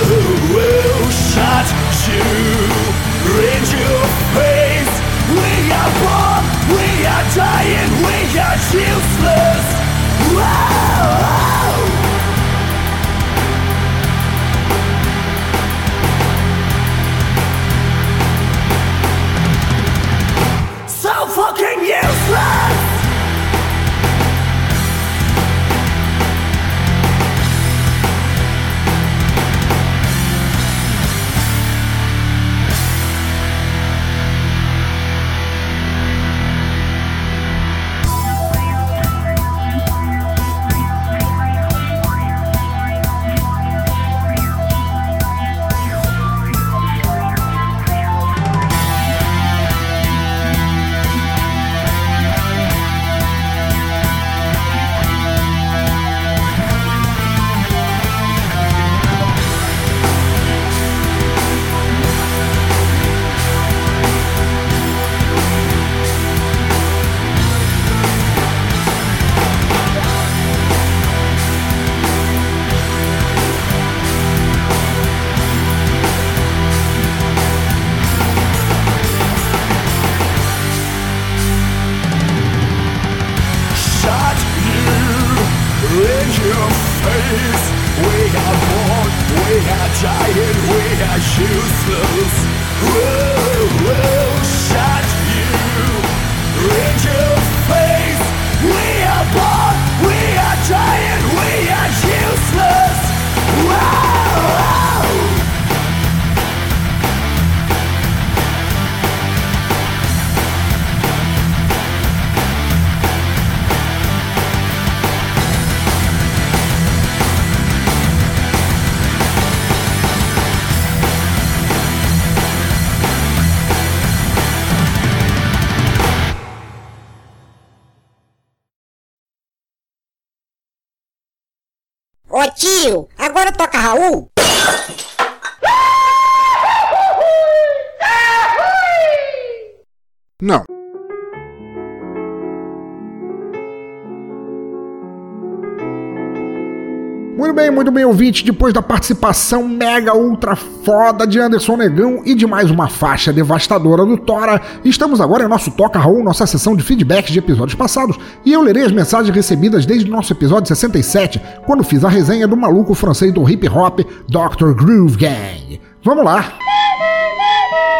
Muito 147.89 147.95
bem, 147.95 148.05
ouvinte. 148.05 148.45
Depois 148.45 148.71
da 148.71 148.83
participação 148.83 149.67
mega 149.67 150.15
ultra 150.15 150.55
foda 150.55 151.25
de 151.25 151.39
Anderson 151.39 151.75
Negão 151.75 152.21
e 152.23 152.35
de 152.35 152.45
mais 152.45 152.69
uma 152.69 152.87
faixa 152.87 153.33
devastadora 153.33 154.05
do 154.05 154.15
Tora, 154.15 154.61
estamos 154.85 155.19
agora 155.19 155.43
em 155.43 155.47
nosso 155.47 155.71
Toca 155.71 155.97
Raul, 155.97 156.23
nossa 156.23 156.45
sessão 156.45 156.75
de 156.75 156.83
feedbacks 156.83 157.33
de 157.33 157.39
episódios 157.39 157.73
passados, 157.73 158.15
e 158.45 158.53
eu 158.53 158.61
lerei 158.61 158.83
as 158.83 158.91
mensagens 158.91 159.35
recebidas 159.35 159.87
desde 159.87 160.07
o 160.07 160.13
nosso 160.13 160.31
episódio 160.31 160.67
67, 160.67 161.41
quando 161.65 161.83
fiz 161.83 162.05
a 162.05 162.09
resenha 162.09 162.47
do 162.47 162.55
maluco 162.55 162.93
francês 162.93 163.33
do 163.33 163.49
hip 163.49 163.67
hop, 163.67 164.01
Dr. 164.27 164.73
Groove 164.75 165.17
Gang. 165.17 165.81
Vamos 166.03 166.23
lá! 166.23 166.78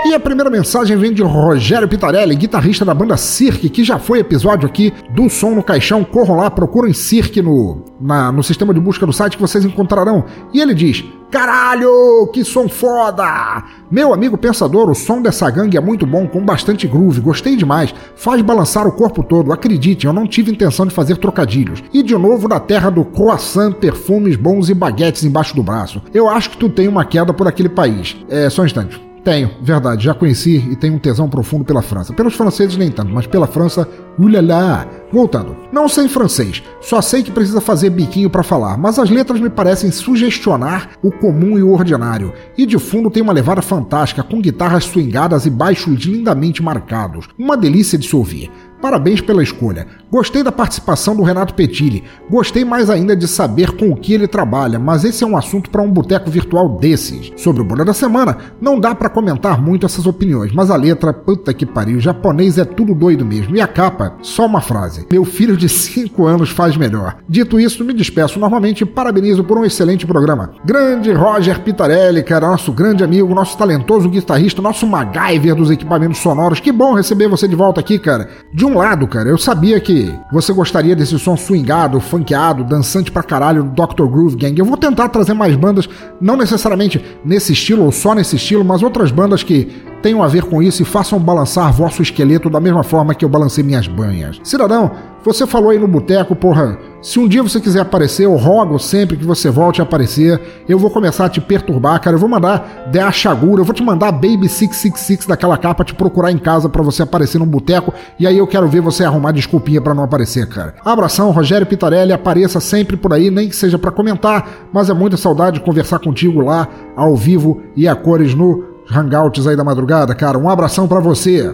E 0.09 0.13
a 0.15 0.19
primeira 0.19 0.49
mensagem 0.49 0.97
vem 0.97 1.13
de 1.13 1.21
Rogério 1.21 1.87
Pitarelli, 1.87 2.35
guitarrista 2.35 2.83
da 2.83 2.95
banda 2.95 3.15
Cirque, 3.15 3.69
que 3.69 3.83
já 3.83 3.99
foi 3.99 4.17
episódio 4.17 4.67
aqui 4.67 4.91
do 5.11 5.29
Som 5.29 5.51
no 5.51 5.61
Caixão. 5.61 6.03
Corram 6.03 6.37
lá, 6.37 6.49
procurem 6.49 6.93
Cirque 6.93 7.43
no, 7.43 7.83
na, 8.01 8.31
no 8.31 8.41
sistema 8.41 8.73
de 8.73 8.79
busca 8.79 9.05
do 9.05 9.13
site 9.13 9.35
que 9.35 9.41
vocês 9.41 9.63
encontrarão. 9.63 10.25
E 10.51 10.59
ele 10.59 10.73
diz: 10.73 11.05
Caralho, 11.29 12.27
que 12.33 12.43
som 12.43 12.67
foda! 12.67 13.63
Meu 13.91 14.11
amigo 14.11 14.35
pensador, 14.35 14.89
o 14.89 14.95
som 14.95 15.21
dessa 15.21 15.47
gangue 15.51 15.77
é 15.77 15.79
muito 15.79 16.07
bom, 16.07 16.27
com 16.27 16.43
bastante 16.43 16.87
groove, 16.87 17.21
gostei 17.21 17.55
demais. 17.55 17.93
Faz 18.15 18.41
balançar 18.41 18.87
o 18.87 18.91
corpo 18.91 19.21
todo, 19.21 19.53
acredite, 19.53 20.07
eu 20.07 20.13
não 20.13 20.25
tive 20.25 20.51
intenção 20.51 20.87
de 20.87 20.93
fazer 20.93 21.17
trocadilhos. 21.17 21.83
E 21.93 22.01
de 22.01 22.17
novo 22.17 22.47
na 22.47 22.59
terra 22.59 22.89
do 22.89 23.05
croissant, 23.05 23.73
perfumes 23.73 24.35
bons 24.35 24.69
e 24.69 24.73
baguetes 24.73 25.23
embaixo 25.23 25.55
do 25.55 25.61
braço. 25.61 26.01
Eu 26.11 26.27
acho 26.27 26.49
que 26.49 26.57
tu 26.57 26.67
tem 26.67 26.87
uma 26.87 27.05
queda 27.05 27.31
por 27.31 27.47
aquele 27.47 27.69
país. 27.69 28.17
É, 28.27 28.49
só 28.49 28.63
um 28.63 28.65
instante. 28.65 29.08
Tenho, 29.29 29.51
verdade. 29.61 30.05
Já 30.05 30.15
conheci 30.15 30.55
e 30.71 30.75
tenho 30.75 30.95
um 30.95 30.97
tesão 30.97 31.29
profundo 31.29 31.63
pela 31.63 31.83
França. 31.83 32.11
Pelos 32.11 32.33
franceses 32.33 32.75
nem 32.75 32.89
tanto, 32.89 33.13
mas 33.13 33.27
pela 33.27 33.45
França, 33.45 33.87
ulala. 34.17 34.89
Voltando. 35.11 35.55
Não 35.71 35.87
sei 35.87 36.07
francês, 36.07 36.63
só 36.81 36.99
sei 36.99 37.21
que 37.21 37.29
precisa 37.29 37.61
fazer 37.61 37.91
biquinho 37.91 38.29
para 38.29 38.41
falar, 38.41 38.75
mas 38.75 38.97
as 38.97 39.09
letras 39.09 39.39
me 39.39 39.49
parecem 39.49 39.91
sugestionar 39.91 40.89
o 41.03 41.11
comum 41.11 41.59
e 41.59 41.63
o 41.63 41.71
ordinário. 41.71 42.33
E 42.57 42.65
de 42.65 42.79
fundo 42.79 43.11
tem 43.11 43.21
uma 43.21 43.33
levada 43.33 43.61
fantástica, 43.61 44.23
com 44.23 44.41
guitarras 44.41 44.85
swingadas 44.85 45.45
e 45.45 45.49
baixos 45.51 46.05
lindamente 46.05 46.63
marcados. 46.63 47.27
Uma 47.37 47.55
delícia 47.55 47.99
de 47.99 48.07
se 48.07 48.15
ouvir. 48.15 48.51
Parabéns 48.81 49.19
pela 49.19 49.43
escolha. 49.43 49.85
Gostei 50.11 50.41
da 50.41 50.51
participação 50.51 51.15
do 51.15 51.21
Renato 51.21 51.53
Petilli. 51.53 52.03
Gostei 52.29 52.65
mais 52.65 52.89
ainda 52.89 53.15
de 53.15 53.27
saber 53.27 53.71
com 53.73 53.91
o 53.91 53.95
que 53.95 54.11
ele 54.11 54.27
trabalha, 54.27 54.79
mas 54.79 55.03
esse 55.03 55.23
é 55.23 55.27
um 55.27 55.37
assunto 55.37 55.69
para 55.69 55.83
um 55.83 55.91
boteco 55.91 56.31
virtual 56.31 56.67
desses. 56.79 57.31
Sobre 57.35 57.61
o 57.61 57.65
Bolha 57.65 57.85
da 57.85 57.93
Semana, 57.93 58.37
não 58.59 58.79
dá 58.79 58.95
para 58.95 59.07
comentar 59.07 59.61
muito 59.61 59.85
essas 59.85 60.07
opiniões, 60.07 60.51
mas 60.51 60.71
a 60.71 60.75
letra, 60.75 61.13
puta 61.13 61.53
que 61.53 61.63
pariu, 61.63 61.99
japonês 61.99 62.57
é 62.57 62.65
tudo 62.65 62.95
doido 62.95 63.23
mesmo. 63.23 63.55
E 63.55 63.61
a 63.61 63.67
capa, 63.67 64.15
só 64.23 64.47
uma 64.47 64.61
frase. 64.61 65.05
Meu 65.11 65.23
filho 65.23 65.55
de 65.55 65.69
5 65.69 66.25
anos 66.25 66.49
faz 66.49 66.75
melhor. 66.75 67.17
Dito 67.29 67.59
isso, 67.59 67.85
me 67.85 67.93
despeço 67.93 68.39
novamente 68.39 68.81
e 68.81 68.85
parabenizo 68.85 69.43
por 69.43 69.59
um 69.59 69.65
excelente 69.65 70.07
programa. 70.07 70.53
Grande 70.65 71.11
Roger 71.13 71.59
Pitarelli, 71.59 72.23
cara, 72.23 72.47
nosso 72.47 72.71
grande 72.71 73.03
amigo, 73.03 73.35
nosso 73.35 73.55
talentoso 73.55 74.09
guitarrista, 74.09 74.59
nosso 74.59 74.87
MacGyver 74.87 75.53
dos 75.53 75.69
equipamentos 75.69 76.17
sonoros. 76.19 76.59
Que 76.59 76.71
bom 76.71 76.95
receber 76.95 77.27
você 77.27 77.47
de 77.47 77.55
volta 77.55 77.79
aqui, 77.79 77.99
cara. 77.99 78.29
De 78.51 78.65
um 78.65 78.75
lado, 78.75 79.07
cara, 79.07 79.29
eu 79.29 79.37
sabia 79.37 79.79
que 79.79 79.98
você 80.31 80.53
gostaria 80.53 80.95
desse 80.95 81.17
som 81.19 81.35
swingado, 81.35 81.99
funkeado, 81.99 82.63
dançante 82.63 83.11
pra 83.11 83.23
caralho 83.23 83.63
do 83.63 83.71
Dr. 83.71 84.05
Groove 84.05 84.35
Gang. 84.35 84.57
Eu 84.57 84.65
vou 84.65 84.77
tentar 84.77 85.09
trazer 85.09 85.33
mais 85.33 85.55
bandas, 85.55 85.89
não 86.19 86.35
necessariamente 86.35 87.03
nesse 87.23 87.53
estilo 87.53 87.83
ou 87.83 87.91
só 87.91 88.13
nesse 88.13 88.35
estilo, 88.35 88.63
mas 88.63 88.83
outras 88.83 89.11
bandas 89.11 89.43
que 89.43 89.65
tenham 90.01 90.23
a 90.23 90.27
ver 90.27 90.43
com 90.43 90.61
isso 90.61 90.81
e 90.81 90.85
façam 90.85 91.19
balançar 91.19 91.71
vosso 91.71 92.01
esqueleto 92.01 92.49
da 92.49 92.59
mesma 92.59 92.83
forma 92.83 93.13
que 93.13 93.23
eu 93.23 93.29
balancei 93.29 93.63
minhas 93.63 93.87
banhas. 93.87 94.39
Cidadão, 94.43 94.91
você 95.23 95.45
falou 95.45 95.69
aí 95.69 95.77
no 95.77 95.87
boteco, 95.87 96.35
porra. 96.35 96.77
Se 97.01 97.19
um 97.19 97.27
dia 97.27 97.43
você 97.43 97.59
quiser 97.59 97.81
aparecer, 97.81 98.25
eu 98.25 98.35
rogo 98.35 98.79
sempre 98.79 99.17
que 99.17 99.23
você 99.23 99.49
volte 99.49 99.81
a 99.81 99.83
aparecer. 99.83 100.63
Eu 100.67 100.79
vou 100.79 100.89
começar 100.89 101.25
a 101.25 101.29
te 101.29 101.41
perturbar, 101.41 101.99
cara. 102.01 102.15
Eu 102.15 102.19
vou 102.19 102.29
mandar 102.29 102.89
The 102.91 103.01
Achagura, 103.01 103.61
eu 103.61 103.65
vou 103.65 103.73
te 103.73 103.83
mandar 103.83 104.11
Baby 104.11 104.47
666 104.47 105.25
daquela 105.25 105.57
capa 105.57 105.83
te 105.83 105.93
procurar 105.93 106.31
em 106.31 106.37
casa 106.37 106.69
para 106.69 106.81
você 106.81 107.03
aparecer 107.03 107.37
no 107.37 107.45
boteco. 107.45 107.93
E 108.17 108.25
aí 108.25 108.37
eu 108.37 108.47
quero 108.47 108.67
ver 108.67 108.81
você 108.81 109.03
arrumar 109.03 109.31
desculpinha 109.31 109.81
para 109.81 109.93
não 109.93 110.03
aparecer, 110.03 110.47
cara. 110.47 110.75
Abração, 110.83 111.31
Rogério 111.31 111.67
Pitarelli. 111.67 112.13
Apareça 112.13 112.59
sempre 112.59 112.95
por 112.95 113.13
aí, 113.13 113.29
nem 113.29 113.49
que 113.49 113.55
seja 113.55 113.77
para 113.77 113.91
comentar, 113.91 114.69
mas 114.71 114.89
é 114.89 114.93
muita 114.93 115.17
saudade 115.17 115.59
de 115.59 115.65
conversar 115.65 115.99
contigo 115.99 116.41
lá, 116.41 116.67
ao 116.95 117.15
vivo 117.15 117.61
e 117.75 117.87
a 117.87 117.95
cores 117.95 118.33
no 118.33 118.78
Hangouts 118.91 119.47
aí 119.47 119.55
da 119.55 119.63
madrugada, 119.63 120.15
cara. 120.15 120.37
Um 120.37 120.49
abração 120.49 120.87
para 120.87 120.99
você. 120.99 121.53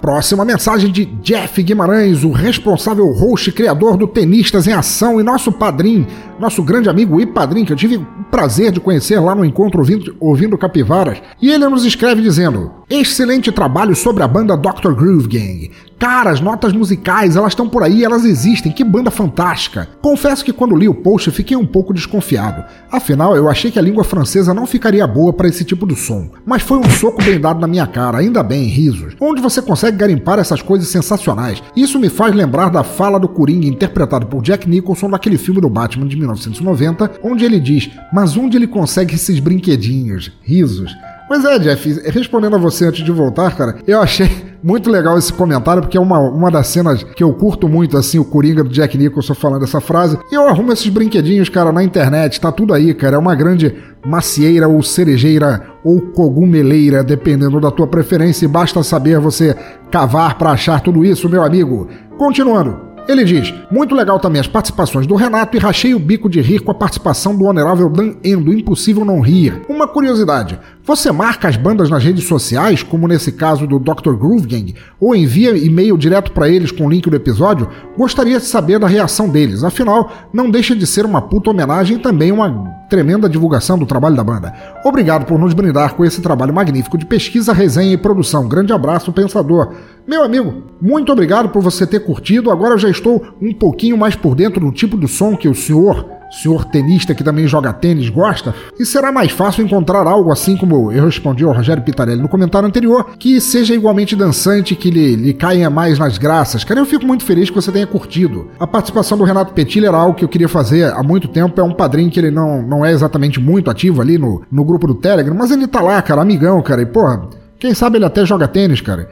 Próxima 0.00 0.44
mensagem 0.44 0.92
de 0.92 1.04
Jeff 1.04 1.60
Guimarães, 1.60 2.22
o 2.22 2.30
responsável 2.30 3.10
host 3.12 3.50
criador 3.50 3.96
do 3.96 4.06
Tenistas 4.06 4.66
em 4.66 4.72
Ação 4.72 5.20
e 5.20 5.24
nosso 5.24 5.50
padrinho, 5.50 6.06
nosso 6.38 6.62
grande 6.62 6.88
amigo 6.88 7.20
e 7.20 7.26
padrinho, 7.26 7.66
que 7.66 7.72
eu 7.72 7.76
tive 7.76 7.96
o 7.96 8.06
prazer 8.30 8.70
de 8.70 8.78
conhecer 8.78 9.18
lá 9.18 9.34
no 9.34 9.44
encontro 9.44 9.80
ouvindo, 9.80 10.16
ouvindo 10.20 10.56
Capivaras. 10.56 11.18
E 11.42 11.50
ele 11.50 11.66
nos 11.68 11.84
escreve 11.84 12.22
dizendo: 12.22 12.70
Excelente 12.88 13.50
trabalho 13.50 13.94
sobre 13.96 14.22
a 14.22 14.28
banda 14.28 14.56
Dr. 14.56 14.92
Groove 14.92 15.28
Gang. 15.28 15.70
Cara, 15.98 16.30
as 16.30 16.40
notas 16.40 16.72
musicais, 16.72 17.34
elas 17.34 17.52
estão 17.52 17.68
por 17.68 17.82
aí, 17.82 18.04
elas 18.04 18.24
existem, 18.24 18.70
que 18.70 18.84
banda 18.84 19.10
fantástica. 19.10 19.88
Confesso 20.00 20.44
que 20.44 20.52
quando 20.52 20.76
li 20.76 20.88
o 20.88 20.94
post 20.94 21.30
fiquei 21.32 21.56
um 21.56 21.66
pouco 21.66 21.92
desconfiado. 21.92 22.64
Afinal, 22.90 23.34
eu 23.34 23.48
achei 23.48 23.68
que 23.68 23.80
a 23.80 23.82
língua 23.82 24.04
francesa 24.04 24.54
não 24.54 24.64
ficaria 24.64 25.04
boa 25.08 25.32
para 25.32 25.48
esse 25.48 25.64
tipo 25.64 25.86
de 25.86 25.96
som. 25.96 26.30
Mas 26.46 26.62
foi 26.62 26.78
um 26.78 26.88
soco 26.88 27.20
bem 27.22 27.40
dado 27.40 27.60
na 27.60 27.66
minha 27.66 27.86
cara, 27.86 28.18
ainda 28.18 28.44
bem, 28.44 28.64
risos. 28.64 29.16
Onde 29.20 29.42
você 29.42 29.60
consegue 29.60 29.96
garimpar 29.96 30.38
essas 30.38 30.62
coisas 30.62 30.88
sensacionais. 30.88 31.62
Isso 31.74 31.98
me 31.98 32.08
faz 32.08 32.32
lembrar 32.32 32.68
da 32.68 32.84
fala 32.84 33.18
do 33.18 33.28
Coringa 33.28 33.66
interpretado 33.66 34.26
por 34.26 34.40
Jack 34.40 34.68
Nicholson 34.68 35.08
naquele 35.08 35.36
filme 35.36 35.60
do 35.60 35.68
Batman 35.68 36.06
de 36.06 36.16
1990, 36.16 37.10
onde 37.24 37.44
ele 37.44 37.58
diz: 37.58 37.90
Mas 38.12 38.36
onde 38.36 38.56
ele 38.56 38.68
consegue 38.68 39.16
esses 39.16 39.40
brinquedinhos? 39.40 40.30
Risos. 40.42 40.94
Mas 41.28 41.44
é, 41.44 41.58
Jeff, 41.58 42.00
respondendo 42.06 42.56
a 42.56 42.58
você 42.58 42.86
antes 42.86 43.04
de 43.04 43.12
voltar, 43.12 43.54
cara, 43.56 43.76
eu 43.86 44.00
achei 44.00 44.28
muito 44.62 44.90
legal 44.90 45.18
esse 45.18 45.32
comentário, 45.32 45.82
porque 45.82 45.96
é 45.96 46.00
uma, 46.00 46.18
uma 46.18 46.50
das 46.50 46.68
cenas 46.68 47.02
que 47.02 47.22
eu 47.22 47.32
curto 47.34 47.68
muito, 47.68 47.96
assim, 47.96 48.18
o 48.18 48.24
Coringa 48.24 48.64
do 48.64 48.70
Jack 48.70 48.96
Nicholson 48.96 49.34
falando 49.34 49.64
essa 49.64 49.80
frase. 49.80 50.18
E 50.30 50.34
eu 50.34 50.48
arrumo 50.48 50.72
esses 50.72 50.88
brinquedinhos, 50.88 51.48
cara, 51.48 51.70
na 51.70 51.84
internet, 51.84 52.40
tá 52.40 52.50
tudo 52.50 52.72
aí, 52.72 52.94
cara. 52.94 53.16
É 53.16 53.18
uma 53.18 53.34
grande 53.34 53.74
macieira 54.06 54.68
ou 54.68 54.82
cerejeira 54.82 55.62
ou 55.84 56.00
cogumeleira, 56.00 57.04
dependendo 57.04 57.60
da 57.60 57.70
tua 57.70 57.86
preferência, 57.86 58.44
e 58.44 58.48
basta 58.48 58.82
saber 58.82 59.18
você 59.18 59.54
cavar 59.90 60.38
para 60.38 60.50
achar 60.50 60.80
tudo 60.80 61.04
isso, 61.04 61.28
meu 61.28 61.42
amigo. 61.42 61.88
Continuando. 62.16 62.88
Ele 63.08 63.24
diz: 63.24 63.54
Muito 63.70 63.94
legal 63.94 64.20
também 64.20 64.38
as 64.38 64.46
participações 64.46 65.06
do 65.06 65.14
Renato 65.14 65.56
e 65.56 65.60
rachei 65.60 65.94
o 65.94 65.98
bico 65.98 66.28
de 66.28 66.42
rir 66.42 66.58
com 66.58 66.70
a 66.70 66.74
participação 66.74 67.34
do 67.34 67.46
honorável 67.46 67.88
Dan 67.88 68.16
Endo, 68.22 68.52
impossível 68.52 69.02
não 69.02 69.20
rir. 69.20 69.62
Uma 69.66 69.88
curiosidade: 69.88 70.60
você 70.88 71.12
marca 71.12 71.46
as 71.46 71.56
bandas 71.58 71.90
nas 71.90 72.02
redes 72.02 72.24
sociais, 72.24 72.82
como 72.82 73.06
nesse 73.06 73.30
caso 73.30 73.66
do 73.66 73.78
Dr. 73.78 74.14
Groove 74.14 74.46
Gang, 74.46 74.74
ou 74.98 75.14
envia 75.14 75.54
e-mail 75.54 75.98
direto 75.98 76.32
para 76.32 76.48
eles 76.48 76.72
com 76.72 76.86
o 76.86 76.90
link 76.90 77.10
do 77.10 77.14
episódio? 77.14 77.68
Gostaria 77.94 78.38
de 78.38 78.46
saber 78.46 78.78
da 78.78 78.86
reação 78.86 79.28
deles, 79.28 79.62
afinal, 79.62 80.10
não 80.32 80.50
deixa 80.50 80.74
de 80.74 80.86
ser 80.86 81.04
uma 81.04 81.20
puta 81.20 81.50
homenagem 81.50 81.98
e 81.98 82.00
também 82.00 82.32
uma 82.32 82.78
tremenda 82.88 83.28
divulgação 83.28 83.78
do 83.78 83.84
trabalho 83.84 84.16
da 84.16 84.24
banda. 84.24 84.54
Obrigado 84.82 85.26
por 85.26 85.38
nos 85.38 85.52
brindar 85.52 85.94
com 85.94 86.06
esse 86.06 86.22
trabalho 86.22 86.54
magnífico 86.54 86.96
de 86.96 87.04
pesquisa, 87.04 87.52
resenha 87.52 87.92
e 87.92 87.98
produção. 87.98 88.48
Grande 88.48 88.72
abraço, 88.72 89.12
pensador. 89.12 89.74
Meu 90.06 90.24
amigo, 90.24 90.62
muito 90.80 91.12
obrigado 91.12 91.50
por 91.50 91.60
você 91.60 91.86
ter 91.86 92.00
curtido. 92.00 92.50
Agora 92.50 92.74
eu 92.74 92.78
já 92.78 92.88
estou 92.88 93.22
um 93.42 93.52
pouquinho 93.52 93.98
mais 93.98 94.16
por 94.16 94.34
dentro 94.34 94.58
do 94.58 94.72
tipo 94.72 94.96
de 94.96 95.06
som 95.06 95.36
que 95.36 95.48
o 95.48 95.54
senhor, 95.54 96.17
senhor 96.30 96.64
tenista 96.64 97.14
que 97.14 97.24
também 97.24 97.46
joga 97.46 97.72
tênis, 97.72 98.08
gosta. 98.08 98.54
E 98.78 98.84
será 98.84 99.10
mais 99.10 99.32
fácil 99.32 99.64
encontrar 99.64 100.06
algo 100.06 100.32
assim 100.32 100.56
como 100.56 100.92
eu 100.92 101.04
respondi 101.04 101.44
ao 101.44 101.52
Rogério 101.52 101.82
Pitarelli 101.82 102.20
no 102.20 102.28
comentário 102.28 102.68
anterior, 102.68 103.10
que 103.18 103.40
seja 103.40 103.74
igualmente 103.74 104.14
dançante, 104.14 104.74
que 104.74 104.90
lhe, 104.90 105.16
lhe 105.16 105.32
caia 105.32 105.70
mais 105.70 105.98
nas 105.98 106.18
graças. 106.18 106.64
Cara, 106.64 106.80
eu 106.80 106.86
fico 106.86 107.06
muito 107.06 107.24
feliz 107.24 107.48
que 107.50 107.56
você 107.56 107.72
tenha 107.72 107.86
curtido. 107.86 108.48
A 108.58 108.66
participação 108.66 109.16
do 109.16 109.24
Renato 109.24 109.52
Petilli 109.52 109.86
era 109.86 109.96
algo 109.96 110.14
que 110.14 110.24
eu 110.24 110.28
queria 110.28 110.48
fazer 110.48 110.92
há 110.92 111.02
muito 111.02 111.28
tempo. 111.28 111.60
É 111.60 111.64
um 111.64 111.72
padrinho 111.72 112.10
que 112.10 112.20
ele 112.20 112.30
não, 112.30 112.62
não 112.62 112.84
é 112.84 112.92
exatamente 112.92 113.40
muito 113.40 113.70
ativo 113.70 114.00
ali 114.00 114.18
no, 114.18 114.42
no 114.50 114.64
grupo 114.64 114.86
do 114.86 114.94
Telegram, 114.94 115.34
mas 115.34 115.50
ele 115.50 115.66
tá 115.66 115.80
lá, 115.80 116.00
cara, 116.02 116.22
amigão, 116.22 116.60
cara. 116.62 116.82
E, 116.82 116.86
porra, 116.86 117.28
quem 117.58 117.74
sabe 117.74 117.98
ele 117.98 118.04
até 118.04 118.24
joga 118.24 118.46
tênis, 118.46 118.80
cara. 118.80 119.08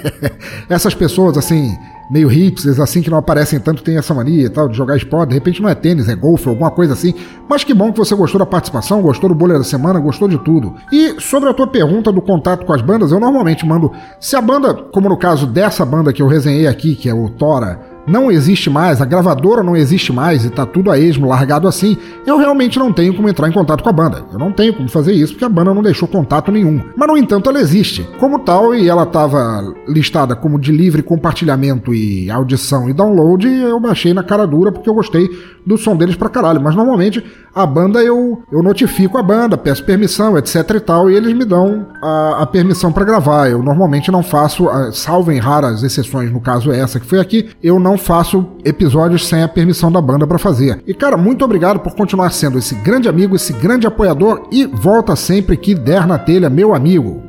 Essas 0.68 0.94
pessoas, 0.94 1.38
assim, 1.38 1.74
meio 2.10 2.26
hipsters, 2.26 2.80
assim, 2.80 3.00
que 3.00 3.08
não 3.08 3.18
aparecem 3.18 3.60
tanto, 3.60 3.82
tem 3.82 3.96
essa 3.96 4.12
mania 4.12 4.46
e 4.46 4.48
tal, 4.48 4.68
de 4.68 4.76
jogar 4.76 4.96
esporte. 4.96 5.28
De 5.28 5.34
repente 5.34 5.62
não 5.62 5.68
é 5.68 5.74
tênis, 5.74 6.08
é 6.08 6.14
golfe, 6.16 6.48
alguma 6.48 6.70
coisa 6.70 6.92
assim. 6.92 7.14
Mas 7.48 7.62
que 7.62 7.72
bom 7.72 7.92
que 7.92 7.98
você 7.98 8.14
gostou 8.16 8.38
da 8.38 8.46
participação, 8.46 9.00
gostou 9.00 9.28
do 9.28 9.34
bolha 9.34 9.56
da 9.56 9.64
semana, 9.64 10.00
gostou 10.00 10.26
de 10.26 10.38
tudo. 10.38 10.74
E 10.92 11.20
sobre 11.20 11.48
a 11.48 11.54
tua 11.54 11.68
pergunta 11.68 12.10
do 12.10 12.20
contato 12.20 12.66
com 12.66 12.72
as 12.72 12.82
bandas, 12.82 13.12
eu 13.12 13.20
normalmente 13.20 13.64
mando. 13.64 13.92
Se 14.18 14.34
a 14.34 14.40
banda, 14.40 14.74
como 14.74 15.08
no 15.08 15.16
caso 15.16 15.46
dessa 15.46 15.84
banda 15.84 16.12
que 16.12 16.20
eu 16.20 16.26
resenhei 16.26 16.66
aqui, 16.66 16.96
que 16.96 17.08
é 17.08 17.14
o 17.14 17.28
Tora 17.28 17.89
não 18.06 18.30
existe 18.30 18.68
mais, 18.70 19.00
a 19.00 19.04
gravadora 19.04 19.62
não 19.62 19.76
existe 19.76 20.12
mais 20.12 20.44
e 20.44 20.50
tá 20.50 20.66
tudo 20.66 20.90
a 20.90 20.98
esmo, 20.98 21.28
largado 21.28 21.68
assim, 21.68 21.96
eu 22.26 22.38
realmente 22.38 22.78
não 22.78 22.92
tenho 22.92 23.14
como 23.14 23.28
entrar 23.28 23.48
em 23.48 23.52
contato 23.52 23.82
com 23.82 23.88
a 23.88 23.92
banda. 23.92 24.24
Eu 24.32 24.38
não 24.38 24.52
tenho 24.52 24.74
como 24.74 24.88
fazer 24.88 25.12
isso 25.12 25.32
porque 25.32 25.44
a 25.44 25.48
banda 25.48 25.74
não 25.74 25.82
deixou 25.82 26.08
contato 26.08 26.50
nenhum. 26.50 26.80
Mas 26.96 27.08
no 27.08 27.16
entanto 27.16 27.48
ela 27.48 27.60
existe. 27.60 28.08
Como 28.18 28.38
tal, 28.38 28.74
e 28.74 28.88
ela 28.88 29.04
estava 29.04 29.62
listada 29.86 30.34
como 30.34 30.58
de 30.58 30.72
livre 30.72 31.02
compartilhamento 31.02 31.94
e 31.94 32.30
audição 32.30 32.88
e 32.88 32.92
download, 32.92 33.46
eu 33.46 33.78
baixei 33.80 34.12
na 34.12 34.22
cara 34.22 34.46
dura 34.46 34.72
porque 34.72 34.88
eu 34.88 34.94
gostei 34.94 35.28
do 35.66 35.76
som 35.76 35.96
deles 35.96 36.16
pra 36.16 36.28
caralho. 36.28 36.60
Mas 36.60 36.74
normalmente 36.74 37.24
a 37.54 37.66
banda 37.66 38.02
eu, 38.02 38.42
eu 38.50 38.62
notifico 38.62 39.18
a 39.18 39.22
banda, 39.22 39.56
peço 39.56 39.84
permissão, 39.84 40.38
etc 40.38 40.70
e 40.76 40.80
tal, 40.80 41.10
e 41.10 41.14
eles 41.14 41.32
me 41.32 41.44
dão 41.44 41.86
a, 42.02 42.42
a 42.42 42.46
permissão 42.46 42.92
para 42.92 43.04
gravar. 43.04 43.48
Eu 43.48 43.62
normalmente 43.62 44.10
não 44.10 44.22
faço, 44.22 44.66
salvo 44.92 45.32
em 45.32 45.38
raras 45.38 45.82
exceções, 45.82 46.32
no 46.32 46.40
caso 46.40 46.72
essa 46.72 47.00
que 47.00 47.06
foi 47.06 47.18
aqui, 47.18 47.50
eu 47.62 47.78
não 47.78 47.89
faço 47.96 48.46
episódios 48.64 49.26
sem 49.26 49.42
a 49.42 49.48
permissão 49.48 49.90
da 49.90 50.00
banda 50.00 50.26
para 50.26 50.38
fazer. 50.38 50.82
E 50.86 50.94
cara, 50.94 51.16
muito 51.16 51.44
obrigado 51.44 51.80
por 51.80 51.94
continuar 51.94 52.30
sendo 52.30 52.58
esse 52.58 52.74
grande 52.74 53.08
amigo, 53.08 53.36
esse 53.36 53.52
grande 53.52 53.86
apoiador 53.86 54.48
e 54.50 54.66
volta 54.66 55.16
sempre 55.16 55.56
que 55.56 55.74
der 55.74 56.06
na 56.06 56.18
telha, 56.18 56.50
meu 56.50 56.74
amigo. 56.74 57.22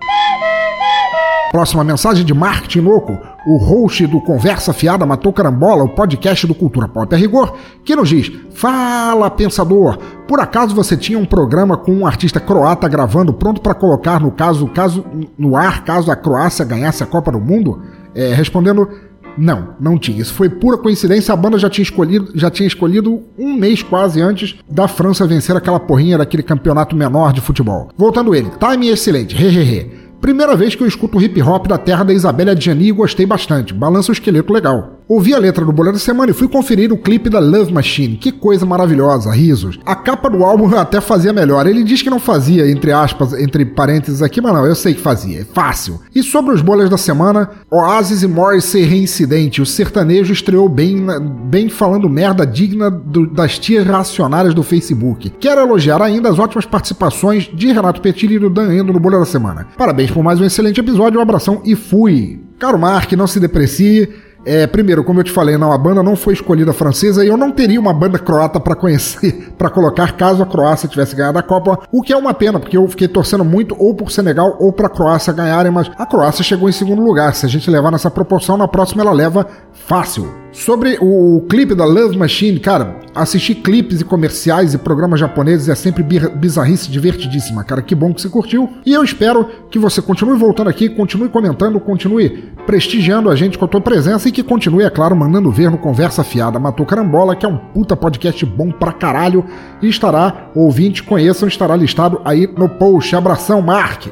Próxima 1.52 1.84
mensagem 1.84 2.24
de 2.24 2.34
Mark 2.34 2.68
Tinoco, 2.68 3.18
o 3.46 3.58
host 3.58 4.08
do 4.08 4.22
Conversa 4.22 4.72
Fiada 4.72 5.06
Matou 5.06 5.34
Carambola, 5.34 5.84
o 5.84 5.90
podcast 5.90 6.48
do 6.48 6.56
Cultura 6.56 6.88
Pop 6.88 7.14
a 7.14 7.18
Rigor, 7.18 7.58
que 7.84 7.94
nos 7.94 8.08
diz: 8.08 8.32
Fala, 8.54 9.30
pensador! 9.30 9.98
Por 10.30 10.40
acaso 10.40 10.74
você 10.74 10.96
tinha 10.96 11.20
um 11.20 11.26
programa 11.26 11.76
com 11.76 11.92
um 11.92 12.08
artista 12.08 12.40
croata 12.40 12.88
gravando 12.88 13.34
pronto 13.34 13.60
para 13.60 13.74
colocar 13.74 14.22
no 14.22 14.32
caso, 14.32 14.66
caso 14.68 15.04
no 15.38 15.58
ar 15.58 15.84
caso 15.84 16.10
a 16.10 16.16
Croácia 16.16 16.64
ganhasse 16.64 17.04
a 17.04 17.06
Copa 17.06 17.34
do 17.34 17.40
Mundo? 17.42 17.82
É, 18.16 18.34
respondendo 18.34 18.88
não, 19.38 19.76
não 19.80 19.98
tinha. 19.98 20.22
Isso 20.22 20.34
foi 20.34 20.50
pura 20.50 20.78
coincidência. 20.78 21.34
A 21.34 21.38
banda 21.38 21.58
já 21.58 21.70
tinha 21.70 21.84
escolhido, 21.84 22.32
já 22.36 22.50
tinha 22.50 22.68
escolhido 22.68 23.24
um 23.38 23.54
mês 23.54 23.82
quase 23.82 24.22
antes 24.22 24.56
da 24.70 24.88
França 24.88 25.28
vencer 25.28 25.56
aquela 25.56 25.80
porrinha 25.80 26.18
daquele 26.18 26.44
campeonato 26.44 26.96
menor 26.96 27.34
de 27.34 27.42
futebol. 27.42 27.90
Voltando 27.98 28.36
ele, 28.36 28.52
time 28.60 28.90
excelente, 28.90 29.36
hehehe. 29.36 30.02
Primeira 30.22 30.56
vez 30.56 30.76
que 30.76 30.84
eu 30.84 30.88
escuto 30.88 31.20
hip 31.20 31.42
hop 31.42 31.66
da 31.66 31.80
terra 31.80 32.04
da 32.04 32.14
Isabelle 32.14 32.52
Adjani 32.52 32.90
e 32.90 32.92
gostei 32.92 33.26
bastante. 33.26 33.74
Balança 33.74 34.12
o 34.12 34.14
esqueleto 34.14 34.54
legal. 34.54 35.01
Ouvi 35.12 35.34
a 35.34 35.38
letra 35.38 35.66
do 35.66 35.74
Bolero 35.74 35.98
da 35.98 36.00
Semana 36.00 36.32
e 36.32 36.34
fui 36.34 36.48
conferir 36.48 36.94
o 36.94 36.98
clipe 36.98 37.30
da 37.30 37.38
Love 37.38 37.74
Machine. 37.74 38.16
Que 38.16 38.32
coisa 38.32 38.66
maravilhosa, 38.66 39.30
risos. 39.30 39.78
A 39.86 39.94
capa 39.94 40.30
do 40.30 40.42
álbum 40.42 40.74
até 40.74 41.02
fazia 41.02 41.34
melhor. 41.34 41.68
Ele 41.68 41.84
diz 41.84 42.02
que 42.02 42.10
não 42.10 42.18
fazia, 42.18 42.72
entre 42.72 42.94
aspas, 42.94 43.34
entre 43.34 43.66
parênteses 43.66 44.22
aqui, 44.22 44.40
mas 44.40 44.54
não, 44.54 44.66
eu 44.66 44.74
sei 44.74 44.94
que 44.94 45.02
fazia. 45.02 45.42
É 45.42 45.44
fácil. 45.44 46.00
E 46.16 46.24
sobre 46.24 46.56
os 46.56 46.62
bolas 46.62 46.90
da 46.90 46.98
semana, 46.98 47.50
Oasis 47.70 48.24
e 48.24 48.28
Morrissey 48.28 48.86
reincidente. 48.86 49.62
O 49.62 49.66
sertanejo 49.66 50.32
estreou 50.32 50.70
bem, 50.70 51.06
bem 51.44 51.68
falando 51.68 52.10
merda 52.10 52.48
digna 52.48 52.90
do, 52.90 53.28
das 53.28 53.60
tias 53.60 53.86
racionárias 53.86 54.54
do 54.54 54.64
Facebook. 54.64 55.30
Quero 55.42 55.60
elogiar 55.60 56.02
ainda 56.02 56.30
as 56.30 56.40
ótimas 56.40 56.66
participações 56.66 57.52
de 57.54 57.70
Renato 57.74 58.00
Petilli 58.00 58.36
e 58.36 58.40
do 58.40 58.50
Dan 58.50 58.74
Endo 58.74 58.94
no 58.94 59.00
Bolha 59.02 59.20
da 59.20 59.26
Semana. 59.26 59.68
Parabéns 59.78 60.10
por 60.10 60.24
mais 60.24 60.40
um 60.40 60.46
excelente 60.46 60.80
episódio, 60.80 61.20
um 61.20 61.22
abração 61.22 61.62
e 61.66 61.76
fui! 61.76 62.40
Caro 62.62 62.78
Mark, 62.78 63.12
não 63.14 63.26
se 63.26 63.40
deprecie. 63.40 64.08
É, 64.44 64.66
primeiro, 64.66 65.04
como 65.04 65.20
eu 65.20 65.24
te 65.24 65.32
falei, 65.32 65.58
não, 65.58 65.72
a 65.72 65.78
banda 65.78 66.02
não 66.02 66.16
foi 66.16 66.34
escolhida 66.34 66.74
francesa 66.74 67.24
e 67.24 67.28
eu 67.28 67.38
não 67.38 67.52
teria 67.52 67.80
uma 67.80 67.94
banda 67.94 68.18
croata 68.18 68.60
para 68.60 68.76
conhecer, 68.76 69.52
para 69.58 69.70
colocar 69.70 70.18
caso 70.18 70.42
a 70.42 70.46
Croácia 70.46 70.90
tivesse 70.90 71.16
ganhado 71.16 71.38
a 71.38 71.44
Copa, 71.44 71.80
o 71.92 72.02
que 72.02 72.12
é 72.12 72.18
uma 72.18 72.34
pena, 72.34 72.60
porque 72.60 72.76
eu 72.76 72.88
fiquei 72.88 73.08
torcendo 73.08 73.46
muito 73.46 73.76
ou 73.78 73.94
por 73.94 74.12
Senegal 74.12 74.58
ou 74.60 74.74
para 74.74 74.88
a 74.88 74.90
Croácia 74.90 75.32
ganharem, 75.32 75.72
mas 75.72 75.92
a 75.98 76.06
Croácia 76.06 76.44
chegou 76.44 76.68
em 76.68 76.72
segundo 76.74 77.04
lugar. 77.04 77.36
Se 77.36 77.46
a 77.46 77.50
gente 77.50 77.70
levar 77.70 77.92
nessa 77.92 78.10
proporção, 78.10 78.58
na 78.58 78.68
próxima 78.68 79.04
ela 79.04 79.12
leva 79.12 79.46
fácil. 79.74 80.41
Sobre 80.52 80.98
o 81.00 81.46
clipe 81.50 81.74
da 81.74 81.86
Love 81.86 82.18
Machine, 82.18 82.60
cara, 82.60 83.00
assistir 83.16 83.56
clipes 83.56 84.02
e 84.02 84.06
comerciais 84.06 84.74
e 84.74 84.78
programas 84.78 85.20
japoneses 85.20 85.70
é 85.70 85.76
sempre 85.76 86.04
bizarrice 86.04 86.92
divertidíssima, 86.92 87.64
cara. 87.64 87.82
Que 87.82 87.96
bom 87.96 88.14
que 88.14 88.22
você 88.22 88.28
curtiu. 88.28 88.70
E 88.86 88.94
eu 88.94 89.02
espero 89.02 89.48
que 89.70 89.80
você 89.80 90.02
continue 90.02 90.38
voltando 90.38 90.70
aqui, 90.70 90.90
continue 90.90 91.30
comentando, 91.30 91.80
continue 91.80 92.52
prestigiando 92.66 93.30
a 93.30 93.36
gente 93.36 93.58
com 93.58 93.64
a 93.64 93.68
tua 93.68 93.80
presença 93.80 94.28
e 94.28 94.32
que 94.32 94.44
continue, 94.44 94.84
é 94.84 94.90
claro, 94.90 95.16
mandando 95.16 95.52
ver 95.52 95.72
no 95.72 95.78
Conversa 95.78 96.24
Fiada 96.24 96.60
Matou 96.60 96.86
Carambola, 96.86 97.36
que 97.36 97.46
é 97.46 97.50
um 97.50 97.58
puta 97.58 97.96
podcast 97.96 98.46
bom 98.46 98.72
pra 98.72 98.92
caralho 98.92 99.46
e 99.82 99.88
estará, 99.88 100.50
ouvinte, 100.54 101.02
conheçam, 101.02 101.48
estará 101.48 101.76
listado 101.78 102.22
aí 102.26 102.46
no 102.58 102.68
post. 102.68 103.16
Abração, 103.16 103.62
Mark! 103.62 104.08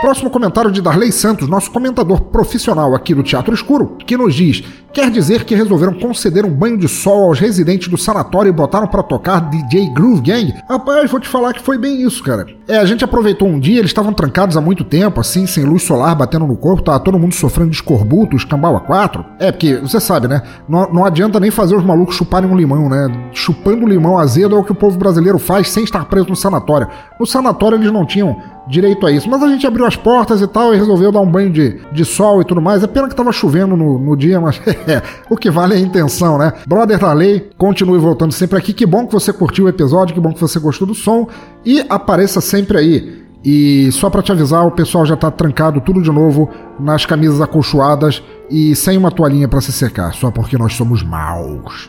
Próximo 0.00 0.28
comentário 0.28 0.70
de 0.70 0.82
Darley 0.82 1.10
Santos, 1.10 1.48
nosso 1.48 1.70
comentador 1.70 2.20
profissional 2.20 2.94
aqui 2.94 3.14
do 3.14 3.22
Teatro 3.22 3.54
Escuro, 3.54 3.96
que 4.06 4.16
nos 4.16 4.34
diz: 4.34 4.62
quer 4.92 5.10
dizer 5.10 5.44
que 5.44 5.54
resolveram 5.54 5.94
conceder 5.94 6.44
um 6.44 6.50
banho 6.50 6.76
de 6.76 6.86
sol 6.86 7.24
aos 7.24 7.38
residentes 7.38 7.88
do 7.88 7.96
sanatório 7.96 8.50
e 8.50 8.52
botaram 8.52 8.86
para 8.86 9.02
tocar 9.02 9.40
DJ 9.40 9.88
Groove 9.94 10.20
Gang? 10.20 10.54
Rapaz, 10.68 11.10
vou 11.10 11.18
te 11.18 11.26
falar 11.26 11.54
que 11.54 11.62
foi 11.62 11.78
bem 11.78 12.02
isso, 12.02 12.22
cara. 12.22 12.46
É, 12.68 12.76
a 12.76 12.84
gente 12.84 13.04
aproveitou 13.04 13.48
um 13.48 13.58
dia, 13.58 13.78
eles 13.78 13.90
estavam 13.90 14.12
trancados 14.12 14.56
há 14.56 14.60
muito 14.60 14.84
tempo, 14.84 15.18
assim, 15.18 15.46
sem 15.46 15.64
luz 15.64 15.82
solar 15.82 16.14
batendo 16.14 16.46
no 16.46 16.56
corpo, 16.56 16.82
tava 16.82 17.00
todo 17.00 17.18
mundo 17.18 17.34
sofrendo 17.34 17.70
de 17.70 17.76
escorbuto, 17.76 18.36
escambau 18.36 18.76
a 18.76 18.80
quatro. 18.80 19.24
É, 19.38 19.50
porque, 19.50 19.76
você 19.76 19.98
sabe, 19.98 20.28
né? 20.28 20.42
Não, 20.68 20.92
não 20.92 21.04
adianta 21.04 21.40
nem 21.40 21.50
fazer 21.50 21.74
os 21.74 21.84
malucos 21.84 22.16
chuparem 22.16 22.48
um 22.48 22.56
limão, 22.56 22.88
né? 22.88 23.30
Chupando 23.32 23.86
limão 23.86 24.18
azedo 24.18 24.54
é 24.54 24.58
o 24.58 24.64
que 24.64 24.72
o 24.72 24.74
povo 24.74 24.98
brasileiro 24.98 25.38
faz 25.38 25.70
sem 25.70 25.84
estar 25.84 26.04
preso 26.04 26.28
no 26.28 26.36
sanatório. 26.36 26.88
No 27.18 27.26
sanatório 27.26 27.76
eles 27.76 27.90
não 27.90 28.04
tinham 28.04 28.36
direito 28.66 29.06
a 29.06 29.10
isso. 29.10 29.28
Mas 29.28 29.42
a 29.42 29.48
gente 29.48 29.66
abriu 29.66 29.86
as 29.86 29.96
portas 29.96 30.40
e 30.40 30.46
tal 30.46 30.74
e 30.74 30.76
resolveu 30.76 31.12
dar 31.12 31.20
um 31.20 31.30
banho 31.30 31.50
de, 31.50 31.80
de 31.92 32.04
sol 32.04 32.40
e 32.40 32.44
tudo 32.44 32.60
mais. 32.60 32.82
É 32.82 32.86
pena 32.86 33.08
que 33.08 33.14
tava 33.14 33.32
chovendo 33.32 33.76
no, 33.76 33.98
no 33.98 34.16
dia, 34.16 34.40
mas 34.40 34.60
é, 34.86 35.02
o 35.30 35.36
que 35.36 35.50
vale 35.50 35.74
é 35.74 35.76
a 35.76 35.80
intenção, 35.80 36.38
né? 36.38 36.52
Brother 36.66 36.98
da 36.98 37.12
Lei, 37.12 37.50
continue 37.56 37.98
voltando 37.98 38.32
sempre 38.32 38.58
aqui. 38.58 38.72
Que 38.72 38.86
bom 38.86 39.06
que 39.06 39.12
você 39.12 39.32
curtiu 39.32 39.66
o 39.66 39.68
episódio, 39.68 40.14
que 40.14 40.20
bom 40.20 40.32
que 40.32 40.40
você 40.40 40.58
gostou 40.58 40.86
do 40.86 40.94
som 40.94 41.28
e 41.64 41.84
apareça 41.88 42.40
sempre 42.40 42.78
aí. 42.78 43.26
E 43.44 43.92
só 43.92 44.10
para 44.10 44.22
te 44.22 44.32
avisar, 44.32 44.66
o 44.66 44.72
pessoal 44.72 45.06
já 45.06 45.16
tá 45.16 45.30
trancado 45.30 45.80
tudo 45.80 46.02
de 46.02 46.10
novo 46.10 46.50
nas 46.80 47.06
camisas 47.06 47.40
acolchoadas 47.40 48.20
e 48.50 48.74
sem 48.74 48.98
uma 48.98 49.10
toalhinha 49.10 49.46
para 49.46 49.60
se 49.60 49.72
secar, 49.72 50.12
só 50.14 50.32
porque 50.32 50.58
nós 50.58 50.74
somos 50.74 51.02
maus. 51.02 51.88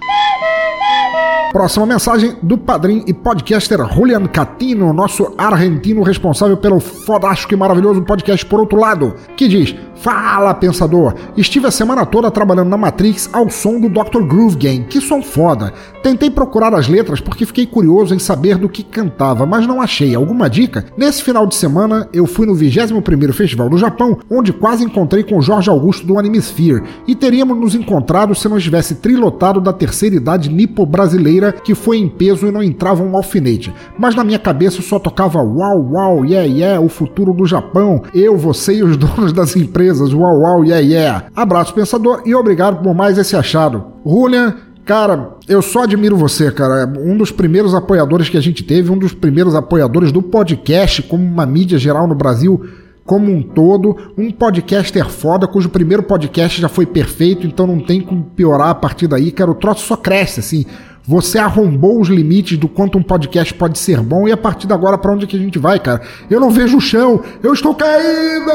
Próxima 1.51 1.85
mensagem 1.85 2.35
do 2.43 2.57
padrinho 2.57 3.05
e 3.07 3.13
podcaster 3.13 3.79
Julian 3.93 4.25
Catino, 4.27 4.91
nosso 4.91 5.33
argentino 5.37 6.03
responsável 6.03 6.57
pelo 6.57 6.79
fodástico 6.79 7.53
e 7.53 7.57
maravilhoso 7.57 8.01
podcast 8.01 8.45
Por 8.45 8.59
Outro 8.59 8.77
Lado, 8.77 9.15
que 9.37 9.47
diz: 9.47 9.73
Fala, 9.99 10.53
pensador! 10.53 11.15
Estive 11.35 11.65
a 11.65 11.71
semana 11.71 12.05
toda 12.05 12.29
trabalhando 12.29 12.69
na 12.69 12.77
Matrix 12.77 13.27
ao 13.33 13.49
som 13.49 13.79
do 13.79 13.89
Dr. 13.89 14.21
Groove 14.27 14.55
Gang, 14.55 14.83
que 14.83 15.01
som 15.01 15.23
foda. 15.23 15.73
Tentei 16.03 16.29
procurar 16.29 16.73
as 16.75 16.87
letras 16.87 17.19
porque 17.19 17.47
fiquei 17.47 17.65
curioso 17.65 18.13
em 18.13 18.19
saber 18.19 18.57
do 18.57 18.69
que 18.69 18.83
cantava, 18.83 19.45
mas 19.45 19.65
não 19.65 19.81
achei. 19.81 20.13
Alguma 20.13 20.47
dica? 20.49 20.85
Nesse 20.95 21.23
final 21.23 21.47
de 21.47 21.55
semana, 21.55 22.07
eu 22.13 22.27
fui 22.27 22.45
no 22.45 22.53
21º 22.53 23.33
Festival 23.33 23.69
do 23.69 23.77
Japão, 23.77 24.19
onde 24.29 24.53
quase 24.53 24.83
encontrei 24.83 25.23
com 25.23 25.41
Jorge 25.41 25.69
Augusto 25.69 26.05
do 26.05 26.19
Anime 26.19 26.37
Sphere, 26.37 26.83
e 27.07 27.15
teríamos 27.15 27.57
nos 27.57 27.73
encontrado 27.73 28.35
se 28.35 28.47
não 28.47 28.57
estivesse 28.57 28.95
trilotado 28.95 29.59
da 29.59 29.73
terceira 29.73 30.15
idade 30.15 30.49
nipo-brasileira 30.49 31.51
que 31.51 31.73
foi 31.73 31.97
em 31.97 32.07
peso 32.07 32.45
e 32.45 32.51
não 32.51 32.61
entrava 32.61 33.01
um 33.01 33.17
alfinete. 33.17 33.73
Mas 33.97 34.13
na 34.13 34.23
minha 34.23 34.39
cabeça 34.39 34.81
só 34.83 34.99
tocava 34.99 35.41
uau, 35.41 35.89
uau, 35.91 36.23
yeah, 36.23 36.47
yeah, 36.47 36.79
o 36.79 36.87
futuro 36.87 37.33
do 37.33 37.47
Japão, 37.47 38.03
eu, 38.13 38.37
você 38.37 38.75
e 38.75 38.83
os 38.83 38.95
donos 38.97 39.33
das 39.33 39.55
empresas 39.55 39.86
uau, 39.91 40.41
uau, 40.41 40.65
yeah, 40.65 40.85
yeah. 40.85 41.25
Abraço, 41.35 41.73
pensador, 41.73 42.21
e 42.25 42.33
obrigado 42.33 42.81
por 42.81 42.93
mais 42.93 43.17
esse 43.17 43.35
achado. 43.35 43.85
Julian, 44.05 44.55
Cara, 44.85 45.31
eu 45.49 45.61
só 45.61 45.83
admiro 45.83 46.15
você, 46.15 46.49
cara. 46.49 46.89
Um 46.97 47.17
dos 47.17 47.29
primeiros 47.29 47.75
apoiadores 47.75 48.29
que 48.29 48.37
a 48.37 48.41
gente 48.41 48.63
teve, 48.63 48.89
um 48.89 48.97
dos 48.97 49.13
primeiros 49.13 49.53
apoiadores 49.53 50.13
do 50.13 50.21
podcast 50.21 51.03
como 51.03 51.25
uma 51.25 51.45
mídia 51.45 51.77
geral 51.77 52.07
no 52.07 52.15
Brasil 52.15 52.65
como 53.07 53.31
um 53.31 53.41
todo. 53.41 54.13
Um 54.17 54.29
podcaster 54.29 55.09
foda, 55.09 55.47
cujo 55.47 55.69
primeiro 55.69 56.03
podcast 56.03 56.61
já 56.61 56.69
foi 56.69 56.85
perfeito, 56.85 57.47
então 57.47 57.65
não 57.65 57.79
tem 57.79 58.01
como 58.01 58.23
piorar 58.35 58.69
a 58.69 58.75
partir 58.75 59.07
daí, 59.07 59.31
cara. 59.31 59.49
O 59.49 59.55
troço 59.55 59.85
só 59.85 59.95
cresce, 59.95 60.41
assim. 60.41 60.65
Você 61.03 61.39
arrombou 61.39 62.01
os 62.01 62.09
limites 62.09 62.57
do 62.57 62.67
quanto 62.67 62.97
um 62.97 63.03
podcast 63.03 63.53
pode 63.53 63.77
ser 63.79 64.01
bom 64.01 64.27
e 64.27 64.31
a 64.31 64.37
partir 64.37 64.67
de 64.67 64.73
agora 64.73 64.97
para 64.97 65.13
onde 65.13 65.25
que 65.25 65.37
a 65.37 65.39
gente 65.39 65.57
vai, 65.57 65.79
cara? 65.79 66.01
Eu 66.29 66.39
não 66.39 66.49
vejo 66.49 66.77
o 66.77 66.81
chão, 66.81 67.23
eu 67.41 67.53
estou 67.53 67.73
caindo! 67.73 68.51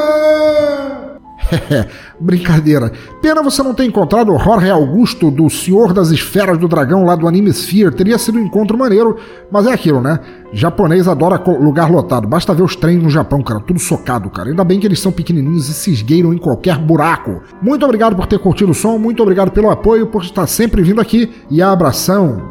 Brincadeira. 2.19 2.91
Pena 3.21 3.41
você 3.41 3.61
não 3.61 3.73
ter 3.73 3.85
encontrado 3.85 4.33
o 4.33 4.39
Jorge 4.39 4.69
Augusto 4.69 5.29
do 5.29 5.49
Senhor 5.49 5.93
das 5.93 6.09
Esferas 6.09 6.57
do 6.57 6.67
Dragão 6.67 7.05
lá 7.05 7.15
do 7.15 7.27
Anime 7.27 7.49
Sphere. 7.51 7.95
Teria 7.95 8.17
sido 8.17 8.37
um 8.37 8.41
encontro 8.41 8.77
maneiro, 8.77 9.17
mas 9.51 9.65
é 9.67 9.73
aquilo, 9.73 10.01
né? 10.01 10.19
Japonês 10.51 11.07
adora 11.07 11.41
lugar 11.59 11.89
lotado. 11.89 12.27
Basta 12.27 12.53
ver 12.53 12.63
os 12.63 12.75
trens 12.75 13.01
no 13.01 13.09
Japão, 13.09 13.41
cara. 13.41 13.59
Tudo 13.59 13.79
socado, 13.79 14.29
cara. 14.29 14.49
Ainda 14.49 14.63
bem 14.63 14.79
que 14.79 14.87
eles 14.87 14.99
são 14.99 15.11
pequenininhos 15.11 15.67
e 15.67 15.73
se 15.73 15.91
esgueiram 15.91 16.33
em 16.33 16.37
qualquer 16.37 16.77
buraco. 16.77 17.41
Muito 17.61 17.83
obrigado 17.83 18.15
por 18.15 18.27
ter 18.27 18.39
curtido 18.39 18.71
o 18.71 18.75
som. 18.75 18.97
Muito 18.97 19.21
obrigado 19.21 19.51
pelo 19.51 19.69
apoio, 19.69 20.07
por 20.07 20.23
estar 20.23 20.47
sempre 20.47 20.81
vindo 20.81 21.01
aqui. 21.01 21.31
E 21.49 21.61
abração. 21.61 22.47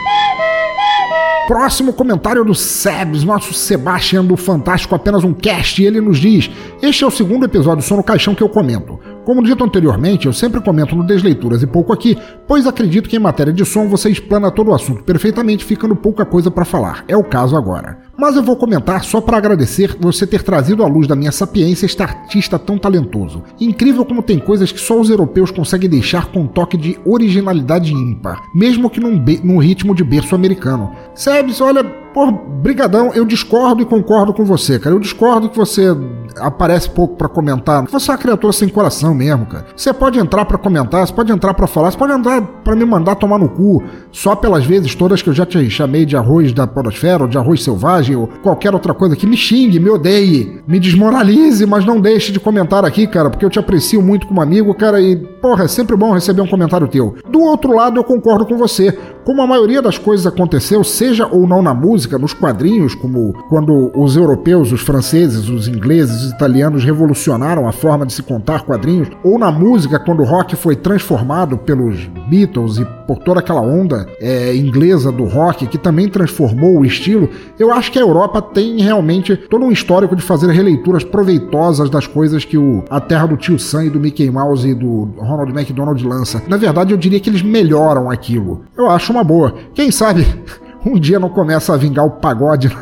Próximo 1.47 1.93
comentário 1.93 2.45
do 2.45 2.55
Sebs, 2.55 3.25
nosso 3.25 3.53
Sebastian 3.53 4.25
do 4.25 4.37
Fantástico 4.37 4.95
Apenas 4.95 5.25
um 5.25 5.35
Cast, 5.35 5.83
e 5.83 5.87
ele 5.87 6.01
nos 6.01 6.19
diz: 6.19 6.49
Este 6.81 7.03
é 7.03 7.07
o 7.07 7.11
segundo 7.11 7.45
episódio 7.45 7.83
Só 7.83 7.97
no 7.97 8.03
Caixão 8.03 8.35
que 8.35 8.43
eu 8.43 8.49
comento. 8.49 9.01
Como 9.25 9.43
dito 9.43 9.63
anteriormente, 9.63 10.27
eu 10.27 10.33
sempre 10.33 10.61
comento 10.61 10.95
no 10.95 11.05
Desleituras 11.05 11.63
e 11.63 11.67
pouco 11.67 11.93
aqui, 11.93 12.17
pois 12.47 12.67
acredito 12.67 13.09
que 13.09 13.17
em 13.17 13.21
matéria 13.21 13.53
de 13.53 13.65
som 13.65 13.89
você 13.89 14.09
explana 14.09 14.51
todo 14.51 14.71
o 14.71 14.75
assunto 14.75 15.03
perfeitamente, 15.03 15.65
ficando 15.65 15.97
pouca 15.97 16.25
coisa 16.25 16.51
para 16.51 16.65
falar. 16.65 17.05
É 17.09 17.17
o 17.17 17.25
caso 17.25 17.57
agora. 17.57 17.99
Mas 18.23 18.37
eu 18.37 18.43
vou 18.45 18.55
comentar 18.55 19.03
só 19.03 19.21
para 19.21 19.37
agradecer 19.37 19.97
você 19.99 20.25
ter 20.25 20.45
trazido 20.45 20.85
à 20.85 20.87
luz 20.87 21.09
da 21.09 21.17
minha 21.17 21.33
sapiência 21.33 21.87
este 21.87 22.01
artista 22.01 22.57
tão 22.57 22.79
talentoso. 22.79 23.43
Incrível 23.61 24.05
como 24.05 24.23
tem 24.23 24.39
coisas 24.39 24.71
que 24.71 24.79
só 24.79 25.01
os 25.01 25.11
europeus 25.11 25.51
conseguem 25.51 25.91
deixar 25.91 26.27
com 26.27 26.43
um 26.43 26.47
toque 26.47 26.77
de 26.77 26.97
originalidade 27.05 27.93
ímpar, 27.93 28.41
mesmo 28.55 28.89
que 28.89 29.01
num, 29.01 29.21
num 29.43 29.59
ritmo 29.59 29.93
de 29.93 30.05
berço 30.05 30.37
americano. 30.37 30.93
Sebes, 31.17 31.61
olha, 31.61 31.83
Pô, 32.13 32.31
brigadão, 32.31 33.11
eu 33.15 33.25
discordo 33.25 33.83
e 33.83 33.87
concordo 33.87 34.35
com 34.35 34.45
você, 34.45 34.79
cara. 34.79 34.95
Eu 34.95 35.01
discordo 35.01 35.49
que 35.49 35.57
você 35.57 35.97
aparece 36.39 36.91
pouco 36.91 37.17
para 37.17 37.29
comentar. 37.29 37.83
Você 37.87 38.11
é 38.11 38.15
uma 38.15 38.19
criatura 38.19 38.53
sem 38.53 38.69
coração 38.69 39.15
mesmo, 39.15 39.47
cara. 39.47 39.67
Você 39.75 39.93
pode 39.93 40.19
entrar 40.19 40.45
para 40.45 40.59
comentar, 40.59 41.07
você 41.07 41.13
pode 41.13 41.33
entrar 41.33 41.55
para 41.55 41.67
falar, 41.67 41.91
você 41.91 41.97
pode 41.97 42.13
entrar 42.13 42.43
para 42.43 42.77
me 42.77 42.85
mandar 42.85 43.15
tomar 43.17 43.39
no 43.39 43.49
cu, 43.49 43.83
só 44.11 44.35
pelas 44.35 44.65
vezes 44.65 44.95
todas 44.95 45.23
que 45.23 45.31
eu 45.31 45.35
já 45.35 45.47
te 45.47 45.69
chamei 45.71 46.05
de 46.05 46.17
arroz 46.17 46.53
da 46.53 46.67
podosfera, 46.67 47.23
ou 47.23 47.29
de 47.29 47.39
arroz 47.39 47.63
selvagem, 47.63 48.17
ou 48.17 48.29
qualquer 48.43 48.75
outra 48.75 48.93
coisa 48.93 49.17
que 49.17 49.27
me 49.27 49.37
xingue, 49.37 49.81
me 49.81 49.91
odeie, 49.91 50.63
me 50.67 50.79
desmoralize, 50.79 51.65
mas 51.67 51.85
não 51.85 52.01
deixe 52.01 52.31
de 52.31 52.41
comentar 52.41 52.85
aqui, 52.85 53.07
cara, 53.07 53.31
porque 53.31 53.45
eu 53.45 53.51
te 53.51 53.59
aprecio 53.59 54.03
muito 54.03 54.27
como 54.27 54.41
amigo, 54.41 54.75
cara, 54.75 55.01
e, 55.01 55.17
porra, 55.43 55.65
é 55.65 55.69
sempre 55.69 55.97
bom 55.97 56.13
receber 56.13 56.41
um 56.41 56.47
comentário 56.47 56.87
teu. 56.87 57.17
Do 57.29 57.41
outro 57.41 57.75
lado, 57.75 57.99
eu 57.99 58.05
concordo 58.05 58.47
com 58.47 58.57
você. 58.57 58.97
Como 59.25 59.43
a 59.43 59.47
maioria 59.47 59.83
das 59.83 59.99
coisas 59.99 60.27
aconteceu, 60.27 60.83
seja 60.83 61.27
ou 61.27 61.47
não 61.47 61.61
na 61.61 61.75
música, 61.75 62.19
nos 62.19 62.33
quadrinhos, 62.33 62.95
como 62.95 63.33
quando 63.49 63.91
os 63.95 64.17
europeus, 64.17 64.73
os 64.73 64.81
franceses, 64.81 65.49
os 65.49 65.69
ingleses, 65.69 66.23
os 66.23 66.31
italianos 66.31 66.85
revolucionaram 66.85 67.69
a 67.69 67.73
forma 67.73 68.07
de 68.07 68.13
se 68.13 68.23
contar 68.23 68.65
quadrinhos, 68.65 69.09
ou 69.25 69.39
na 69.39 69.51
música, 69.51 69.99
quando 69.99 70.21
o 70.21 70.25
rock 70.25 70.57
foi 70.57 70.77
transformado 70.77 71.57
pelos 71.59 72.07
Beatles 72.29 72.79
e 72.79 72.85
por 73.07 73.19
toda 73.19 73.41
aquela 73.41 73.61
onda 73.61 74.07
é, 74.21 74.55
inglesa 74.57 75.13
do 75.13 75.25
rock, 75.25 75.67
que 75.67 75.79
também 75.79 76.09
transformou 76.09 76.79
o 76.79 76.85
estilo, 76.85 77.29
eu 77.59 77.73
acho 77.73 77.93
que 77.93 77.99
a 77.99 78.03
Europa 78.03 78.41
tem 78.41 78.81
realmente 78.81 79.37
todo 79.37 79.65
um 79.65 79.73
histórico 79.73 80.17
de 80.17 80.23
fazer 80.23 80.51
releituras 80.51 81.05
proveitosas 81.05 81.91
das 81.91 82.07
coisas 82.07 82.45
que 82.45 82.57
o, 82.57 82.85
a 82.91 83.01
terra 83.01 83.27
do 83.27 83.37
tio 83.37 83.59
Sam 83.59 83.87
e 83.87 83.91
do 83.91 84.01
Mickey 84.01 84.31
Mouse 84.31 84.69
e 84.69 84.75
do 84.75 85.11
Ronald 85.33 85.59
McDonald 85.59 86.07
lança. 86.07 86.43
Na 86.47 86.57
verdade, 86.57 86.93
eu 86.93 86.97
diria 86.97 87.21
que 87.21 87.29
eles 87.29 87.43
melhoram 87.43 88.11
aquilo. 88.11 88.65
Eu 88.77 88.91
acho 88.91 89.13
uma 89.13 89.25
boa. 89.25 89.55
Quem 89.75 89.91
sabe 89.91 90.27
um 90.85 90.99
dia 90.99 91.19
não 91.19 91.29
começa 91.29 91.75
a 91.75 91.77
vingar 91.77 92.05
o 92.05 92.11
pagode 92.11 92.69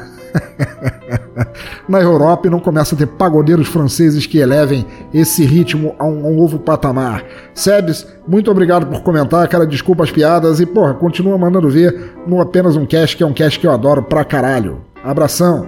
na 1.88 2.00
Europa 2.00 2.46
e 2.46 2.50
não 2.50 2.60
começa 2.60 2.94
a 2.94 2.98
ter 2.98 3.06
pagodeiros 3.06 3.68
franceses 3.68 4.26
que 4.26 4.38
elevem 4.38 4.86
esse 5.12 5.44
ritmo 5.44 5.94
a 5.98 6.06
um, 6.06 6.36
novo 6.36 6.58
patamar. 6.58 7.24
Sebes, 7.54 8.06
muito 8.26 8.50
obrigado 8.50 8.86
por 8.86 9.02
comentar, 9.02 9.46
cara, 9.48 9.66
desculpa 9.66 10.04
as 10.04 10.10
piadas 10.10 10.60
e, 10.60 10.66
porra, 10.66 10.94
continua 10.94 11.36
mandando 11.36 11.68
ver 11.68 12.14
no 12.26 12.40
apenas 12.40 12.76
um 12.76 12.86
cast, 12.86 13.16
que 13.16 13.22
é 13.22 13.26
um 13.26 13.32
cast 13.32 13.58
que 13.58 13.66
eu 13.66 13.72
adoro 13.72 14.02
pra 14.02 14.24
caralho. 14.24 14.82
Abração! 15.02 15.66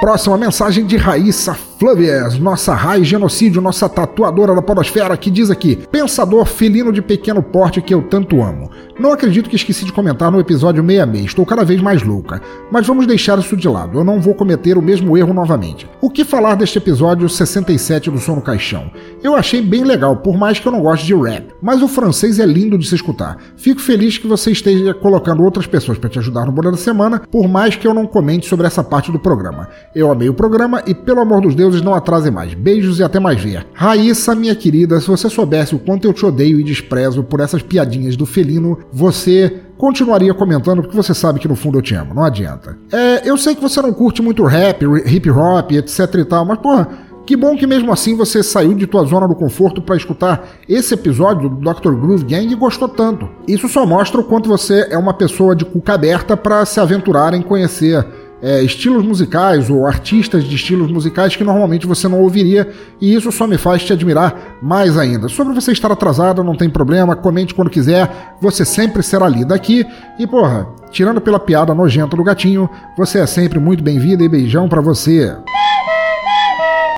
Próxima 0.00 0.36
mensagem 0.36 0.86
de 0.86 0.96
Raíssa 0.96 1.56
Flávia, 1.84 2.26
nossa 2.40 2.72
Rai 2.72 3.04
Genocídio, 3.04 3.60
nossa 3.60 3.90
tatuadora 3.90 4.54
da 4.54 4.62
podosfera, 4.62 5.14
que 5.18 5.30
diz 5.30 5.50
aqui: 5.50 5.76
Pensador 5.92 6.46
felino 6.46 6.90
de 6.90 7.02
pequeno 7.02 7.42
porte 7.42 7.82
que 7.82 7.92
eu 7.92 8.00
tanto 8.00 8.42
amo. 8.42 8.70
Não 8.98 9.12
acredito 9.12 9.50
que 9.50 9.56
esqueci 9.56 9.84
de 9.84 9.92
comentar 9.92 10.30
no 10.30 10.40
episódio 10.40 10.82
66, 10.82 11.26
estou 11.26 11.44
cada 11.44 11.64
vez 11.64 11.82
mais 11.82 12.02
louca. 12.02 12.40
Mas 12.70 12.86
vamos 12.86 13.06
deixar 13.06 13.38
isso 13.38 13.56
de 13.56 13.68
lado, 13.68 13.98
eu 13.98 14.04
não 14.04 14.20
vou 14.20 14.34
cometer 14.34 14.78
o 14.78 14.82
mesmo 14.82 15.18
erro 15.18 15.34
novamente. 15.34 15.86
O 16.00 16.08
que 16.08 16.24
falar 16.24 16.54
deste 16.54 16.78
episódio 16.78 17.28
67 17.28 18.10
do 18.10 18.18
Som 18.18 18.36
no 18.36 18.40
Caixão? 18.40 18.90
Eu 19.22 19.34
achei 19.34 19.60
bem 19.60 19.84
legal, 19.84 20.16
por 20.18 20.38
mais 20.38 20.58
que 20.58 20.66
eu 20.66 20.72
não 20.72 20.80
goste 20.80 21.04
de 21.04 21.14
rap. 21.14 21.48
Mas 21.60 21.82
o 21.82 21.88
francês 21.88 22.38
é 22.38 22.46
lindo 22.46 22.78
de 22.78 22.86
se 22.86 22.94
escutar. 22.94 23.36
Fico 23.56 23.80
feliz 23.80 24.16
que 24.16 24.28
você 24.28 24.52
esteja 24.52 24.94
colocando 24.94 25.42
outras 25.42 25.66
pessoas 25.66 25.98
para 25.98 26.08
te 26.08 26.18
ajudar 26.20 26.46
no 26.46 26.52
Bolha 26.52 26.70
da 26.70 26.76
Semana, 26.76 27.20
por 27.30 27.48
mais 27.48 27.74
que 27.76 27.86
eu 27.86 27.92
não 27.92 28.06
comente 28.06 28.46
sobre 28.46 28.66
essa 28.66 28.84
parte 28.84 29.10
do 29.10 29.18
programa. 29.18 29.68
Eu 29.94 30.10
amei 30.10 30.28
o 30.28 30.34
programa 30.34 30.82
e, 30.86 30.94
pelo 30.94 31.20
amor 31.20 31.42
dos 31.42 31.54
deuses, 31.54 31.73
não 31.82 31.94
atrase 31.94 32.30
mais. 32.30 32.54
Beijos 32.54 32.98
e 32.98 33.02
até 33.04 33.18
mais 33.20 33.40
ver. 33.40 33.66
Raíssa, 33.72 34.34
minha 34.34 34.54
querida, 34.54 35.00
se 35.00 35.08
você 35.08 35.28
soubesse 35.28 35.74
o 35.74 35.78
quanto 35.78 36.06
eu 36.06 36.12
te 36.12 36.24
odeio 36.24 36.60
e 36.60 36.64
desprezo 36.64 37.22
por 37.22 37.40
essas 37.40 37.62
piadinhas 37.62 38.16
do 38.16 38.26
felino, 38.26 38.78
você 38.92 39.60
continuaria 39.76 40.32
comentando 40.32 40.82
porque 40.82 40.96
você 40.96 41.12
sabe 41.14 41.40
que 41.40 41.48
no 41.48 41.56
fundo 41.56 41.78
eu 41.78 41.82
te 41.82 41.94
amo, 41.94 42.14
não 42.14 42.24
adianta. 42.24 42.78
É, 42.92 43.28
eu 43.28 43.36
sei 43.36 43.54
que 43.54 43.62
você 43.62 43.82
não 43.82 43.92
curte 43.92 44.22
muito 44.22 44.44
rap, 44.44 44.84
hip 45.06 45.30
hop, 45.30 45.72
etc 45.72 46.14
e 46.14 46.24
tal, 46.24 46.44
mas 46.44 46.58
porra, 46.58 46.88
que 47.26 47.36
bom 47.36 47.56
que 47.56 47.66
mesmo 47.66 47.90
assim 47.90 48.14
você 48.14 48.42
saiu 48.42 48.74
de 48.74 48.86
tua 48.86 49.04
zona 49.04 49.26
do 49.26 49.34
conforto 49.34 49.80
para 49.80 49.96
escutar 49.96 50.46
esse 50.68 50.92
episódio 50.92 51.48
do 51.48 51.56
Dr. 51.56 51.94
Groove 51.94 52.24
Gang 52.24 52.46
e 52.46 52.54
gostou 52.54 52.88
tanto. 52.88 53.28
Isso 53.48 53.66
só 53.66 53.86
mostra 53.86 54.20
o 54.20 54.24
quanto 54.24 54.48
você 54.48 54.88
é 54.90 54.98
uma 54.98 55.14
pessoa 55.14 55.56
de 55.56 55.64
cuca 55.64 55.94
aberta 55.94 56.36
para 56.36 56.64
se 56.66 56.78
aventurar 56.78 57.32
em 57.32 57.40
conhecer 57.40 58.06
é, 58.44 58.62
estilos 58.62 59.02
musicais 59.02 59.70
ou 59.70 59.86
artistas 59.86 60.44
de 60.44 60.54
estilos 60.54 60.92
musicais 60.92 61.34
que 61.34 61.42
normalmente 61.42 61.86
você 61.86 62.06
não 62.06 62.20
ouviria, 62.20 62.70
e 63.00 63.14
isso 63.14 63.32
só 63.32 63.46
me 63.46 63.56
faz 63.56 63.82
te 63.82 63.94
admirar 63.94 64.58
mais 64.60 64.98
ainda. 64.98 65.30
Sobre 65.30 65.54
você 65.54 65.72
estar 65.72 65.90
atrasado, 65.90 66.44
não 66.44 66.54
tem 66.54 66.68
problema, 66.68 67.16
comente 67.16 67.54
quando 67.54 67.70
quiser, 67.70 68.36
você 68.42 68.62
sempre 68.62 69.02
será 69.02 69.26
lido 69.26 69.54
aqui. 69.54 69.86
E 70.18 70.26
porra, 70.26 70.68
tirando 70.90 71.22
pela 71.22 71.40
piada 71.40 71.74
nojenta 71.74 72.14
do 72.14 72.22
gatinho, 72.22 72.68
você 72.98 73.20
é 73.20 73.26
sempre 73.26 73.58
muito 73.58 73.82
bem-vindo 73.82 74.22
e 74.22 74.28
beijão 74.28 74.68
para 74.68 74.82
você. 74.82 75.34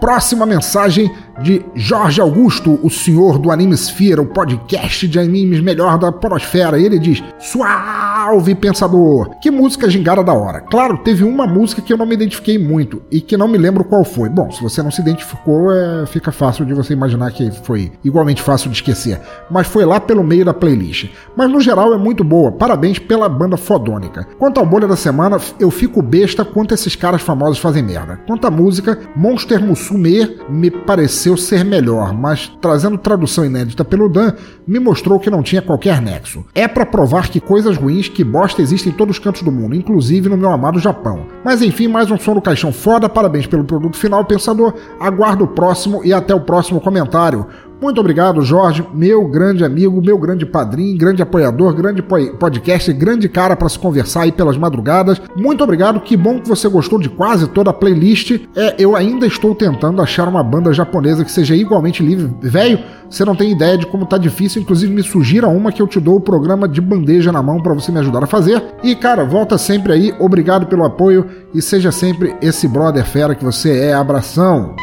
Próxima 0.00 0.44
mensagem 0.44 1.08
de 1.42 1.64
Jorge 1.74 2.20
Augusto, 2.20 2.78
o 2.82 2.90
senhor 2.90 3.38
do 3.38 3.50
Animesphere, 3.50 4.20
o 4.20 4.26
podcast 4.26 5.06
de 5.06 5.18
animes 5.18 5.60
melhor 5.60 5.98
da 5.98 6.10
porosfera. 6.10 6.78
Ele 6.78 6.98
diz: 6.98 7.22
Suave 7.38 8.54
pensador, 8.54 9.30
que 9.40 9.50
música 9.50 9.90
gingada 9.90 10.22
da 10.22 10.32
hora. 10.32 10.60
Claro, 10.60 10.98
teve 10.98 11.24
uma 11.24 11.46
música 11.46 11.82
que 11.82 11.92
eu 11.92 11.96
não 11.96 12.06
me 12.06 12.14
identifiquei 12.14 12.58
muito 12.58 13.02
e 13.10 13.20
que 13.20 13.36
não 13.36 13.48
me 13.48 13.58
lembro 13.58 13.84
qual 13.84 14.04
foi. 14.04 14.28
Bom, 14.28 14.50
se 14.50 14.62
você 14.62 14.82
não 14.82 14.90
se 14.90 15.00
identificou, 15.00 15.72
é, 15.72 16.06
fica 16.06 16.32
fácil 16.32 16.64
de 16.64 16.74
você 16.74 16.92
imaginar 16.92 17.30
que 17.32 17.50
foi 17.62 17.92
igualmente 18.04 18.42
fácil 18.42 18.70
de 18.70 18.76
esquecer. 18.76 19.20
Mas 19.50 19.66
foi 19.66 19.84
lá 19.84 20.00
pelo 20.00 20.24
meio 20.24 20.44
da 20.44 20.54
playlist. 20.54 21.10
Mas 21.36 21.50
no 21.50 21.60
geral 21.60 21.92
é 21.94 21.98
muito 21.98 22.24
boa. 22.24 22.52
Parabéns 22.52 22.98
pela 22.98 23.28
banda 23.28 23.56
fodônica. 23.56 24.26
Quanto 24.38 24.58
ao 24.58 24.66
bolha 24.66 24.88
da 24.88 24.96
semana, 24.96 25.38
eu 25.58 25.70
fico 25.70 26.02
besta 26.02 26.44
quanto 26.44 26.74
esses 26.74 26.96
caras 26.96 27.22
famosos 27.22 27.58
fazem 27.58 27.82
merda. 27.82 28.20
Quanto 28.26 28.46
à 28.46 28.50
música, 28.50 28.98
Monster 29.14 29.62
Musume 29.62 30.36
me 30.48 30.70
pareceu 30.70 31.25
pareceu 31.26 31.36
ser 31.36 31.64
melhor, 31.64 32.12
mas 32.12 32.52
trazendo 32.60 32.96
tradução 32.96 33.44
inédita 33.44 33.84
pelo 33.84 34.08
Dan, 34.08 34.32
me 34.66 34.78
mostrou 34.78 35.18
que 35.18 35.28
não 35.28 35.42
tinha 35.42 35.60
qualquer 35.60 36.00
nexo. 36.00 36.44
É 36.54 36.68
para 36.68 36.86
provar 36.86 37.28
que 37.28 37.40
coisas 37.40 37.76
ruins, 37.76 38.08
que 38.08 38.22
bosta 38.22 38.62
existem 38.62 38.92
em 38.92 38.96
todos 38.96 39.16
os 39.16 39.22
cantos 39.22 39.42
do 39.42 39.50
mundo, 39.50 39.74
inclusive 39.74 40.28
no 40.28 40.36
meu 40.36 40.50
amado 40.50 40.78
Japão. 40.78 41.26
Mas 41.44 41.62
enfim, 41.62 41.88
mais 41.88 42.10
um 42.10 42.18
som 42.18 42.34
no 42.34 42.42
caixão 42.42 42.72
foda, 42.72 43.08
parabéns 43.08 43.46
pelo 43.46 43.64
produto 43.64 43.96
final, 43.96 44.24
pensador. 44.24 44.74
Aguardo 45.00 45.44
o 45.44 45.48
próximo 45.48 46.04
e 46.04 46.12
até 46.12 46.34
o 46.34 46.40
próximo 46.40 46.80
comentário. 46.80 47.46
Muito 47.80 48.00
obrigado, 48.00 48.40
Jorge, 48.40 48.82
meu 48.94 49.28
grande 49.28 49.62
amigo, 49.62 50.00
meu 50.00 50.16
grande 50.16 50.46
padrinho, 50.46 50.96
grande 50.96 51.20
apoiador, 51.22 51.74
grande 51.74 52.02
podcast, 52.02 52.90
grande 52.92 53.28
cara 53.28 53.54
para 53.54 53.68
se 53.68 53.78
conversar 53.78 54.22
aí 54.22 54.32
pelas 54.32 54.56
madrugadas. 54.56 55.20
Muito 55.36 55.62
obrigado, 55.62 56.00
que 56.00 56.16
bom 56.16 56.40
que 56.40 56.48
você 56.48 56.68
gostou 56.68 56.98
de 56.98 57.10
quase 57.10 57.46
toda 57.48 57.70
a 57.70 57.74
playlist. 57.74 58.40
É, 58.56 58.74
eu 58.78 58.96
ainda 58.96 59.26
estou 59.26 59.54
tentando 59.54 60.00
achar 60.00 60.26
uma 60.26 60.42
banda 60.42 60.72
japonesa 60.72 61.22
que 61.22 61.30
seja 61.30 61.54
igualmente 61.54 62.02
livre. 62.02 62.34
Velho, 62.40 62.78
você 63.10 63.24
não 63.26 63.36
tem 63.36 63.52
ideia 63.52 63.76
de 63.76 63.86
como 63.86 64.06
tá 64.06 64.16
difícil, 64.16 64.62
inclusive 64.62 64.92
me 64.92 65.02
sugira 65.02 65.46
uma 65.46 65.70
que 65.70 65.82
eu 65.82 65.86
te 65.86 66.00
dou 66.00 66.16
o 66.16 66.20
programa 66.20 66.66
de 66.66 66.80
bandeja 66.80 67.30
na 67.30 67.42
mão 67.42 67.60
para 67.60 67.74
você 67.74 67.92
me 67.92 67.98
ajudar 67.98 68.24
a 68.24 68.26
fazer. 68.26 68.62
E 68.82 68.94
cara, 68.94 69.22
volta 69.22 69.58
sempre 69.58 69.92
aí, 69.92 70.14
obrigado 70.18 70.66
pelo 70.66 70.84
apoio 70.84 71.26
e 71.52 71.60
seja 71.60 71.92
sempre 71.92 72.34
esse 72.40 72.66
brother 72.66 73.04
fera 73.04 73.34
que 73.34 73.44
você 73.44 73.78
é. 73.80 73.92
Abração. 73.92 74.74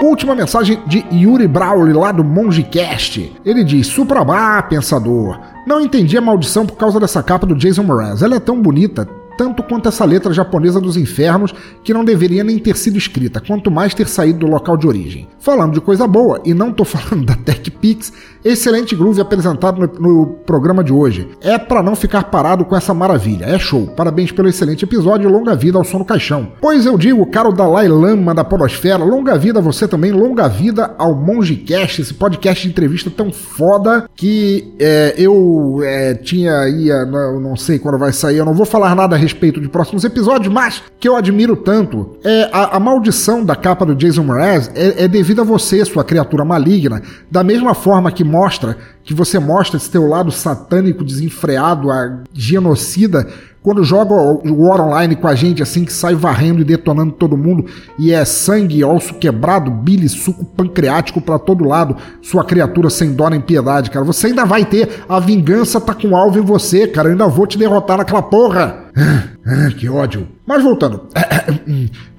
Última 0.00 0.34
mensagem 0.34 0.80
de 0.86 1.04
Yuri 1.12 1.46
Brawley 1.46 1.92
lá 1.92 2.10
do 2.10 2.24
Mongecast. 2.24 3.32
Ele 3.44 3.62
diz: 3.62 3.86
Suprabá, 3.88 4.62
pensador. 4.62 5.38
Não 5.66 5.78
entendi 5.78 6.16
a 6.16 6.22
maldição 6.22 6.64
por 6.64 6.76
causa 6.76 6.98
dessa 6.98 7.22
capa 7.22 7.46
do 7.46 7.54
Jason 7.54 7.82
Mraz. 7.82 8.22
Ela 8.22 8.36
é 8.36 8.40
tão 8.40 8.62
bonita, 8.62 9.06
tanto 9.36 9.62
quanto 9.62 9.88
essa 9.88 10.04
letra 10.04 10.32
japonesa 10.32 10.80
dos 10.80 10.96
infernos 10.96 11.54
que 11.82 11.94
não 11.94 12.04
deveria 12.04 12.44
nem 12.44 12.58
ter 12.58 12.76
sido 12.76 12.98
escrita, 12.98 13.40
quanto 13.40 13.70
mais 13.70 13.94
ter 13.94 14.08
saído 14.08 14.40
do 14.40 14.46
local 14.46 14.76
de 14.76 14.86
origem. 14.86 15.28
Falando 15.38 15.74
de 15.74 15.80
coisa 15.80 16.06
boa, 16.06 16.40
e 16.44 16.52
não 16.52 16.72
tô 16.72 16.84
falando 16.84 17.24
da 17.24 17.34
TechPix, 17.34 18.12
excelente 18.44 18.94
groove 18.94 19.20
apresentado 19.20 19.80
no, 19.80 19.86
no 20.00 20.26
programa 20.46 20.82
de 20.82 20.92
hoje. 20.92 21.28
É 21.40 21.58
para 21.58 21.82
não 21.82 21.94
ficar 21.94 22.24
parado 22.24 22.64
com 22.64 22.76
essa 22.76 22.94
maravilha, 22.94 23.44
é 23.44 23.58
show. 23.58 23.86
Parabéns 23.88 24.32
pelo 24.32 24.48
excelente 24.48 24.84
episódio 24.84 25.28
e 25.28 25.32
longa 25.32 25.54
vida 25.54 25.78
ao 25.78 25.84
som 25.84 25.98
no 25.98 26.04
caixão. 26.04 26.52
Pois 26.60 26.86
eu 26.86 26.96
digo, 26.96 27.26
caro 27.26 27.52
Dalai 27.52 27.88
Lama 27.88 28.34
da 28.34 28.44
Podosfera, 28.44 29.04
longa 29.04 29.38
vida 29.38 29.58
a 29.58 29.62
você 29.62 29.86
também, 29.86 30.12
longa 30.12 30.48
vida 30.48 30.94
ao 30.98 31.14
Mongecast, 31.14 32.02
esse 32.02 32.14
podcast 32.14 32.62
de 32.62 32.70
entrevista 32.70 33.10
tão 33.10 33.32
foda 33.32 34.08
que 34.14 34.74
é, 34.78 35.14
eu 35.16 35.80
é, 35.82 36.14
tinha, 36.14 36.68
ia, 36.68 37.04
não, 37.04 37.40
não 37.40 37.56
sei 37.56 37.78
quando 37.78 37.98
vai 37.98 38.12
sair, 38.12 38.36
eu 38.36 38.44
não 38.44 38.54
vou 38.54 38.66
falar 38.66 38.94
nada 38.94 39.16
a 39.16 39.18
respeito 39.30 39.60
de 39.60 39.68
próximos 39.68 40.04
episódios, 40.04 40.52
mas 40.52 40.82
que 40.98 41.08
eu 41.08 41.16
admiro 41.16 41.56
tanto. 41.56 42.16
É 42.24 42.50
a, 42.52 42.76
a 42.76 42.80
maldição 42.80 43.44
da 43.44 43.56
capa 43.56 43.86
do 43.86 43.94
Jason 43.94 44.24
Mraz 44.24 44.70
é, 44.74 45.04
é 45.04 45.08
devido 45.08 45.40
a 45.40 45.44
você, 45.44 45.84
sua 45.84 46.04
criatura 46.04 46.44
maligna, 46.44 47.02
da 47.30 47.42
mesma 47.42 47.74
forma 47.74 48.12
que 48.12 48.24
mostra 48.24 48.76
que 49.02 49.14
você 49.14 49.38
mostra 49.38 49.76
esse 49.76 49.90
teu 49.90 50.06
lado 50.06 50.30
satânico, 50.30 51.02
desenfreado, 51.02 51.90
a 51.90 52.20
genocida 52.32 53.26
quando 53.62 53.84
joga 53.84 54.14
o 54.14 54.66
War 54.66 54.80
Online 54.80 55.14
com 55.14 55.28
a 55.28 55.34
gente, 55.34 55.62
assim, 55.62 55.84
que 55.84 55.92
sai 55.92 56.14
varrendo 56.14 56.62
e 56.62 56.64
detonando 56.64 57.12
todo 57.12 57.36
mundo, 57.36 57.66
e 57.98 58.10
é 58.10 58.24
sangue, 58.24 58.82
osso 58.82 59.14
quebrado, 59.14 59.70
bile, 59.70 60.08
suco 60.08 60.44
pancreático 60.44 61.20
para 61.20 61.38
todo 61.38 61.68
lado, 61.68 61.96
sua 62.22 62.42
criatura 62.42 62.88
sem 62.88 63.12
dó 63.12 63.28
nem 63.28 63.40
piedade, 63.40 63.90
cara. 63.90 64.04
Você 64.04 64.28
ainda 64.28 64.46
vai 64.46 64.64
ter, 64.64 65.04
a 65.06 65.20
vingança 65.20 65.78
tá 65.78 65.94
com 65.94 66.16
alvo 66.16 66.38
em 66.38 66.42
você, 66.42 66.86
cara. 66.86 67.08
Eu 67.08 67.12
ainda 67.12 67.28
vou 67.28 67.46
te 67.46 67.58
derrotar 67.58 67.98
naquela 67.98 68.22
porra. 68.22 68.89
Ah, 68.96 69.70
que 69.76 69.88
ódio. 69.88 70.28
Mas 70.46 70.62
voltando. 70.62 71.08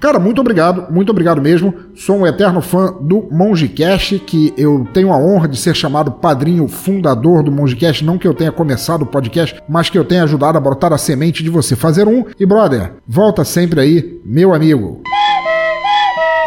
Cara, 0.00 0.18
muito 0.18 0.40
obrigado, 0.40 0.92
muito 0.92 1.10
obrigado 1.10 1.40
mesmo. 1.40 1.74
Sou 1.94 2.16
um 2.18 2.26
eterno 2.26 2.60
fã 2.60 2.92
do 3.00 3.28
Mongecast, 3.30 4.18
que 4.20 4.52
eu 4.56 4.86
tenho 4.92 5.12
a 5.12 5.18
honra 5.18 5.48
de 5.48 5.56
ser 5.56 5.74
chamado 5.74 6.12
padrinho 6.12 6.66
fundador 6.68 7.42
do 7.42 7.52
Mongecast. 7.52 8.04
Não 8.04 8.18
que 8.18 8.26
eu 8.26 8.34
tenha 8.34 8.52
começado 8.52 9.02
o 9.02 9.06
podcast, 9.06 9.60
mas 9.68 9.88
que 9.88 9.98
eu 9.98 10.04
tenha 10.04 10.24
ajudado 10.24 10.58
a 10.58 10.60
brotar 10.60 10.92
a 10.92 10.98
semente 10.98 11.42
de 11.42 11.50
você 11.50 11.76
fazer 11.76 12.08
um. 12.08 12.24
E 12.38 12.44
brother, 12.44 12.94
volta 13.06 13.44
sempre 13.44 13.80
aí, 13.80 14.20
meu 14.24 14.52
amigo. 14.54 15.02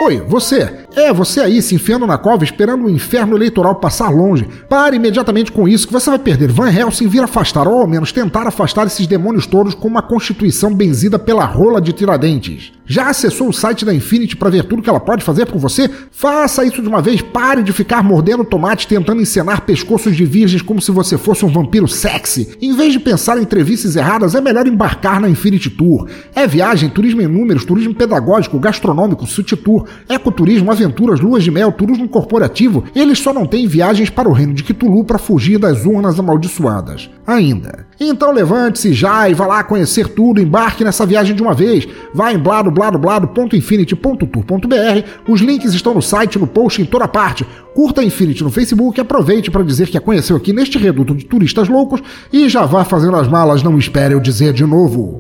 Oi, 0.02 0.22
você. 0.28 0.85
É, 0.96 1.12
você 1.12 1.42
aí 1.42 1.62
se 1.62 1.76
enfiando 1.76 2.08
na 2.08 2.18
cova 2.18 2.46
esperando 2.46 2.86
o 2.86 2.90
inferno 2.90 3.36
eleitoral 3.36 3.76
passar 3.76 4.10
longe. 4.10 4.48
Pare 4.70 4.96
imediatamente 4.96 5.52
com 5.52 5.68
isso 5.68 5.86
que 5.86 5.92
você 5.92 6.10
vai 6.10 6.20
perder 6.20 6.50
Van 6.50 6.72
Helsing 6.72 7.10
vir 7.10 7.22
afastar, 7.22 7.68
ou 7.68 7.82
ao 7.82 7.88
menos 7.88 8.14
tentar 8.14 8.48
afastar 8.48 8.88
esses 8.88 9.06
demônios 9.06 9.46
todos 9.46 9.76
com 9.76 9.90
uma 9.90 10.02
constituição 10.02 10.74
benzida 10.74 11.20
pela 11.20 11.44
rola 11.44 11.82
de 11.82 11.92
Tiradentes. 11.92 12.72
Já 12.88 13.10
acessou 13.10 13.50
o 13.50 13.54
site 13.54 13.84
da 13.84 13.94
Infinity 13.94 14.38
para 14.38 14.50
ver 14.50 14.64
tudo 14.64 14.82
que 14.82 14.90
ela 14.90 15.00
pode 15.00 15.24
fazer 15.24 15.48
por 15.48 15.58
você? 15.58 15.90
Faça 16.12 16.64
isso 16.64 16.82
de 16.82 16.88
uma 16.88 17.02
vez, 17.02 17.20
pare 17.20 17.64
de 17.64 17.74
ficar 17.74 18.04
mordendo 18.04 18.46
tomate 18.46 18.88
tentando 18.88 19.22
encenar 19.22 19.62
pescoços 19.62 20.16
de 20.16 20.24
virgens 20.24 20.62
como 20.62 20.80
se 20.80 20.92
você 20.92 21.18
fosse 21.18 21.44
um 21.44 21.52
vampiro 21.52 21.88
sexy. 21.88 22.56
Em 22.62 22.76
vez 22.76 22.94
de 22.94 23.00
pensar 23.00 23.38
em 23.38 23.42
entrevistas 23.42 23.96
erradas, 23.96 24.36
é 24.36 24.40
melhor 24.40 24.68
embarcar 24.68 25.20
na 25.20 25.28
Infinity 25.28 25.70
Tour. 25.72 26.08
É 26.36 26.46
viagem, 26.46 26.90
turismo 26.90 27.22
em 27.22 27.28
números, 27.28 27.66
turismo 27.66 27.96
pedagógico, 27.96 28.60
gastronômico, 28.60 29.26
city 29.26 29.56
tour, 29.58 29.86
ecoturismo, 30.08 30.72
aventuras, 30.86 31.20
luas 31.20 31.44
de 31.44 31.52
mel, 31.52 31.72
turismo 31.72 32.08
corporativo. 32.08 32.84
Eles 32.96 33.20
só 33.20 33.34
não 33.34 33.46
têm 33.46 33.68
viagens 33.68 34.10
para 34.10 34.30
o 34.30 34.34
reino 34.34 34.54
de 34.54 34.64
Cthulhu 34.64 35.04
para 35.04 35.18
fugir 35.18 35.58
das 35.58 35.86
urnas 35.86 36.18
amaldiçoadas. 36.20 37.10
Ainda. 37.26 37.88
Então 38.00 38.32
levante-se 38.32 38.94
já 38.94 39.28
e 39.28 39.34
vá 39.34 39.48
lá 39.48 39.64
conhecer 39.64 40.10
tudo, 40.10 40.40
embarque 40.40 40.84
nessa 40.84 41.04
viagem 41.06 41.36
de 41.36 41.42
uma 41.42 41.54
vez. 41.54 41.88
Vá 42.14 42.32
em 42.32 42.38
bladobladoblado.infinity.tour.br. 42.38 45.04
Os 45.28 45.42
links 45.42 45.74
estão 45.74 45.96
no 45.96 46.02
site, 46.02 46.38
no 46.38 46.46
post, 46.46 46.82
em 46.82 46.86
toda 46.86 47.08
parte. 47.08 47.46
Curta 47.74 48.02
a 48.02 48.04
Infinity 48.04 48.44
no 48.44 48.52
Facebook 48.52 49.00
e 49.00 49.02
aproveite 49.02 49.52
para 49.52 49.64
dizer 49.64 49.90
que 49.90 49.98
a 49.98 50.02
conheceu 50.02 50.38
aqui 50.38 50.54
neste 50.54 50.78
reduto 50.78 51.16
de 51.16 51.26
turistas 51.26 51.68
loucos 51.68 52.02
e 52.32 52.48
já 52.48 52.66
vá 52.66 52.86
fazendo 52.86 53.18
as 53.18 53.28
malas, 53.28 53.64
não 53.64 53.76
espere 53.78 54.14
eu 54.14 54.20
dizer 54.20 54.54
de 54.54 54.66
novo. 54.66 55.20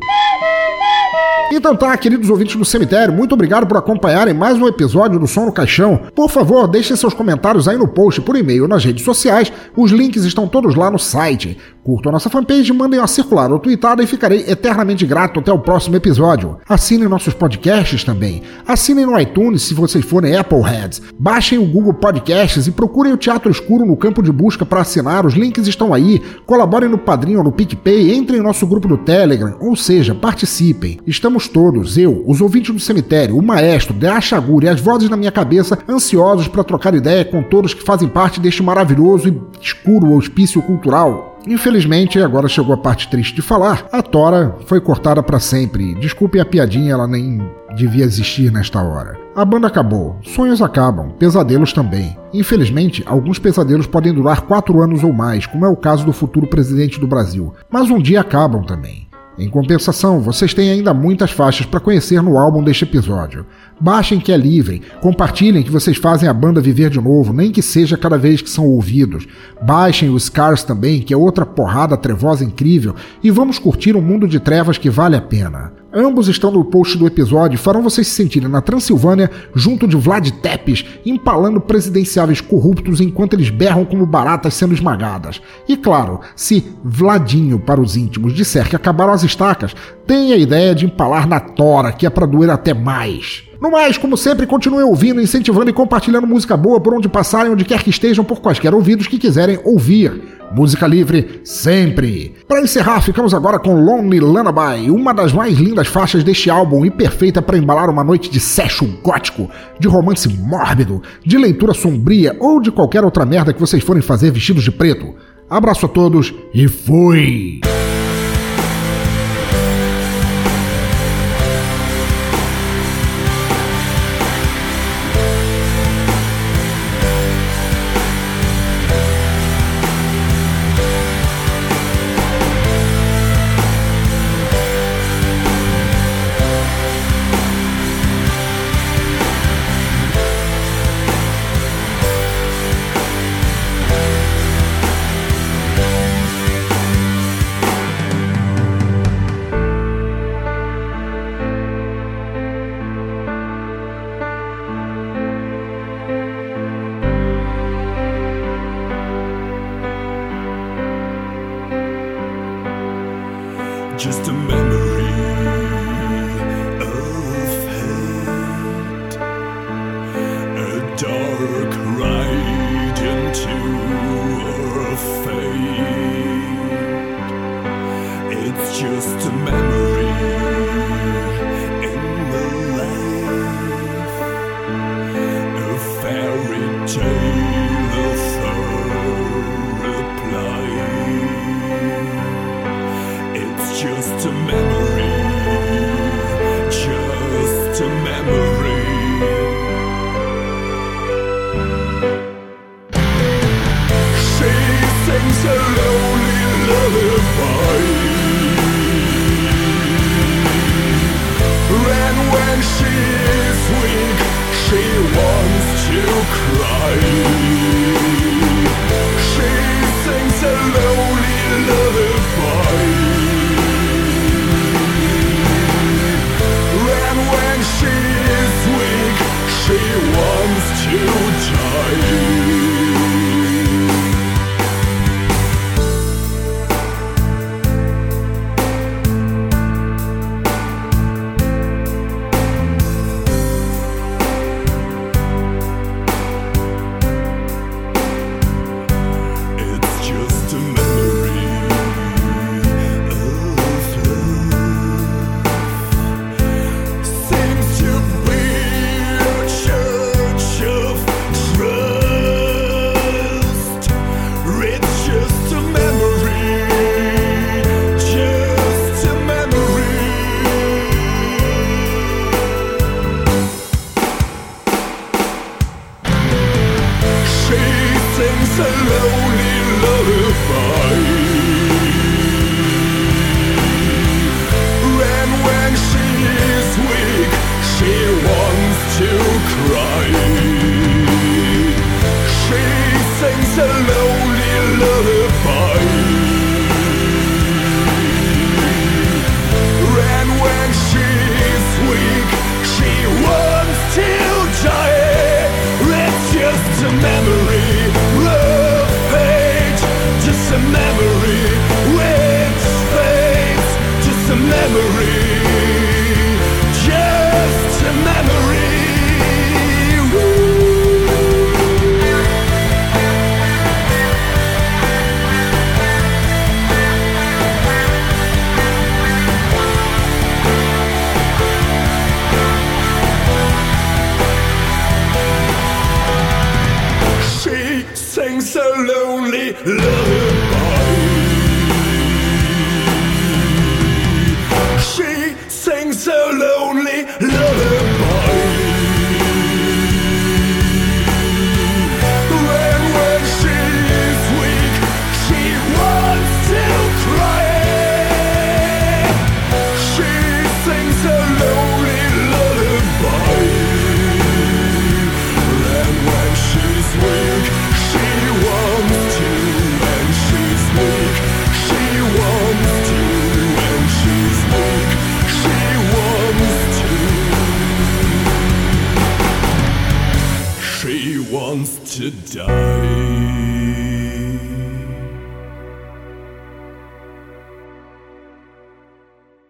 Então 1.52 1.76
tá, 1.76 1.96
queridos 1.96 2.30
ouvintes 2.30 2.56
do 2.56 2.66
cemitério, 2.66 3.14
muito 3.14 3.34
obrigado 3.34 3.68
por 3.68 3.78
acompanharem 3.78 4.34
mais 4.34 4.58
um 4.58 4.68
episódio 4.68 5.20
do 5.20 5.28
Som 5.28 5.46
no 5.46 5.52
Caixão. 5.52 6.02
Por 6.14 6.30
favor, 6.30 6.68
deixem 6.68 6.98
seus 6.98 7.14
comentários 7.14 7.68
aí 7.68 7.78
no 7.78 7.88
post, 7.88 8.20
por 8.22 8.36
e-mail, 8.36 8.68
nas 8.68 8.84
redes 8.84 9.06
sociais. 9.06 9.54
Os 9.76 9.92
links 9.92 10.24
estão 10.24 10.48
todos 10.48 10.76
lá 10.76 10.90
no 10.90 10.98
site. 10.98 11.58
Curtam 11.86 12.10
a 12.10 12.14
nossa 12.14 12.32
fanpage, 12.32 12.74
mandem 12.74 12.99
uma 12.99 13.06
circular 13.06 13.52
ou 13.52 13.60
tweetada 13.60 14.02
e 14.02 14.07
ficarei 14.07 14.44
eternamente 14.48 15.06
grato 15.06 15.40
até 15.40 15.53
o 15.53 15.60
próximo 15.60 15.95
episódio. 15.95 16.57
Assinem 16.68 17.07
nossos 17.07 17.36
podcasts 17.36 18.03
também. 18.03 18.41
Assinem 18.68 19.06
no 19.06 19.20
iTunes 19.20 19.62
se 19.62 19.76
vocês 19.76 20.03
forem 20.03 20.36
Appleheads. 20.36 20.99
Baixem 21.20 21.60
o 21.60 21.66
Google 21.68 21.94
Podcasts 21.94 22.66
e 22.66 22.72
procurem 22.72 23.14
o 23.14 23.18
Teatro 23.18 23.52
Escuro 23.52 23.86
no 23.86 23.95
campo 23.95 24.24
de 24.24 24.32
busca 24.32 24.66
para 24.66 24.82
assinar. 24.82 25.28
Os 25.28 25.36
links 25.36 25.68
estão 25.68 25.94
aí. 25.94 26.24
Colaborem 26.48 26.90
no 26.90 26.98
Padrinho 26.98 27.38
ou 27.38 27.44
no 27.44 27.52
PicPay. 27.52 28.16
Entrem 28.16 28.40
no 28.40 28.45
nosso 28.45 28.66
grupo 28.66 28.88
do 28.88 28.98
Telegram. 28.98 29.56
Ou 29.60 29.76
seja, 29.76 30.16
participem. 30.16 30.99
Estamos 31.06 31.48
todos, 31.48 31.99
eu, 31.99 32.24
os 32.26 32.41
ouvintes 32.41 32.74
do 32.74 32.80
cemitério, 32.80 33.38
o 33.38 33.44
maestro, 33.44 33.94
De 33.94 34.07
Achagura 34.07 34.66
e 34.66 34.70
as 34.70 34.82
vozes 34.82 35.07
na 35.07 35.16
minha 35.18 35.32
cabeça, 35.32 35.78
ansiosos 35.88 36.48
para 36.48 36.64
trocar 36.64 36.95
ideia 36.95 37.24
com 37.24 37.44
todos 37.44 37.76
que 37.76 37.84
fazem 37.84 38.10
parte 38.10 38.40
deste 38.40 38.64
maravilhoso 38.64 39.30
e 39.30 39.40
escuro 39.62 40.16
hospício 40.16 40.64
cultural. 40.64 41.35
Infelizmente, 41.48 42.20
agora 42.20 42.48
chegou 42.48 42.74
a 42.74 42.78
parte 42.78 43.08
triste 43.08 43.36
de 43.36 43.42
falar. 43.42 43.88
A 43.92 44.02
Tora 44.02 44.56
foi 44.66 44.82
cortada 44.82 45.22
para 45.22 45.40
sempre. 45.40 45.94
Desculpe 45.96 46.40
a 46.40 46.46
piadinha, 46.46 46.94
ela 46.94 47.08
nem 47.08 47.40
devia 47.76 48.04
existir 48.04 48.52
nesta 48.52 48.82
hora. 48.82 49.18
A 49.36 49.46
banda 49.46 49.68
acabou, 49.68 50.18
sonhos 50.24 50.62
acabam, 50.62 51.12
pesadelos 51.20 51.74
também. 51.74 52.18
Infelizmente, 52.34 53.04
alguns 53.06 53.38
pesadelos 53.38 53.86
podem 53.86 54.14
durar 54.14 54.42
quatro 54.42 54.82
anos 54.82 55.04
ou 55.04 55.14
mais, 55.14 55.46
como 55.46 55.66
é 55.66 55.70
o 55.70 55.76
caso 55.76 56.06
do 56.06 56.14
futuro 56.14 56.48
presidente 56.48 57.00
do 57.00 57.08
Brasil. 57.08 57.54
Mas 57.70 57.90
um 57.90 58.00
dia 58.00 58.22
acabam 58.22 58.64
também. 58.64 59.06
Em 59.38 59.50
compensação, 59.50 60.22
vocês 60.22 60.54
têm 60.54 60.72
ainda 60.72 60.94
muitas 60.94 61.30
faixas 61.32 61.66
para 61.66 61.82
conhecer 61.82 62.22
no 62.22 62.38
álbum 62.38 62.64
deste 62.64 62.86
episódio. 62.86 63.46
Baixem 63.80 64.19
que 64.19 64.31
é 64.31 64.38
livre, 64.38 64.81
compartilhem 65.02 65.61
que 65.61 65.72
vocês 65.72 65.97
fazem 65.97 66.30
a 66.30 66.34
banda 66.34 66.61
viver 66.61 66.89
de 66.89 66.99
novo, 66.99 67.34
nem 67.34 67.52
que 67.52 67.61
seja 67.61 67.97
cada 67.97 68.18
vez 68.18 68.41
que 68.41 68.49
são 68.49 68.65
ouvidos. 68.65 69.27
Baixem 69.61 70.10
o 70.10 70.19
Scars 70.19 70.64
também, 70.64 71.02
que 71.02 71.14
é 71.14 71.18
outra 71.18 71.45
porrada 71.45 71.97
trevosa 71.97 72.43
incrível, 72.43 72.95
e 73.22 73.30
vamos 73.30 73.60
curtir 73.60 73.95
um 73.95 74.02
mundo 74.02 74.27
de 74.27 74.39
trevas 74.39 74.77
que 74.77 74.89
vale 74.89 75.15
a 75.15 75.22
pena. 75.22 75.73
Ambos 75.98 76.28
estão 76.28 76.52
no 76.52 76.66
post 76.66 76.98
do 76.98 77.08
episódio 77.08 77.56
e 77.56 77.58
farão 77.58 77.82
vocês 77.82 78.08
se 78.08 78.16
sentirem 78.16 78.50
na 78.50 78.60
Transilvânia 78.60 79.32
junto 79.56 79.88
de 79.88 79.96
Vlad 79.96 80.30
Tepes, 80.30 80.84
empalando 81.06 81.62
presidenciáveis 81.62 82.42
corruptos 82.42 83.00
enquanto 83.00 83.34
eles 83.34 83.50
berram 83.50 83.86
como 83.86 84.06
baratas 84.06 84.56
sendo 84.56 84.74
esmagadas. 84.74 85.42
E 85.70 85.78
claro, 85.78 86.20
se 86.36 86.66
Vladinho 86.84 87.60
para 87.60 87.80
os 87.80 87.96
íntimos 87.96 88.34
disser 88.34 88.68
que 88.68 88.76
acabaram 88.76 89.14
as 89.14 89.24
estacas, 89.24 89.74
tenha 90.06 90.36
a 90.36 90.38
ideia 90.38 90.76
de 90.76 90.86
empalar 90.86 91.26
na 91.30 91.40
tora, 91.40 91.94
que 91.94 92.06
é 92.06 92.10
para 92.10 92.28
doer 92.28 92.50
até 92.50 92.74
mais. 92.74 93.46
No 93.62 93.72
mais, 93.72 93.98
como 93.98 94.18
sempre, 94.18 94.46
continue 94.46 94.84
ouvindo, 94.84 95.22
incentivando 95.22 95.70
e 95.70 95.74
compartilhando 95.74 96.28
música 96.28 96.58
boa 96.58 96.80
por 96.80 96.94
onde 96.94 97.08
passarem, 97.08 97.52
onde 97.52 97.64
quer 97.64 97.82
que 97.82 97.90
estejam, 97.90 98.26
por 98.26 98.42
quaisquer 98.42 98.74
ouvidos 98.76 99.08
que 99.08 99.18
quiserem 99.18 99.60
ouvir. 99.64 100.36
Música 100.52 100.86
livre 100.86 101.42
sempre. 101.44 102.36
Para 102.48 102.62
encerrar, 102.62 103.02
ficamos 103.02 103.34
agora 103.34 103.58
com 103.58 103.74
Lonely 103.74 104.20
Lullaby, 104.20 104.92
uma 104.92 105.14
das 105.14 105.34
mais 105.34 105.58
lindas 105.58 105.85
faixas 105.88 106.24
deste 106.24 106.49
álbum 106.49 106.86
e 106.86 106.91
perfeita 106.91 107.41
para 107.41 107.57
embalar 107.57 107.90
uma 107.90 108.03
noite 108.03 108.30
de 108.30 108.40
sexo 108.40 108.86
gótico, 109.03 109.49
de 109.80 109.88
romance 109.88 110.28
mórbido, 110.30 111.02
de 111.26 111.38
leitura 111.38 111.74
sombria 111.74 112.36
ou 112.40 112.62
de 112.62 112.72
qualquer 112.72 113.03
outra 113.03 113.26
merda 113.26 113.53
que 113.53 113.60
vocês 113.60 113.84
forem 113.84 114.02
fazer 114.02 114.32
vestidos 114.32 114.64
de 114.64 114.72
preto. 114.72 115.16
Abraço 115.49 115.86
a 115.86 115.90
todos 115.90 116.34
e 116.53 116.68
fui! 116.68 117.62